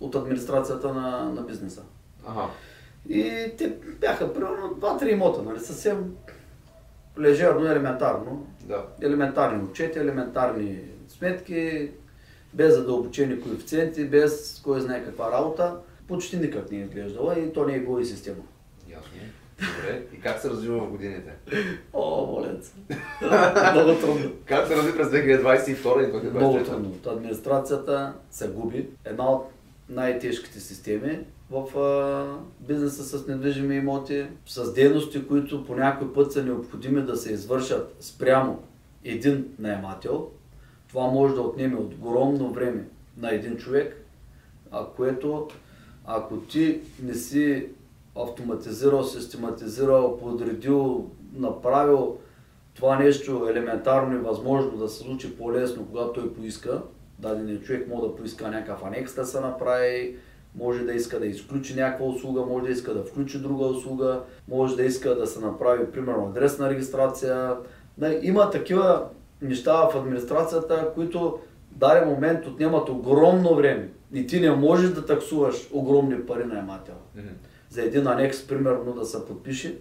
от 0.00 0.14
администрацията 0.14 0.94
на, 0.94 1.30
на 1.30 1.42
бизнеса. 1.42 1.82
Ага. 2.26 2.48
И 3.08 3.52
те 3.58 3.76
бяха 4.00 4.34
примерно 4.34 4.76
2-3 4.80 5.12
имота, 5.12 5.42
нали? 5.42 5.60
Съвсем 5.60 6.14
лежерно, 7.18 7.66
елементарно. 7.66 8.46
Да. 8.62 8.84
Елементарни 9.02 9.64
отчети, 9.64 9.98
елементарни 9.98 10.80
сметки, 11.08 11.90
без 12.54 12.74
задълбочени 12.74 13.40
коефициенти, 13.40 14.04
без 14.04 14.60
кой 14.64 14.80
знае 14.80 15.04
каква 15.04 15.32
работа. 15.32 15.76
Почти 16.08 16.36
никак 16.36 16.70
не 16.70 16.78
е 16.78 16.80
изглеждала 16.80 17.38
и 17.38 17.52
то 17.52 17.64
не 17.64 17.74
е 17.74 17.80
било 17.80 17.98
и 17.98 18.04
система. 18.04 18.42
Ясно. 18.88 19.10
Добре. 19.60 20.02
И 20.14 20.20
как 20.20 20.38
се 20.38 20.50
развива 20.50 20.78
в 20.78 20.90
годините? 20.90 21.32
О, 21.92 22.26
молец. 22.26 22.74
Много 23.72 24.00
трудно. 24.00 24.30
Как 24.44 24.66
се 24.66 24.76
разви 24.76 24.96
през 24.96 25.08
2022 25.08 26.08
и 26.08 26.12
2023? 26.12 26.36
Много 26.36 26.64
трудно. 26.64 26.94
Администрацията 27.06 28.12
се 28.30 28.48
губи. 28.48 28.88
Една 29.04 29.30
от 29.30 29.50
най-тежките 29.88 30.60
системи 30.60 31.18
в 31.50 31.78
а, 31.78 32.38
бизнеса 32.60 33.18
с 33.18 33.26
недвижими 33.26 33.76
имоти, 33.76 34.26
с 34.46 34.72
дейности, 34.72 35.26
които 35.26 35.64
по 35.64 35.74
някой 35.74 36.12
път 36.12 36.32
са 36.32 36.44
необходими 36.44 37.02
да 37.02 37.16
се 37.16 37.32
извършат 37.32 37.96
спрямо 38.00 38.62
един 39.04 39.48
наемател. 39.58 40.30
Това 40.88 41.06
може 41.06 41.34
да 41.34 41.40
отнеме 41.40 41.76
огромно 41.76 42.50
време 42.50 42.88
на 43.16 43.34
един 43.34 43.56
човек, 43.56 44.06
а 44.70 44.86
което 44.96 45.48
ако 46.04 46.36
ти 46.36 46.80
не 47.02 47.14
си 47.14 47.66
автоматизирал, 48.16 49.04
систематизирал, 49.04 50.18
подредил, 50.18 51.10
направил 51.32 52.18
това 52.74 52.98
нещо 52.98 53.46
елементарно 53.50 54.14
и 54.16 54.18
възможно 54.18 54.78
да 54.78 54.88
се 54.88 54.98
случи 54.98 55.36
по-лесно, 55.36 55.86
когато 55.86 56.12
той 56.12 56.34
поиска. 56.34 56.82
Даденият 57.18 57.64
човек 57.64 57.88
може 57.88 58.02
да 58.02 58.16
поиска 58.16 58.48
някакъв 58.48 58.84
анекс 58.84 59.14
да 59.14 59.26
се 59.26 59.40
направи, 59.40 60.16
може 60.54 60.84
да 60.84 60.92
иска 60.92 61.20
да 61.20 61.26
изключи 61.26 61.74
някаква 61.74 62.06
услуга, 62.06 62.40
може 62.40 62.66
да 62.66 62.72
иска 62.72 62.94
да 62.94 63.04
включи 63.04 63.38
друга 63.38 63.66
услуга, 63.66 64.22
може 64.48 64.76
да 64.76 64.82
иска 64.82 65.14
да 65.14 65.26
се 65.26 65.40
направи, 65.40 65.90
примерно, 65.90 66.26
адресна 66.26 66.70
регистрация. 66.70 67.56
Има 68.22 68.50
такива 68.50 69.08
неща 69.42 69.88
в 69.88 69.96
администрацията, 69.96 70.90
които 70.94 71.38
даден 71.70 72.08
момент 72.08 72.46
отнемат 72.46 72.88
огромно 72.88 73.54
време. 73.54 73.88
И 74.12 74.26
ти 74.26 74.40
не 74.40 74.50
можеш 74.50 74.90
да 74.90 75.06
таксуваш 75.06 75.68
огромни 75.72 76.26
пари 76.26 76.44
на 76.44 76.58
ематела. 76.58 76.98
Мгм. 77.16 77.28
За 77.76 77.82
един 77.82 78.06
анекс, 78.06 78.46
примерно, 78.46 78.92
да 78.92 79.04
се 79.04 79.24
подпише, 79.26 79.78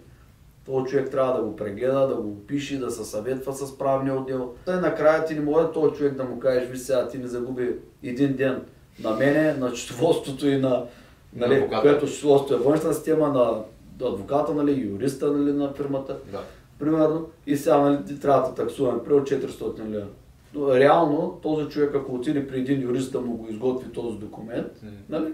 този 0.65 0.85
човек 0.85 1.11
трябва 1.11 1.33
да 1.33 1.43
го 1.43 1.55
прегледа, 1.55 2.07
да 2.07 2.15
го 2.15 2.29
опише, 2.29 2.79
да 2.79 2.91
се 2.91 3.05
съветва 3.05 3.53
с 3.53 3.77
правния 3.77 4.15
отдел. 4.15 4.53
Тъй 4.65 4.75
накрая 4.75 5.25
ти 5.25 5.35
не 5.35 5.41
може 5.41 5.71
този 5.73 5.95
човек 5.95 6.13
да 6.13 6.23
му 6.23 6.39
кажеш, 6.39 6.69
виж 6.69 6.79
сега 6.79 7.07
ти 7.07 7.17
не 7.17 7.27
загуби 7.27 7.75
един 8.03 8.35
ден 8.35 8.61
на 9.03 9.11
мене, 9.11 9.53
на 9.53 9.75
счетоводството 9.75 10.47
и 10.47 10.57
на, 10.57 10.69
На 10.69 10.85
нали, 11.33 11.55
адвоката. 11.55 11.81
което 11.81 12.07
счетоводството 12.07 12.53
е 12.53 12.65
външна 12.65 12.93
система, 12.93 13.27
на 13.27 13.61
адвоката, 14.07 14.53
нали, 14.53 14.71
юриста 14.81 15.31
нали, 15.31 15.53
на 15.53 15.73
фирмата, 15.73 16.17
Да. 16.31 16.41
примерно, 16.79 17.27
и 17.47 17.57
сега 17.57 17.77
нали, 17.77 18.05
ти 18.07 18.19
трябва 18.19 18.49
да 18.49 18.55
таксуваме 18.55 19.03
при 19.03 19.13
400 19.13 19.89
лева. 19.89 20.07
Но 20.53 20.75
Реално, 20.75 21.39
този 21.43 21.69
човек, 21.69 21.95
ако 21.95 22.15
отиде 22.15 22.47
при 22.47 22.59
един 22.59 22.81
юрист 22.81 23.11
да 23.11 23.21
му 23.21 23.37
го 23.37 23.47
изготви 23.49 23.91
този 23.91 24.17
документ, 24.17 24.71
нали, 25.09 25.33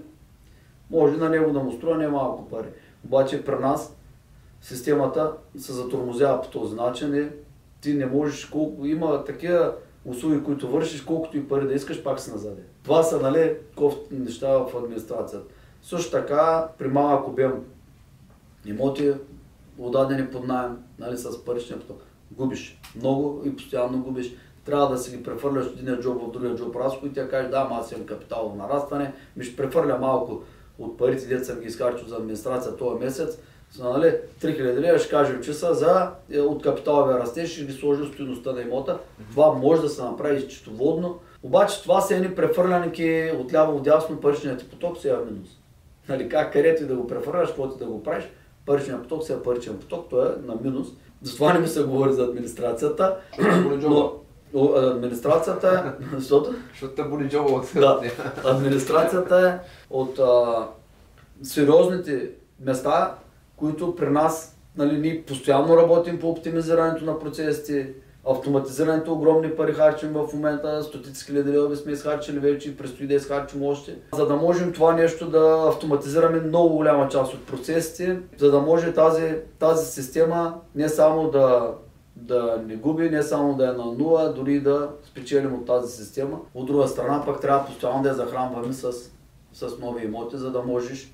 може 0.92 1.18
на 1.18 1.30
него 1.30 1.52
да 1.52 1.60
му 1.60 1.72
струва 1.72 1.98
не 1.98 2.08
малко 2.08 2.50
пари. 2.50 2.68
Обаче 3.06 3.46
при 3.46 3.56
нас 3.56 3.98
системата 4.62 5.34
се 5.58 5.74
затормозява 5.74 6.42
по 6.42 6.50
този 6.50 6.76
начин 6.76 7.16
и 7.16 7.28
ти 7.82 7.94
не 7.94 8.06
можеш, 8.06 8.46
колко 8.46 8.86
има 8.86 9.24
такива 9.26 9.74
услуги, 10.06 10.44
които 10.44 10.72
вършиш, 10.72 11.02
колкото 11.02 11.38
и 11.38 11.48
пари 11.48 11.68
да 11.68 11.74
искаш, 11.74 12.04
пак 12.04 12.20
си 12.20 12.32
назаде. 12.32 12.62
Това 12.84 13.04
са 13.04 13.22
нали, 13.22 13.58
кофти 13.76 14.16
неща 14.16 14.58
в 14.58 14.76
администрацията. 14.78 15.46
Също 15.82 16.12
така, 16.12 16.68
при 16.78 16.88
малък 16.88 17.28
обем 17.28 17.64
имоти, 18.66 19.14
отдадени 19.78 20.28
под 20.28 20.48
найем, 20.48 20.78
нали, 21.00 21.18
с 21.18 21.46
паричния 21.46 21.80
поток, 21.80 22.04
губиш. 22.32 22.80
Много 22.96 23.42
и 23.46 23.56
постоянно 23.56 24.04
губиш. 24.04 24.36
трябва 24.66 24.90
да 24.90 24.98
си 24.98 25.18
ги 25.18 25.24
прехвърляш 25.24 25.66
от 25.66 25.80
един 25.80 25.96
джоб 25.96 26.22
в 26.22 26.32
другия 26.32 26.56
джоб 26.56 26.76
и 27.06 27.14
тя 27.14 27.30
каже, 27.30 27.50
да, 27.50 27.58
ама 27.58 27.76
аз 27.76 27.92
имам 27.92 28.06
капитално 28.06 28.56
нарастване, 28.56 29.14
ми 29.38 29.44
ще 29.44 29.56
прехвърля 29.56 29.98
малко 29.98 30.44
от 30.80 30.98
парите, 30.98 31.26
деца 31.26 31.46
съм 31.46 31.60
ги 31.60 31.68
изхарчил 31.68 32.08
за 32.08 32.16
администрация 32.16 32.76
този 32.76 33.04
месец, 33.04 33.38
са, 33.72 33.84
нали, 33.84 34.14
3000 34.42 34.80
лева 34.80 35.00
ще 35.00 35.10
кажем, 35.10 35.44
че 35.44 35.54
са 35.54 35.74
за, 35.74 36.12
е, 36.32 36.40
от 36.40 36.64
капиталовия 36.64 37.20
растеж 37.20 37.58
и 37.58 37.66
ги 37.66 37.74
сложи 37.74 38.14
стоеността 38.14 38.52
на 38.52 38.62
имота. 38.62 39.00
Това 39.32 39.54
може 39.54 39.82
да 39.82 39.90
се 39.90 40.02
направи 40.02 40.42
счетоводно. 40.42 41.20
Обаче 41.44 41.84
това 41.84 42.02
са 42.02 42.16
едни 42.16 42.36
прехвърлянки 42.36 43.32
от 43.40 43.54
ляво 43.54 43.78
в 43.78 43.82
дясно, 43.82 44.22
паричният 44.22 44.60
ти 44.60 44.70
поток 44.70 44.98
си 44.98 45.10
е 45.10 45.16
минус. 45.32 45.50
Нали, 46.10 46.30
как 46.30 46.54
където 46.54 46.84
и 46.84 46.86
да 46.86 46.96
го 46.96 47.08
прехвърляш, 47.08 47.48
каквото 47.48 47.78
да 47.78 47.86
го 47.86 48.04
правиш, 48.04 48.24
паричният 48.66 49.02
поток 49.02 49.24
си 49.24 49.34
е 49.34 49.44
паричен 49.44 49.78
поток, 49.78 50.06
той 50.10 50.28
е 50.28 50.48
на 50.48 50.56
минус. 50.62 50.88
Затова 51.22 51.54
не 51.54 51.60
ми 51.60 51.68
се 51.68 51.84
говори 51.84 52.14
за 52.14 52.24
администрацията. 52.24 53.18
Но, 53.82 54.14
но 54.54 54.74
администрацата 54.76 55.96
е, 56.02 56.06
защото... 56.16 56.54
Защото 56.72 56.94
те 56.94 57.04
боли 57.04 57.30
джоба 57.30 57.52
от 57.52 57.66
Да, 57.76 58.02
администрацията 58.46 59.50
е 59.50 59.68
от 59.90 60.20
а, 60.20 60.68
сериозните 61.44 62.30
места, 62.60 63.16
които 63.56 63.96
при 63.96 64.10
нас, 64.10 64.58
нали, 64.78 64.98
ние 64.98 65.24
постоянно 65.28 65.78
работим 65.78 66.20
по 66.20 66.30
оптимизирането 66.30 67.06
на 67.06 67.20
процесите, 67.20 67.94
автоматизирането 68.30 69.14
огромни 69.14 69.56
пари 69.56 69.74
харчим 69.74 70.10
в 70.14 70.28
момента, 70.34 70.84
стотици 70.84 71.26
хиляди 71.26 71.52
лева 71.52 71.76
сме 71.76 71.92
изхарчили 71.92 72.40
вече 72.40 72.70
и 72.70 72.78
предстои 72.78 73.08
да 73.08 73.14
изхарчим 73.14 73.64
още. 73.64 73.98
За 74.14 74.28
да 74.28 74.36
можем 74.36 74.74
това 74.74 74.94
нещо 74.94 75.30
да 75.30 75.66
автоматизираме 75.68 76.40
много 76.40 76.76
голяма 76.76 77.10
част 77.10 77.34
от 77.34 77.46
процесите, 77.46 78.20
за 78.38 78.52
да 78.52 78.60
може 78.60 78.94
тази, 78.94 79.36
тази 79.60 79.86
система 79.92 80.56
не 80.76 80.90
само 80.90 81.30
да 81.32 81.74
да 82.16 82.64
не 82.68 82.76
губи, 82.76 83.10
не 83.10 83.24
само 83.24 83.56
да 83.56 83.64
е 83.64 83.72
на 83.72 83.86
нула, 83.86 84.34
дори 84.34 84.60
да 84.60 84.90
спечелим 85.04 85.54
от 85.54 85.66
тази 85.66 85.98
система. 85.98 86.40
От 86.54 86.66
друга 86.66 86.88
страна 86.88 87.26
пък 87.26 87.42
трябва 87.42 87.66
постоянно 87.66 88.04
да 88.04 88.10
я 88.10 88.16
захранваме 88.16 88.74
с, 88.74 88.92
с 89.54 89.80
нови 89.80 90.06
имоти, 90.06 90.38
за 90.38 90.52
да 90.52 90.62
можеш 90.62 91.12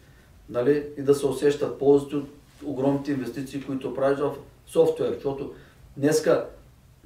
нали, 0.50 0.86
и 0.98 1.02
да 1.02 1.16
се 1.16 1.26
усещат 1.26 1.80
ползите 1.80 2.16
от 2.16 2.30
огромните 2.66 3.12
инвестиции, 3.12 3.64
които 3.64 3.94
правиш 3.94 4.20
в 4.20 4.32
софтуер. 4.68 5.14
Защото 5.14 5.54
днеска 5.98 6.46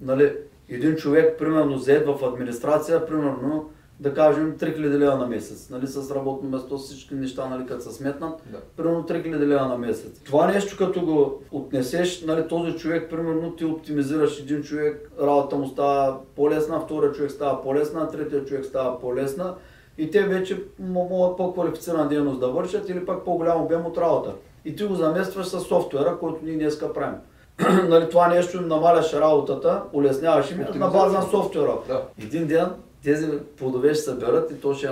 нали, 0.01 0.34
един 0.69 0.95
човек, 0.95 1.39
примерно, 1.39 1.77
зает 1.77 2.07
в 2.07 2.26
администрация, 2.26 3.07
примерно, 3.07 3.69
да 4.02 4.14
кажем 4.14 4.57
3000 4.57 4.98
лева 4.98 5.18
на 5.18 5.28
месец, 5.28 5.69
нали, 5.69 5.88
с 5.88 6.15
работно 6.15 6.49
место, 6.49 6.78
с 6.78 6.86
всички 6.86 7.15
неща, 7.15 7.49
нали, 7.49 7.65
като 7.65 7.84
се 7.84 7.91
сметнат, 7.91 8.41
да. 8.52 8.57
примерно 8.78 9.03
3000 9.03 9.40
лева 9.40 9.65
на 9.65 9.78
месец. 9.78 10.22
Това 10.26 10.48
нещо, 10.48 10.78
като 10.78 11.02
го 11.02 11.41
отнесеш, 11.52 12.22
нали, 12.22 12.48
този 12.48 12.78
човек, 12.78 13.10
примерно, 13.10 13.56
ти 13.56 13.65
оптимизираш 13.65 14.40
един 14.40 14.64
човек, 14.64 15.11
работата 15.22 15.56
му 15.56 15.68
става 15.68 16.18
по-лесна, 16.36 16.80
втория 16.80 17.11
човек 17.11 17.32
става 17.32 17.64
по-лесна, 17.64 18.07
третия 18.07 18.45
човек 18.45 18.65
става 18.65 18.99
по-лесна 18.99 19.56
и 19.98 20.11
те 20.11 20.23
вече 20.23 20.64
могат 20.80 21.38
по-квалифицирана 21.38 22.07
дейност 22.07 22.40
да 22.40 22.48
вършат 22.48 22.90
или 22.90 23.06
пак 23.06 23.26
по-голям 23.26 23.61
обем 23.61 23.86
от 23.86 23.98
работа. 23.98 24.34
И 24.65 24.76
ти 24.76 24.84
го 24.84 24.95
заместваш 24.95 25.48
с 25.48 25.60
софтуера, 25.60 26.18
който 26.19 26.40
ние 26.44 26.56
днеска 26.56 26.94
правим. 26.94 27.19
нали, 27.90 28.10
това 28.10 28.28
нещо 28.28 28.61
намаляш 28.61 29.14
работата, 29.14 29.84
улесняваш 29.94 30.52
им 30.52 30.65
на 30.76 30.88
база 30.88 31.18
на 31.18 31.22
софтуера. 31.22 31.73
Да. 31.88 32.03
Един 32.23 32.48
ден 32.48 32.68
тези 33.03 33.30
плодове 33.57 33.94
ще 33.94 34.03
съберат 34.03 34.52
и 34.52 34.61
то 34.61 34.73
ще 34.73 34.88
е 34.88 34.91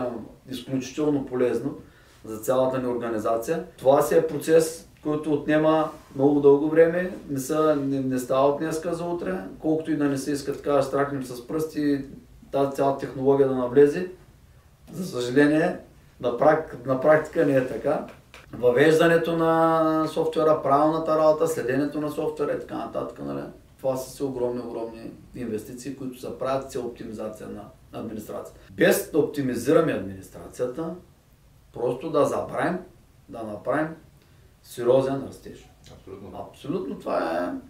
изключително 0.49 1.25
полезно 1.25 1.77
за 2.25 2.37
цялата 2.37 2.79
ни 2.79 2.87
организация. 2.87 3.63
Това 3.77 4.01
си 4.01 4.15
е 4.15 4.27
процес, 4.27 4.87
който 5.03 5.33
отнема 5.33 5.91
много 6.15 6.39
дълго 6.39 6.69
време, 6.69 7.11
не, 7.29 7.39
са, 7.39 7.75
не, 7.75 7.99
не 7.99 8.19
става 8.19 8.47
от 8.47 8.57
днеска 8.57 8.93
за 8.93 9.03
утре, 9.03 9.35
колкото 9.59 9.91
и 9.91 9.97
да 9.97 10.05
не 10.05 10.17
се 10.17 10.31
иска 10.31 10.53
така 10.53 10.71
да 10.71 10.83
страхнем 10.83 11.23
с 11.23 11.47
пръсти 11.47 12.05
тази 12.51 12.75
цяла 12.75 12.97
технология 12.97 13.47
да 13.47 13.55
навлезе. 13.55 14.11
За 14.93 15.05
съжаление, 15.05 15.77
на, 16.21 16.37
прак, 16.37 16.77
на 16.85 17.01
практика 17.01 17.45
не 17.45 17.55
е 17.55 17.67
така. 17.67 18.07
Въвеждането 18.57 19.37
на 19.37 20.07
софтуера, 20.07 20.63
правилната 20.63 21.17
работа, 21.17 21.47
следенето 21.47 22.01
на 22.01 22.11
софтуера 22.11 22.53
и 22.53 22.59
така 22.59 22.75
нататък. 22.77 23.19
Нали? 23.25 23.41
Това 23.77 23.97
са 23.97 24.11
си 24.11 24.23
огромни, 24.23 24.59
огромни 24.59 25.11
инвестиции, 25.35 25.95
които 25.95 26.19
се 26.19 26.39
правят 26.39 26.71
цел 26.71 26.85
оптимизация 26.85 27.47
на 27.49 27.61
администрацията. 27.93 28.59
Без 28.71 29.11
да 29.11 29.19
оптимизираме 29.19 29.91
администрацията, 29.91 30.95
просто 31.73 32.09
да 32.09 32.25
забравим, 32.25 32.77
да 33.29 33.43
направим 33.43 33.95
сериозен 34.63 35.23
растеж. 35.27 35.69
Абсолютно. 35.93 36.47
Абсолютно 36.49 36.99
това 36.99 37.37
е. 37.37 37.69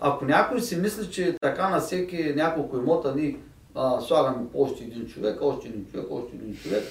Ако 0.00 0.24
някой 0.24 0.60
си 0.60 0.76
мисли, 0.76 1.10
че 1.10 1.36
така 1.40 1.68
на 1.68 1.80
всеки 1.80 2.32
няколко 2.36 2.76
имота 2.76 3.14
ни 3.14 3.38
а, 3.74 4.00
слагаме 4.00 4.46
още 4.54 4.84
един 4.84 5.06
човек, 5.06 5.38
още 5.42 5.68
един 5.68 5.86
човек, 5.90 6.06
още 6.10 6.36
един 6.36 6.56
човек 6.56 6.82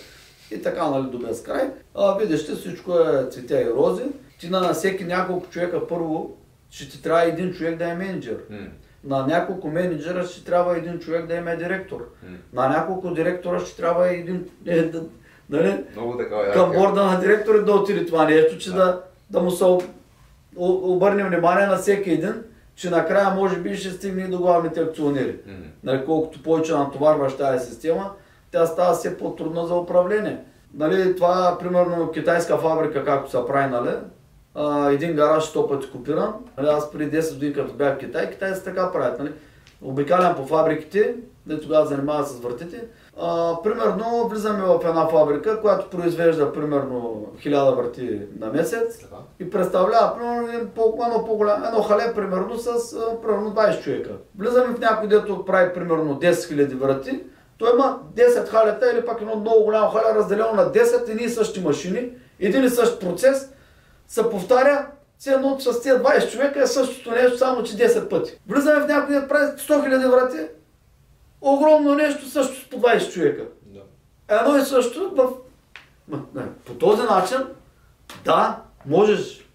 и 0.51 0.61
така 0.61 0.89
нали 0.89 1.09
до 1.09 1.19
безкрай, 1.19 1.71
а, 1.95 2.17
видиш, 2.17 2.39
всичко 2.39 2.99
е 2.99 3.27
цветя 3.31 3.61
и 3.61 3.69
рози. 3.69 4.03
Ти 4.39 4.49
на 4.49 4.73
всеки 4.73 5.03
няколко 5.03 5.49
човека 5.49 5.87
първо 5.87 6.37
ще 6.69 6.89
ти 6.89 7.01
трябва 7.01 7.23
един 7.23 7.53
човек 7.53 7.77
да 7.77 7.91
е 7.91 7.95
менеджер. 7.95 8.47
Mm. 8.51 8.69
На 9.07 9.27
няколко 9.27 9.67
менеджера 9.67 10.23
ще 10.23 10.45
трябва 10.45 10.77
един 10.77 10.99
човек 10.99 11.27
да 11.27 11.35
има 11.35 11.55
директор. 11.55 11.97
Mm. 11.97 12.35
На 12.53 12.69
няколко 12.69 13.13
директора 13.13 13.59
ще 13.59 13.81
трябва 13.81 14.09
един... 14.09 14.49
Е, 14.65 14.81
да, 14.81 15.03
нали? 15.49 15.83
Много 15.91 16.17
такава, 16.17 16.51
към 16.51 16.71
борда 16.71 17.03
на 17.03 17.19
директори 17.19 17.65
да 17.65 17.73
отиде 17.73 18.05
това 18.05 18.25
нещо, 18.25 18.57
че 18.57 18.71
да, 18.71 18.75
да, 18.75 19.01
да 19.29 19.39
му 19.39 19.51
се 19.51 19.65
обърне 20.57 21.23
внимание 21.23 21.67
на 21.67 21.77
всеки 21.77 22.11
един, 22.11 22.33
че 22.75 22.89
накрая 22.89 23.29
може 23.29 23.59
би 23.59 23.75
ще 23.75 23.89
стигне 23.89 24.23
и 24.23 24.27
до 24.27 24.37
главните 24.37 24.79
акционери. 24.79 25.35
Mm-hmm. 25.35 25.69
Нали, 25.83 26.05
колкото 26.05 26.43
повече 26.43 26.73
натоварваш 26.73 27.37
тази 27.37 27.65
система, 27.65 28.11
тя 28.51 28.65
става 28.65 28.93
все 28.93 29.17
по-трудна 29.17 29.67
за 29.67 29.75
управление. 29.75 30.37
Нали, 30.73 31.15
това, 31.15 31.57
примерно, 31.59 32.11
китайска 32.11 32.57
фабрика, 32.57 33.05
както 33.05 33.31
се 33.31 33.37
прави, 33.47 33.71
нали, 33.71 33.91
а, 34.57 34.91
един 34.91 35.15
гараж 35.15 35.43
сто 35.43 35.67
пъти 35.67 35.91
копиран. 35.91 36.33
Нали, 36.57 36.67
аз 36.67 36.91
преди 36.91 37.17
10 37.17 37.33
години, 37.33 37.53
като 37.53 37.73
бях 37.73 37.95
в 37.95 37.97
Китай, 37.97 38.31
китайците 38.31 38.65
така 38.65 38.91
правят. 38.91 39.19
Нали? 39.19 39.31
Обикалям 39.81 40.35
по 40.35 40.45
фабриките, 40.45 41.15
не 41.47 41.59
тогава 41.59 41.85
занимава 41.85 42.23
с 42.25 42.39
вратите. 42.39 42.83
А, 43.21 43.55
примерно 43.63 44.27
влизаме 44.29 44.63
в 44.63 44.79
една 44.85 45.07
фабрика, 45.07 45.61
която 45.61 45.89
произвежда 45.89 46.53
примерно 46.53 47.27
1000 47.45 47.75
врати 47.75 48.21
на 48.39 48.47
месец 48.47 48.99
така. 48.99 49.15
и 49.39 49.49
представлява 49.49 50.15
примерно 50.17 50.47
едно, 50.47 50.69
по, 50.75 51.03
едно, 51.05 51.25
по-голям, 51.25 51.63
едно 51.63 51.83
хале 51.83 52.13
примерно 52.15 52.57
с 52.57 52.67
а, 52.67 53.21
примерно 53.21 53.53
20 53.55 53.83
човека. 53.83 54.11
Влизаме 54.37 54.75
в 54.75 54.79
някой, 54.79 55.07
дето 55.07 55.45
прави 55.45 55.73
примерно 55.73 56.19
10 56.19 56.31
000 56.31 56.75
врати, 56.75 57.23
той 57.57 57.73
има 57.73 57.99
10 58.15 58.47
халета 58.47 58.91
или 58.93 59.05
пак 59.05 59.21
едно 59.21 59.35
много 59.35 59.63
голямо 59.63 59.89
хале 59.89 60.15
разделено 60.15 60.53
на 60.53 60.71
10 60.71 61.09
едни 61.09 61.23
и 61.23 61.29
същи 61.29 61.61
машини, 61.61 62.09
един 62.39 62.63
и 62.63 62.69
същ 62.69 62.99
процес, 62.99 63.49
се 64.07 64.29
повтаря, 64.29 64.87
все 65.17 65.31
едно 65.31 65.59
с 65.59 65.81
тези 65.81 65.95
20 65.95 66.31
човека 66.31 66.61
е 66.61 66.67
същото 66.67 67.11
нещо, 67.11 67.37
само 67.37 67.63
че 67.63 67.77
10 67.77 68.09
пъти. 68.09 68.39
Влизаме 68.47 68.81
в 68.81 68.87
някой 68.87 69.15
да 69.15 69.27
прави 69.27 69.45
100 69.45 69.57
000 69.57 70.11
врати, 70.11 70.47
огромно 71.41 71.95
нещо 71.95 72.29
също 72.29 72.69
по 72.69 72.77
20 72.77 73.11
човека. 73.11 73.43
Да. 73.65 73.81
Едно 74.39 74.57
и 74.57 74.61
също 74.61 75.11
в... 75.15 75.29
По 76.65 76.73
този 76.73 77.01
начин, 77.01 77.37
да, 78.25 78.61
можеш 78.85 79.47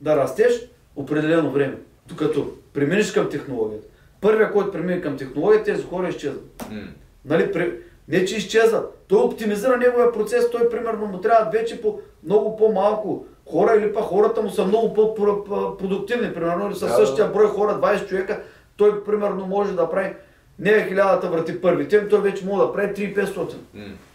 да 0.00 0.16
растеш 0.16 0.52
определено 0.96 1.50
време. 1.50 1.78
Докато 2.06 2.50
преминеш 2.74 3.12
към 3.12 3.30
технологията. 3.30 3.86
Първият, 4.20 4.52
който 4.52 4.72
премине 4.72 5.00
към 5.00 5.16
технологията, 5.16 5.72
тези 5.72 5.84
хора 5.84 6.08
изчезват. 6.08 6.44
Mm. 6.58 6.86
Нали, 7.24 7.80
не 8.08 8.24
че 8.24 8.36
изчезват. 8.36 9.04
Той 9.08 9.22
оптимизира 9.22 9.76
неговия 9.76 10.12
процес, 10.12 10.50
той 10.50 10.70
примерно 10.70 11.06
му 11.06 11.20
трябва 11.20 11.50
вече 11.50 11.82
по 11.82 12.00
много 12.24 12.56
по-малко 12.56 13.26
хора 13.50 13.74
или 13.76 13.94
па 13.94 14.00
хората 14.00 14.42
му 14.42 14.50
са 14.50 14.64
много 14.64 14.94
по-продуктивни, 14.94 16.34
примерно, 16.34 16.66
или 16.66 16.74
със 16.74 16.88
да, 16.88 16.96
същия 16.96 17.28
брой 17.28 17.46
хора, 17.46 17.80
20 17.82 18.08
човека, 18.08 18.40
той 18.76 19.04
примерно 19.04 19.46
може 19.46 19.72
да 19.72 19.90
прави 19.90 20.14
не 20.58 20.70
е 20.70 20.88
хилядата 20.88 21.28
врати 21.28 21.60
първите, 21.60 22.08
той 22.08 22.20
вече 22.20 22.46
може 22.46 22.66
да 22.66 22.72
прави 22.72 22.94
3500. 22.94 23.36
Mm. 23.36 23.54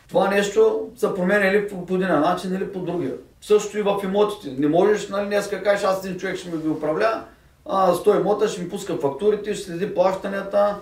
Това 0.09 0.29
нещо 0.29 0.87
се 0.95 1.13
променя 1.13 1.47
или 1.47 1.67
по, 1.67 1.85
по 1.85 1.95
един 1.95 2.07
начин, 2.07 2.55
или 2.55 2.71
по 2.71 2.79
другия. 2.79 3.13
Също 3.41 3.77
и 3.77 3.81
в 3.81 3.99
имотите. 4.03 4.61
Не 4.61 4.67
можеш, 4.67 5.09
нали, 5.09 5.25
днес 5.25 5.49
кажеш, 5.63 5.83
аз 5.85 6.05
един 6.05 6.19
човек 6.19 6.37
ще 6.37 6.49
ми 6.49 6.61
ги 6.61 6.67
управля, 6.67 7.23
а 7.65 7.93
100 7.93 8.19
имота 8.19 8.47
ще 8.47 8.61
ми 8.61 8.69
пуска 8.69 8.97
фактурите, 8.97 9.53
ще 9.53 9.65
следи 9.65 9.95
плащанията, 9.95 10.75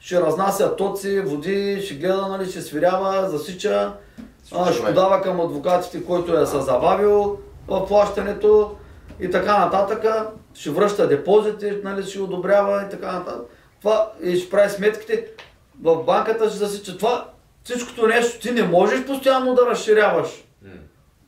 ще 0.00 0.20
разнася 0.20 0.76
тоци, 0.76 1.20
води, 1.20 1.82
ще 1.84 1.94
гледа, 1.94 2.28
нали, 2.28 2.50
ще 2.50 2.60
свирява, 2.60 3.28
засича, 3.30 3.92
а, 4.52 4.72
ще 4.72 4.84
подава 4.84 5.22
към 5.22 5.40
адвокатите, 5.40 6.04
който 6.04 6.38
е 6.38 6.46
се 6.46 6.60
забавил, 6.60 7.38
в 7.70 7.86
плащането 7.86 8.76
и 9.20 9.30
така 9.30 9.58
нататък. 9.58 10.04
Ще 10.54 10.70
връща 10.70 11.08
депозити, 11.08 11.72
нали, 11.84 12.02
ще 12.02 12.20
одобрява 12.20 12.84
и 12.86 12.90
така 12.90 13.12
нататък. 13.12 13.46
Това 13.80 14.12
и 14.22 14.36
ще 14.36 14.50
прави 14.50 14.70
сметките. 14.70 15.26
В 15.82 16.04
банката 16.04 16.48
ще 16.48 16.58
засича 16.58 16.98
това. 16.98 17.28
Всичкото 17.64 18.06
нещо 18.06 18.40
ти 18.40 18.52
не 18.52 18.62
можеш 18.62 19.06
постоянно 19.06 19.54
да 19.54 19.66
разширяваш. 19.66 20.28
Mm. 20.28 20.68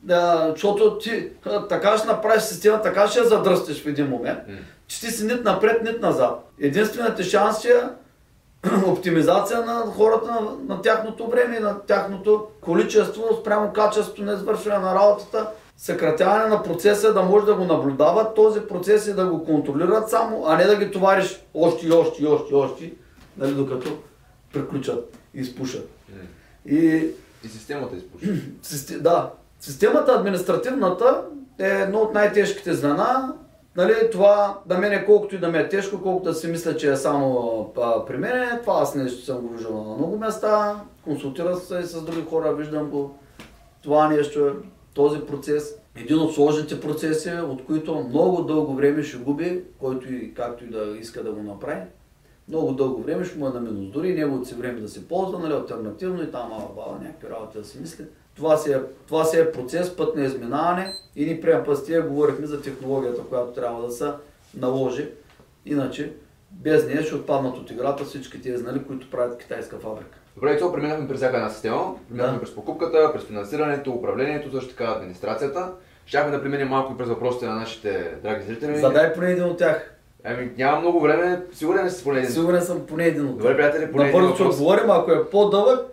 Да, 0.02 0.48
защото 0.50 0.98
ти 0.98 1.28
така 1.68 1.98
ще 1.98 2.06
направиш 2.06 2.42
система, 2.42 2.82
така 2.82 3.08
ще 3.08 3.18
я 3.18 3.24
задръстиш 3.24 3.82
в 3.82 3.86
един 3.86 4.06
момент, 4.06 4.38
mm. 4.48 4.58
че 4.86 5.00
ти 5.00 5.06
си 5.06 5.24
нит 5.26 5.44
напред, 5.44 5.82
нит 5.82 6.02
назад. 6.02 6.48
Единственият 6.60 7.22
шанс 7.22 7.64
е 7.64 7.82
оптимизация 8.86 9.60
на 9.60 9.80
хората, 9.80 10.30
на, 10.30 10.40
на 10.74 10.82
тяхното 10.82 11.26
време, 11.26 11.60
на 11.60 11.80
тяхното 11.80 12.46
количество 12.60 13.22
спрямо 13.40 13.72
качеството 13.72 14.22
на 14.22 14.32
извършване 14.32 14.78
на 14.78 14.94
работата, 14.94 15.46
съкратяване 15.76 16.46
на 16.46 16.62
процеса, 16.62 17.14
да 17.14 17.22
може 17.22 17.46
да 17.46 17.54
го 17.54 17.64
наблюдават 17.64 18.34
този 18.34 18.60
процес 18.60 19.06
и 19.06 19.14
да 19.14 19.26
го 19.26 19.44
контролират 19.44 20.10
само, 20.10 20.44
а 20.46 20.56
не 20.56 20.64
да 20.64 20.76
ги 20.76 20.90
товариш 20.90 21.44
още 21.54 21.86
и 21.86 21.92
още 21.92 22.22
и 22.22 22.26
още 22.26 22.52
и 22.52 22.56
още, 22.56 22.92
нали, 23.38 23.54
докато 23.54 23.90
приключат 24.52 25.16
и 25.34 25.40
изпушат. 25.40 25.90
И 26.66 26.76
И 27.44 27.48
системата 27.48 27.96
изпуши. 27.96 28.42
Систе- 28.62 28.98
Да. 29.00 29.30
Системата 29.60 30.12
административната 30.12 31.22
е 31.58 31.68
едно 31.68 31.98
от 31.98 32.14
най-тежките 32.14 32.74
звена. 32.74 33.34
Нали, 33.76 33.94
това 34.12 34.58
да 34.66 34.78
мен 34.78 34.92
е 34.92 35.04
колкото 35.04 35.34
и 35.34 35.38
да 35.38 35.48
ме 35.48 35.58
е 35.58 35.68
тежко, 35.68 36.02
колкото 36.02 36.28
да 36.28 36.34
си 36.34 36.46
мисля, 36.46 36.76
че 36.76 36.92
е 36.92 36.96
само 36.96 37.72
а, 37.82 38.04
при 38.04 38.16
мен, 38.18 38.58
това 38.60 38.80
аз 38.82 38.94
нещо 38.94 39.24
съм 39.24 39.36
го 39.38 39.48
виждал 39.48 39.84
на 39.84 39.94
много 39.96 40.18
места, 40.18 40.80
консултирал 41.04 41.56
се 41.56 41.78
и 41.78 41.82
с 41.82 42.02
други 42.02 42.24
хора, 42.30 42.54
виждам 42.54 42.90
го. 42.90 43.18
Това 43.82 44.08
нещо 44.08 44.46
е 44.46 44.52
този 44.94 45.20
процес. 45.20 45.78
Един 45.96 46.18
от 46.18 46.34
сложните 46.34 46.80
процеси, 46.80 47.30
от 47.30 47.64
които 47.64 47.94
много 48.08 48.42
дълго 48.42 48.74
време 48.74 49.02
ще 49.02 49.16
губи, 49.16 49.62
който 49.78 50.12
и 50.12 50.34
както 50.34 50.64
и 50.64 50.70
да 50.70 50.96
иска 51.00 51.22
да 51.22 51.32
го 51.32 51.42
направи. 51.42 51.80
Много 52.48 52.72
дълго 52.72 53.02
време 53.02 53.24
ще 53.24 53.38
му 53.38 53.46
е 53.46 53.50
на 53.50 53.60
минус. 53.60 53.92
Дори 53.92 54.14
неговото 54.14 54.48
си 54.48 54.54
време 54.54 54.80
да 54.80 54.88
се 54.88 55.08
ползва, 55.08 55.38
нали, 55.38 55.52
альтернативно 55.52 56.22
и 56.22 56.30
там 56.30 56.48
мала 56.48 56.68
баба 56.76 57.04
някакви 57.04 57.30
работи 57.30 57.58
да 57.58 57.64
си 57.64 57.78
мисли. 57.80 58.04
Това 58.36 58.56
си, 58.56 58.72
е, 58.72 58.80
това 59.06 59.24
си 59.24 59.38
е 59.38 59.52
процес, 59.52 59.96
път 59.96 60.16
на 60.16 60.24
изминаване 60.24 60.94
и 61.16 61.26
ни 61.26 61.40
приема 61.40 61.64
път 61.64 61.78
с 61.78 61.84
тия 61.84 62.02
говорихме 62.02 62.46
за 62.46 62.62
технологията, 62.62 63.22
която 63.22 63.52
трябва 63.52 63.86
да 63.86 63.92
се 63.92 64.10
наложи. 64.56 65.08
Иначе 65.66 66.12
без 66.50 66.86
нея 66.86 67.02
ще 67.02 67.14
отпаднат 67.14 67.58
от 67.58 67.70
играта 67.70 68.04
всички 68.04 68.42
тези, 68.42 68.62
нали, 68.62 68.84
които 68.84 69.10
правят 69.10 69.38
китайска 69.38 69.78
фабрика. 69.78 70.18
Добре, 70.34 70.52
и 70.52 70.58
това 70.58 70.72
преминахме 70.72 71.08
през 71.08 71.16
всяка 71.16 71.36
една 71.36 71.50
система. 71.50 71.94
Преминахме 72.08 72.34
Да. 72.38 72.40
през 72.40 72.54
покупката, 72.54 73.12
през 73.14 73.22
финансирането, 73.24 73.90
управлението, 73.90 74.52
също 74.52 74.70
така 74.70 74.84
администрацията. 74.84 75.70
Щяхме 76.06 76.30
да 76.30 76.42
преминем 76.42 76.68
малко 76.68 76.92
и 76.92 76.98
през 76.98 77.08
въпросите 77.08 77.46
на 77.46 77.54
нашите 77.54 78.14
драги 78.22 78.44
зрители. 78.44 78.78
Задай 78.78 79.12
поне 79.12 79.30
един 79.30 79.44
от 79.44 79.58
тях. 79.58 79.94
Ами 80.24 80.50
няма 80.58 80.80
много 80.80 81.00
време, 81.00 81.42
сигурен 81.52 81.90
си 81.90 82.04
поне 82.04 82.18
един? 82.18 82.30
Сигурен 82.30 82.62
съм 82.62 82.86
поне 82.86 83.04
един 83.06 83.26
от 83.26 83.38
Добре, 83.38 83.56
приятели, 83.56 83.92
поне 83.92 84.04
Набързо 84.04 84.34
ще 84.34 84.42
отговорим, 84.42 84.90
ако 84.90 85.12
е 85.12 85.30
по-дълъг, 85.30 85.86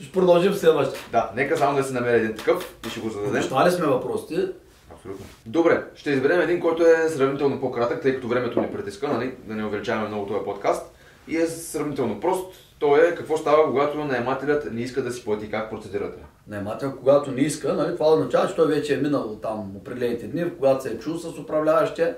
ще 0.00 0.12
продължим 0.12 0.54
следващия. 0.54 1.00
Да, 1.12 1.30
нека 1.36 1.56
само 1.56 1.76
да 1.76 1.84
се 1.84 1.92
намери 1.92 2.16
един 2.16 2.36
такъв 2.36 2.74
и 2.86 2.90
ще 2.90 3.00
го 3.00 3.08
зададем. 3.08 3.30
Обещали 3.30 3.70
сме 3.70 3.86
въпросите. 3.86 4.48
Абсолютно. 4.92 5.26
Добре, 5.46 5.82
ще 5.94 6.10
изберем 6.10 6.40
един, 6.40 6.60
който 6.60 6.86
е 6.86 7.08
сравнително 7.08 7.60
по-кратък, 7.60 8.02
тъй 8.02 8.14
като 8.14 8.28
времето 8.28 8.60
ни 8.60 8.66
притиска, 8.72 9.08
нали? 9.08 9.34
да 9.44 9.54
не 9.54 9.64
увеличаваме 9.64 10.08
много 10.08 10.26
този 10.26 10.44
подкаст. 10.44 10.92
И 11.28 11.36
е 11.36 11.46
сравнително 11.46 12.20
прост. 12.20 12.54
То 12.78 12.96
е 12.96 13.14
какво 13.14 13.36
става, 13.36 13.66
когато 13.66 14.04
наемателят 14.04 14.72
не 14.72 14.80
иска 14.80 15.02
да 15.02 15.12
си 15.12 15.24
плати, 15.24 15.50
как 15.50 15.70
процедирате. 15.70 16.22
Наемател, 16.48 16.96
когато 16.98 17.30
не 17.30 17.40
иска, 17.40 17.74
нали, 17.74 17.94
това 17.94 18.12
означава, 18.12 18.48
че 18.48 18.56
той 18.56 18.66
вече 18.66 18.94
е 18.94 19.00
минал 19.00 19.38
там 19.42 19.76
определените 19.76 20.26
дни, 20.26 20.56
когато 20.56 20.82
се 20.82 20.92
е 20.92 20.98
чул 20.98 21.16
с 21.16 21.38
управляващия. 21.38 22.16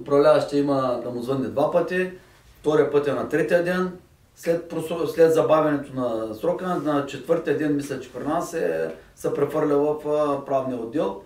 Управляващия 0.00 0.60
има 0.60 1.00
да 1.04 1.10
му 1.10 1.22
звънне 1.22 1.48
два 1.48 1.70
пъти, 1.70 2.10
втория 2.60 2.90
път 2.90 3.08
е 3.08 3.12
на 3.12 3.28
третия 3.28 3.64
ден. 3.64 3.92
След, 4.36 4.74
след 5.14 5.34
забавянето 5.34 5.94
на 5.94 6.34
срока, 6.34 6.66
на 6.66 7.06
четвъртия 7.06 7.58
ден, 7.58 7.76
мисля, 7.76 8.00
че 8.00 8.12
при 8.12 8.24
нас 8.24 8.54
е, 8.54 8.90
се 9.16 9.34
прехвърля 9.34 9.76
в 9.76 9.96
правния 10.46 10.78
отдел. 10.78 11.22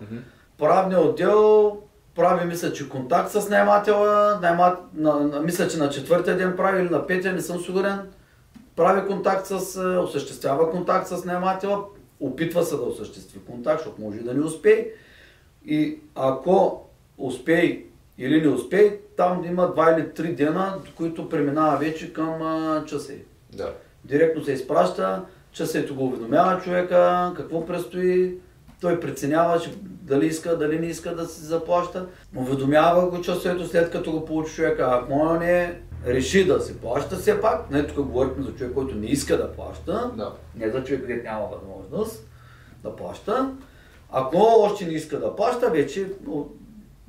Правният 0.57 1.05
отдел 1.05 1.77
прави, 2.15 2.45
мисля, 2.45 2.73
че 2.73 2.89
контакт 2.89 3.31
с 3.31 3.49
наемателя. 3.49 4.39
Наемат, 4.41 4.77
на, 4.93 5.19
на, 5.19 5.39
мисля, 5.39 5.67
че 5.67 5.77
на 5.77 5.89
четвъртия 5.89 6.37
ден 6.37 6.53
прави 6.57 6.81
или 6.81 6.89
на 6.89 7.07
петия, 7.07 7.33
не 7.33 7.41
съм 7.41 7.59
сигурен. 7.59 7.99
Прави 8.75 9.07
контакт 9.07 9.47
с, 9.47 9.75
е, 9.75 9.97
осъществява 9.97 10.71
контакт 10.71 11.07
с 11.07 11.25
наемателя, 11.25 11.83
опитва 12.19 12.63
се 12.63 12.75
да 12.75 12.81
осъществи 12.81 13.39
контакт, 13.39 13.79
защото 13.79 14.01
може 14.01 14.17
и 14.17 14.23
да 14.23 14.33
не 14.33 14.43
успее. 14.43 14.87
И 15.65 15.99
ако 16.15 16.85
успее 17.17 17.83
или 18.17 18.41
не 18.41 18.47
успее, 18.47 18.97
там 19.17 19.45
има 19.45 19.71
два 19.71 19.91
или 19.91 20.13
три 20.13 20.35
дена, 20.35 20.77
които 20.95 21.29
преминава 21.29 21.77
вече 21.77 22.13
към 22.13 22.41
а, 22.41 22.85
часи. 22.85 23.21
Да. 23.53 23.73
Директно 24.03 24.43
се 24.43 24.51
изпраща, 24.51 25.25
часето 25.51 25.95
го 25.95 26.05
уведомява 26.05 26.61
човека, 26.61 27.33
какво 27.37 27.65
предстои, 27.65 28.37
той 28.81 28.99
преценява 28.99 29.59
че 29.59 29.73
дали 29.81 30.25
иска, 30.25 30.57
дали 30.57 30.79
не 30.79 30.85
иска 30.85 31.15
да 31.15 31.25
се 31.25 31.45
заплаща. 31.45 32.07
Уведомява 32.35 33.09
го 33.09 33.21
часето 33.21 33.67
след 33.67 33.91
като 33.91 34.11
го 34.11 34.25
получи 34.25 34.53
човека. 34.53 34.89
Ако 34.91 35.33
не 35.33 35.81
реши 36.05 36.45
да 36.45 36.61
се 36.61 36.79
плаща 36.79 37.15
все 37.15 37.41
пак, 37.41 37.71
не 37.71 37.87
тук 37.87 38.05
говорихме 38.05 38.43
за 38.43 38.55
човек, 38.55 38.73
който 38.73 38.95
не 38.95 39.05
иска 39.05 39.37
да 39.37 39.51
плаща, 39.53 40.11
Да. 40.17 40.35
не 40.55 40.69
за 40.69 40.83
човек, 40.83 41.01
където 41.01 41.23
няма 41.23 41.47
възможност 41.47 42.27
да 42.83 42.95
плаща. 42.95 43.55
Ако 44.11 44.37
още 44.37 44.85
не 44.85 44.93
иска 44.93 45.19
да 45.19 45.35
плаща, 45.35 45.69
вече, 45.69 46.11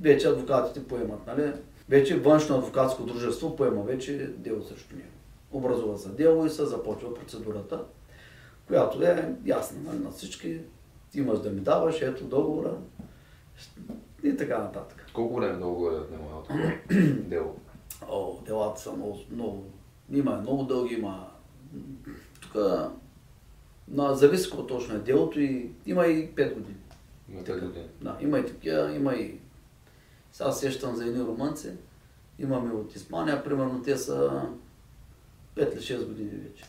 вече 0.01 0.29
адвокатите 0.29 0.85
поемат, 0.89 1.27
нали? 1.27 1.53
Вече 1.89 2.19
външно 2.19 2.57
адвокатско 2.57 3.03
дружество 3.03 3.57
поема 3.57 3.83
вече 3.83 4.31
дело 4.37 4.63
срещу 4.63 4.97
него. 4.97 5.09
Образува 5.53 5.97
се 5.97 6.09
дело 6.09 6.47
и 6.47 6.51
се 6.51 6.65
започва 6.65 7.15
процедурата, 7.15 7.81
която 8.67 9.03
е 9.03 9.35
ясна 9.47 9.79
нали, 9.85 9.99
на 9.99 10.11
всички. 10.11 10.61
Имаш 11.15 11.39
да 11.39 11.51
ми 11.51 11.61
даваш, 11.61 12.03
ето 12.03 12.25
договора 12.25 12.73
и 14.23 14.37
така 14.37 14.59
нататък. 14.59 15.07
Колко 15.15 15.35
време 15.37 15.57
много 15.57 15.89
е 15.91 15.95
отнема 15.95 16.43
такова 16.43 16.73
дело? 17.13 17.57
О, 18.03 18.41
делата 18.47 18.81
са 18.81 18.93
много, 18.93 19.19
много, 19.31 19.65
има 20.11 20.37
много 20.37 20.65
дълги, 20.65 20.95
има 20.95 21.29
тук 22.41 22.55
на, 23.89 24.15
зависи 24.15 24.51
какво 24.51 24.67
точно 24.67 24.95
е 24.95 24.99
делото 24.99 25.41
и 25.41 25.71
има 25.87 26.07
и 26.07 26.35
5 26.35 26.55
години. 26.55 26.77
Има 27.33 27.45
пет 27.45 27.65
години. 27.65 27.87
Да, 28.01 28.17
има 28.21 28.39
и 28.39 28.47
такива, 28.47 28.97
има 28.97 29.15
и... 29.15 29.39
Сега 30.33 30.53
сещам 30.53 30.97
за 30.97 31.07
едни 31.07 31.25
румънци, 31.25 31.73
имаме 32.39 32.73
от 32.73 32.97
Испания, 32.97 33.45
примерно 33.45 33.83
те 33.83 33.97
са 33.97 34.43
5 35.57 35.73
или 35.73 35.81
6 35.81 36.07
години 36.07 36.31
вече. 36.31 36.65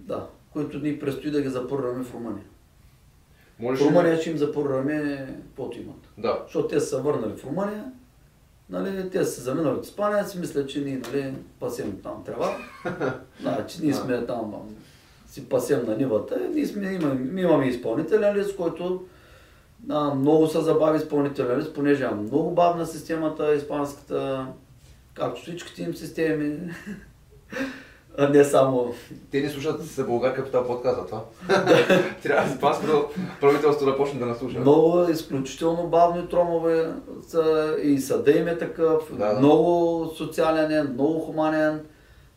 Да, 0.00 0.28
които 0.52 0.78
ни 0.78 0.98
предстои 0.98 1.30
да 1.30 1.42
ги 1.42 1.48
запорваме 1.48 2.04
в 2.04 2.14
Румъния. 2.14 2.44
Можеш 3.58 3.84
В 3.84 3.88
Румъния 3.88 4.20
ще 4.20 4.30
им 4.30 4.38
запорваме 4.38 5.26
каквото 5.46 5.78
имат. 5.78 6.08
Да. 6.18 6.42
Защото 6.44 6.68
те 6.68 6.80
са 6.80 7.02
върнали 7.02 7.36
в 7.36 7.44
Румъния, 7.44 7.92
нали, 8.70 9.10
те 9.10 9.24
са 9.24 9.40
заминали 9.40 9.74
от 9.74 9.86
Испания, 9.86 10.24
си 10.24 10.38
мислят, 10.38 10.68
че 10.68 10.80
ние 10.80 11.00
нали, 11.12 11.34
пасем 11.60 12.00
там 12.02 12.24
трева. 12.24 12.56
да, 13.42 13.66
че 13.66 13.82
ние 13.82 13.94
сме 13.94 14.26
там, 14.26 14.54
ам, 14.54 14.76
си 15.26 15.48
пасем 15.48 15.86
на 15.86 15.96
нивата. 15.96 16.48
Ние 16.54 16.66
сме, 16.66 16.92
имаме, 16.92 17.40
имаме 17.40 17.66
изпълнителен 17.66 18.36
лист, 18.36 18.56
който 18.56 19.04
а, 19.88 20.14
много 20.14 20.46
се 20.46 20.60
забави 20.60 20.98
изпълнителен 20.98 21.58
лист, 21.58 21.74
понеже 21.74 22.04
е 22.04 22.10
много 22.10 22.50
бавна 22.50 22.86
системата, 22.86 23.54
испанската, 23.54 24.46
както 25.14 25.42
всичките 25.42 25.82
им 25.82 25.94
системи. 25.94 26.58
а 28.18 28.28
не 28.28 28.44
само 28.44 28.94
Те 29.30 29.40
ни 29.40 29.48
слушат 29.48 29.82
с 29.82 30.04
Българ 30.04 30.34
Капитал 30.34 30.66
подкаст, 30.66 30.98
за 31.00 31.06
това. 31.06 31.24
Трябва 32.22 32.50
испанското 32.50 33.08
правителство 33.40 33.86
да 33.86 33.96
почне 33.96 34.18
да 34.18 34.26
нас 34.26 34.38
слуша. 34.38 34.58
Много 34.58 35.10
изключително 35.10 35.86
бавни 35.86 36.28
тромове 36.28 36.92
са, 37.28 37.76
и 37.82 37.98
съда 37.98 38.30
им 38.30 38.48
е 38.48 38.58
такъв, 38.58 39.02
Да, 39.12 39.32
да. 39.32 39.38
много 39.38 40.06
социален 40.16 40.72
е, 40.72 40.82
много 40.82 41.20
хуманен, 41.20 41.80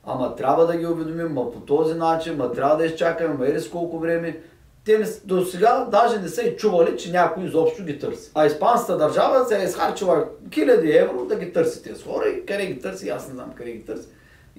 ама 0.06 0.36
трябва 0.36 0.68
да 0.68 0.78
ги 0.78 0.86
уведомим, 0.86 1.34
ма 1.34 1.52
по 1.52 1.60
този 1.60 1.94
начин, 1.94 2.36
ма 2.36 2.52
трябва 2.52 2.78
да 2.78 2.86
изчакаме, 2.86 3.34
ма 3.34 3.48
ери 3.48 3.60
с 3.60 3.70
колко 3.70 4.00
време. 4.00 4.40
Те 4.86 4.98
не, 4.98 5.06
до 5.26 5.46
сега 5.46 5.88
даже 5.92 6.20
не 6.20 6.28
са 6.28 6.42
и 6.42 6.56
чували, 6.58 6.98
че 6.98 7.12
някой 7.12 7.44
изобщо 7.44 7.84
ги 7.84 8.00
търси. 8.00 8.32
А 8.36 8.46
испанската 8.46 8.98
държава 8.98 9.46
се 9.46 9.62
е 9.62 9.64
изхарчила 9.64 10.26
хиляди 10.54 10.92
евро 10.92 11.26
да 11.26 11.36
ги 11.36 11.54
търси 11.54 11.84
тези 11.84 12.04
хора 12.04 12.30
и 12.30 12.46
къде 12.46 12.66
ги 12.66 12.80
търси, 12.80 13.10
аз 13.10 13.28
не 13.28 13.34
знам 13.34 13.52
къде 13.56 13.72
ги 13.72 13.86
търси. 13.86 14.08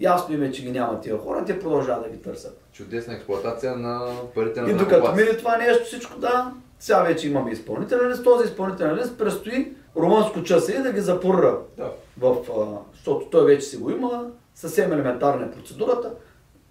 Ясно 0.00 0.34
им 0.34 0.42
е, 0.42 0.52
че 0.52 0.62
ги 0.62 0.70
няма 0.70 1.00
тия 1.00 1.18
хора, 1.18 1.44
те 1.44 1.60
продължават 1.60 2.04
да 2.04 2.10
ги 2.10 2.22
търсят. 2.22 2.60
Чудесна 2.72 3.14
експлуатация 3.14 3.76
на 3.76 4.06
парите 4.34 4.60
на 4.60 4.70
И 4.70 4.74
докато 4.74 5.14
мине 5.14 5.36
това 5.36 5.56
нещо, 5.56 5.84
всичко 5.84 6.18
да, 6.18 6.52
сега 6.78 7.02
вече 7.02 7.28
имаме 7.28 7.50
изпълнителен 7.50 8.10
лист. 8.10 8.24
Този 8.24 8.44
изпълнителен 8.44 8.96
лист 8.96 9.18
предстои 9.18 9.72
румънско 9.96 10.42
часа 10.42 10.72
и 10.72 10.82
да 10.82 10.92
ги 10.92 11.00
запорра 11.00 11.58
Да. 11.76 11.90
в, 12.18 12.36
а, 12.58 12.92
защото 12.94 13.26
той 13.30 13.44
вече 13.44 13.66
си 13.66 13.76
го 13.76 13.90
има, 13.90 14.26
съвсем 14.54 14.92
елементарна 14.92 15.46
е 15.46 15.50
процедурата. 15.50 16.10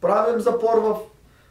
Правим 0.02 0.40
запор 0.40 0.78
в 0.78 0.96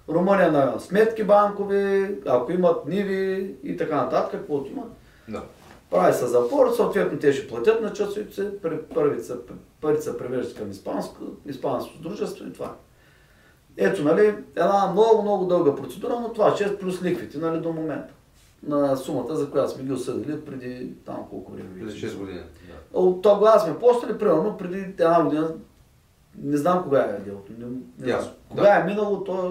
Румъния 0.09 0.53
на 0.53 0.81
сметки 0.81 1.25
банкови, 1.25 2.15
ако 2.27 2.53
имат 2.53 2.87
ниви 2.87 3.55
и 3.63 3.77
така 3.77 3.97
нататък, 3.97 4.41
каквото 4.41 4.71
имат. 4.71 4.89
Да. 5.29 5.43
Прави 5.91 6.15
се 6.15 6.27
запор, 6.27 6.71
съответно 6.77 7.19
те 7.19 7.33
ще 7.33 7.49
платят 7.49 7.83
на 7.83 7.93
часовите 7.93 8.35
си, 8.35 8.49
парите 9.81 10.03
се, 10.03 10.19
превеждат 10.19 10.57
към 10.57 10.71
испанско, 10.71 11.25
испанско 11.47 11.99
дружество 11.99 12.47
и 12.47 12.53
това. 12.53 12.75
Ето, 13.77 14.05
нали, 14.05 14.35
една 14.57 14.91
много, 14.93 15.23
много 15.23 15.45
дълга 15.45 15.75
процедура, 15.75 16.21
но 16.21 16.33
това 16.33 16.55
ще 16.55 16.65
е 16.65 16.77
плюс 16.77 17.03
ликвите, 17.03 17.39
нали, 17.39 17.61
до 17.61 17.73
момента. 17.73 18.15
На 18.63 18.97
сумата, 18.97 19.35
за 19.37 19.51
която 19.51 19.71
сме 19.71 19.85
ги 19.85 19.93
осъдили 19.93 20.41
преди 20.41 20.93
там 21.07 21.27
колко 21.31 21.53
време. 21.53 21.69
Преди 21.75 21.85
вече. 21.85 22.09
6 22.11 22.19
години. 22.19 22.39
Да. 22.39 22.99
От 22.99 23.23
тогава 23.23 23.61
сме 23.61 23.79
постали, 23.79 24.19
примерно, 24.19 24.57
преди 24.57 24.79
една 24.79 25.25
година 25.25 25.55
Не 26.39 26.57
знам 26.57 26.83
кога 26.83 27.01
е 27.01 27.21
делото. 27.21 27.53
Не, 27.59 27.67
не 27.99 28.13
знам. 28.13 28.33
Кога 28.49 28.77
е 28.77 28.85
минало, 28.85 29.25
то 29.25 29.47
е 29.47 29.51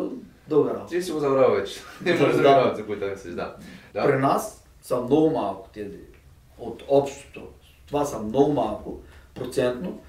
дълга 0.50 0.70
работа. 0.70 0.88
Ти 0.88 1.02
си 1.02 1.12
го 1.12 1.20
забравя 1.20 1.56
вече. 1.56 1.80
Не 2.06 2.14
може 2.14 2.38
да 2.38 2.44
Да. 2.44 2.74
за 2.76 2.86
които 2.86 3.06
да 3.06 3.12
мислиш, 3.12 3.34
да. 3.34 3.56
да. 3.94 4.06
При 4.06 4.18
нас 4.18 4.64
са 4.82 5.02
много 5.02 5.30
малко 5.30 5.70
тези 5.74 5.98
от 6.60 6.84
общото. 6.88 7.42
Това 7.88 8.06
са 8.06 8.20
много 8.20 8.54
малко 8.54 9.00
процентно 9.36 10.00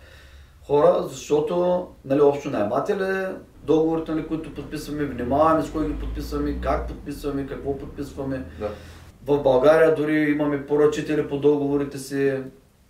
хора, 0.70 1.02
защото 1.02 1.86
нали, 2.04 2.20
общо 2.20 2.50
наематели, 2.50 3.26
договорите, 3.62 4.12
нали, 4.12 4.26
които 4.26 4.54
подписваме, 4.54 5.04
внимаваме 5.04 5.62
с 5.62 5.70
кой 5.70 5.88
ги 5.88 5.98
подписваме, 5.98 6.60
как 6.60 6.88
подписваме, 6.88 7.46
какво 7.46 7.78
подписваме. 7.78 8.44
Да. 8.58 8.68
В 9.26 9.42
България 9.42 9.94
дори 9.94 10.30
имаме 10.30 10.66
поръчители 10.66 11.28
по 11.28 11.38
договорите 11.38 11.98
си. 11.98 12.34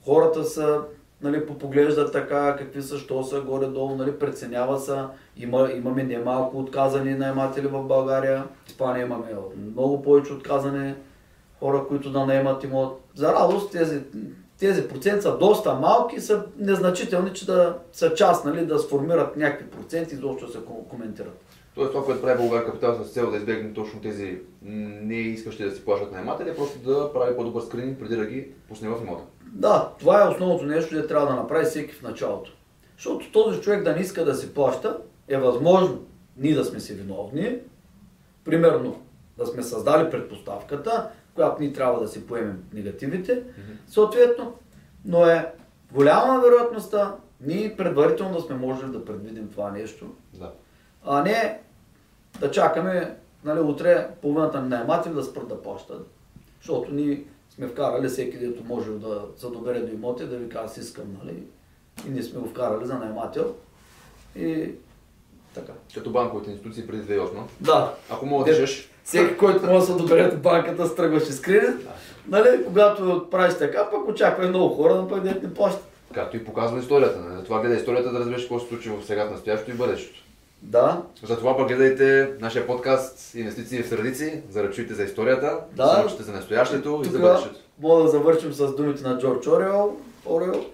Хората 0.05 0.45
са, 0.45 0.81
нали, 1.23 1.47
попоглеждат 1.47 2.13
така, 2.13 2.57
какви 2.57 2.83
са, 2.83 2.99
що 2.99 3.23
са, 3.23 3.41
горе-долу, 3.41 3.97
нали, 3.97 4.19
преценява 4.19 4.79
са. 4.79 5.09
Има, 5.37 5.71
имаме 5.77 6.03
немалко 6.03 6.59
отказани 6.59 7.15
наематели 7.15 7.67
в 7.67 7.83
България. 7.83 8.45
В 8.65 8.69
Испания 8.69 9.07
имаме 9.07 9.27
много 9.57 10.03
повече 10.03 10.33
отказани 10.33 10.95
хора, 11.59 11.85
които 11.89 12.11
да 12.11 12.27
наемат 12.27 12.65
имот. 12.65 13.00
За 13.15 13.33
радост 13.33 13.73
тези, 13.73 14.01
тези 14.59 14.89
проценти 14.89 15.23
са 15.23 15.39
доста 15.39 15.75
малки 15.75 16.21
са 16.21 16.45
незначителни, 16.59 17.33
че 17.33 17.47
да 17.47 17.79
са 17.93 18.15
част, 18.15 18.45
нали, 18.45 18.67
да 18.67 18.79
сформират 18.79 19.37
някакви 19.37 19.71
проценти 19.71 20.15
изобщо 20.15 20.47
да 20.47 20.53
се 20.53 20.59
ко- 20.59 20.89
коментират. 20.89 21.45
Тоест 21.75 21.93
това, 21.93 22.05
което 22.05 22.23
прави 22.23 22.39
Българ 22.39 22.67
Капитал 22.67 23.05
с 23.05 23.09
цел 23.09 23.31
да 23.31 23.37
избегне 23.37 23.73
точно 23.73 24.01
тези 24.01 24.39
не 24.63 25.15
искащи 25.15 25.65
да 25.65 25.71
си 25.71 25.85
плащат 25.85 26.13
наематели, 26.13 26.51
е 26.51 26.57
просто 26.57 26.79
да 26.79 27.13
прави 27.13 27.37
по-добър 27.37 27.63
скрининг 27.63 27.99
преди 27.99 28.17
да 28.17 28.27
ги 28.27 28.49
пусне 28.69 28.89
в 28.89 28.99
имота. 29.03 29.23
Да, 29.53 29.93
това 29.99 30.25
е 30.25 30.29
основното 30.29 30.65
нещо, 30.65 30.91
което 30.91 31.09
трябва 31.09 31.27
да 31.27 31.35
направи 31.35 31.65
всеки 31.65 31.95
в 31.95 32.03
началото. 32.03 32.53
Защото 32.97 33.33
този 33.33 33.61
човек 33.61 33.85
да 33.85 33.93
не 33.93 34.01
иска 34.01 34.25
да 34.25 34.35
си 34.35 34.55
плаща, 34.55 34.99
е 35.29 35.37
възможно 35.37 36.05
ние 36.37 36.55
да 36.55 36.65
сме 36.65 36.81
си 36.81 36.95
виновни, 36.95 37.59
примерно 38.45 39.03
да 39.39 39.47
сме 39.47 39.63
създали 39.63 40.11
предпоставката, 40.11 41.09
която 41.35 41.63
ние 41.63 41.73
трябва 41.73 42.01
да 42.01 42.09
си 42.09 42.27
поемем 42.27 42.65
негативите, 42.73 43.43
съответно, 43.89 44.55
но 45.05 45.27
е 45.27 45.53
голяма 45.93 46.41
вероятността 46.41 47.17
ние 47.41 47.77
предварително 47.77 48.35
да 48.35 48.41
сме 48.41 48.57
можели 48.57 48.91
да 48.91 49.05
предвидим 49.05 49.49
това 49.49 49.71
нещо, 49.71 50.07
Да. 50.35 50.53
а 51.05 51.23
не 51.23 51.61
да 52.41 52.51
чакаме 52.51 53.17
нали, 53.45 53.61
утре 53.61 54.09
половината 54.23 54.61
на 54.61 54.69
наематели 54.69 55.15
да 55.15 55.23
спрат 55.23 55.49
да 55.49 55.63
плащат. 55.63 56.07
Защото 56.61 56.93
ние 56.95 57.25
сме 57.51 57.67
вкарали 57.67 58.09
всеки, 58.09 58.39
дето 58.39 58.65
може 58.65 58.91
да 58.91 59.23
се 59.37 59.47
добере 59.47 59.81
до 59.81 59.93
имоти, 59.93 60.25
да 60.25 60.37
ви 60.37 60.49
казва, 60.49 60.67
аз 60.67 60.77
искам, 60.77 61.05
нали? 61.25 61.43
И 62.07 62.11
ние 62.11 62.23
сме 62.23 62.41
го 62.41 62.49
вкарали 62.49 62.87
за 62.87 62.95
наемател. 62.99 63.55
И 64.37 64.73
така. 65.55 65.73
Като 65.95 66.11
банковите 66.11 66.51
институции 66.51 66.87
преди 66.87 67.03
2008. 67.03 67.31
Да. 67.61 67.95
Ако 68.11 68.27
мога 68.27 68.45
да 68.45 68.51
дишаш, 68.51 68.91
Всеки, 69.05 69.37
който 69.37 69.67
може 69.67 69.87
да 69.87 69.93
се 69.93 69.93
добере 70.03 70.29
до 70.31 70.37
банката, 70.37 70.87
стръгваше 70.87 71.33
с 71.33 71.41
кредит. 71.41 71.87
Нали, 72.29 72.65
когато 72.65 73.27
правиш 73.31 73.55
така, 73.59 73.91
пък 73.91 74.09
очаква 74.09 74.45
и 74.45 74.49
много 74.49 74.75
хора, 74.75 74.95
но 74.95 75.09
пък 75.09 75.25
не 75.25 75.55
плащат. 75.55 75.85
както 76.15 76.37
и 76.37 76.45
показва 76.45 76.79
историята. 76.79 77.21
Нали? 77.21 77.37
Затова 77.37 77.61
гледай 77.61 77.79
историята 77.79 78.13
да 78.13 78.19
разбереш 78.19 78.41
какво 78.41 78.61
се 78.61 78.69
случи 78.69 78.89
в 78.89 79.07
сега, 79.07 79.25
в 79.27 79.31
настоящето 79.31 79.71
и 79.71 79.75
бъдещето. 79.75 80.21
Да, 80.63 81.03
Затова 81.27 81.57
пък 81.57 81.69
гледайте 81.69 82.31
нашия 82.41 82.67
подкаст 82.67 83.35
Инвестиции 83.35 83.83
в 83.83 83.91
традиции, 83.91 84.33
за 84.51 84.63
да 84.63 84.71
чуете 84.71 84.95
за 84.95 85.03
историята, 85.03 85.59
Да. 85.73 85.87
за 86.09 86.17
да 86.17 86.23
за 86.25 86.33
настоящето 86.33 87.01
и 87.03 87.05
за 87.05 87.13
тук 87.13 87.21
бъдещето. 87.21 87.61
мога 87.83 88.03
да 88.03 88.09
завършим 88.09 88.53
с 88.53 88.75
думите 88.77 89.03
на 89.03 89.19
Джордж 89.19 89.47
Орел, 89.47 89.97
Орел, 90.27 90.65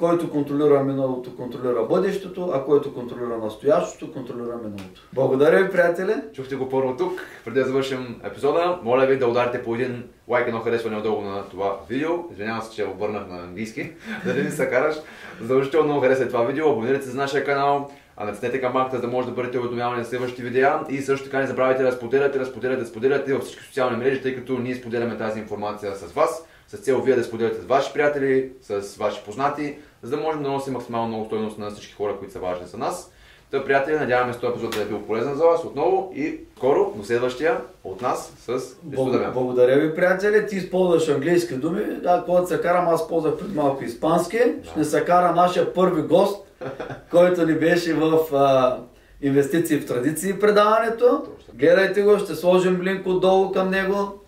който 0.00 0.30
контролира 0.30 0.84
миналото, 0.84 1.36
контролира 1.36 1.82
бъдещето, 1.82 2.50
а 2.54 2.64
който 2.64 2.94
контролира 2.94 3.38
настоящето, 3.38 4.12
контролира 4.12 4.56
миналото. 4.56 5.02
Благодаря 5.12 5.64
ви, 5.64 5.70
приятели! 5.70 6.14
Чухте 6.32 6.56
го 6.56 6.68
първо 6.68 6.96
тук. 6.96 7.20
Преди 7.44 7.60
да 7.60 7.66
завършим 7.66 8.20
епизода, 8.24 8.78
моля 8.82 9.06
ви 9.06 9.18
да 9.18 9.26
ударите 9.26 9.62
по 9.62 9.74
един 9.74 10.04
лайк, 10.28 10.48
едно 10.48 10.60
харесване 10.60 10.96
отдолу 10.96 11.20
на 11.20 11.48
това 11.48 11.76
видео. 11.88 12.10
Извинявам 12.32 12.62
се, 12.62 12.74
че 12.74 12.84
обърнах 12.84 13.28
на 13.28 13.42
английски, 13.42 13.92
да 14.24 14.34
не 14.34 14.42
ми 14.42 14.50
се 14.50 14.70
караш. 14.70 14.94
Задължително 15.40 15.86
много 15.86 16.00
харесайте 16.00 16.30
това 16.32 16.44
видео, 16.44 16.70
абонирайте 16.70 17.04
се 17.04 17.10
за 17.10 17.16
нашия 17.16 17.44
канал, 17.44 17.90
а 18.16 18.24
натиснете 18.24 18.60
камбанката, 18.60 18.96
за 18.96 19.02
да 19.02 19.08
може 19.08 19.28
да 19.28 19.34
бъдете 19.34 19.58
уведомявани 19.58 20.04
за 20.04 20.10
следващите 20.10 20.42
видеа 20.42 20.80
и 20.88 20.98
също 20.98 21.24
така 21.24 21.38
не 21.38 21.46
забравяйте 21.46 21.82
да 21.82 21.92
споделяте, 21.92 22.38
да 22.38 22.46
споделяте, 22.46 22.80
да 22.80 22.88
споделяте 22.88 23.34
във 23.34 23.42
всички 23.42 23.64
социални 23.64 23.96
мрежи, 23.96 24.22
тъй 24.22 24.36
като 24.36 24.58
ние 24.58 24.74
споделяме 24.74 25.18
тази 25.18 25.40
информация 25.40 25.94
с 25.94 26.12
вас, 26.12 26.46
с 26.68 26.76
цел 26.76 27.00
вие 27.00 27.14
да 27.14 27.24
споделяте 27.24 27.60
с 27.60 27.64
ваши 27.64 27.92
приятели, 27.92 28.52
с 28.62 28.96
ваши 28.96 29.24
познати, 29.24 29.78
за 30.02 30.16
да 30.16 30.22
можем 30.22 30.42
да 30.42 30.48
носим 30.48 30.72
максимално 30.72 31.08
много 31.08 31.24
стойност 31.24 31.58
на 31.58 31.70
всички 31.70 31.94
хора, 31.94 32.16
които 32.18 32.32
са 32.32 32.38
важни 32.38 32.66
за 32.66 32.78
нас. 32.78 33.12
Та, 33.50 33.64
приятели, 33.64 33.96
надяваме 33.96 34.32
се 34.32 34.38
този 34.38 34.50
епизод 34.50 34.70
да 34.70 34.82
е 34.82 34.84
бил 34.84 35.02
полезен 35.02 35.34
за 35.34 35.44
вас 35.44 35.64
отново 35.64 36.12
и 36.14 36.40
скоро 36.56 36.92
до 36.96 37.04
следващия 37.04 37.60
от 37.84 38.02
нас 38.02 38.32
с 38.38 38.76
Дамян. 38.82 39.32
Благодаря 39.32 39.80
ви, 39.80 39.94
приятели. 39.94 40.46
Ти 40.46 40.56
използваш 40.56 41.08
английски 41.08 41.54
думи. 41.54 41.80
Да, 42.02 42.22
когато 42.26 42.48
се 42.48 42.60
карам, 42.60 42.88
аз 42.88 43.08
ползвах 43.08 43.36
пред 43.36 43.54
малко 43.54 43.84
испански. 43.84 44.38
Ще 44.70 44.84
се 44.84 45.04
кара 45.04 45.34
нашия 45.34 45.74
първи 45.74 46.02
гост, 46.02 46.46
който 47.10 47.46
ни 47.46 47.54
беше 47.54 47.94
в 47.94 48.18
а, 48.34 48.78
инвестиции 49.22 49.78
в 49.78 49.86
традиции 49.86 50.38
предаването. 50.38 51.22
Гледайте 51.54 52.02
го, 52.02 52.18
ще 52.18 52.34
сложим 52.34 52.82
линк 52.82 53.06
отдолу 53.06 53.52
към 53.52 53.70
него. 53.70 54.20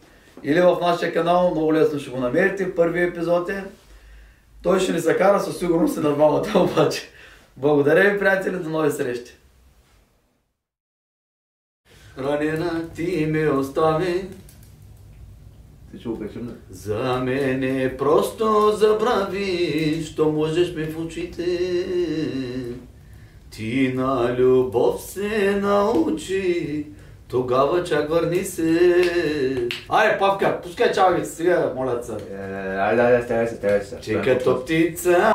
Или 0.43 0.61
в 0.61 0.79
нашия 0.81 1.13
канал, 1.13 1.51
много 1.51 1.75
лесно 1.75 1.99
ще 1.99 2.11
го 2.11 2.21
намерите. 2.21 2.75
Първи 2.75 3.03
епизод 3.03 3.49
е. 3.49 3.65
Той 4.63 4.81
ще 4.81 4.93
ни 4.93 5.01
се 5.01 5.17
кара 5.17 5.41
със 5.41 5.59
сигурност 5.59 5.97
и 5.97 6.01
на 6.01 6.15
двамата 6.15 6.49
обаче. 6.73 7.03
Благодаря 7.57 8.11
ви, 8.13 8.19
приятели, 8.19 8.57
до 8.57 8.69
нови 8.71 8.91
срещи. 8.91 9.33
Ранена 12.19 12.89
ти 12.95 13.27
ме 13.27 13.49
остави, 13.49 14.25
Ти 15.93 15.99
ще 16.01 16.19
прекърна. 16.19 16.53
за 16.71 17.21
мене 17.25 17.97
просто 17.99 18.73
забрави, 18.77 20.03
що 20.05 20.33
можеш 20.33 20.75
ми 20.75 20.85
в 20.85 20.99
очите. 20.99 21.59
Ти 23.51 23.93
на 23.97 24.37
любов 24.39 25.03
се 25.03 25.61
научи, 25.63 26.87
тогава 27.33 27.85
чак 27.85 28.11
върни 28.11 28.45
се. 28.45 28.65
Айде, 29.89 30.19
Павка, 30.19 30.61
пускай 30.63 30.93
чави 30.93 31.25
сега, 31.25 31.73
моля 31.77 32.03
се. 32.03 32.13
Айде, 32.81 33.03
айде, 33.03 33.23
стягай 33.23 33.47
се, 33.47 33.55
стягай 33.55 33.81
се. 33.81 34.01
Че 34.01 34.21
като 34.21 34.61
птица 34.61 35.32